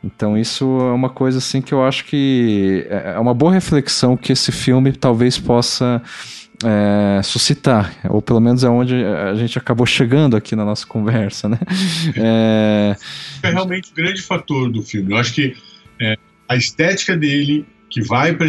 Então 0.05 0.39
isso 0.39 0.65
é 0.65 0.93
uma 0.93 1.09
coisa 1.09 1.39
assim 1.39 1.61
que 1.61 1.75
eu 1.75 1.85
acho 1.85 2.05
que 2.05 2.87
é, 2.89 3.15
é 3.17 3.19
uma 3.19 3.35
boa 3.35 3.53
reflexão 3.53 4.17
que 4.17 4.33
esse 4.33 4.53
filme 4.53 4.93
talvez 4.93 5.37
possa 5.37 6.01
é, 6.65 7.23
suscitar, 7.23 7.95
ou 8.09 8.23
pelo 8.23 8.41
menos 8.41 8.65
é 8.65 8.69
onde 8.69 8.95
a 8.95 9.35
gente 9.35 9.59
acabou 9.59 9.87
chegando 9.87 10.37
aqui 10.37 10.57
na 10.57 10.65
nossa 10.65 10.87
conversa, 10.87 11.49
né? 11.49 11.59
É, 12.17 12.97
é 13.43 13.51
realmente 13.51 13.91
um 13.91 13.95
grande 13.95 14.23
fator 14.23 14.71
do 14.71 14.83
filme. 14.83 15.13
Eu 15.13 15.17
acho 15.17 15.35
que 15.35 15.57
é, 16.01 16.17
a 16.49 16.57
estética 16.57 17.17
dele, 17.17 17.67
que 17.91 18.03
vai 18.03 18.35
para 18.35 18.47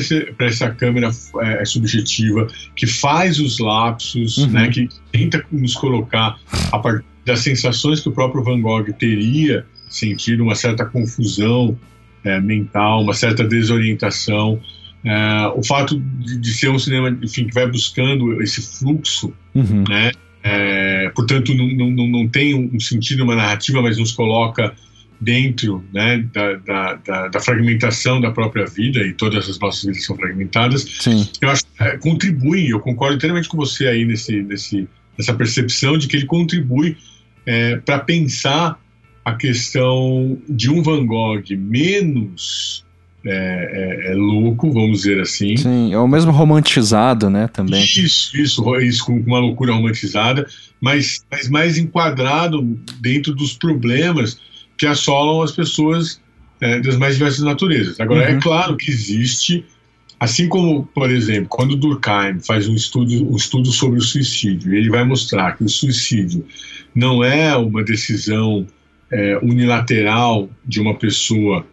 essa 0.48 0.70
câmera 0.72 1.10
é, 1.42 1.66
subjetiva, 1.66 2.48
que 2.76 2.88
faz 2.88 3.40
os 3.40 3.60
lapsos, 3.60 4.38
uhum. 4.38 4.48
né, 4.48 4.70
que 4.70 4.88
tenta 5.12 5.44
nos 5.52 5.76
colocar 5.76 6.38
a 6.72 6.80
partir 6.80 7.06
das 7.26 7.40
sensações 7.40 8.00
que 8.00 8.10
o 8.10 8.12
próprio 8.12 8.44
Van 8.44 8.62
Gogh 8.62 8.92
teria 8.94 9.66
sentido, 9.90 10.44
uma 10.44 10.56
certa 10.56 10.86
confusão 10.86 11.78
é, 12.24 12.40
mental, 12.40 13.02
uma 13.02 13.14
certa 13.14 13.44
desorientação. 13.44 14.60
É, 15.04 15.48
o 15.56 15.64
fato 15.64 16.00
de, 16.00 16.38
de, 16.38 16.54
ser 16.54 16.70
um 16.70 16.80
cinema 16.80 17.18
enfim, 17.22 17.48
que 17.48 17.54
vai 17.54 17.68
buscando 17.68 18.42
esse 18.42 18.62
fluxo, 18.62 19.34
uhum. 19.56 19.84
né, 19.88 20.12
é, 20.44 21.10
portanto, 21.10 21.54
não, 21.54 21.90
não, 21.90 22.08
não 22.08 22.28
tem 22.28 22.56
um 22.56 22.80
sentido, 22.80 23.24
uma 23.24 23.36
narrativa, 23.36 23.82
mas 23.82 23.98
nos 23.98 24.12
coloca 24.12 24.74
dentro 25.20 25.84
né, 25.94 26.20
da, 26.34 26.54
da, 26.54 26.94
da, 26.96 27.28
da, 27.28 27.40
fragmentação 27.40 28.22
da 28.22 28.32
própria 28.32 28.66
vida, 28.66 29.00
e 29.00 29.14
todas 29.14 29.50
as 29.50 29.60
nossas 29.60 29.84
vidas 29.84 30.06
são 30.06 30.16
fragmentadas, 30.16 30.84
Sim. 30.84 31.28
eu 31.42 31.50
acho 31.50 31.64
que 31.64 31.84
é, 31.84 31.98
contribui, 31.98 32.70
eu 32.70 32.80
concordo 32.80 33.16
inteiramente 33.16 33.50
com 33.50 33.58
você 33.58 33.88
aí 33.88 34.06
nesse, 34.06 34.42
nesse, 34.44 34.88
nessa 35.18 35.34
percepção 35.34 35.98
de 35.98 36.08
que 36.08 36.18
ele 36.18 36.26
contribui 36.26 36.98
é, 37.46 37.78
para 37.78 38.00
pensar 38.00 38.80
a 39.26 39.34
questão 39.34 40.38
de 40.48 40.70
um 40.70 40.82
Van 40.82 41.06
Gogh 41.06 41.44
menos 41.58 42.86
é, 43.30 44.08
é, 44.08 44.12
é, 44.12 44.16
louco, 44.16 44.72
vamos 44.72 45.02
dizer 45.02 45.20
assim. 45.20 45.58
Sim, 45.58 45.94
é 45.94 45.98
o 45.98 46.08
mesmo 46.08 46.32
romantizado, 46.32 47.30
né, 47.30 47.50
também. 47.52 47.84
Isso, 47.84 48.38
isso, 48.38 48.76
isso 48.78 49.06
com 49.06 49.20
uma 49.20 49.40
loucura 49.40 49.74
romantizada, 49.74 50.48
mas, 50.80 51.26
mas 51.30 51.50
mais 51.50 51.78
enquadrado 51.78 52.62
dentro 53.02 53.36
dos 53.36 53.54
problemas 53.54 54.40
que 54.78 54.86
assolam 54.86 55.42
as 55.42 55.52
pessoas 55.52 56.22
é, 56.62 56.80
das 56.80 56.96
mais 56.96 57.16
diversas 57.16 57.44
naturezas. 57.44 58.00
Agora, 58.00 58.24
é 58.24 58.32
uhum. 58.32 58.38
é 58.38 58.42
claro 58.42 58.78
que 58.78 58.90
existe, 58.90 59.66
assim 60.18 60.48
como, 60.48 60.86
por 60.86 61.12
exemplo, 61.12 61.50
quando 61.50 61.76
Durkheim 61.76 62.40
faz 62.40 62.70
um 62.70 62.76
estudo, 62.76 63.30
um 63.30 63.36
estudo 63.36 63.72
sobre 63.74 64.00
o 64.00 64.04
suicídio, 64.04 64.74
ele 64.74 64.90
vai 64.90 65.04
mostrar 65.04 65.58
que 65.58 65.66
o 65.66 65.70
suicídio 65.70 66.46
não 66.96 67.22
é 67.22 67.56
uma 67.58 67.84
decisão 67.84 68.66
é, 69.12 69.38
unilateral 69.42 70.50
de 70.66 70.80
uma 70.80 70.96
pessoa 70.96 71.66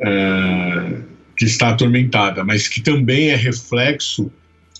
é, 0.00 0.96
que 1.36 1.44
está 1.44 1.70
atormentada, 1.70 2.44
mas 2.44 2.68
que 2.68 2.80
também 2.80 3.30
é 3.30 3.36
reflexo 3.36 4.30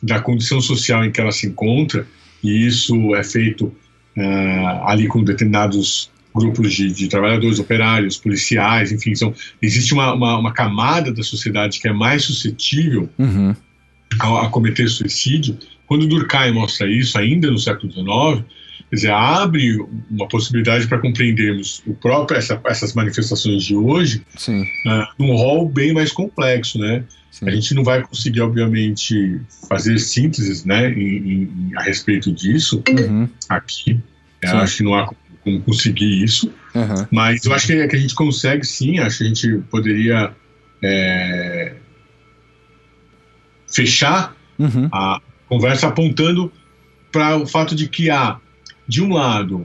da 0.03 0.21
condição 0.21 0.61
social 0.61 1.05
em 1.05 1.11
que 1.11 1.21
ela 1.21 1.33
se 1.33 1.47
encontra, 1.47 2.07
e 2.43 2.67
isso 2.67 3.15
é 3.15 3.23
feito 3.23 3.75
é, 4.17 4.65
ali 4.85 5.07
com 5.07 5.23
determinados 5.23 6.11
grupos 6.35 6.73
de, 6.73 6.93
de, 6.93 7.09
trabalhadores, 7.09 7.59
operários, 7.59 8.17
policiais, 8.17 8.93
enfim, 8.93 9.15
são, 9.15 9.35
existe 9.61 9.93
uma, 9.93 10.15
uma, 10.15 10.39
uma, 10.39 10.53
camada 10.53 11.13
da 11.13 11.23
sociedade 11.23 11.81
que 11.81 11.89
é 11.89 11.93
mais 11.93 12.25
suscetível 12.25 13.09
uhum. 13.19 13.55
a, 14.21 14.47
a, 14.47 14.49
cometer 14.49 14.89
suicídio. 14.89 15.59
Quando 15.87 16.07
Durkheim 16.07 16.53
mostra 16.53 16.89
isso, 16.89 17.19
ainda 17.19 17.51
no 17.51 17.59
século 17.59 17.93
XIX, 17.93 18.45
quer 18.91 18.97
dizer, 18.97 19.11
abre 19.13 19.79
uma 20.11 20.27
possibilidade 20.29 20.87
para 20.89 20.99
compreendermos 20.99 21.81
o 21.87 21.95
próprio 21.95 22.37
essa, 22.37 22.61
essas 22.67 22.93
manifestações 22.93 23.63
de 23.63 23.77
hoje 23.77 24.23
Sim. 24.37 24.63
Uh, 24.63 25.07
num 25.19 25.35
rol 25.37 25.69
bem 25.69 25.95
mais 25.95 26.11
complexo, 26.11 26.79
né? 26.79 27.05
Sim. 27.31 27.49
A 27.49 27.53
gente 27.53 27.73
não 27.75 27.85
vai 27.85 28.03
conseguir, 28.03 28.41
obviamente, 28.41 29.41
fazer 29.69 29.99
sínteses, 29.99 30.65
né, 30.65 30.91
em, 30.91 31.17
em, 31.17 31.73
a 31.77 31.83
respeito 31.83 32.33
disso 32.33 32.83
uhum. 32.89 33.29
aqui. 33.49 34.01
Eu 34.43 34.57
acho 34.57 34.79
que 34.79 34.83
não 34.83 34.95
há 34.95 35.09
como 35.45 35.61
conseguir 35.63 36.25
isso. 36.25 36.53
Uhum. 36.75 37.07
Mas 37.11 37.45
eu 37.45 37.53
acho 37.53 37.67
que, 37.67 37.89
que, 37.89 37.97
a 37.97 37.99
gente 37.99 38.15
consegue 38.15 38.67
sim, 38.67 38.99
acho 38.99 39.19
que 39.19 39.25
a 39.25 39.27
gente 39.27 39.59
poderia 39.71 40.33
é, 40.83 41.75
fechar 43.73 44.35
uhum. 44.59 44.89
a 44.93 45.21
conversa 45.49 45.89
apontando 45.89 46.53
para 47.11 47.37
o 47.37 47.47
fato 47.47 47.75
de 47.75 47.89
que 47.89 48.11
há, 48.11 48.39
de 48.91 49.01
um 49.01 49.13
lado, 49.13 49.65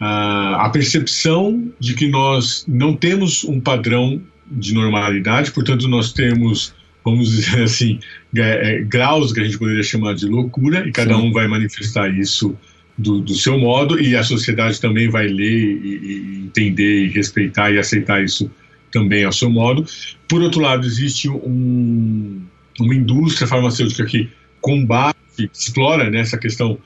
a, 0.00 0.68
percepção 0.72 1.72
de 1.78 1.94
que 1.94 2.08
nós 2.08 2.64
não 2.66 2.96
temos 2.96 3.44
um 3.44 3.60
padrão 3.60 4.20
de 4.50 4.74
normalidade, 4.74 5.52
portanto, 5.52 5.86
nós 5.86 6.12
temos 6.12 6.74
vamos 7.04 7.30
dizer 7.30 7.62
assim, 7.62 8.00
é, 8.36 8.80
graus 8.80 9.32
que 9.32 9.40
a 9.40 9.44
gente 9.44 9.56
poderia 9.56 9.84
chamar 9.84 10.16
de 10.16 10.26
loucura, 10.26 10.86
e 10.88 10.90
cada 10.90 11.14
Sim. 11.14 11.28
um 11.28 11.32
vai 11.32 11.46
manifestar 11.46 12.12
isso 12.12 12.58
do, 12.98 13.20
do, 13.20 13.34
seu 13.34 13.56
modo 13.56 14.00
e 14.00 14.16
a 14.16 14.24
sociedade 14.24 14.80
também 14.80 15.08
vai 15.08 15.28
ler 15.28 15.78
e, 15.84 15.86
e, 15.86 16.42
entender 16.46 17.04
e 17.04 17.08
respeitar 17.08 17.70
e 17.70 17.78
aceitar 17.78 18.24
isso 18.24 18.50
também 18.90 19.22
ao 19.22 19.32
seu 19.32 19.48
modo. 19.48 19.86
Por 20.26 20.42
outro 20.42 20.60
lado, 20.60 20.84
existe 20.84 21.28
um, 21.28 22.42
uma 22.80 22.94
indústria 22.94 23.46
farmacêutica 23.46 24.04
que 24.04 24.28
combate, 24.60 25.16
explora 25.54 26.10
né, 26.10 26.18
essa 26.18 26.36
questão, 26.36 26.76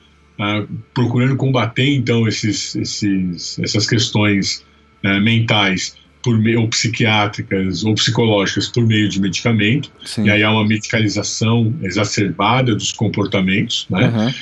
uh, 0.41 0.67
procurando 0.93 1.35
combater 1.35 1.93
então 1.93 2.27
esses, 2.27 2.75
esses, 2.75 3.59
essas 3.59 3.87
questões 3.87 4.65
uh, 5.05 5.21
mentais 5.21 5.95
por 6.23 6.37
meio, 6.37 6.61
ou 6.61 6.67
psiquiátricas 6.67 7.83
ou 7.83 7.95
psicológicas 7.95 8.67
por 8.67 8.85
meio 8.85 9.09
de 9.09 9.19
medicamento, 9.19 9.91
Sim. 10.05 10.25
e 10.25 10.29
aí 10.29 10.43
há 10.43 10.51
uma 10.51 10.67
medicalização 10.67 11.73
exacerbada 11.81 12.75
dos 12.75 12.91
comportamentos, 12.91 13.87
né? 13.89 14.07
Uhum. 14.07 14.33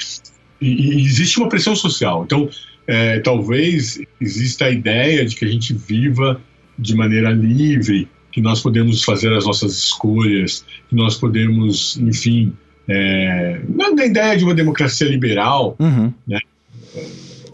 E, 0.61 0.97
e 0.97 1.05
existe 1.05 1.39
uma 1.39 1.47
pressão 1.47 1.75
social. 1.75 2.23
Então, 2.25 2.49
é, 2.85 3.19
talvez 3.19 4.01
exista 4.19 4.65
a 4.65 4.69
ideia 4.69 5.25
de 5.25 5.35
que 5.35 5.45
a 5.45 5.47
gente 5.47 5.73
viva 5.73 6.41
de 6.77 6.95
maneira 6.95 7.31
livre, 7.31 8.09
que 8.31 8.41
nós 8.41 8.61
podemos 8.61 9.03
fazer 9.03 9.31
as 9.33 9.45
nossas 9.45 9.77
escolhas, 9.77 10.65
que 10.89 10.95
nós 10.95 11.15
podemos, 11.15 11.97
enfim, 11.97 12.53
é, 12.89 13.61
na 13.67 14.05
ideia 14.05 14.37
de 14.37 14.43
uma 14.43 14.55
democracia 14.55 15.07
liberal, 15.07 15.75
uhum. 15.79 16.11
né? 16.27 16.39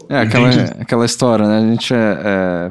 É 0.08 0.20
aquela, 0.20 0.48
aquela 0.78 1.04
história, 1.04 1.46
né? 1.46 1.58
A 1.58 1.72
gente 1.72 1.92
é, 1.92 1.96
é, 1.96 2.70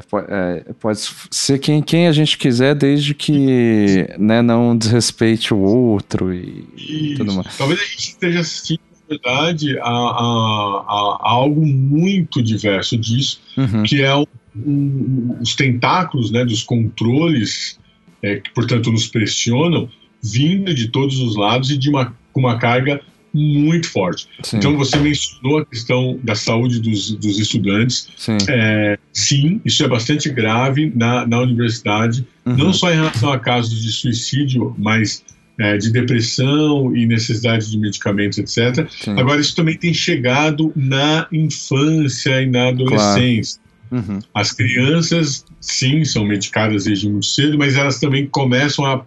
é, 0.68 0.72
pode 0.80 1.00
ser 1.30 1.58
quem, 1.58 1.82
quem 1.82 2.08
a 2.08 2.12
gente 2.12 2.38
quiser, 2.38 2.74
desde 2.74 3.14
que 3.14 4.08
né, 4.18 4.40
não 4.40 4.76
desrespeite 4.76 5.52
o 5.52 5.58
outro 5.58 6.32
e 6.32 6.66
Isso. 6.76 7.16
tudo 7.18 7.34
mais. 7.34 7.56
Talvez 7.58 7.78
a 7.78 7.84
gente 7.84 7.98
esteja 7.98 8.40
assistindo 8.40 8.80
verdade, 9.08 9.78
há, 9.78 9.88
há, 9.88 10.84
há, 10.88 11.30
algo 11.30 11.64
muito 11.64 12.42
diverso 12.42 12.96
disso, 12.96 13.40
uhum. 13.56 13.82
que 13.84 14.02
é 14.02 14.14
o, 14.14 14.26
o, 14.56 15.36
os 15.40 15.54
tentáculos 15.54 16.30
né, 16.30 16.44
dos 16.44 16.62
controles, 16.62 17.78
é, 18.22 18.36
que, 18.36 18.50
portanto, 18.50 18.90
nos 18.90 19.06
pressionam, 19.06 19.88
vindo 20.22 20.74
de 20.74 20.88
todos 20.88 21.20
os 21.20 21.36
lados 21.36 21.70
e 21.70 21.78
de 21.78 21.88
uma, 21.88 22.16
com 22.36 22.40
uma 22.40 22.58
carga 22.58 23.00
muito 23.32 23.88
forte. 23.90 24.28
Sim. 24.42 24.58
Então, 24.58 24.76
você 24.76 24.98
mencionou 24.98 25.58
a 25.58 25.64
questão 25.64 26.20
da 26.22 26.34
saúde 26.34 26.80
dos, 26.80 27.12
dos 27.12 27.38
estudantes. 27.38 28.08
Sim. 28.14 28.36
É, 28.46 28.98
sim. 29.10 29.58
isso 29.64 29.82
é 29.82 29.88
bastante 29.88 30.28
grave 30.28 30.92
na, 30.94 31.26
na 31.26 31.40
universidade, 31.40 32.26
uhum. 32.44 32.56
não 32.56 32.72
só 32.74 32.92
em 32.92 32.96
relação 32.96 33.32
a 33.32 33.38
casos 33.38 33.82
de 33.82 33.90
suicídio, 33.90 34.74
mas 34.78 35.24
é, 35.58 35.78
de 35.78 35.90
depressão 35.90 36.94
e 36.94 37.06
necessidade 37.06 37.70
de 37.70 37.78
medicamentos, 37.78 38.36
etc. 38.36 38.86
Sim. 38.90 39.18
Agora, 39.18 39.40
isso 39.40 39.56
também 39.56 39.78
tem 39.78 39.94
chegado 39.94 40.72
na 40.76 41.26
infância 41.32 42.42
e 42.42 42.46
na 42.50 42.68
adolescência. 42.68 43.60
Claro. 43.88 44.04
Uhum. 44.08 44.18
As 44.34 44.52
crianças, 44.52 45.44
sim, 45.58 46.04
são 46.04 46.26
medicadas 46.26 46.84
desde 46.84 47.08
muito 47.08 47.26
cedo, 47.26 47.56
mas 47.56 47.76
elas 47.76 47.98
também 47.98 48.26
começam 48.26 48.84
a 48.84 49.06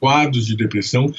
quadros 0.00 0.46
de 0.46 0.56
depressão 0.56 1.12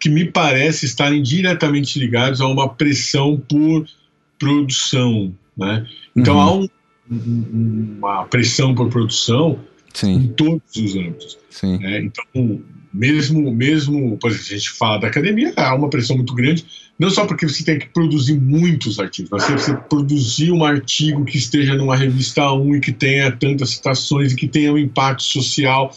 que 0.00 0.08
me 0.08 0.24
parece 0.24 0.86
estarem 0.86 1.22
diretamente 1.22 1.98
ligados 1.98 2.40
a 2.40 2.46
uma 2.46 2.68
pressão 2.68 3.36
por 3.36 3.86
produção, 4.38 5.32
né? 5.56 5.86
Então 6.16 6.36
uhum. 6.36 6.40
há 6.40 6.52
um, 6.54 6.68
um, 7.10 7.96
uma 7.98 8.24
pressão 8.24 8.74
por 8.74 8.88
produção 8.88 9.60
Sim. 9.92 10.14
em 10.14 10.28
todos 10.28 10.76
os 10.76 10.96
âmbitos. 10.96 11.38
Né? 11.62 12.00
Então 12.00 12.62
mesmo, 12.92 13.52
mesmo, 13.52 14.16
por 14.18 14.30
exemplo, 14.30 14.46
a 14.48 14.56
gente 14.56 14.70
fala 14.70 14.98
da 14.98 15.08
academia, 15.08 15.52
há 15.56 15.74
uma 15.74 15.88
pressão 15.88 16.16
muito 16.16 16.34
grande, 16.34 16.64
não 16.98 17.08
só 17.08 17.24
porque 17.24 17.48
você 17.48 17.64
tem 17.64 17.78
que 17.78 17.88
produzir 17.88 18.38
muitos 18.38 18.98
artigos, 18.98 19.30
mas 19.30 19.48
você 19.48 19.74
produzir 19.74 20.50
um 20.50 20.64
artigo 20.64 21.24
que 21.24 21.38
esteja 21.38 21.74
numa 21.76 21.96
revista 21.96 22.52
1 22.52 22.76
e 22.76 22.80
que 22.80 22.92
tenha 22.92 23.30
tantas 23.30 23.70
citações 23.70 24.32
e 24.32 24.36
que 24.36 24.48
tenha 24.48 24.72
um 24.72 24.78
impacto 24.78 25.22
social 25.22 25.94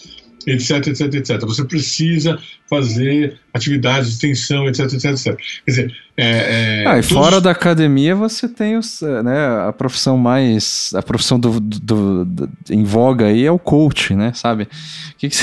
etc, 0.47 0.87
etc, 0.87 1.13
etc. 1.13 1.39
Você 1.41 1.63
precisa 1.65 2.39
fazer 2.69 3.37
atividades 3.53 4.09
de 4.09 4.13
extensão, 4.15 4.67
etc, 4.67 4.85
etc, 4.93 5.05
etc. 5.05 5.35
Quer 5.35 5.71
dizer, 5.71 5.95
é, 6.15 6.83
é, 6.83 6.83
ah, 6.87 6.97
e 6.97 7.01
todos... 7.01 7.09
fora 7.09 7.41
da 7.41 7.51
academia 7.51 8.15
você 8.15 8.47
tem 8.47 8.77
os, 8.77 9.01
né, 9.01 9.67
a 9.67 9.73
profissão 9.73 10.17
mais, 10.17 10.91
a 10.95 11.01
profissão 11.01 11.39
do, 11.39 11.59
do, 11.59 12.25
do, 12.25 12.49
em 12.69 12.83
voga 12.83 13.27
aí 13.27 13.45
é 13.45 13.51
o 13.51 13.59
coach, 13.59 14.15
né, 14.15 14.31
sabe? 14.33 14.63
O 14.63 14.67
que, 15.17 15.29
que, 15.29 15.35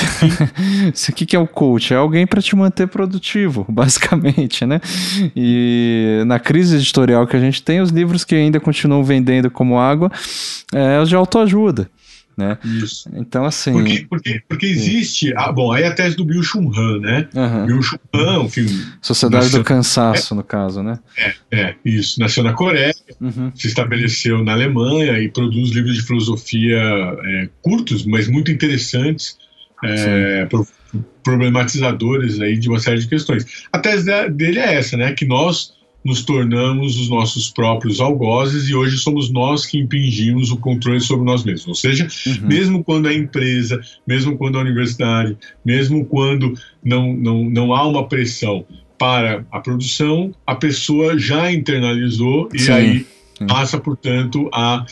você, 0.93 1.11
que, 1.13 1.25
que 1.25 1.35
é 1.35 1.39
o 1.39 1.47
coach? 1.47 1.93
É 1.93 1.97
alguém 1.97 2.25
para 2.25 2.41
te 2.41 2.55
manter 2.55 2.87
produtivo, 2.87 3.65
basicamente, 3.69 4.65
né? 4.65 4.79
E 5.35 6.23
na 6.25 6.39
crise 6.39 6.75
editorial 6.75 7.27
que 7.27 7.35
a 7.35 7.39
gente 7.39 7.61
tem, 7.61 7.81
os 7.81 7.89
livros 7.89 8.23
que 8.23 8.35
ainda 8.35 8.59
continuam 8.59 9.03
vendendo 9.03 9.49
como 9.49 9.77
água 9.77 10.11
é 10.73 10.99
os 10.99 11.09
de 11.09 11.15
autoajuda 11.15 11.89
né? 12.37 12.57
Isso. 12.63 13.09
Então, 13.13 13.45
assim... 13.45 13.73
Porque, 13.73 14.05
porque, 14.09 14.43
porque 14.47 14.65
existe... 14.65 15.33
Ah, 15.35 15.51
bom, 15.51 15.71
aí 15.71 15.83
a 15.83 15.93
tese 15.93 16.15
do 16.15 16.25
Bill 16.25 16.43
Chun 16.43 16.71
Han, 16.75 16.99
né? 16.99 17.27
Uhum. 17.33 17.65
Bill 17.65 17.79
Han, 18.13 18.43
enfim... 18.43 18.67
Sociedade 19.01 19.45
nasceu, 19.45 19.59
do 19.59 19.65
Cansaço, 19.65 20.35
no 20.35 20.43
caso, 20.43 20.81
né? 20.81 20.99
É, 21.17 21.33
é, 21.51 21.75
isso. 21.85 22.19
Nasceu 22.19 22.43
na 22.43 22.53
Coreia, 22.53 22.93
uhum. 23.19 23.51
se 23.55 23.67
estabeleceu 23.67 24.43
na 24.43 24.53
Alemanha 24.53 25.19
e 25.19 25.29
produz 25.29 25.71
livros 25.71 25.95
de 25.95 26.01
filosofia 26.03 26.77
é, 26.77 27.49
curtos, 27.61 28.05
mas 28.05 28.27
muito 28.27 28.51
interessantes, 28.51 29.37
é, 29.83 30.47
problematizadores 31.23 32.39
aí 32.39 32.57
de 32.57 32.69
uma 32.69 32.79
série 32.79 32.99
de 32.99 33.07
questões. 33.07 33.65
A 33.71 33.79
tese 33.79 34.05
dele 34.29 34.59
é 34.59 34.75
essa, 34.75 34.97
né? 34.97 35.13
Que 35.13 35.25
nós 35.25 35.73
nos 36.03 36.23
tornamos 36.23 36.97
os 36.99 37.09
nossos 37.09 37.49
próprios 37.51 37.99
algozes 37.99 38.67
e 38.67 38.75
hoje 38.75 38.97
somos 38.97 39.31
nós 39.31 39.65
que 39.65 39.77
impingimos 39.77 40.51
o 40.51 40.57
controle 40.57 40.99
sobre 40.99 41.25
nós 41.25 41.43
mesmos. 41.43 41.67
Ou 41.67 41.75
seja, 41.75 42.07
uhum. 42.25 42.47
mesmo 42.47 42.83
quando 42.83 43.07
a 43.07 43.13
empresa, 43.13 43.79
mesmo 44.07 44.37
quando 44.37 44.57
a 44.57 44.61
universidade, 44.61 45.37
mesmo 45.63 46.03
quando 46.05 46.53
não, 46.83 47.13
não, 47.13 47.49
não 47.49 47.73
há 47.73 47.87
uma 47.87 48.07
pressão 48.07 48.65
para 48.97 49.45
a 49.51 49.59
produção, 49.59 50.33
a 50.45 50.55
pessoa 50.55 51.17
já 51.17 51.51
internalizou 51.51 52.49
e 52.53 52.59
Sim. 52.59 52.71
aí 52.71 53.05
passa, 53.47 53.79
portanto, 53.79 54.49
a, 54.53 54.85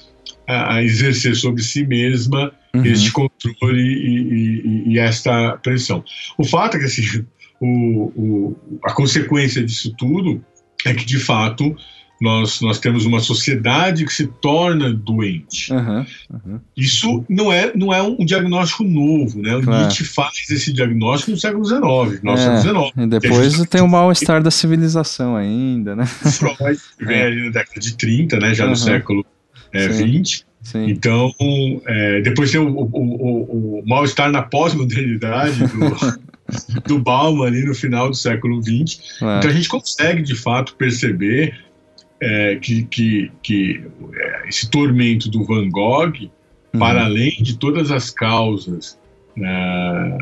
a 0.48 0.84
exercer 0.84 1.36
sobre 1.36 1.62
si 1.62 1.86
mesma 1.86 2.52
uhum. 2.74 2.86
este 2.86 3.12
controle 3.12 3.82
e, 3.82 4.84
e, 4.88 4.94
e, 4.94 5.00
esta 5.00 5.58
pressão. 5.58 6.04
O 6.38 6.44
fato 6.44 6.78
é 6.78 6.80
que 6.80 6.86
assim, 6.86 7.26
o, 7.62 8.12
o, 8.16 8.56
a 8.84 8.94
consequência 8.94 9.64
disso 9.64 9.94
tudo 9.98 10.44
é 10.86 10.94
que, 10.94 11.06
de 11.06 11.20
fato, 11.20 11.76
nós, 12.22 12.60
nós 12.62 12.80
temos 12.80 13.06
uma 13.06 13.20
sociedade 13.20 14.06
que 14.06 14.14
se 14.14 14.28
torna 14.28 14.92
doente. 14.92 15.72
Uhum, 15.72 16.06
uhum. 16.32 16.60
Isso 16.76 17.24
não 17.30 17.52
é, 17.52 17.72
não 17.76 17.94
é 17.94 18.02
um 18.02 18.26
diagnóstico 18.26 18.84
novo, 18.84 19.42
né? 19.42 19.56
O 19.56 19.62
claro. 19.62 19.82
Nietzsche 19.82 20.04
faz 20.04 20.50
esse 20.50 20.74
diagnóstico 20.74 21.32
no 21.32 21.38
século 21.38 21.66
XIX, 21.66 22.22
no 22.24 22.34
é, 22.34 22.38
século 22.38 22.62
XIX. 22.62 22.98
E 22.98 23.08
depois 23.08 23.60
é 23.60 23.66
tem 23.66 23.82
o 23.82 23.88
mal-estar 23.88 24.44
da 24.44 24.52
civilização 24.52 25.36
ainda, 25.36 25.96
né? 25.96 26.06
Freud 26.28 26.80
vem 27.00 27.18
é. 27.18 27.26
ali 27.26 27.46
na 27.46 27.52
década 27.52 27.80
de 27.80 27.96
30, 27.96 28.40
né? 28.40 28.54
Já 28.54 28.66
uhum. 28.66 28.72
no 28.72 28.76
século 28.76 29.26
é, 29.72 29.88
20. 29.88 30.46
Sim. 30.62 30.90
Então, 30.90 31.34
é, 31.88 32.22
depois 32.22 32.52
tem 32.52 32.60
o, 32.60 32.68
o, 32.68 32.90
o, 32.92 33.80
o 33.80 33.84
mal-estar 33.88 34.30
na 34.30 34.42
pós-modernidade 34.42 35.58
do, 35.68 36.20
do 36.86 37.00
Bauman 37.00 37.48
ali 37.48 37.66
no 37.66 37.74
final 37.74 38.10
do 38.10 38.16
século 38.16 38.62
XX. 38.62 39.22
É. 39.22 39.38
Então 39.38 39.50
a 39.50 39.54
gente 39.54 39.68
consegue, 39.68 40.22
de 40.22 40.36
fato, 40.36 40.76
perceber 40.76 41.58
é, 42.22 42.56
que, 42.56 42.84
que, 42.84 43.32
que 43.42 43.84
é, 44.14 44.50
esse 44.50 44.70
tormento 44.70 45.30
do 45.30 45.44
Van 45.46 45.70
Gogh, 45.70 46.14
uhum. 46.74 46.80
para 46.80 47.06
além 47.06 47.42
de 47.42 47.58
todas 47.58 47.92
as 47.92 48.10
causas 48.10 49.00
né, 49.36 50.18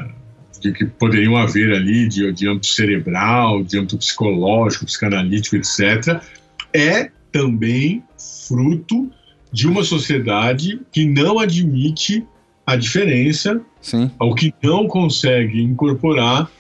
de 0.61 0.71
que 0.71 0.85
poderiam 0.85 1.35
haver 1.35 1.73
ali, 1.73 2.07
de, 2.07 2.31
de 2.31 2.47
âmbito 2.47 2.67
cerebral, 2.67 3.63
de 3.63 3.77
âmbito 3.77 3.97
psicológico, 3.97 4.85
psicanalítico, 4.85 5.55
etc., 5.55 6.21
é 6.73 7.09
também 7.31 8.03
fruto 8.47 9.09
de 9.51 9.67
uma 9.67 9.83
sociedade 9.83 10.79
que 10.91 11.05
não 11.05 11.39
admite 11.39 12.25
a 12.68 12.76
diferença, 12.76 13.61
Sim. 13.81 14.11
ou 14.19 14.35
que 14.35 14.53
não 14.61 14.88
consegue 14.88 15.61
incorporar 15.61 16.52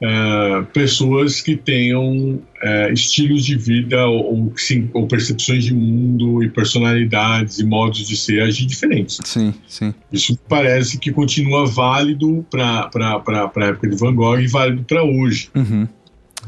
é, 0.00 0.62
pessoas 0.74 1.40
que 1.40 1.56
tenham 1.56 2.38
é, 2.62 2.92
estilos 2.92 3.44
de 3.44 3.56
vida 3.56 4.06
ou, 4.06 4.52
sim, 4.56 4.90
ou, 4.92 5.06
percepções 5.06 5.64
de 5.64 5.74
mundo 5.74 6.42
e 6.42 6.50
personalidades 6.50 7.58
e 7.58 7.64
modos 7.64 8.06
de 8.06 8.16
ser 8.16 8.42
agir 8.42 8.66
diferentes. 8.66 9.18
Sim, 9.24 9.54
sim. 9.66 9.94
Isso 10.12 10.38
parece 10.48 10.98
que 10.98 11.10
continua 11.10 11.66
válido 11.66 12.46
para 12.50 12.90
a 12.92 13.64
época 13.64 13.88
de 13.88 13.96
Van 13.96 14.14
Gogh 14.14 14.38
e 14.38 14.46
válido 14.46 14.84
para 14.84 15.02
hoje. 15.02 15.48
Uhum. 15.54 15.88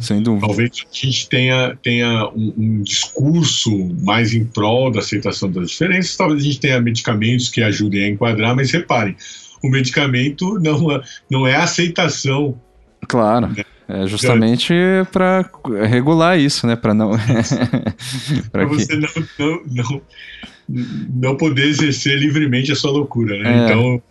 Sem 0.00 0.22
dúvida. 0.22 0.46
Talvez 0.46 0.70
a 0.70 1.06
gente 1.06 1.28
tenha, 1.28 1.76
tenha 1.82 2.28
um, 2.28 2.54
um, 2.56 2.82
discurso 2.82 3.70
mais 4.00 4.32
em 4.32 4.44
prol 4.44 4.90
da 4.90 5.00
aceitação 5.00 5.50
das 5.50 5.70
diferenças, 5.70 6.16
talvez 6.16 6.40
a 6.40 6.44
gente 6.44 6.60
tenha 6.60 6.80
medicamentos 6.80 7.48
que 7.48 7.62
ajudem 7.62 8.04
a 8.04 8.08
enquadrar, 8.08 8.54
mas 8.54 8.70
reparem, 8.70 9.16
o 9.62 9.68
medicamento 9.68 10.58
não, 10.60 10.92
é, 10.92 11.02
não 11.30 11.46
é 11.46 11.56
aceitação. 11.56 12.58
Claro. 13.08 13.48
Né? 13.48 13.64
É 13.88 14.06
justamente 14.06 14.74
para 15.10 15.50
regular 15.88 16.38
isso, 16.38 16.66
né? 16.66 16.76
Para 16.76 16.92
não. 16.92 17.12
para 18.52 18.66
você 18.66 18.94
não, 18.94 19.08
não, 19.38 19.62
não, 19.66 20.02
não 20.68 21.36
poder 21.36 21.68
exercer 21.68 22.18
livremente 22.18 22.70
a 22.70 22.76
sua 22.76 22.90
loucura, 22.90 23.38
né? 23.38 23.50
É. 23.50 23.64
Então, 23.64 24.02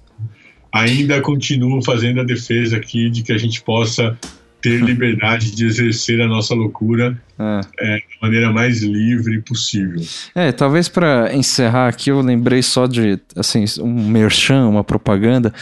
ainda 0.71 1.21
continuo 1.21 1.83
fazendo 1.83 2.21
a 2.21 2.23
defesa 2.23 2.77
aqui 2.77 3.07
de 3.11 3.21
que 3.21 3.31
a 3.31 3.37
gente 3.37 3.61
possa 3.61 4.17
ter 4.67 4.81
liberdade 4.83 5.55
de 5.55 5.65
exercer 5.65 6.19
a 6.21 6.27
nossa 6.27 6.53
loucura 6.53 7.17
é. 7.39 7.61
É, 7.79 7.95
da 7.97 8.01
maneira 8.21 8.51
mais 8.51 8.81
livre 8.81 9.41
possível. 9.41 10.01
É, 10.35 10.51
talvez 10.51 10.89
para 10.89 11.33
encerrar 11.33 11.87
aqui, 11.87 12.09
eu 12.09 12.19
lembrei 12.19 12.61
só 12.61 12.85
de 12.85 13.19
assim, 13.35 13.63
um 13.79 14.09
merchan, 14.09 14.67
uma 14.67 14.83
propaganda 14.83 15.53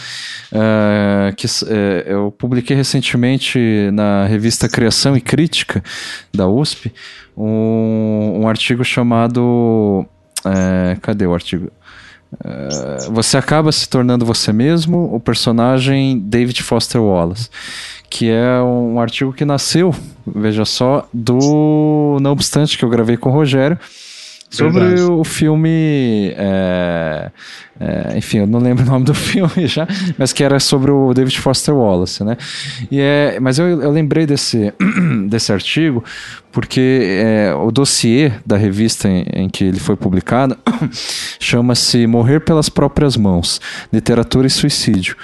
uh, 0.52 1.34
que 1.36 1.46
uh, 1.46 1.68
eu 2.06 2.32
publiquei 2.32 2.74
recentemente 2.74 3.58
na 3.92 4.26
revista 4.26 4.68
Criação 4.68 5.16
e 5.16 5.20
Crítica 5.20 5.82
da 6.34 6.48
USP 6.48 6.92
um, 7.36 8.40
um 8.40 8.48
artigo 8.48 8.84
chamado. 8.84 10.06
Uh, 10.44 11.00
cadê 11.00 11.26
o 11.26 11.34
artigo? 11.34 11.70
você 13.10 13.38
acaba 13.38 13.70
se 13.70 13.88
tornando 13.88 14.26
você 14.26 14.52
mesmo, 14.52 15.14
o 15.14 15.20
personagem 15.20 16.18
David 16.18 16.60
Foster 16.62 17.00
Wallace 17.00 17.48
que 18.08 18.30
é 18.30 18.60
um 18.62 19.00
artigo 19.00 19.32
que 19.32 19.44
nasceu, 19.44 19.94
veja 20.26 20.64
só, 20.64 21.08
do 21.12 22.18
Não 22.20 22.32
Obstante, 22.32 22.78
que 22.78 22.84
eu 22.84 22.88
gravei 22.88 23.16
com 23.16 23.30
o 23.30 23.32
Rogério, 23.32 23.78
sobre 24.50 24.80
Verdade. 24.80 25.02
o 25.02 25.24
filme. 25.24 26.32
É, 26.36 27.30
é, 27.78 28.16
enfim, 28.16 28.38
eu 28.38 28.46
não 28.46 28.58
lembro 28.58 28.84
o 28.84 28.86
nome 28.86 29.04
do 29.04 29.12
filme 29.14 29.66
já, 29.66 29.86
mas 30.16 30.32
que 30.32 30.42
era 30.42 30.58
sobre 30.58 30.90
o 30.90 31.12
David 31.12 31.38
Foster 31.40 31.74
Wallace, 31.74 32.24
né? 32.24 32.36
E 32.90 33.00
é, 33.00 33.38
mas 33.40 33.58
eu, 33.58 33.66
eu 33.82 33.90
lembrei 33.90 34.24
desse, 34.26 34.72
desse 35.28 35.52
artigo 35.52 36.02
porque 36.52 37.20
é, 37.22 37.54
o 37.54 37.70
dossiê 37.70 38.32
da 38.46 38.56
revista 38.56 39.08
em, 39.08 39.26
em 39.32 39.48
que 39.48 39.64
ele 39.64 39.78
foi 39.78 39.94
publicado 39.94 40.56
chama-se 41.38 42.06
Morrer 42.06 42.40
pelas 42.40 42.68
Próprias 42.68 43.16
Mãos 43.16 43.60
Literatura 43.92 44.46
e 44.46 44.50
Suicídio. 44.50 45.16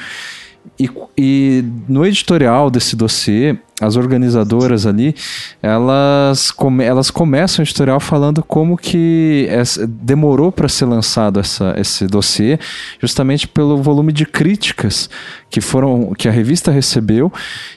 E, 0.78 0.88
e, 1.16 1.64
no 1.88 2.04
editorial 2.04 2.70
desse 2.70 2.96
dossiê, 2.96 3.56
as 3.82 3.96
organizadoras 3.96 4.86
ali, 4.86 5.14
elas, 5.60 6.52
come, 6.52 6.84
elas 6.84 7.10
começam 7.10 7.62
o 7.62 7.66
editorial 7.66 7.98
falando 7.98 8.42
como 8.42 8.76
que 8.76 9.46
essa, 9.50 9.86
demorou 9.86 10.52
para 10.52 10.68
ser 10.68 10.84
lançado 10.84 11.40
essa, 11.40 11.74
esse 11.76 12.06
dossiê, 12.06 12.58
justamente 13.00 13.48
pelo 13.48 13.82
volume 13.82 14.12
de 14.12 14.24
críticas 14.24 15.10
que 15.50 15.60
foram 15.60 16.14
que 16.16 16.28
a 16.28 16.30
revista 16.30 16.70
recebeu 16.70 17.30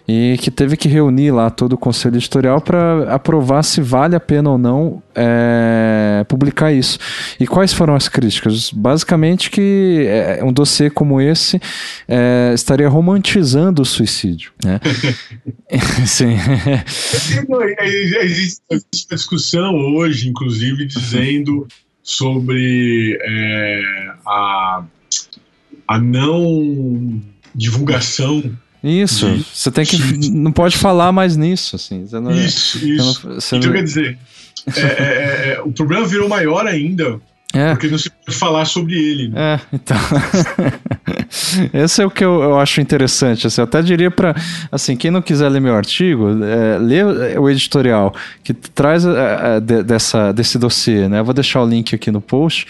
e 0.07 0.37
que 0.39 0.51
teve 0.51 0.77
que 0.77 0.87
reunir 0.87 1.31
lá 1.31 1.49
todo 1.49 1.73
o 1.73 1.77
conselho 1.77 2.15
editorial 2.15 2.61
para 2.61 3.13
aprovar 3.13 3.63
se 3.63 3.81
vale 3.81 4.15
a 4.15 4.19
pena 4.19 4.51
ou 4.51 4.57
não 4.57 5.03
é, 5.15 6.23
publicar 6.27 6.71
isso. 6.71 6.99
E 7.39 7.47
quais 7.47 7.73
foram 7.73 7.95
as 7.95 8.07
críticas? 8.07 8.71
Basicamente 8.71 9.49
que 9.49 10.05
é, 10.07 10.43
um 10.43 10.53
dossiê 10.53 10.89
como 10.89 11.19
esse 11.19 11.59
é, 12.07 12.51
estaria 12.53 12.87
romantizando 12.87 13.81
o 13.81 13.85
suicídio. 13.85 14.51
Né? 14.63 14.79
Sim. 16.05 16.35
Existe 18.21 18.61
uma 18.69 18.79
discussão 19.11 19.75
hoje, 19.95 20.29
inclusive, 20.29 20.85
dizendo 20.85 21.67
sobre 22.03 23.17
é, 23.21 24.11
a, 24.25 24.83
a 25.87 25.99
não 25.99 27.21
divulgação. 27.53 28.57
Isso, 28.83 29.29
de, 29.29 29.43
você 29.43 29.71
tem 29.71 29.85
que. 29.85 29.97
Não 30.29 30.51
pode 30.51 30.77
falar 30.77 31.11
mais 31.11 31.35
nisso, 31.35 31.75
assim. 31.75 32.05
Não, 32.11 32.31
isso, 32.31 32.77
isso. 32.85 33.27
Não, 33.27 33.37
então, 33.37 33.59
não... 33.59 33.71
quer 33.71 33.83
dizer, 33.83 34.19
é, 34.75 34.81
é, 34.81 35.53
é, 35.53 35.61
o 35.61 35.71
problema 35.71 36.05
virou 36.05 36.27
maior 36.27 36.67
ainda 36.67 37.19
é. 37.55 37.71
Porque 37.71 37.87
não 37.87 37.97
se 37.97 38.09
pode 38.09 38.37
falar 38.37 38.65
sobre 38.65 38.95
ele. 38.95 39.29
Né? 39.29 39.55
É, 39.55 39.59
então. 39.73 39.97
Esse 41.73 42.01
é 42.01 42.05
o 42.05 42.11
que 42.11 42.23
eu, 42.23 42.41
eu 42.41 42.59
acho 42.59 42.81
interessante. 42.81 43.47
Assim, 43.47 43.61
eu 43.61 43.65
até 43.65 43.81
diria 43.81 44.11
para 44.11 44.35
assim, 44.71 44.95
quem 44.95 45.09
não 45.09 45.21
quiser 45.21 45.49
ler 45.49 45.61
meu 45.61 45.75
artigo, 45.75 46.29
é, 46.43 46.77
lê 46.77 47.03
o 47.37 47.49
editorial 47.49 48.13
que 48.43 48.53
traz 48.53 49.05
é, 49.05 49.57
é 49.57 49.59
de, 49.59 49.83
dessa, 49.83 50.31
desse 50.31 50.59
dossiê. 50.59 51.07
Né? 51.07 51.19
Eu 51.19 51.25
vou 51.25 51.33
deixar 51.33 51.61
o 51.61 51.65
link 51.65 51.95
aqui 51.95 52.11
no 52.11 52.21
post 52.21 52.67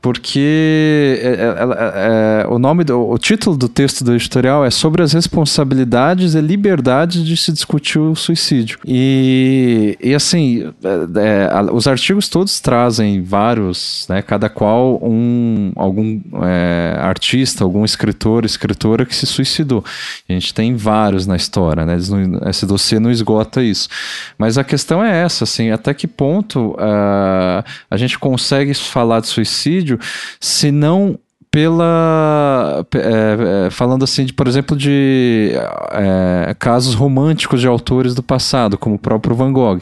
porque 0.00 1.18
é, 1.20 1.28
é, 1.28 2.42
é, 2.42 2.46
o 2.48 2.58
nome 2.58 2.84
do, 2.84 3.10
o 3.10 3.18
título 3.18 3.56
do 3.56 3.68
texto 3.68 4.04
do 4.04 4.14
editorial 4.14 4.64
é 4.64 4.70
sobre 4.70 5.02
as 5.02 5.12
responsabilidades 5.12 6.34
e 6.34 6.40
liberdades 6.40 7.24
de 7.24 7.36
se 7.36 7.52
discutir 7.52 7.98
o 7.98 8.14
suicídio 8.14 8.78
e, 8.86 9.98
e 10.00 10.14
assim 10.14 10.72
é, 10.84 11.48
é, 11.48 11.72
os 11.72 11.88
artigos 11.88 12.28
todos 12.28 12.60
trazem 12.60 13.22
vários 13.22 14.06
né? 14.08 14.22
Cada 14.22 14.48
qual 14.48 14.98
um 15.02 15.72
algum 15.76 16.20
é, 16.42 16.96
artista, 16.98 17.64
algum 17.64 17.84
escritor, 17.84 18.44
escritora 18.44 19.04
que 19.04 19.14
se 19.14 19.26
suicidou. 19.26 19.84
A 20.28 20.32
gente 20.32 20.54
tem 20.54 20.74
vários 20.74 21.26
na 21.26 21.36
história, 21.36 21.84
né? 21.84 21.96
Não, 22.08 22.48
esse 22.48 22.64
dossiê 22.66 22.98
não 22.98 23.10
esgota 23.10 23.62
isso. 23.62 23.88
Mas 24.36 24.56
a 24.56 24.64
questão 24.64 25.04
é 25.04 25.22
essa, 25.22 25.44
assim, 25.44 25.70
até 25.70 25.92
que 25.92 26.06
ponto 26.06 26.70
uh, 26.72 27.64
a 27.90 27.96
gente 27.96 28.18
consegue 28.18 28.72
falar 28.74 29.20
de 29.20 29.26
suicídio 29.26 29.98
se 30.40 30.70
não 30.70 31.18
pela 31.50 32.84
é, 32.94 33.66
é, 33.66 33.70
falando 33.70 34.04
assim 34.04 34.26
de 34.26 34.34
por 34.34 34.46
exemplo 34.46 34.76
de 34.76 35.52
é, 35.92 36.54
casos 36.58 36.94
românticos 36.94 37.60
de 37.60 37.66
autores 37.66 38.14
do 38.14 38.22
passado 38.22 38.76
como 38.76 38.96
o 38.96 38.98
próprio 38.98 39.34
Van 39.34 39.50
Gogh 39.50 39.80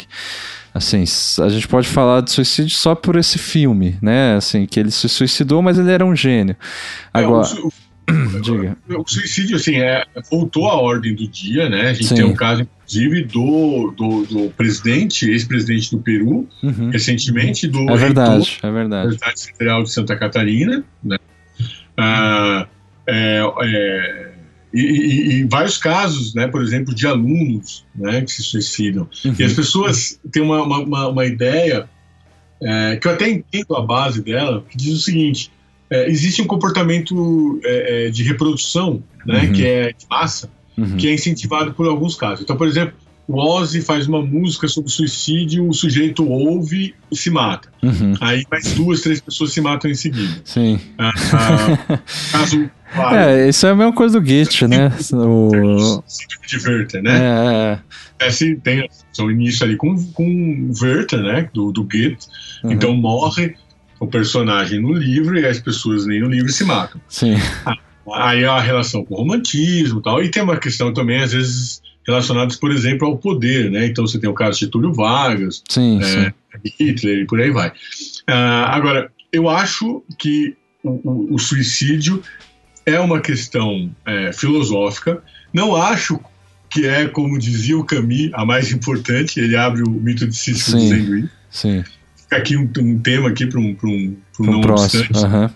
assim 0.77 1.05
a 1.43 1.49
gente 1.49 1.67
pode 1.67 1.89
falar 1.89 2.21
de 2.21 2.31
suicídio 2.31 2.77
só 2.77 2.95
por 2.95 3.17
esse 3.17 3.39
filme 3.39 3.97
né? 4.01 4.37
Assim 4.37 4.67
que 4.67 4.79
ele 4.79 4.91
se 4.91 5.09
suicidou 5.09 5.63
mas 5.63 5.79
ele 5.79 5.91
era 5.91 6.05
um 6.05 6.15
gênio. 6.15 6.57
Agora 7.13 7.49
é, 7.49 7.61
o, 7.61 7.67
o, 7.67 8.41
diga. 8.41 8.77
o 8.89 9.09
suicídio 9.09 9.57
assim 9.57 9.77
é, 9.77 10.05
voltou 10.31 10.69
à 10.69 10.75
ordem 10.75 11.15
do 11.15 11.27
dia 11.29 11.69
né? 11.69 11.91
A 11.91 11.93
gente 11.93 12.09
Sim. 12.09 12.15
tem 12.17 12.25
um 12.25 12.35
caso 12.35 12.63
inclusive 12.63 13.25
do, 13.25 13.95
do, 13.97 14.27
do 14.27 14.51
presidente 14.51 15.29
ex-presidente 15.31 15.91
do 15.91 15.99
Peru 15.99 16.49
uhum. 16.63 16.91
recentemente 16.91 17.67
do 17.67 17.91
é 17.91 17.97
verdade 17.97 18.59
é 18.63 18.71
verdade. 18.71 18.91
da 18.91 19.01
Universidade 19.01 19.47
Federal 19.47 19.83
de 19.83 19.91
Santa 19.91 20.17
Catarina 20.17 20.85
né? 21.03 21.17
Ah, 21.97 22.67
é, 23.07 23.41
é, 23.63 24.36
e, 24.77 24.83
e, 24.83 25.33
e, 25.41 25.45
vários 25.45 25.79
casos, 25.79 26.35
né, 26.35 26.47
por 26.47 26.63
exemplo, 26.63 26.95
de 26.95 27.07
alunos 27.07 27.85
né, 27.95 28.21
que 28.21 28.31
se 28.31 28.43
suicidam. 28.43 29.09
Uhum. 29.25 29.35
E 29.39 29.45
as 29.45 29.53
pessoas 29.53 30.21
têm 30.31 30.43
uma, 30.43 30.63
uma, 30.63 31.09
uma 31.09 31.25
ideia, 31.25 31.89
é, 32.63 32.97
que 32.97 33.09
eu 33.09 33.13
até 33.13 33.31
entendo 33.31 33.75
a 33.75 33.81
base 33.81 34.23
dela, 34.23 34.65
que 34.69 34.77
diz 34.77 34.95
o 34.95 35.01
seguinte: 35.01 35.51
é, 35.91 36.09
existe 36.11 36.43
um 36.43 36.47
comportamento 36.47 37.59
é, 37.65 38.07
é, 38.07 38.11
de 38.11 38.23
reprodução, 38.23 39.03
né, 39.25 39.45
uhum. 39.45 39.53
que 39.53 39.67
é 39.67 39.93
de 39.93 40.07
massa, 40.11 40.51
uhum. 40.77 40.97
que 40.97 41.09
é 41.09 41.15
incentivado 41.15 41.73
por 41.73 41.87
alguns 41.87 42.15
casos. 42.15 42.43
Então, 42.43 42.57
por 42.57 42.69
exemplo, 42.69 42.95
o 43.29 43.41
Ozzy 43.41 43.81
faz 43.81 44.07
uma 44.07 44.23
música 44.23 44.69
sobre 44.69 44.91
suicídio, 44.91 45.69
o 45.69 45.75
sujeito 45.75 46.25
ouve 46.29 46.95
e 47.11 47.17
se 47.17 47.29
mata. 47.29 47.69
Uhum. 47.83 48.15
Aí 48.21 48.45
mais 48.51 48.73
duas, 48.75 49.01
três 49.01 49.21
pessoas 49.21 49.53
se 49.53 49.61
matam 49.61 49.91
em 49.91 49.95
seguida. 49.95 50.41
Sim. 50.45 50.79
Ah, 50.97 51.13
ah, 51.33 51.99
caso. 52.31 52.71
Claro, 52.93 53.17
é, 53.17 53.49
isso 53.49 53.67
é 53.67 53.71
a 53.71 53.75
mesma 53.75 53.93
coisa 53.93 54.21
do 54.21 54.27
Git, 54.27 54.67
né? 54.67 54.93
O... 55.13 56.03
de 56.47 56.57
Werther, 56.69 57.03
né? 57.03 57.81
É, 58.19 58.25
é. 58.25 58.29
É, 58.29 58.55
tem 58.63 58.89
o 59.21 59.31
início 59.31 59.65
ali 59.65 59.77
com, 59.77 59.97
com 60.13 60.71
Werther, 60.81 61.21
né? 61.21 61.51
Do, 61.53 61.73
do 61.73 61.87
Git. 61.91 62.19
Uhum. 62.63 62.73
Então 62.73 62.95
morre 62.95 63.55
o 63.99 64.07
personagem 64.07 64.81
no 64.81 64.93
livro 64.93 65.39
e 65.39 65.47
as 65.47 65.59
pessoas 65.59 66.07
nem 66.07 66.21
no 66.21 66.29
livro 66.29 66.51
se 66.53 66.65
matam. 66.65 67.01
Sim. 67.09 67.35
Aí 68.15 68.45
a 68.45 68.61
relação 68.61 69.05
com 69.05 69.15
o 69.15 69.19
romantismo 69.19 69.99
e 69.99 70.03
tal. 70.03 70.23
E 70.23 70.31
tem 70.31 70.43
uma 70.43 70.57
questão 70.57 70.93
também, 70.93 71.23
às 71.23 71.33
vezes, 71.33 71.83
relacionados, 72.07 72.57
por 72.57 72.71
exemplo, 72.71 73.07
ao 73.07 73.19
poder, 73.19 73.71
né? 73.71 73.87
Então 73.87 74.07
você 74.07 74.19
tem 74.19 74.31
o 74.31 74.35
caso 74.35 74.59
de 74.59 74.69
Túlio 74.69 74.93
Vargas, 74.93 75.63
sim, 75.69 76.01
é, 76.01 76.05
sim. 76.05 76.33
Hitler 76.79 77.19
e 77.23 77.27
por 77.27 77.41
aí 77.41 77.51
vai. 77.51 77.69
Uh, 77.69 78.65
agora, 78.67 79.11
eu 79.33 79.49
acho 79.49 80.05
que 80.19 80.57
o, 80.85 80.91
o, 81.03 81.35
o 81.35 81.39
suicídio 81.39 82.23
é 82.87 82.99
uma 83.01 83.21
questão 83.21 83.91
é, 84.07 84.33
filosófica. 84.33 85.23
Não 85.53 85.77
acho 85.77 86.19
que 86.71 86.87
é, 86.87 87.07
como 87.09 87.39
dizia 87.39 87.77
o 87.77 87.85
Camus, 87.85 88.31
a 88.33 88.45
mais 88.45 88.71
importante. 88.73 89.41
Ele 89.41 89.57
abre 89.57 89.83
o 89.83 89.91
mito 89.91 90.27
de 90.27 90.37
Sísifo 90.37 90.79
dizendo 90.79 91.17
isso. 91.19 91.31
Sim. 91.51 91.85
Fica 92.17 92.37
aqui 92.37 92.57
um, 92.57 92.71
um 92.79 92.99
tema 92.99 93.29
aqui 93.29 93.47
para 93.47 93.61
um, 93.61 93.77
um, 93.83 93.89
um, 93.89 94.17
um 94.41 94.45
não 94.45 94.61
próximo. 94.61 95.03
obstante. 95.03 95.27
Uhum 95.27 95.51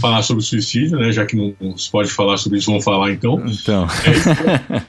falar 0.00 0.22
sobre 0.22 0.42
suicídio, 0.42 0.98
né? 0.98 1.10
Já 1.12 1.24
que 1.24 1.34
não, 1.34 1.54
não 1.58 1.78
se 1.78 1.90
pode 1.90 2.10
falar 2.10 2.36
sobre 2.36 2.58
isso, 2.58 2.66
vamos 2.66 2.84
falar 2.84 3.10
então. 3.12 3.42
Então. 3.46 3.86
É, 4.04 4.82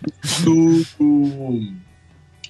do, 0.44 0.86
do, 1.00 1.72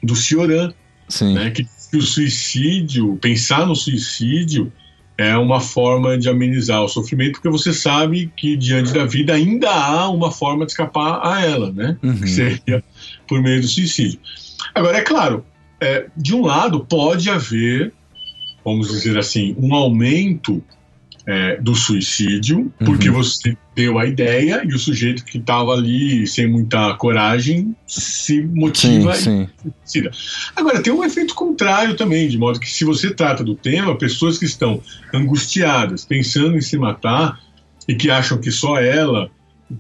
do 0.02 0.16
Cioran, 0.16 0.74
Sim. 1.10 1.34
Né? 1.34 1.50
Que 1.50 1.68
o 1.94 2.02
suicídio, 2.02 3.18
pensar 3.18 3.66
no 3.66 3.76
suicídio 3.76 4.72
é 5.20 5.38
uma 5.38 5.60
forma 5.60 6.18
de 6.18 6.30
amenizar 6.30 6.82
o 6.82 6.88
sofrimento, 6.88 7.34
porque 7.34 7.50
você 7.50 7.74
sabe 7.74 8.32
que 8.38 8.56
diante 8.56 8.94
da 8.94 9.04
vida 9.04 9.34
ainda 9.34 9.70
há 9.70 10.10
uma 10.10 10.32
forma 10.32 10.66
de 10.66 10.72
escapar 10.72 11.20
a 11.22 11.46
ela, 11.46 11.74
né? 11.74 11.98
Uhum. 12.02 12.22
Que 12.22 12.30
seria 12.30 12.82
por 13.28 13.42
meio 13.42 13.60
do 13.60 13.68
suicídio. 13.68 14.18
Agora, 14.74 14.98
é 14.98 15.02
claro, 15.02 15.44
é, 15.82 16.06
de 16.16 16.34
um 16.34 16.46
lado 16.46 16.86
pode 16.86 17.30
haver, 17.30 17.92
vamos 18.64 18.88
dizer 18.88 19.18
assim, 19.18 19.54
um 19.60 19.76
aumento 19.76 20.64
é, 21.30 21.58
do 21.58 21.76
suicídio, 21.76 22.74
porque 22.84 23.08
uhum. 23.08 23.18
você 23.18 23.56
deu 23.76 24.00
a 24.00 24.08
ideia 24.08 24.64
e 24.66 24.74
o 24.74 24.80
sujeito 24.80 25.24
que 25.24 25.38
estava 25.38 25.74
ali 25.74 26.26
sem 26.26 26.48
muita 26.48 26.96
coragem 26.96 27.76
se 27.86 28.42
motiva 28.42 29.14
sim, 29.14 29.48
e 29.64 29.70
suicida. 29.86 30.10
Agora, 30.56 30.82
tem 30.82 30.92
um 30.92 31.04
efeito 31.04 31.36
contrário 31.36 31.96
também, 31.96 32.28
de 32.28 32.36
modo 32.36 32.60
que 32.60 32.68
se 32.68 32.84
você 32.84 33.12
trata 33.14 33.44
do 33.44 33.54
tema, 33.54 33.96
pessoas 33.96 34.40
que 34.40 34.46
estão 34.46 34.82
angustiadas, 35.14 36.04
pensando 36.04 36.58
em 36.58 36.62
se 36.62 36.80
matar 36.80 37.40
e 37.88 37.94
que 37.94 38.10
acham 38.10 38.40
que 38.40 38.50
só 38.50 38.82
ela 38.82 39.30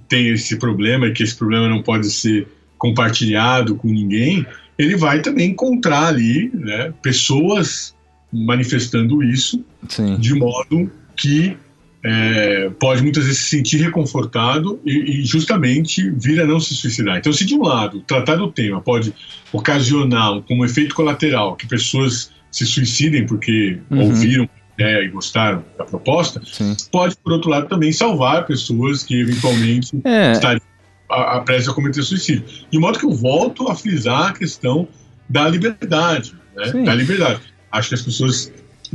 tem 0.08 0.28
esse 0.30 0.56
problema 0.58 1.08
e 1.08 1.14
que 1.14 1.24
esse 1.24 1.36
problema 1.36 1.68
não 1.68 1.82
pode 1.82 2.12
ser 2.12 2.48
compartilhado 2.78 3.74
com 3.74 3.88
ninguém, 3.88 4.46
ele 4.78 4.96
vai 4.96 5.24
também 5.24 5.50
encontrar 5.50 6.10
ali 6.10 6.52
né, 6.54 6.94
pessoas 7.02 7.96
manifestando 8.32 9.24
isso 9.24 9.66
Sim. 9.88 10.16
de 10.18 10.36
modo 10.36 10.92
que 11.20 11.58
é, 12.04 12.70
pode 12.80 13.04
muitas 13.04 13.26
vezes 13.26 13.42
se 13.42 13.58
sentir 13.58 13.78
reconfortado 13.78 14.80
e, 14.86 15.20
e, 15.20 15.26
justamente 15.26 16.10
vir 16.12 16.40
a 16.42 16.46
não 16.46 16.60
se 16.60 16.74
suicidar. 16.74 17.18
Então, 17.18 17.34
se 17.34 17.46
de 17.46 17.56
um 17.56 17.62
lado 17.62 18.02
tratar 18.02 18.38
do 18.38 18.50
tema 18.52 18.80
pode 18.80 19.14
ocasionar 19.52 20.42
como 20.44 20.64
efeito 20.64 20.96
colateral 20.96 21.56
que 21.56 21.68
pessoas 21.68 22.32
se 22.50 22.66
suicidem 22.66 23.26
porque 23.26 23.80
uhum. 23.92 24.04
ouviram 24.04 24.44
a 24.46 24.82
ideia 24.82 25.04
e 25.04 25.10
gostaram 25.10 25.64
da 25.78 25.84
proposta, 25.84 26.42
Sim. 26.46 26.76
pode, 26.90 27.18
por 27.18 27.34
outro 27.34 27.50
lado, 27.50 27.68
também 27.68 27.92
salvar 27.92 28.46
pessoas 28.46 29.04
que 29.04 29.20
eventualmente 29.20 29.92
é. 30.06 30.32
estariam 30.32 30.62
a, 31.10 31.38
a 31.38 31.42
prestes 31.42 31.68
a 31.68 31.74
cometer 31.74 32.02
suicídio. 32.02 32.46
De 32.72 32.80
modo 32.80 32.98
que 32.98 33.06
eu 33.06 33.12
volto 33.12 33.68
a 33.68 33.76
frisar 33.76 34.30
a 34.30 34.34
questão 34.34 34.88
da 35.28 35.50
liberdade, 35.50 36.34
né? 36.56 36.86
da 36.86 36.96
liberdade. 36.96 37.42
Acho 37.72 37.90
que 37.90 37.96
as 37.96 38.02
pessoas 38.02 38.52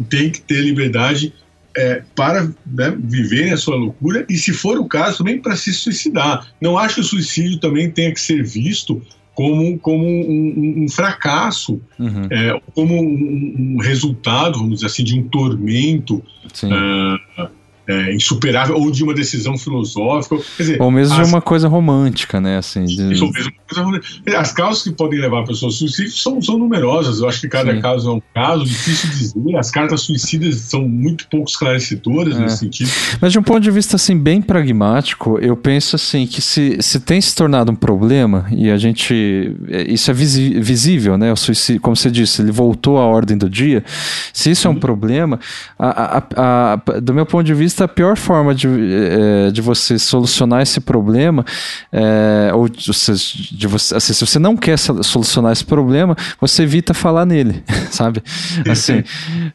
têm 0.09 0.31
que 0.31 0.41
ter 0.41 0.63
liberdade 0.63 1.33
é, 1.77 2.03
para 2.15 2.45
né, 2.67 2.97
viverem 2.99 3.53
a 3.53 3.57
sua 3.57 3.77
loucura 3.77 4.25
e, 4.29 4.37
se 4.37 4.53
for 4.53 4.79
o 4.79 4.87
caso, 4.87 5.19
também 5.19 5.41
para 5.41 5.57
se 5.57 5.73
suicidar. 5.73 6.47
Não 6.61 6.79
acho 6.79 6.97
que 6.97 7.01
o 7.01 7.05
suicídio 7.05 7.59
também 7.59 7.91
tenha 7.91 8.13
que 8.13 8.21
ser 8.21 8.45
visto 8.45 9.03
como, 9.35 9.79
como 9.81 10.07
um, 10.07 10.85
um 10.85 10.89
fracasso, 10.89 11.81
uhum. 11.99 12.27
é, 12.31 12.61
como 12.75 12.95
um, 12.95 13.77
um, 13.77 13.79
resultado, 13.81 14.59
vamos 14.59 14.77
dizer 14.77 14.87
assim, 14.87 15.03
de 15.03 15.19
um 15.19 15.29
tormento. 15.29 16.23
Uh, 16.63 17.49
é, 17.87 18.15
insuperável 18.15 18.77
ou 18.77 18.91
de 18.91 19.03
uma 19.05 19.15
decisão 19.15 19.57
filosófica. 19.59 20.37
Dizer, 20.59 20.81
ou 20.81 20.91
mesmo 20.91 21.15
as, 21.15 21.27
de 21.27 21.33
uma 21.33 21.41
coisa 21.41 21.69
romântica, 21.69 22.41
né? 22.41 22.59
Assim, 22.59 22.85
de... 22.85 23.13
Isso, 23.13 23.31
coisa 23.69 23.83
romântica. 23.83 24.39
As 24.39 24.53
causas 24.53 24.83
que 24.83 24.93
podem 24.93 25.21
levar 25.21 25.41
a 25.41 25.45
pessoa 25.45 25.69
ao 25.69 25.73
suicídio 25.73 26.13
são, 26.13 26.41
são 26.41 26.59
numerosas. 26.59 27.21
Eu 27.21 27.29
acho 27.29 27.41
que 27.41 27.49
cada 27.49 27.75
Sim. 27.75 27.81
caso 27.81 28.11
é 28.11 28.13
um 28.13 28.23
caso, 28.35 28.65
difícil 28.65 29.11
de 29.11 29.19
dizer. 29.19 29.57
As 29.57 29.71
cartas 29.71 30.03
suicidas 30.03 30.57
são 30.57 30.89
muito 30.89 31.27
pouco 31.29 31.49
esclarecedoras 31.49 32.37
é. 32.37 32.41
nesse 32.41 32.59
sentido. 32.59 32.91
Mas 33.21 33.33
de 33.33 33.39
um 33.39 33.43
ponto 33.43 33.61
de 33.61 33.71
vista 33.71 33.97
assim, 33.97 34.17
bem 34.17 34.41
pragmático, 34.41 35.39
eu 35.41 35.57
penso 35.57 35.97
assim 35.97 36.27
que 36.27 36.41
se, 36.41 36.79
se 36.81 37.01
tem 37.01 37.21
se 37.21 37.35
tornado 37.35 37.73
um 37.73 37.77
problema, 37.77 38.47
e 38.51 38.71
a 38.71 38.77
gente. 38.77 39.57
É, 39.69 39.93
isso 39.93 40.11
é 40.11 40.15
visível, 40.15 41.19
né? 41.19 41.33
O 41.33 41.37
suicídio, 41.37 41.81
como 41.81 41.97
você 41.97 42.11
disse, 42.11 42.43
ele 42.43 42.53
voltou 42.53 42.99
à 42.99 43.07
ordem 43.07 43.37
do 43.37 43.49
dia. 43.49 43.85
Se 44.33 44.51
isso 44.51 44.69
é 44.69 44.71
um 44.71 44.77
problema, 44.77 45.41
a, 45.79 46.19
a, 46.19 46.73
a, 46.73 46.77
do 47.01 47.13
meu 47.13 47.27
ponto 47.27 47.45
de 47.45 47.55
vista, 47.55 47.74
vista, 47.75 47.85
a 47.85 47.89
pior 47.89 48.17
forma 48.17 48.55
de, 48.55 48.69
é, 48.69 49.51
de 49.51 49.61
você 49.61 49.99
solucionar 49.99 50.63
esse 50.63 50.81
problema, 50.81 51.45
é, 51.93 52.51
ou 52.55 52.69
de 52.69 52.87
você, 52.87 53.13
de 53.13 53.67
você 53.67 53.97
assim, 53.97 54.13
se 54.13 54.25
você 54.25 54.39
não 54.39 54.57
quer 54.57 54.79
solucionar 54.79 55.53
esse 55.53 55.65
problema, 55.65 56.17
você 56.41 56.63
evita 56.63 56.95
falar 56.95 57.27
nele, 57.27 57.63
sabe? 57.91 58.23
Assim, 58.71 59.03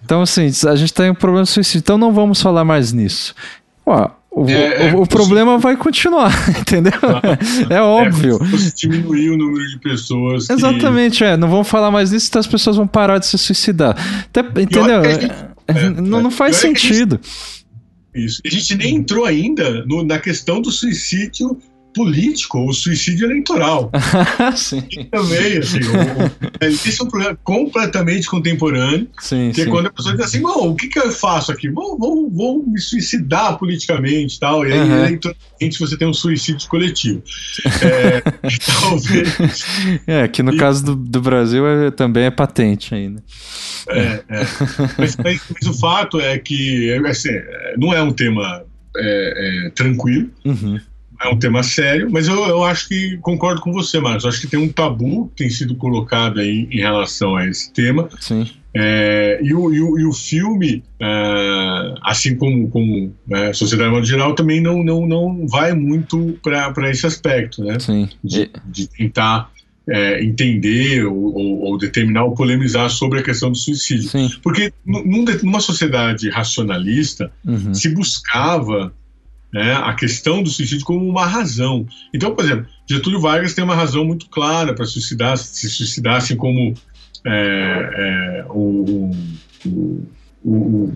então, 0.03 0.21
assim, 0.21 0.51
a 0.67 0.75
gente 0.75 0.93
tem 0.93 1.09
um 1.09 1.15
problema 1.15 1.43
de 1.43 1.49
suicídio, 1.49 1.79
então 1.79 1.97
não 1.97 2.11
vamos 2.11 2.41
falar 2.41 2.65
mais 2.65 2.91
nisso. 2.91 3.33
Ué, 3.87 4.07
o, 4.31 4.47
é, 4.47 4.93
o, 4.93 5.01
o 5.01 5.07
problema 5.07 5.57
vai 5.57 5.75
continuar, 5.75 6.31
entendeu? 6.59 6.91
É, 7.69 7.75
é 7.75 7.81
óbvio. 7.81 8.39
É, 8.41 8.71
diminuir 8.75 9.31
o 9.31 9.37
número 9.37 9.67
de 9.67 9.79
pessoas. 9.79 10.47
Que... 10.47 10.53
Exatamente, 10.53 11.23
é. 11.23 11.35
Não 11.35 11.49
vamos 11.49 11.67
falar 11.67 11.89
mais 11.89 12.11
disso, 12.11 12.27
então 12.29 12.39
as 12.39 12.47
pessoas 12.47 12.75
vão 12.75 12.85
parar 12.85 13.17
de 13.17 13.25
se 13.25 13.37
suicidar. 13.37 13.95
Até, 14.25 14.41
entendeu? 14.61 15.03
Gente, 15.03 15.31
é, 15.67 15.89
não, 15.89 16.21
não 16.21 16.31
faz 16.31 16.57
sentido. 16.57 17.19
Isso. 18.13 18.41
A 18.45 18.49
gente 18.49 18.75
nem 18.75 18.95
entrou 18.95 19.25
ainda 19.25 19.85
no, 19.85 20.03
na 20.03 20.19
questão 20.19 20.61
do 20.61 20.71
suicídio 20.71 21.59
político, 21.93 22.65
o 22.65 22.73
suicídio 22.73 23.25
eleitoral. 23.27 23.91
sim. 24.55 24.83
E 24.91 25.03
também, 25.05 25.57
assim, 25.57 25.79
o, 25.79 25.91
o, 25.91 26.65
esse 26.65 27.01
é 27.01 27.03
um 27.03 27.07
problema 27.07 27.37
completamente 27.43 28.27
contemporâneo, 28.27 29.07
sim, 29.19 29.49
que 29.53 29.63
sim. 29.63 29.67
é 29.67 29.71
quando 29.71 29.87
a 29.87 29.91
pessoa 29.91 30.15
diz 30.15 30.25
assim, 30.25 30.41
bom, 30.41 30.69
o 30.69 30.75
que, 30.75 30.87
que 30.87 30.99
eu 30.99 31.11
faço 31.11 31.51
aqui? 31.51 31.69
Vou, 31.69 31.97
vou, 31.97 32.29
vou 32.29 32.65
me 32.65 32.79
suicidar 32.79 33.57
politicamente 33.57 34.35
e 34.37 34.39
tal, 34.39 34.65
e 34.65 34.71
aí 34.73 34.79
Uhum. 34.79 34.97
eleitoralmente 35.05 35.79
você 35.79 35.97
tem 35.97 36.07
um 36.07 36.13
suicídio 36.13 36.67
coletivo. 36.69 37.21
É, 37.81 38.21
talvez... 38.81 39.65
É, 40.07 40.27
que 40.27 40.41
no 40.43 40.53
E- 40.53 40.57
caso 40.57 40.85
do, 40.85 40.95
do 40.95 41.21
Brasil 41.21 41.65
é, 41.67 41.91
também 41.91 42.23
é 42.25 42.31
patente 42.31 42.93
ainda. 42.95 43.21
É, 43.89 44.01
é. 44.29 44.45
Mas, 44.97 45.15
mas- 45.17 45.41
mas 45.49 45.67
o 45.67 45.73
fato 45.79 46.19
é 46.19 46.37
que 46.37 46.93
assim, 47.07 47.29
é, 47.29 47.75
não 47.77 47.93
é 47.93 48.01
um 48.01 48.11
tema 48.13 48.63
é, 48.95 49.65
é, 49.65 49.69
tranquilo, 49.71 50.29
Uhum. 50.45 50.79
É 51.21 51.27
um 51.27 51.37
tema 51.37 51.61
sério, 51.63 52.09
mas 52.11 52.27
eu, 52.27 52.35
eu 52.47 52.63
acho 52.63 52.87
que 52.87 53.17
concordo 53.21 53.61
com 53.61 53.71
você, 53.73 53.99
Marcos. 53.99 54.25
Acho 54.25 54.41
que 54.41 54.47
tem 54.47 54.59
um 54.59 54.69
tabu 54.69 55.27
que 55.29 55.43
tem 55.43 55.49
sido 55.49 55.75
colocado 55.75 56.39
aí 56.39 56.67
em 56.71 56.77
relação 56.79 57.35
a 57.35 57.45
esse 57.47 57.71
tema. 57.73 58.07
Sim. 58.19 58.47
É, 58.73 59.39
e, 59.41 59.53
o, 59.53 59.73
e, 59.73 59.81
o, 59.81 59.99
e 59.99 60.05
o 60.05 60.13
filme, 60.13 60.83
é, 60.99 61.93
assim 62.03 62.35
como, 62.35 62.69
como 62.69 63.13
né, 63.27 63.47
a 63.49 63.53
sociedade 63.53 63.89
de 63.89 63.95
modo 63.95 64.05
geral, 64.05 64.35
também 64.35 64.61
não, 64.61 64.83
não, 64.83 65.07
não 65.07 65.47
vai 65.47 65.73
muito 65.73 66.37
para 66.43 66.89
esse 66.89 67.05
aspecto, 67.05 67.63
né? 67.63 67.79
Sim. 67.79 68.07
De, 68.23 68.49
de 68.67 68.87
tentar 68.87 69.49
é, 69.89 70.23
entender 70.23 71.03
ou, 71.05 71.15
ou, 71.35 71.59
ou 71.63 71.77
determinar 71.79 72.25
ou 72.25 72.35
polemizar 72.35 72.89
sobre 72.91 73.19
a 73.19 73.23
questão 73.23 73.51
do 73.51 73.57
suicídio. 73.57 74.07
sim. 74.07 74.29
Porque 74.43 74.71
num- 74.85 75.25
numa 75.43 75.59
sociedade 75.59 76.29
racionalista, 76.29 77.31
Uhum. 77.45 77.73
se 77.73 77.89
buscava 77.89 78.93
né, 79.53 79.73
a 79.73 79.93
questão 79.93 80.43
do 80.43 80.49
suicídio 80.49 80.85
como 80.85 81.07
uma 81.07 81.25
razão. 81.25 81.85
Então, 82.13 82.35
por 82.35 82.43
exemplo, 82.45 82.67
Getúlio 82.89 83.19
Vargas 83.19 83.53
tem 83.53 83.63
uma 83.63 83.75
razão 83.75 84.05
muito 84.05 84.27
clara 84.29 84.73
para 84.75 84.85
suicidar, 84.85 85.37
se 85.37 85.69
suicidar, 85.69 86.17
assim 86.17 86.35
como 86.35 86.73
é, 87.25 88.41
é, 88.41 88.45
o, 88.49 89.11
o, 89.65 90.07
o- 90.43 90.93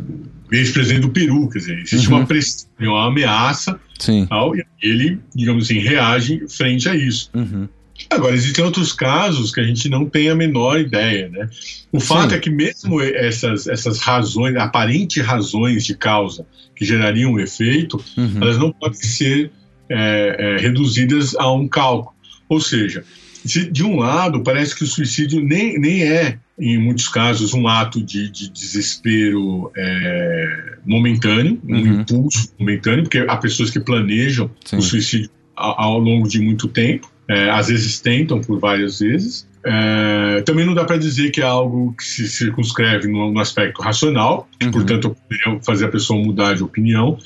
ex-presidente 0.52 1.02
do 1.02 1.10
Peru, 1.10 1.50
quer 1.50 1.60
dizer, 1.60 1.80
existe 1.80 2.08
Uhum. 2.10 2.18
uma 2.18 2.26
pressão, 2.28 2.68
uma 2.80 3.08
ameaça, 3.08 3.80
Sim. 3.98 4.28
tal, 4.30 4.56
e 4.56 4.64
ele, 4.84 5.20
digamos 5.36 5.66
assim, 5.66 5.80
reage 5.80 6.46
frente 6.48 6.88
a 6.88 6.96
isso. 6.96 7.30
Uhum. 7.34 7.68
Agora, 8.10 8.36
existem 8.36 8.64
outros 8.64 8.94
casos 8.94 9.52
que 9.52 9.60
a 9.60 9.64
gente 9.64 9.90
não 9.90 10.06
tem 10.06 10.30
a 10.30 10.36
menor 10.36 10.80
ideia, 10.80 11.30
né? 11.30 11.50
O 11.92 12.00
fato 12.00 12.30
Sim. 12.32 12.36
é 12.36 12.40
que 12.40 12.50
mesmo 12.50 13.02
essas, 13.02 13.68
essas 13.68 14.00
razões, 14.00 14.56
aparentes 14.56 15.24
razões 15.24 15.86
de 15.86 15.96
causa 15.96 16.46
que 16.76 16.86
gerariam 16.86 17.34
um 17.34 17.40
efeito, 17.40 18.04
Uhum. 18.18 18.38
elas 18.42 18.58
não 18.58 18.72
podem 18.72 19.00
ser 19.00 19.52
é, 19.90 20.36
é, 20.40 20.58
reduzidas 20.62 21.36
a 21.36 21.52
um 21.52 21.68
cálculo. 21.68 22.16
Ou 22.50 22.60
seja, 22.60 23.04
se, 23.46 23.70
de 23.70 23.84
um 23.84 23.98
lado, 24.00 24.42
parece 24.44 24.76
que 24.76 24.84
o 24.84 24.88
suicídio 24.88 25.42
nem, 25.42 25.78
nem 25.80 26.04
é, 26.04 26.38
em 26.60 26.78
muitos 26.78 27.08
casos, 27.08 27.54
um 27.54 27.68
ato 27.68 28.02
de, 28.02 28.30
de 28.30 28.50
desespero 28.50 29.72
é, 29.76 30.74
momentâneo, 30.86 31.60
um 31.68 31.76
Uhum. 31.76 32.02
impulso 32.02 32.54
momentâneo, 32.60 33.04
porque 33.04 33.20
há 33.28 33.38
pessoas 33.38 33.70
que 33.70 33.80
planejam 33.80 34.50
Sim. 34.66 34.78
o 34.78 34.82
suicídio 34.82 35.30
ao, 35.56 35.80
ao 35.82 36.00
longo 36.00 36.28
de 36.28 36.40
muito 36.40 36.68
tempo, 36.68 37.12
é, 37.28 37.50
às 37.50 37.68
vezes 37.68 38.00
tentam 38.00 38.42
por 38.42 38.60
várias 38.60 39.00
vezes. 39.00 39.48
É, 39.66 40.42
também 40.42 40.66
não 40.66 40.74
dá 40.74 40.84
para 40.84 40.98
dizer 40.98 41.32
que 41.32 41.40
é 41.40 41.46
algo 41.46 41.94
que 41.98 42.04
se 42.04 42.28
circunscreve 42.28 43.08
no, 43.08 43.32
no 43.32 43.40
aspecto 43.40 43.82
racional, 43.82 44.48
que, 44.60 44.66
Uhum. 44.66 44.72
portanto, 44.74 45.16
poderia 45.30 45.62
fazer 45.62 45.86
a 45.86 45.90
pessoa 45.90 46.22
mudar 46.22 46.54
de 46.54 46.64
opinião, 46.64 47.18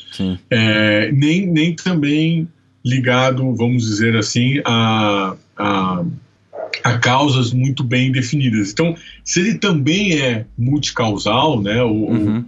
é, 0.52 1.12
nem, 1.12 1.48
nem 1.48 1.76
também 1.76 2.48
ligado, 2.86 3.56
vamos 3.56 3.84
dizer 3.84 4.16
assim, 4.16 4.62
a, 4.66 5.36
a, 5.58 6.04
a 6.84 6.98
causas 7.00 7.52
muito 7.52 7.84
bem 7.84 8.12
definidas. 8.12 8.72
Então, 8.72 8.96
se 9.24 9.40
ele 9.40 9.56
também 9.56 10.22
é 10.22 10.46
multicausal, 10.58 11.60
né, 11.62 11.82
ou, 11.82 12.12
Uhum. 12.12 12.46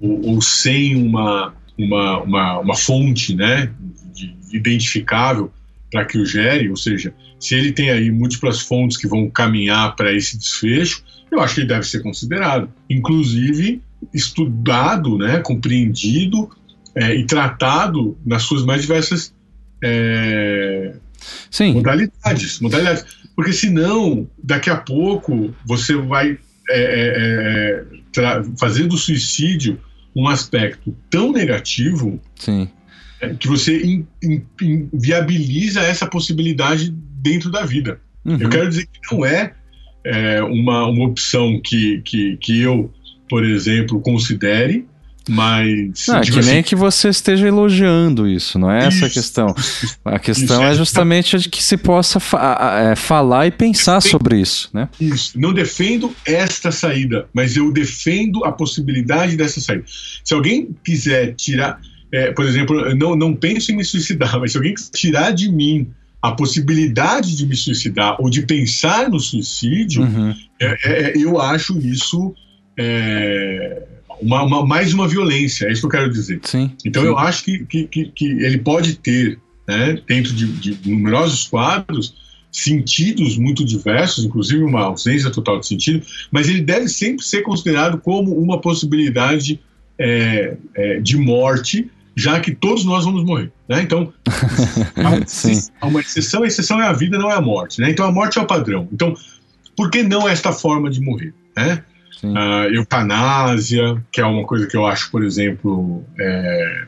ou, 0.00 0.26
ou 0.34 0.40
sem 0.40 0.94
uma, 0.96 1.52
uma, 1.76 2.22
uma, 2.22 2.58
uma 2.60 2.76
fonte 2.76 3.34
né, 3.34 3.70
de- 4.14 4.34
identificável 4.52 5.50
para 5.92 6.04
que 6.06 6.18
o 6.18 6.24
gere, 6.26 6.70
ou 6.70 6.76
seja, 6.76 7.14
se 7.38 7.54
ele 7.54 7.70
tem 7.70 7.90
aí 7.90 8.10
múltiplas 8.10 8.60
fontes 8.60 8.96
que 8.96 9.06
vão 9.06 9.30
caminhar 9.30 9.94
para 9.94 10.12
esse 10.12 10.38
desfecho, 10.38 11.04
eu 11.30 11.40
acho 11.40 11.54
que 11.54 11.60
ele 11.60 11.68
deve 11.68 11.86
ser 11.86 12.02
considerado, 12.02 12.72
inclusive 12.88 13.80
estudado, 14.12 15.18
né, 15.18 15.38
compreendido 15.38 16.50
é, 16.94 17.14
e 17.14 17.24
tratado 17.26 18.18
nas 18.24 18.42
suas 18.42 18.64
mais 18.64 18.82
diversas 18.82 19.34
é, 19.82 20.94
modalidades, 21.72 22.60
modalidades. 22.60 23.04
Porque 23.36 23.52
senão, 23.52 24.28
daqui 24.42 24.70
a 24.70 24.76
pouco, 24.76 25.54
você 25.64 25.94
vai 25.94 26.38
é, 26.68 26.80
é, 26.80 27.14
é, 27.16 27.84
tra- 28.12 28.44
fazer 28.58 28.86
do 28.86 28.96
suicídio 28.96 29.78
um 30.14 30.28
aspecto 30.28 30.94
tão 31.08 31.32
negativo 31.32 32.20
Sim. 32.36 32.68
É, 33.22 33.34
que 33.34 33.48
você 33.48 33.80
in- 33.82 34.06
in- 34.22 34.42
in- 34.60 34.88
viabiliza 34.92 35.80
essa 35.80 36.06
possibilidade 36.06 36.92
dentro 37.22 37.50
da 37.50 37.64
vida. 37.64 38.00
Uhum. 38.24 38.36
Eu 38.38 38.48
quero 38.50 38.68
dizer 38.68 38.86
que 38.86 39.14
não 39.14 39.24
é, 39.24 39.52
é, 40.04 40.42
uma, 40.42 40.86
uma 40.88 41.04
opção 41.06 41.60
que, 41.64 42.02
que, 42.04 42.36
que 42.38 42.60
eu, 42.60 42.92
por 43.28 43.44
exemplo, 43.44 44.00
considere, 44.00 44.84
mas. 45.28 46.06
Não, 46.08 46.16
é 46.16 46.22
que 46.22 46.30
nem 46.32 46.40
assim, 46.40 46.62
que 46.64 46.74
você 46.74 47.08
esteja 47.08 47.46
elogiando 47.46 48.28
isso, 48.28 48.58
não 48.58 48.68
é 48.68 48.86
essa 48.86 49.04
a 49.04 49.08
Isso, 49.08 49.14
questão. 49.20 49.54
A 50.04 50.18
questão 50.18 50.56
Isso, 50.56 50.62
é 50.64 50.70
é- 50.70 50.74
justamente 50.74 51.38
de 51.38 51.48
que 51.48 51.62
se 51.62 51.76
possa 51.76 52.18
fa- 52.18 52.56
a- 52.58 52.80
é, 52.90 52.96
falar 52.96 53.46
e 53.46 53.52
pensar 53.52 54.00
Sim. 54.00 54.08
sobre 54.10 54.40
isso, 54.40 54.68
né? 54.74 54.88
Isso. 55.00 55.38
Não 55.38 55.52
defendo 55.54 56.12
esta 56.26 56.72
saída, 56.72 57.28
mas 57.32 57.56
eu 57.56 57.72
defendo 57.72 58.44
a 58.44 58.50
possibilidade 58.50 59.36
dessa 59.36 59.60
saída. 59.60 59.84
Se 59.86 60.34
alguém 60.34 60.70
quiser 60.84 61.34
tirar, 61.36 61.80
é, 62.12 62.30
por 62.32 62.44
exemplo, 62.44 62.94
não, 62.94 63.16
não 63.16 63.34
penso 63.34 63.72
em 63.72 63.76
me 63.76 63.84
suicidar, 63.84 64.38
mas 64.40 64.52
se 64.52 64.58
alguém 64.58 64.74
tirar 64.94 65.30
de 65.32 65.50
mim 65.50 65.88
a 66.20 66.30
possibilidade 66.32 67.36
de 67.36 67.44
me 67.46 67.56
suicidar 67.56 68.16
ou 68.20 68.30
de 68.30 68.42
pensar 68.42 69.10
no 69.10 69.18
suicídio, 69.18 70.02
Uhum. 70.04 70.32
é- 70.60 70.76
é- 70.84 71.12
eu 71.16 71.40
acho 71.40 71.76
isso 71.78 72.34
é, 72.78 73.82
uma, 74.20 74.42
uma- 74.44 74.64
mais 74.66 74.94
uma 74.94 75.06
violência, 75.08 75.66
é 75.66 75.72
isso 75.72 75.80
que 75.82 75.86
eu 75.86 76.00
quero 76.00 76.12
dizer. 76.12 76.40
Sim. 76.44 76.70
Então 76.84 77.02
sim. 77.02 77.08
eu 77.08 77.18
acho 77.18 77.44
que, 77.44 77.64
que, 77.66 77.84
que, 77.88 78.04
que 78.06 78.24
ele 78.24 78.58
pode 78.58 78.94
ter, 78.94 79.38
né, 79.68 79.98
dentro 80.06 80.32
de, 80.32 80.46
de 80.46 80.90
numerosos 80.90 81.46
quadros, 81.48 82.14
sentidos 82.50 83.36
muito 83.38 83.64
diversos, 83.64 84.24
inclusive 84.24 84.62
uma 84.62 84.82
ausência 84.82 85.30
total 85.30 85.58
de 85.58 85.66
sentido, 85.66 86.04
mas 86.30 86.48
ele 86.48 86.60
deve 86.60 86.86
sempre 86.88 87.24
ser 87.24 87.42
considerado 87.42 87.98
como 87.98 88.32
uma 88.38 88.60
possibilidade 88.60 89.58
é, 89.98 90.56
é, 90.74 91.00
de 91.00 91.16
morte, 91.16 91.90
já 92.16 92.40
que 92.40 92.54
todos 92.54 92.84
nós 92.84 93.04
vamos 93.04 93.24
morrer. 93.24 93.50
Né? 93.68 93.82
Então, 93.82 94.12
há 95.80 95.86
uma, 95.86 96.00
exceção, 96.00 96.42
a 96.42 96.46
exceção 96.46 96.82
é 96.82 96.86
a 96.86 96.92
vida, 96.92 97.18
não 97.18 97.30
é 97.30 97.34
a 97.34 97.40
morte. 97.40 97.80
Né? 97.80 97.90
Então 97.90 98.06
a 98.06 98.12
morte 98.12 98.38
é 98.38 98.42
o 98.42 98.46
padrão. 98.46 98.88
Então, 98.92 99.14
por 99.76 99.90
que 99.90 100.02
não 100.02 100.28
esta 100.28 100.52
forma 100.52 100.90
de 100.90 101.00
morrer? 101.00 101.34
Né? 101.56 101.82
A 102.36 102.68
eutanásia, 102.68 104.02
que 104.12 104.20
é 104.20 104.24
uma 104.24 104.44
coisa 104.44 104.66
que 104.66 104.76
eu 104.76 104.86
acho, 104.86 105.10
por 105.10 105.24
exemplo, 105.24 106.04
é, 106.18 106.86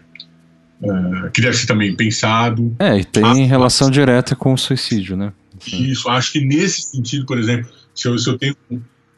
é, 0.82 1.28
que 1.30 1.40
deve 1.40 1.56
ser 1.56 1.66
também 1.66 1.96
pensado. 1.96 2.74
É, 2.78 2.98
e 2.98 3.04
tem 3.04 3.24
Ah, 3.24 3.46
relação 3.46 3.90
direta 3.90 4.36
com 4.36 4.52
o 4.52 4.58
suicídio, 4.58 5.16
né? 5.16 5.32
Isso, 5.66 6.08
acho 6.08 6.32
que 6.32 6.40
nesse 6.40 6.82
sentido, 6.82 7.26
por 7.26 7.38
exemplo, 7.38 7.68
se 7.94 8.06
eu, 8.06 8.18
se 8.18 8.28
eu 8.28 8.38
tenho. 8.38 8.56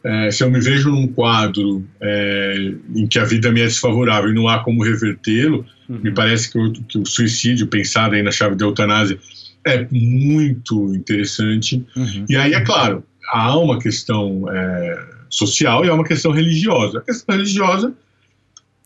É, 0.07 0.31
se 0.31 0.43
eu 0.45 0.51
me 0.51 0.61
vejo 0.61 0.91
num 0.91 1.09
quadro 1.09 1.85
é, 2.01 2.73
em 2.95 3.07
que 3.07 3.19
a 3.19 3.25
vida 3.25 3.51
me 3.51 3.61
é 3.61 3.65
desfavorável 3.67 4.31
e 4.31 4.35
não 4.35 4.47
há 4.49 4.61
como 4.61 4.83
revertê-lo, 4.85 5.67
me 5.89 6.11
parece 6.13 6.51
que 6.53 6.59
o, 6.59 6.73
que 6.73 6.99
o 6.99 7.07
suicídio, 7.07 7.67
pensado 7.67 8.15
aí 8.15 8.23
na 8.23 8.31
chave 8.33 8.55
da 8.57 8.65
eutanásia, 8.65 9.19
é 9.65 9.87
muito 9.91 10.95
interessante. 10.95 11.85
Uhum. 11.97 12.25
E 12.29 12.37
aí, 12.37 12.55
é 12.55 12.61
claro, 12.61 13.05
há 13.33 13.57
uma 13.59 13.79
questão 13.79 14.45
é, 14.51 15.05
social 15.29 15.85
e 15.85 15.89
há 15.89 15.95
uma 15.95 16.05
questão 16.05 16.31
religiosa. 16.33 16.99
A 16.99 17.03
questão 17.03 17.35
religiosa 17.37 17.93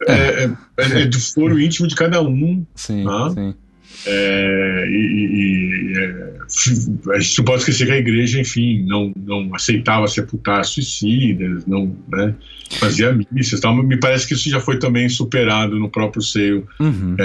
é, 0.08 0.44
é, 0.44 1.02
é 1.02 1.06
do 1.06 1.20
foro 1.20 1.60
íntimo 1.60 1.86
de 1.86 1.94
cada 1.94 2.22
um. 2.22 2.64
Sim, 2.74 3.04
Ah. 3.06 3.30
sim. 3.34 3.54
é, 4.06 4.86
e, 4.88 4.92
e- 4.92 5.92
e, 5.92 6.39
é, 7.12 7.20
esquecer 7.60 7.86
que 7.86 7.92
a 7.92 7.96
igreja, 7.96 8.40
enfim, 8.40 8.84
não, 8.86 9.12
não 9.16 9.54
aceitava 9.54 10.06
sepultar 10.08 10.64
suicidas, 10.64 11.64
não 11.66 11.96
né, 12.08 12.34
fazia 12.78 13.16
missas. 13.30 13.60
Tal, 13.60 13.74
mas 13.74 13.86
me 13.86 13.98
parece 13.98 14.26
que 14.26 14.34
isso 14.34 14.50
já 14.50 14.60
foi 14.60 14.78
também 14.78 15.08
superado 15.08 15.78
no 15.78 15.88
próprio 15.88 16.22
seio 16.22 16.66
Uhum. 16.78 17.16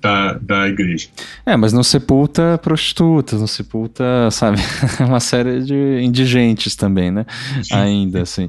Da, 0.00 0.34
da 0.34 0.68
igreja. 0.68 1.08
É, 1.44 1.56
mas 1.56 1.72
não 1.72 1.82
sepulta 1.82 2.58
prostitutas, 2.62 3.40
não 3.40 3.46
sepulta, 3.46 4.30
sabe, 4.30 4.58
uma 5.00 5.20
série 5.20 5.62
de 5.62 6.00
indigentes 6.02 6.74
também, 6.74 7.10
né? 7.10 7.26
Sim. 7.62 7.74
Ainda, 7.74 8.22
assim. 8.22 8.48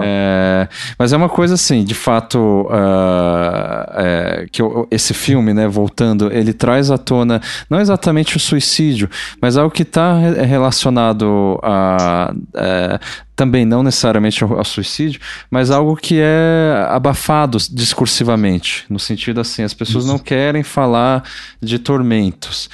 É, 0.00 0.68
mas 0.98 1.12
é 1.12 1.16
uma 1.16 1.28
coisa 1.28 1.54
assim, 1.54 1.84
de 1.84 1.94
fato, 1.94 2.68
uh, 2.70 3.92
é, 3.94 4.46
que 4.50 4.60
eu, 4.60 4.86
esse 4.90 5.14
filme, 5.14 5.54
né, 5.54 5.66
voltando, 5.66 6.32
ele 6.32 6.52
traz 6.52 6.90
à 6.90 6.98
tona 6.98 7.40
não 7.68 7.80
exatamente 7.80 8.36
o 8.36 8.40
suicídio, 8.40 9.08
mas 9.40 9.56
algo 9.56 9.70
que 9.70 9.82
está 9.82 10.18
relacionado 10.18 11.58
a. 11.62 12.34
É, 12.54 13.00
também 13.36 13.64
não 13.64 13.82
necessariamente 13.82 14.42
ao, 14.44 14.58
ao, 14.58 14.64
suicídio, 14.64 15.20
mas 15.50 15.70
algo 15.70 15.96
que 15.96 16.18
é 16.20 16.86
abafado 16.88 17.58
discursivamente, 17.70 18.84
no 18.88 18.98
sentido 18.98 19.40
assim, 19.40 19.62
as 19.62 19.74
pessoas 19.74 20.04
Isso. 20.04 20.12
não 20.12 20.18
querem 20.18 20.62
falar 20.62 21.22
de 21.60 21.78
tormentos. 21.78 22.70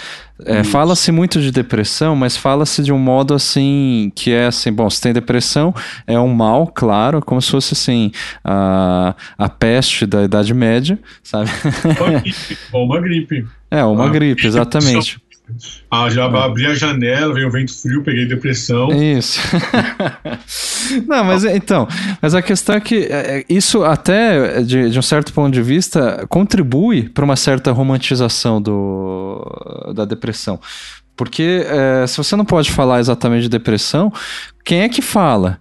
É, 0.46 0.64
fala-se 0.64 1.12
muito 1.12 1.40
de 1.40 1.50
depressão, 1.50 2.16
mas 2.16 2.36
fala-se 2.36 2.82
de 2.82 2.92
um 2.92 2.98
modo 2.98 3.34
assim 3.34 4.10
que 4.14 4.32
é 4.32 4.46
assim, 4.46 4.72
bom, 4.72 4.88
se 4.88 5.00
tem 5.00 5.12
depressão 5.12 5.74
é 6.06 6.18
um 6.18 6.32
mal, 6.32 6.66
claro, 6.66 7.20
como 7.20 7.42
se 7.42 7.50
fosse 7.50 7.74
assim 7.74 8.10
a, 8.42 9.14
a 9.36 9.48
peste 9.48 10.06
da 10.06 10.22
Idade 10.24 10.54
Média, 10.54 10.98
sabe? 11.22 11.50
Ou 12.72 12.86
uma 12.86 13.00
gripe. 13.00 13.46
É, 13.70 13.84
uma 13.84 14.06
ah, 14.06 14.08
gripe, 14.08 14.46
exatamente. 14.46 15.20
Ah, 15.90 16.08
já 16.08 16.24
é. 16.24 16.38
abri 16.38 16.66
a 16.66 16.74
janela, 16.74 17.34
veio 17.34 17.48
o 17.48 17.50
vento 17.50 17.72
frio, 17.76 18.02
peguei 18.02 18.26
depressão. 18.26 18.88
Isso. 18.90 19.40
Não, 21.06 21.24
mas 21.24 21.44
então, 21.44 21.86
mas 22.20 22.34
a 22.34 22.42
questão 22.42 22.76
é 22.76 22.80
que 22.80 23.04
é, 23.04 23.38
é, 23.38 23.44
isso 23.48 23.84
até, 23.84 24.62
de, 24.62 24.90
de 24.90 24.98
um 24.98 25.02
certo 25.02 25.32
ponto 25.32 25.52
de 25.52 25.62
vista, 25.62 26.26
contribui 26.28 27.08
para 27.08 27.24
uma 27.24 27.36
certa 27.36 27.72
romantização 27.72 28.60
do, 28.60 29.92
da 29.94 30.04
depressão. 30.04 30.58
Porque 31.16 31.66
é, 31.66 32.06
se 32.06 32.16
você 32.16 32.34
não 32.34 32.44
pode 32.44 32.70
falar 32.70 32.98
exatamente 32.98 33.42
de 33.42 33.48
depressão, 33.50 34.12
quem 34.64 34.80
é 34.80 34.88
que 34.88 35.02
fala? 35.02 35.58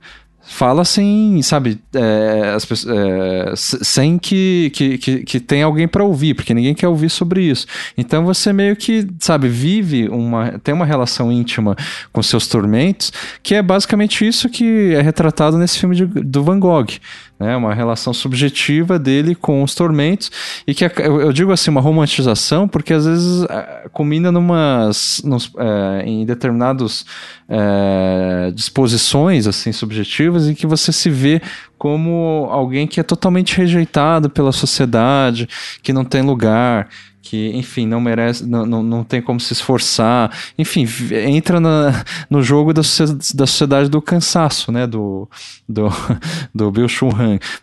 Fala 0.50 0.84
sem, 0.84 1.42
sabe, 1.44 1.80
é, 1.94 2.54
as 2.56 2.68
é, 2.86 3.54
sem 3.56 4.18
que, 4.18 4.72
que, 4.74 4.98
que, 4.98 5.20
que 5.24 5.40
tenha 5.40 5.66
alguém 5.66 5.88
para 5.88 6.04
ouvir, 6.04 6.34
porque 6.34 6.56
ninguém 6.56 6.74
quer 6.74 6.88
ouvir 6.88 7.10
sobre 7.10 7.44
isso. 7.44 7.68
Então 7.96 8.26
você 8.26 8.52
meio 8.52 8.76
que, 8.76 9.08
sabe, 9.20 9.48
vive 9.48 10.10
uma, 10.10 10.60
tem 10.64 10.74
uma 10.74 10.88
relação 10.88 11.32
íntima 11.32 11.76
com 12.12 12.24
seus 12.24 12.48
tormentos, 12.48 13.14
que 13.44 13.54
é 13.54 13.62
basicamente 13.62 14.28
isso 14.28 14.50
que 14.50 14.94
é 14.96 15.02
retratado 15.02 15.56
nesse 15.56 15.78
filme 15.78 15.96
de, 15.96 16.06
do 16.06 16.44
Van 16.44 16.60
Gogh 16.60 17.00
né? 17.40 17.56
Uma 17.56 17.74
relação 17.74 18.14
subjetiva 18.14 19.00
dele 19.00 19.34
com 19.34 19.64
os 19.64 19.74
tormentos 19.74 20.30
e 20.68 20.74
que 20.74 20.84
eu 20.84 21.32
digo 21.32 21.52
assim 21.52 21.72
uma 21.72 21.82
romantização 21.82 22.68
porque 22.68 22.94
às 22.94 23.06
vezes 23.06 23.44
é, 23.50 23.88
combina 23.94 24.32
numas, 24.32 25.22
nos, 25.24 25.52
é, 25.58 26.04
em 26.06 26.26
determinados 26.26 27.06
é, 27.48 28.52
disposições 28.54 29.48
assim 29.48 29.72
subjetivas 29.72 30.48
em 30.48 30.54
que 30.54 30.68
você 30.68 30.92
se 30.92 31.10
vê 31.10 31.42
como 31.78 32.50
alguém 32.52 32.86
que 32.86 33.00
é 33.00 33.04
totalmente 33.04 33.56
rejeitado 33.56 34.30
pela 34.30 34.52
sociedade, 34.52 35.48
que 35.82 35.94
não 35.94 36.04
tem 36.04 36.22
lugar, 36.22 36.90
que, 37.22 37.52
enfim, 37.56 37.86
não 37.86 38.00
merece, 38.00 38.46
não, 38.46 38.66
não, 38.66 38.82
não 38.82 39.04
tem 39.04 39.22
como 39.22 39.40
se 39.40 39.54
esforçar, 39.54 40.32
enfim, 40.58 40.88
entra 41.28 41.60
na, 41.60 42.04
no 42.30 42.42
jogo 42.42 42.74
da, 42.74 42.82
da 42.82 43.48
sociedade 43.48 43.90
do 43.90 44.02
cansaço, 44.02 44.72
né, 44.72 44.88
do, 44.88 45.30
do, 45.68 45.90
do 46.56 46.72
Bill 46.72 46.88
Chun 46.88 47.10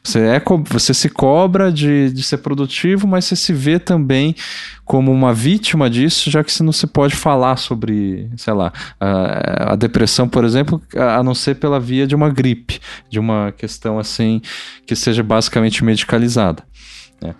Você, 0.02 0.20
é, 0.20 0.42
você 0.68 0.92
se 0.92 1.08
cobra 1.08 1.72
de, 1.72 2.10
de 2.12 2.22
ser 2.22 2.38
produtivo, 2.38 3.06
mas 3.06 3.24
você 3.24 3.36
se 3.36 3.52
vê 3.52 3.78
também 3.78 4.34
como 4.84 5.10
uma 5.10 5.32
vítima 5.32 5.90
disso, 5.90 6.30
já 6.30 6.44
que 6.44 6.52
você 6.52 6.62
não 6.62 6.72
se 6.72 6.86
pode 6.86 7.16
falar 7.16 7.56
sobre, 7.56 8.30
sei 8.36 8.54
lá, 8.54 8.72
a, 9.00 9.72
a 9.72 9.76
depressão, 9.76 10.28
por 10.28 10.44
exemplo, 10.44 10.80
a 10.94 11.22
não 11.22 11.34
ser 11.34 11.56
pela 11.56 11.80
via 11.80 12.06
de 12.06 12.14
uma 12.14 12.30
gripe, 12.30 12.78
de 13.10 13.18
uma 13.18 13.52
questão 13.52 13.98
assim, 13.98 14.40
que 14.86 14.94
seja 14.94 15.24
basicamente 15.24 15.82
medicalizada, 15.82 16.62
né? 17.20 17.34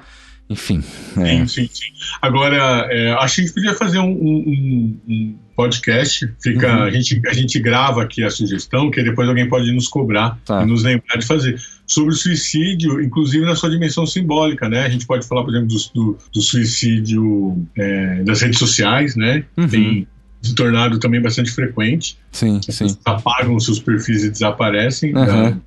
Enfim. 0.49 0.83
É. 1.17 1.25
Sim, 1.25 1.47
sim, 1.47 1.69
sim. 1.73 1.93
Agora, 2.23 2.87
é, 2.91 3.13
acho 3.15 3.37
que 3.37 3.41
a 3.41 3.45
gente 3.45 3.55
podia 3.55 3.75
fazer 3.75 3.99
um, 3.99 4.11
um, 4.11 5.01
um 5.09 5.39
podcast. 5.57 6.33
Fica, 6.41 6.77
uhum. 6.77 6.83
a, 6.85 6.91
gente, 6.91 7.21
a 7.27 7.33
gente 7.33 7.59
grava 7.59 8.03
aqui 8.03 8.23
a 8.23 8.31
sugestão, 8.31 8.91
que 8.91 9.03
depois 9.03 9.29
alguém 9.29 9.49
pode 9.49 9.73
nos 9.73 9.89
cobrar 9.89 10.39
tá. 10.45 10.63
e 10.63 10.67
nos 10.67 10.85
lembrar 10.85 11.17
de 11.19 11.27
fazer. 11.27 11.61
Sobre 11.87 12.13
o 12.13 12.17
suicídio, 12.17 13.01
inclusive 13.01 13.45
na 13.45 13.55
sua 13.55 13.71
dimensão 13.71 14.07
simbólica, 14.07 14.69
né? 14.69 14.85
A 14.85 14.89
gente 14.89 15.07
pode 15.07 15.27
falar, 15.27 15.43
por 15.45 15.51
exemplo, 15.51 15.69
do, 15.69 15.79
do, 15.95 16.19
do 16.35 16.41
suicídio 16.41 17.65
é, 17.77 18.23
das 18.25 18.43
redes 18.43 18.59
sociais, 18.59 19.17
né? 19.17 19.45
Uhum. 19.57 19.69
Tem 19.69 20.09
se 20.47 20.55
tornado 20.55 20.99
também 20.99 21.21
bastante 21.21 21.51
frequente. 21.51 22.19
Sim, 22.33 22.61
sim. 22.63 22.97
apagam 23.05 23.59
seus 23.61 23.79
perfis 23.79 24.25
e 24.25 24.31
desaparecem. 24.31 25.15
Uhum. 25.15 25.25
Né? 25.25 25.61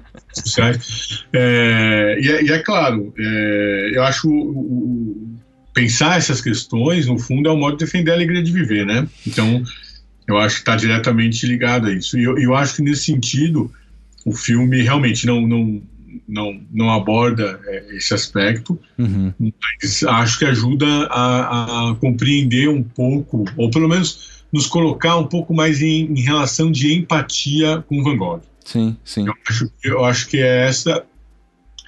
sociais. 0.34 1.24
É, 1.32 2.18
e, 2.20 2.28
é, 2.30 2.44
e, 2.44 2.52
é, 2.52 2.58
claro, 2.58 3.12
é, 3.18 3.92
eu 3.94 4.02
acho 4.02 4.28
o, 4.28 4.32
o, 4.32 5.38
pensar 5.74 6.18
essas 6.18 6.40
questões, 6.40 7.06
no 7.06 7.18
fundo, 7.18 7.48
é 7.48 7.52
um 7.52 7.58
modo 7.58 7.76
de 7.76 7.84
defender 7.84 8.10
a 8.10 8.14
alegria 8.14 8.42
de 8.42 8.52
viver, 8.52 8.86
né? 8.86 9.06
Então, 9.26 9.62
eu 10.26 10.38
acho 10.38 10.56
que 10.56 10.60
está 10.62 10.76
diretamente 10.76 11.46
ligado 11.46 11.88
a 11.88 11.92
isso. 11.92 12.18
E 12.18 12.24
eu, 12.24 12.38
eu 12.38 12.54
acho 12.54 12.76
que 12.76 12.82
nesse 12.82 13.04
sentido, 13.04 13.72
o 14.24 14.32
filme 14.32 14.82
realmente 14.82 15.26
não, 15.26 15.40
não 15.46 15.82
não, 16.26 16.60
não 16.72 16.90
aborda 16.90 17.60
é, 17.64 17.96
esse 17.96 18.14
aspecto, 18.14 18.78
uhum. 18.98 19.32
mas 19.38 20.02
acho 20.02 20.38
que 20.38 20.44
ajuda 20.44 20.86
a, 21.10 21.90
a, 21.90 21.94
compreender 21.96 22.68
um 22.68 22.82
pouco, 22.82 23.44
ou 23.56 23.70
pelo 23.70 23.88
menos 23.88 24.38
nos 24.52 24.66
colocar 24.66 25.16
um 25.16 25.26
pouco 25.26 25.54
mais 25.54 25.82
em, 25.82 26.12
em 26.12 26.20
relação 26.20 26.70
de 26.70 26.94
empatia 26.94 27.84
com 27.88 28.02
Van 28.02 28.16
Gogh. 28.16 28.40
Sim, 28.64 28.96
sim. 29.04 29.26
Eu 29.26 29.34
acho, 29.48 29.72
eu 29.82 30.04
acho 30.04 30.28
que 30.28 30.38
é 30.38 30.66
essa, 30.66 31.04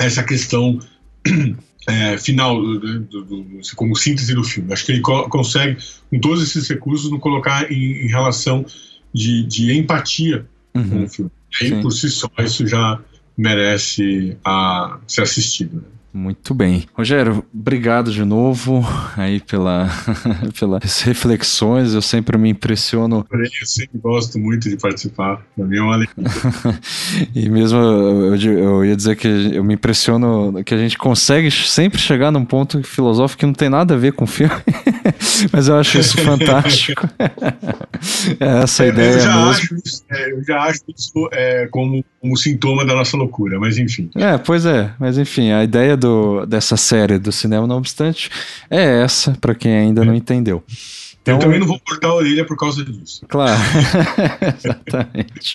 essa 0.00 0.22
questão 0.22 0.78
é, 1.88 2.16
final, 2.18 2.60
do, 2.60 3.00
do, 3.00 3.24
do, 3.24 3.60
como 3.76 3.96
síntese 3.96 4.34
do 4.34 4.44
filme. 4.44 4.72
Acho 4.72 4.86
que 4.86 4.92
ele 4.92 5.00
co 5.00 5.28
consegue, 5.28 5.78
com 6.10 6.18
todos 6.20 6.42
esses 6.42 6.68
recursos, 6.68 7.10
nos 7.10 7.20
colocar 7.20 7.70
em, 7.70 8.04
em 8.04 8.08
relação 8.08 8.64
de, 9.12 9.42
de 9.44 9.76
empatia 9.76 10.46
uhum. 10.74 10.88
com 10.88 11.04
o 11.04 11.08
filme. 11.08 11.30
E 11.60 11.64
aí, 11.64 11.82
por 11.82 11.90
si 11.90 12.08
só, 12.08 12.30
isso 12.38 12.66
já 12.66 13.00
merece 13.40 14.36
a 14.44 15.00
ser 15.06 15.22
assistido. 15.22 15.82
Muito 16.12 16.52
bem. 16.52 16.86
Rogério, 16.92 17.44
obrigado 17.54 18.10
de 18.10 18.24
novo 18.24 18.84
aí 19.16 19.40
pela, 19.40 19.88
pelas 20.58 21.02
reflexões. 21.02 21.94
Eu 21.94 22.02
sempre 22.02 22.36
me 22.36 22.50
impressiono. 22.50 23.24
Eu 23.30 23.66
sempre 23.66 23.98
gosto 23.98 24.38
muito 24.38 24.68
de 24.68 24.76
participar. 24.76 25.44
Para 25.54 25.64
mim 25.64 25.76
é 25.76 25.80
uma 25.80 25.94
alegria. 25.94 26.26
e 27.34 27.48
mesmo 27.48 27.78
eu, 27.78 28.34
eu, 28.36 28.84
ia 28.84 28.96
dizer 28.96 29.16
que 29.16 29.28
eu 29.28 29.62
me 29.62 29.74
impressiono 29.74 30.62
que 30.64 30.74
a 30.74 30.78
gente 30.78 30.98
consegue 30.98 31.50
sempre 31.50 31.98
chegar 32.00 32.32
num 32.32 32.44
ponto 32.44 32.82
filosófico 32.82 33.40
que 33.40 33.46
não 33.46 33.54
tem 33.54 33.68
nada 33.68 33.94
a 33.94 33.96
ver 33.96 34.12
com 34.12 34.24
o 34.24 34.26
filme. 34.26 34.54
Mas 35.52 35.68
eu 35.68 35.76
acho 35.76 35.98
isso 35.98 36.18
fantástico. 36.18 37.08
é 38.40 38.62
essa 38.62 38.84
é, 38.84 38.88
ideia 38.88 39.12
eu 39.12 39.20
já 39.20 39.36
mesmo. 39.36 39.50
Acho 39.50 39.74
isso, 39.84 40.04
é, 40.10 40.32
eu 40.32 40.44
já 40.44 40.60
acho 40.62 40.80
isso 40.96 41.28
é, 41.32 41.68
como 41.70 42.04
um 42.22 42.36
sintoma 42.36 42.84
da 42.84 42.94
nossa 42.94 43.16
loucura, 43.16 43.58
mas 43.58 43.78
enfim. 43.78 44.10
É, 44.14 44.36
pois 44.36 44.66
é. 44.66 44.92
Mas 44.98 45.16
enfim, 45.16 45.50
a 45.52 45.64
ideia 45.64 45.96
do, 46.00 46.44
dessa 46.46 46.76
série 46.76 47.18
do 47.18 47.30
cinema, 47.30 47.66
não 47.66 47.76
obstante, 47.76 48.30
é 48.68 49.02
essa, 49.02 49.36
para 49.40 49.54
quem 49.54 49.72
ainda 49.72 50.04
não 50.04 50.14
entendeu. 50.14 50.64
Então, 51.22 51.34
eu 51.34 51.40
também 51.40 51.60
não 51.60 51.66
vou 51.66 51.78
cortar 51.78 52.08
a 52.08 52.14
orelha 52.14 52.46
por 52.46 52.56
causa 52.56 52.82
disso. 52.82 53.26
Claro, 53.28 53.60
exatamente. 54.56 55.54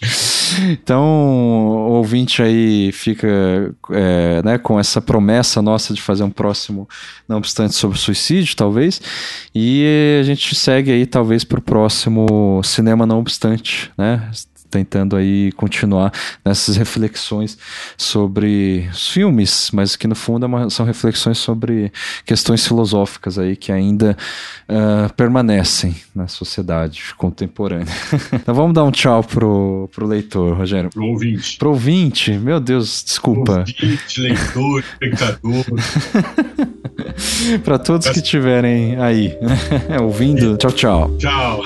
Então, 0.72 1.01
o 1.03 1.91
ouvinte 1.93 2.41
aí 2.43 2.91
fica 2.91 3.76
é, 3.89 4.43
né, 4.43 4.57
com 4.59 4.80
essa 4.80 5.01
promessa 5.01 5.63
nossa 5.63 5.91
de 5.93 6.01
fazer 6.01 6.23
um 6.23 6.30
próximo, 6.30 6.88
não 7.27 7.38
obstante, 7.38 7.73
sobre 7.73 7.97
suicídio, 7.97 8.55
talvez. 8.55 9.01
E 9.55 10.19
a 10.19 10.23
gente 10.23 10.53
segue 10.53 10.91
aí, 10.91 11.05
talvez, 11.05 11.43
para 11.43 11.57
o 11.57 11.63
próximo 11.63 12.61
Cinema 12.63 13.07
Não 13.07 13.19
Obstante, 13.19 13.91
né? 13.97 14.30
Tentando 14.69 15.15
aí 15.15 15.51
continuar 15.53 16.11
nessas 16.43 16.75
reflexões 16.75 17.57
sobre 17.97 18.89
os 18.91 19.09
filmes, 19.09 19.69
mas 19.73 19.95
que 19.95 20.07
no 20.07 20.15
fundo 20.15 20.45
é 20.45 20.47
uma, 20.47 20.69
são 20.69 20.85
reflexões 20.85 21.37
sobre 21.37 21.91
questões 22.25 22.65
filosóficas 22.65 23.37
aí 23.39 23.55
que 23.55 23.71
ainda 23.71 24.17
uh, 24.69 25.13
permanecem 25.13 25.95
na 26.13 26.27
sociedade 26.27 27.01
contemporânea. 27.17 27.93
então 28.33 28.53
vamos 28.53 28.73
dar 28.73 28.83
um 28.83 28.91
tchau 28.91 29.23
pro, 29.23 29.89
pro 29.93 30.05
leitor, 30.05 30.57
Rogério. 30.57 30.89
Pro 30.89 31.05
ouvinte. 31.05 31.57
Pro 31.57 31.69
ouvinte, 31.69 32.31
meu 32.31 32.59
Deus, 32.59 33.03
desculpa. 33.03 33.59
Ouvinte, 33.59 34.21
leitor, 34.21 34.83
espectador. 35.01 35.65
para 37.63 37.79
todos 37.79 38.07
que 38.09 38.19
estiverem 38.19 38.99
aí 38.99 39.37
ouvindo, 40.01 40.57
tchau, 40.57 40.71
tchau. 40.71 41.17
Tchau. 41.17 41.61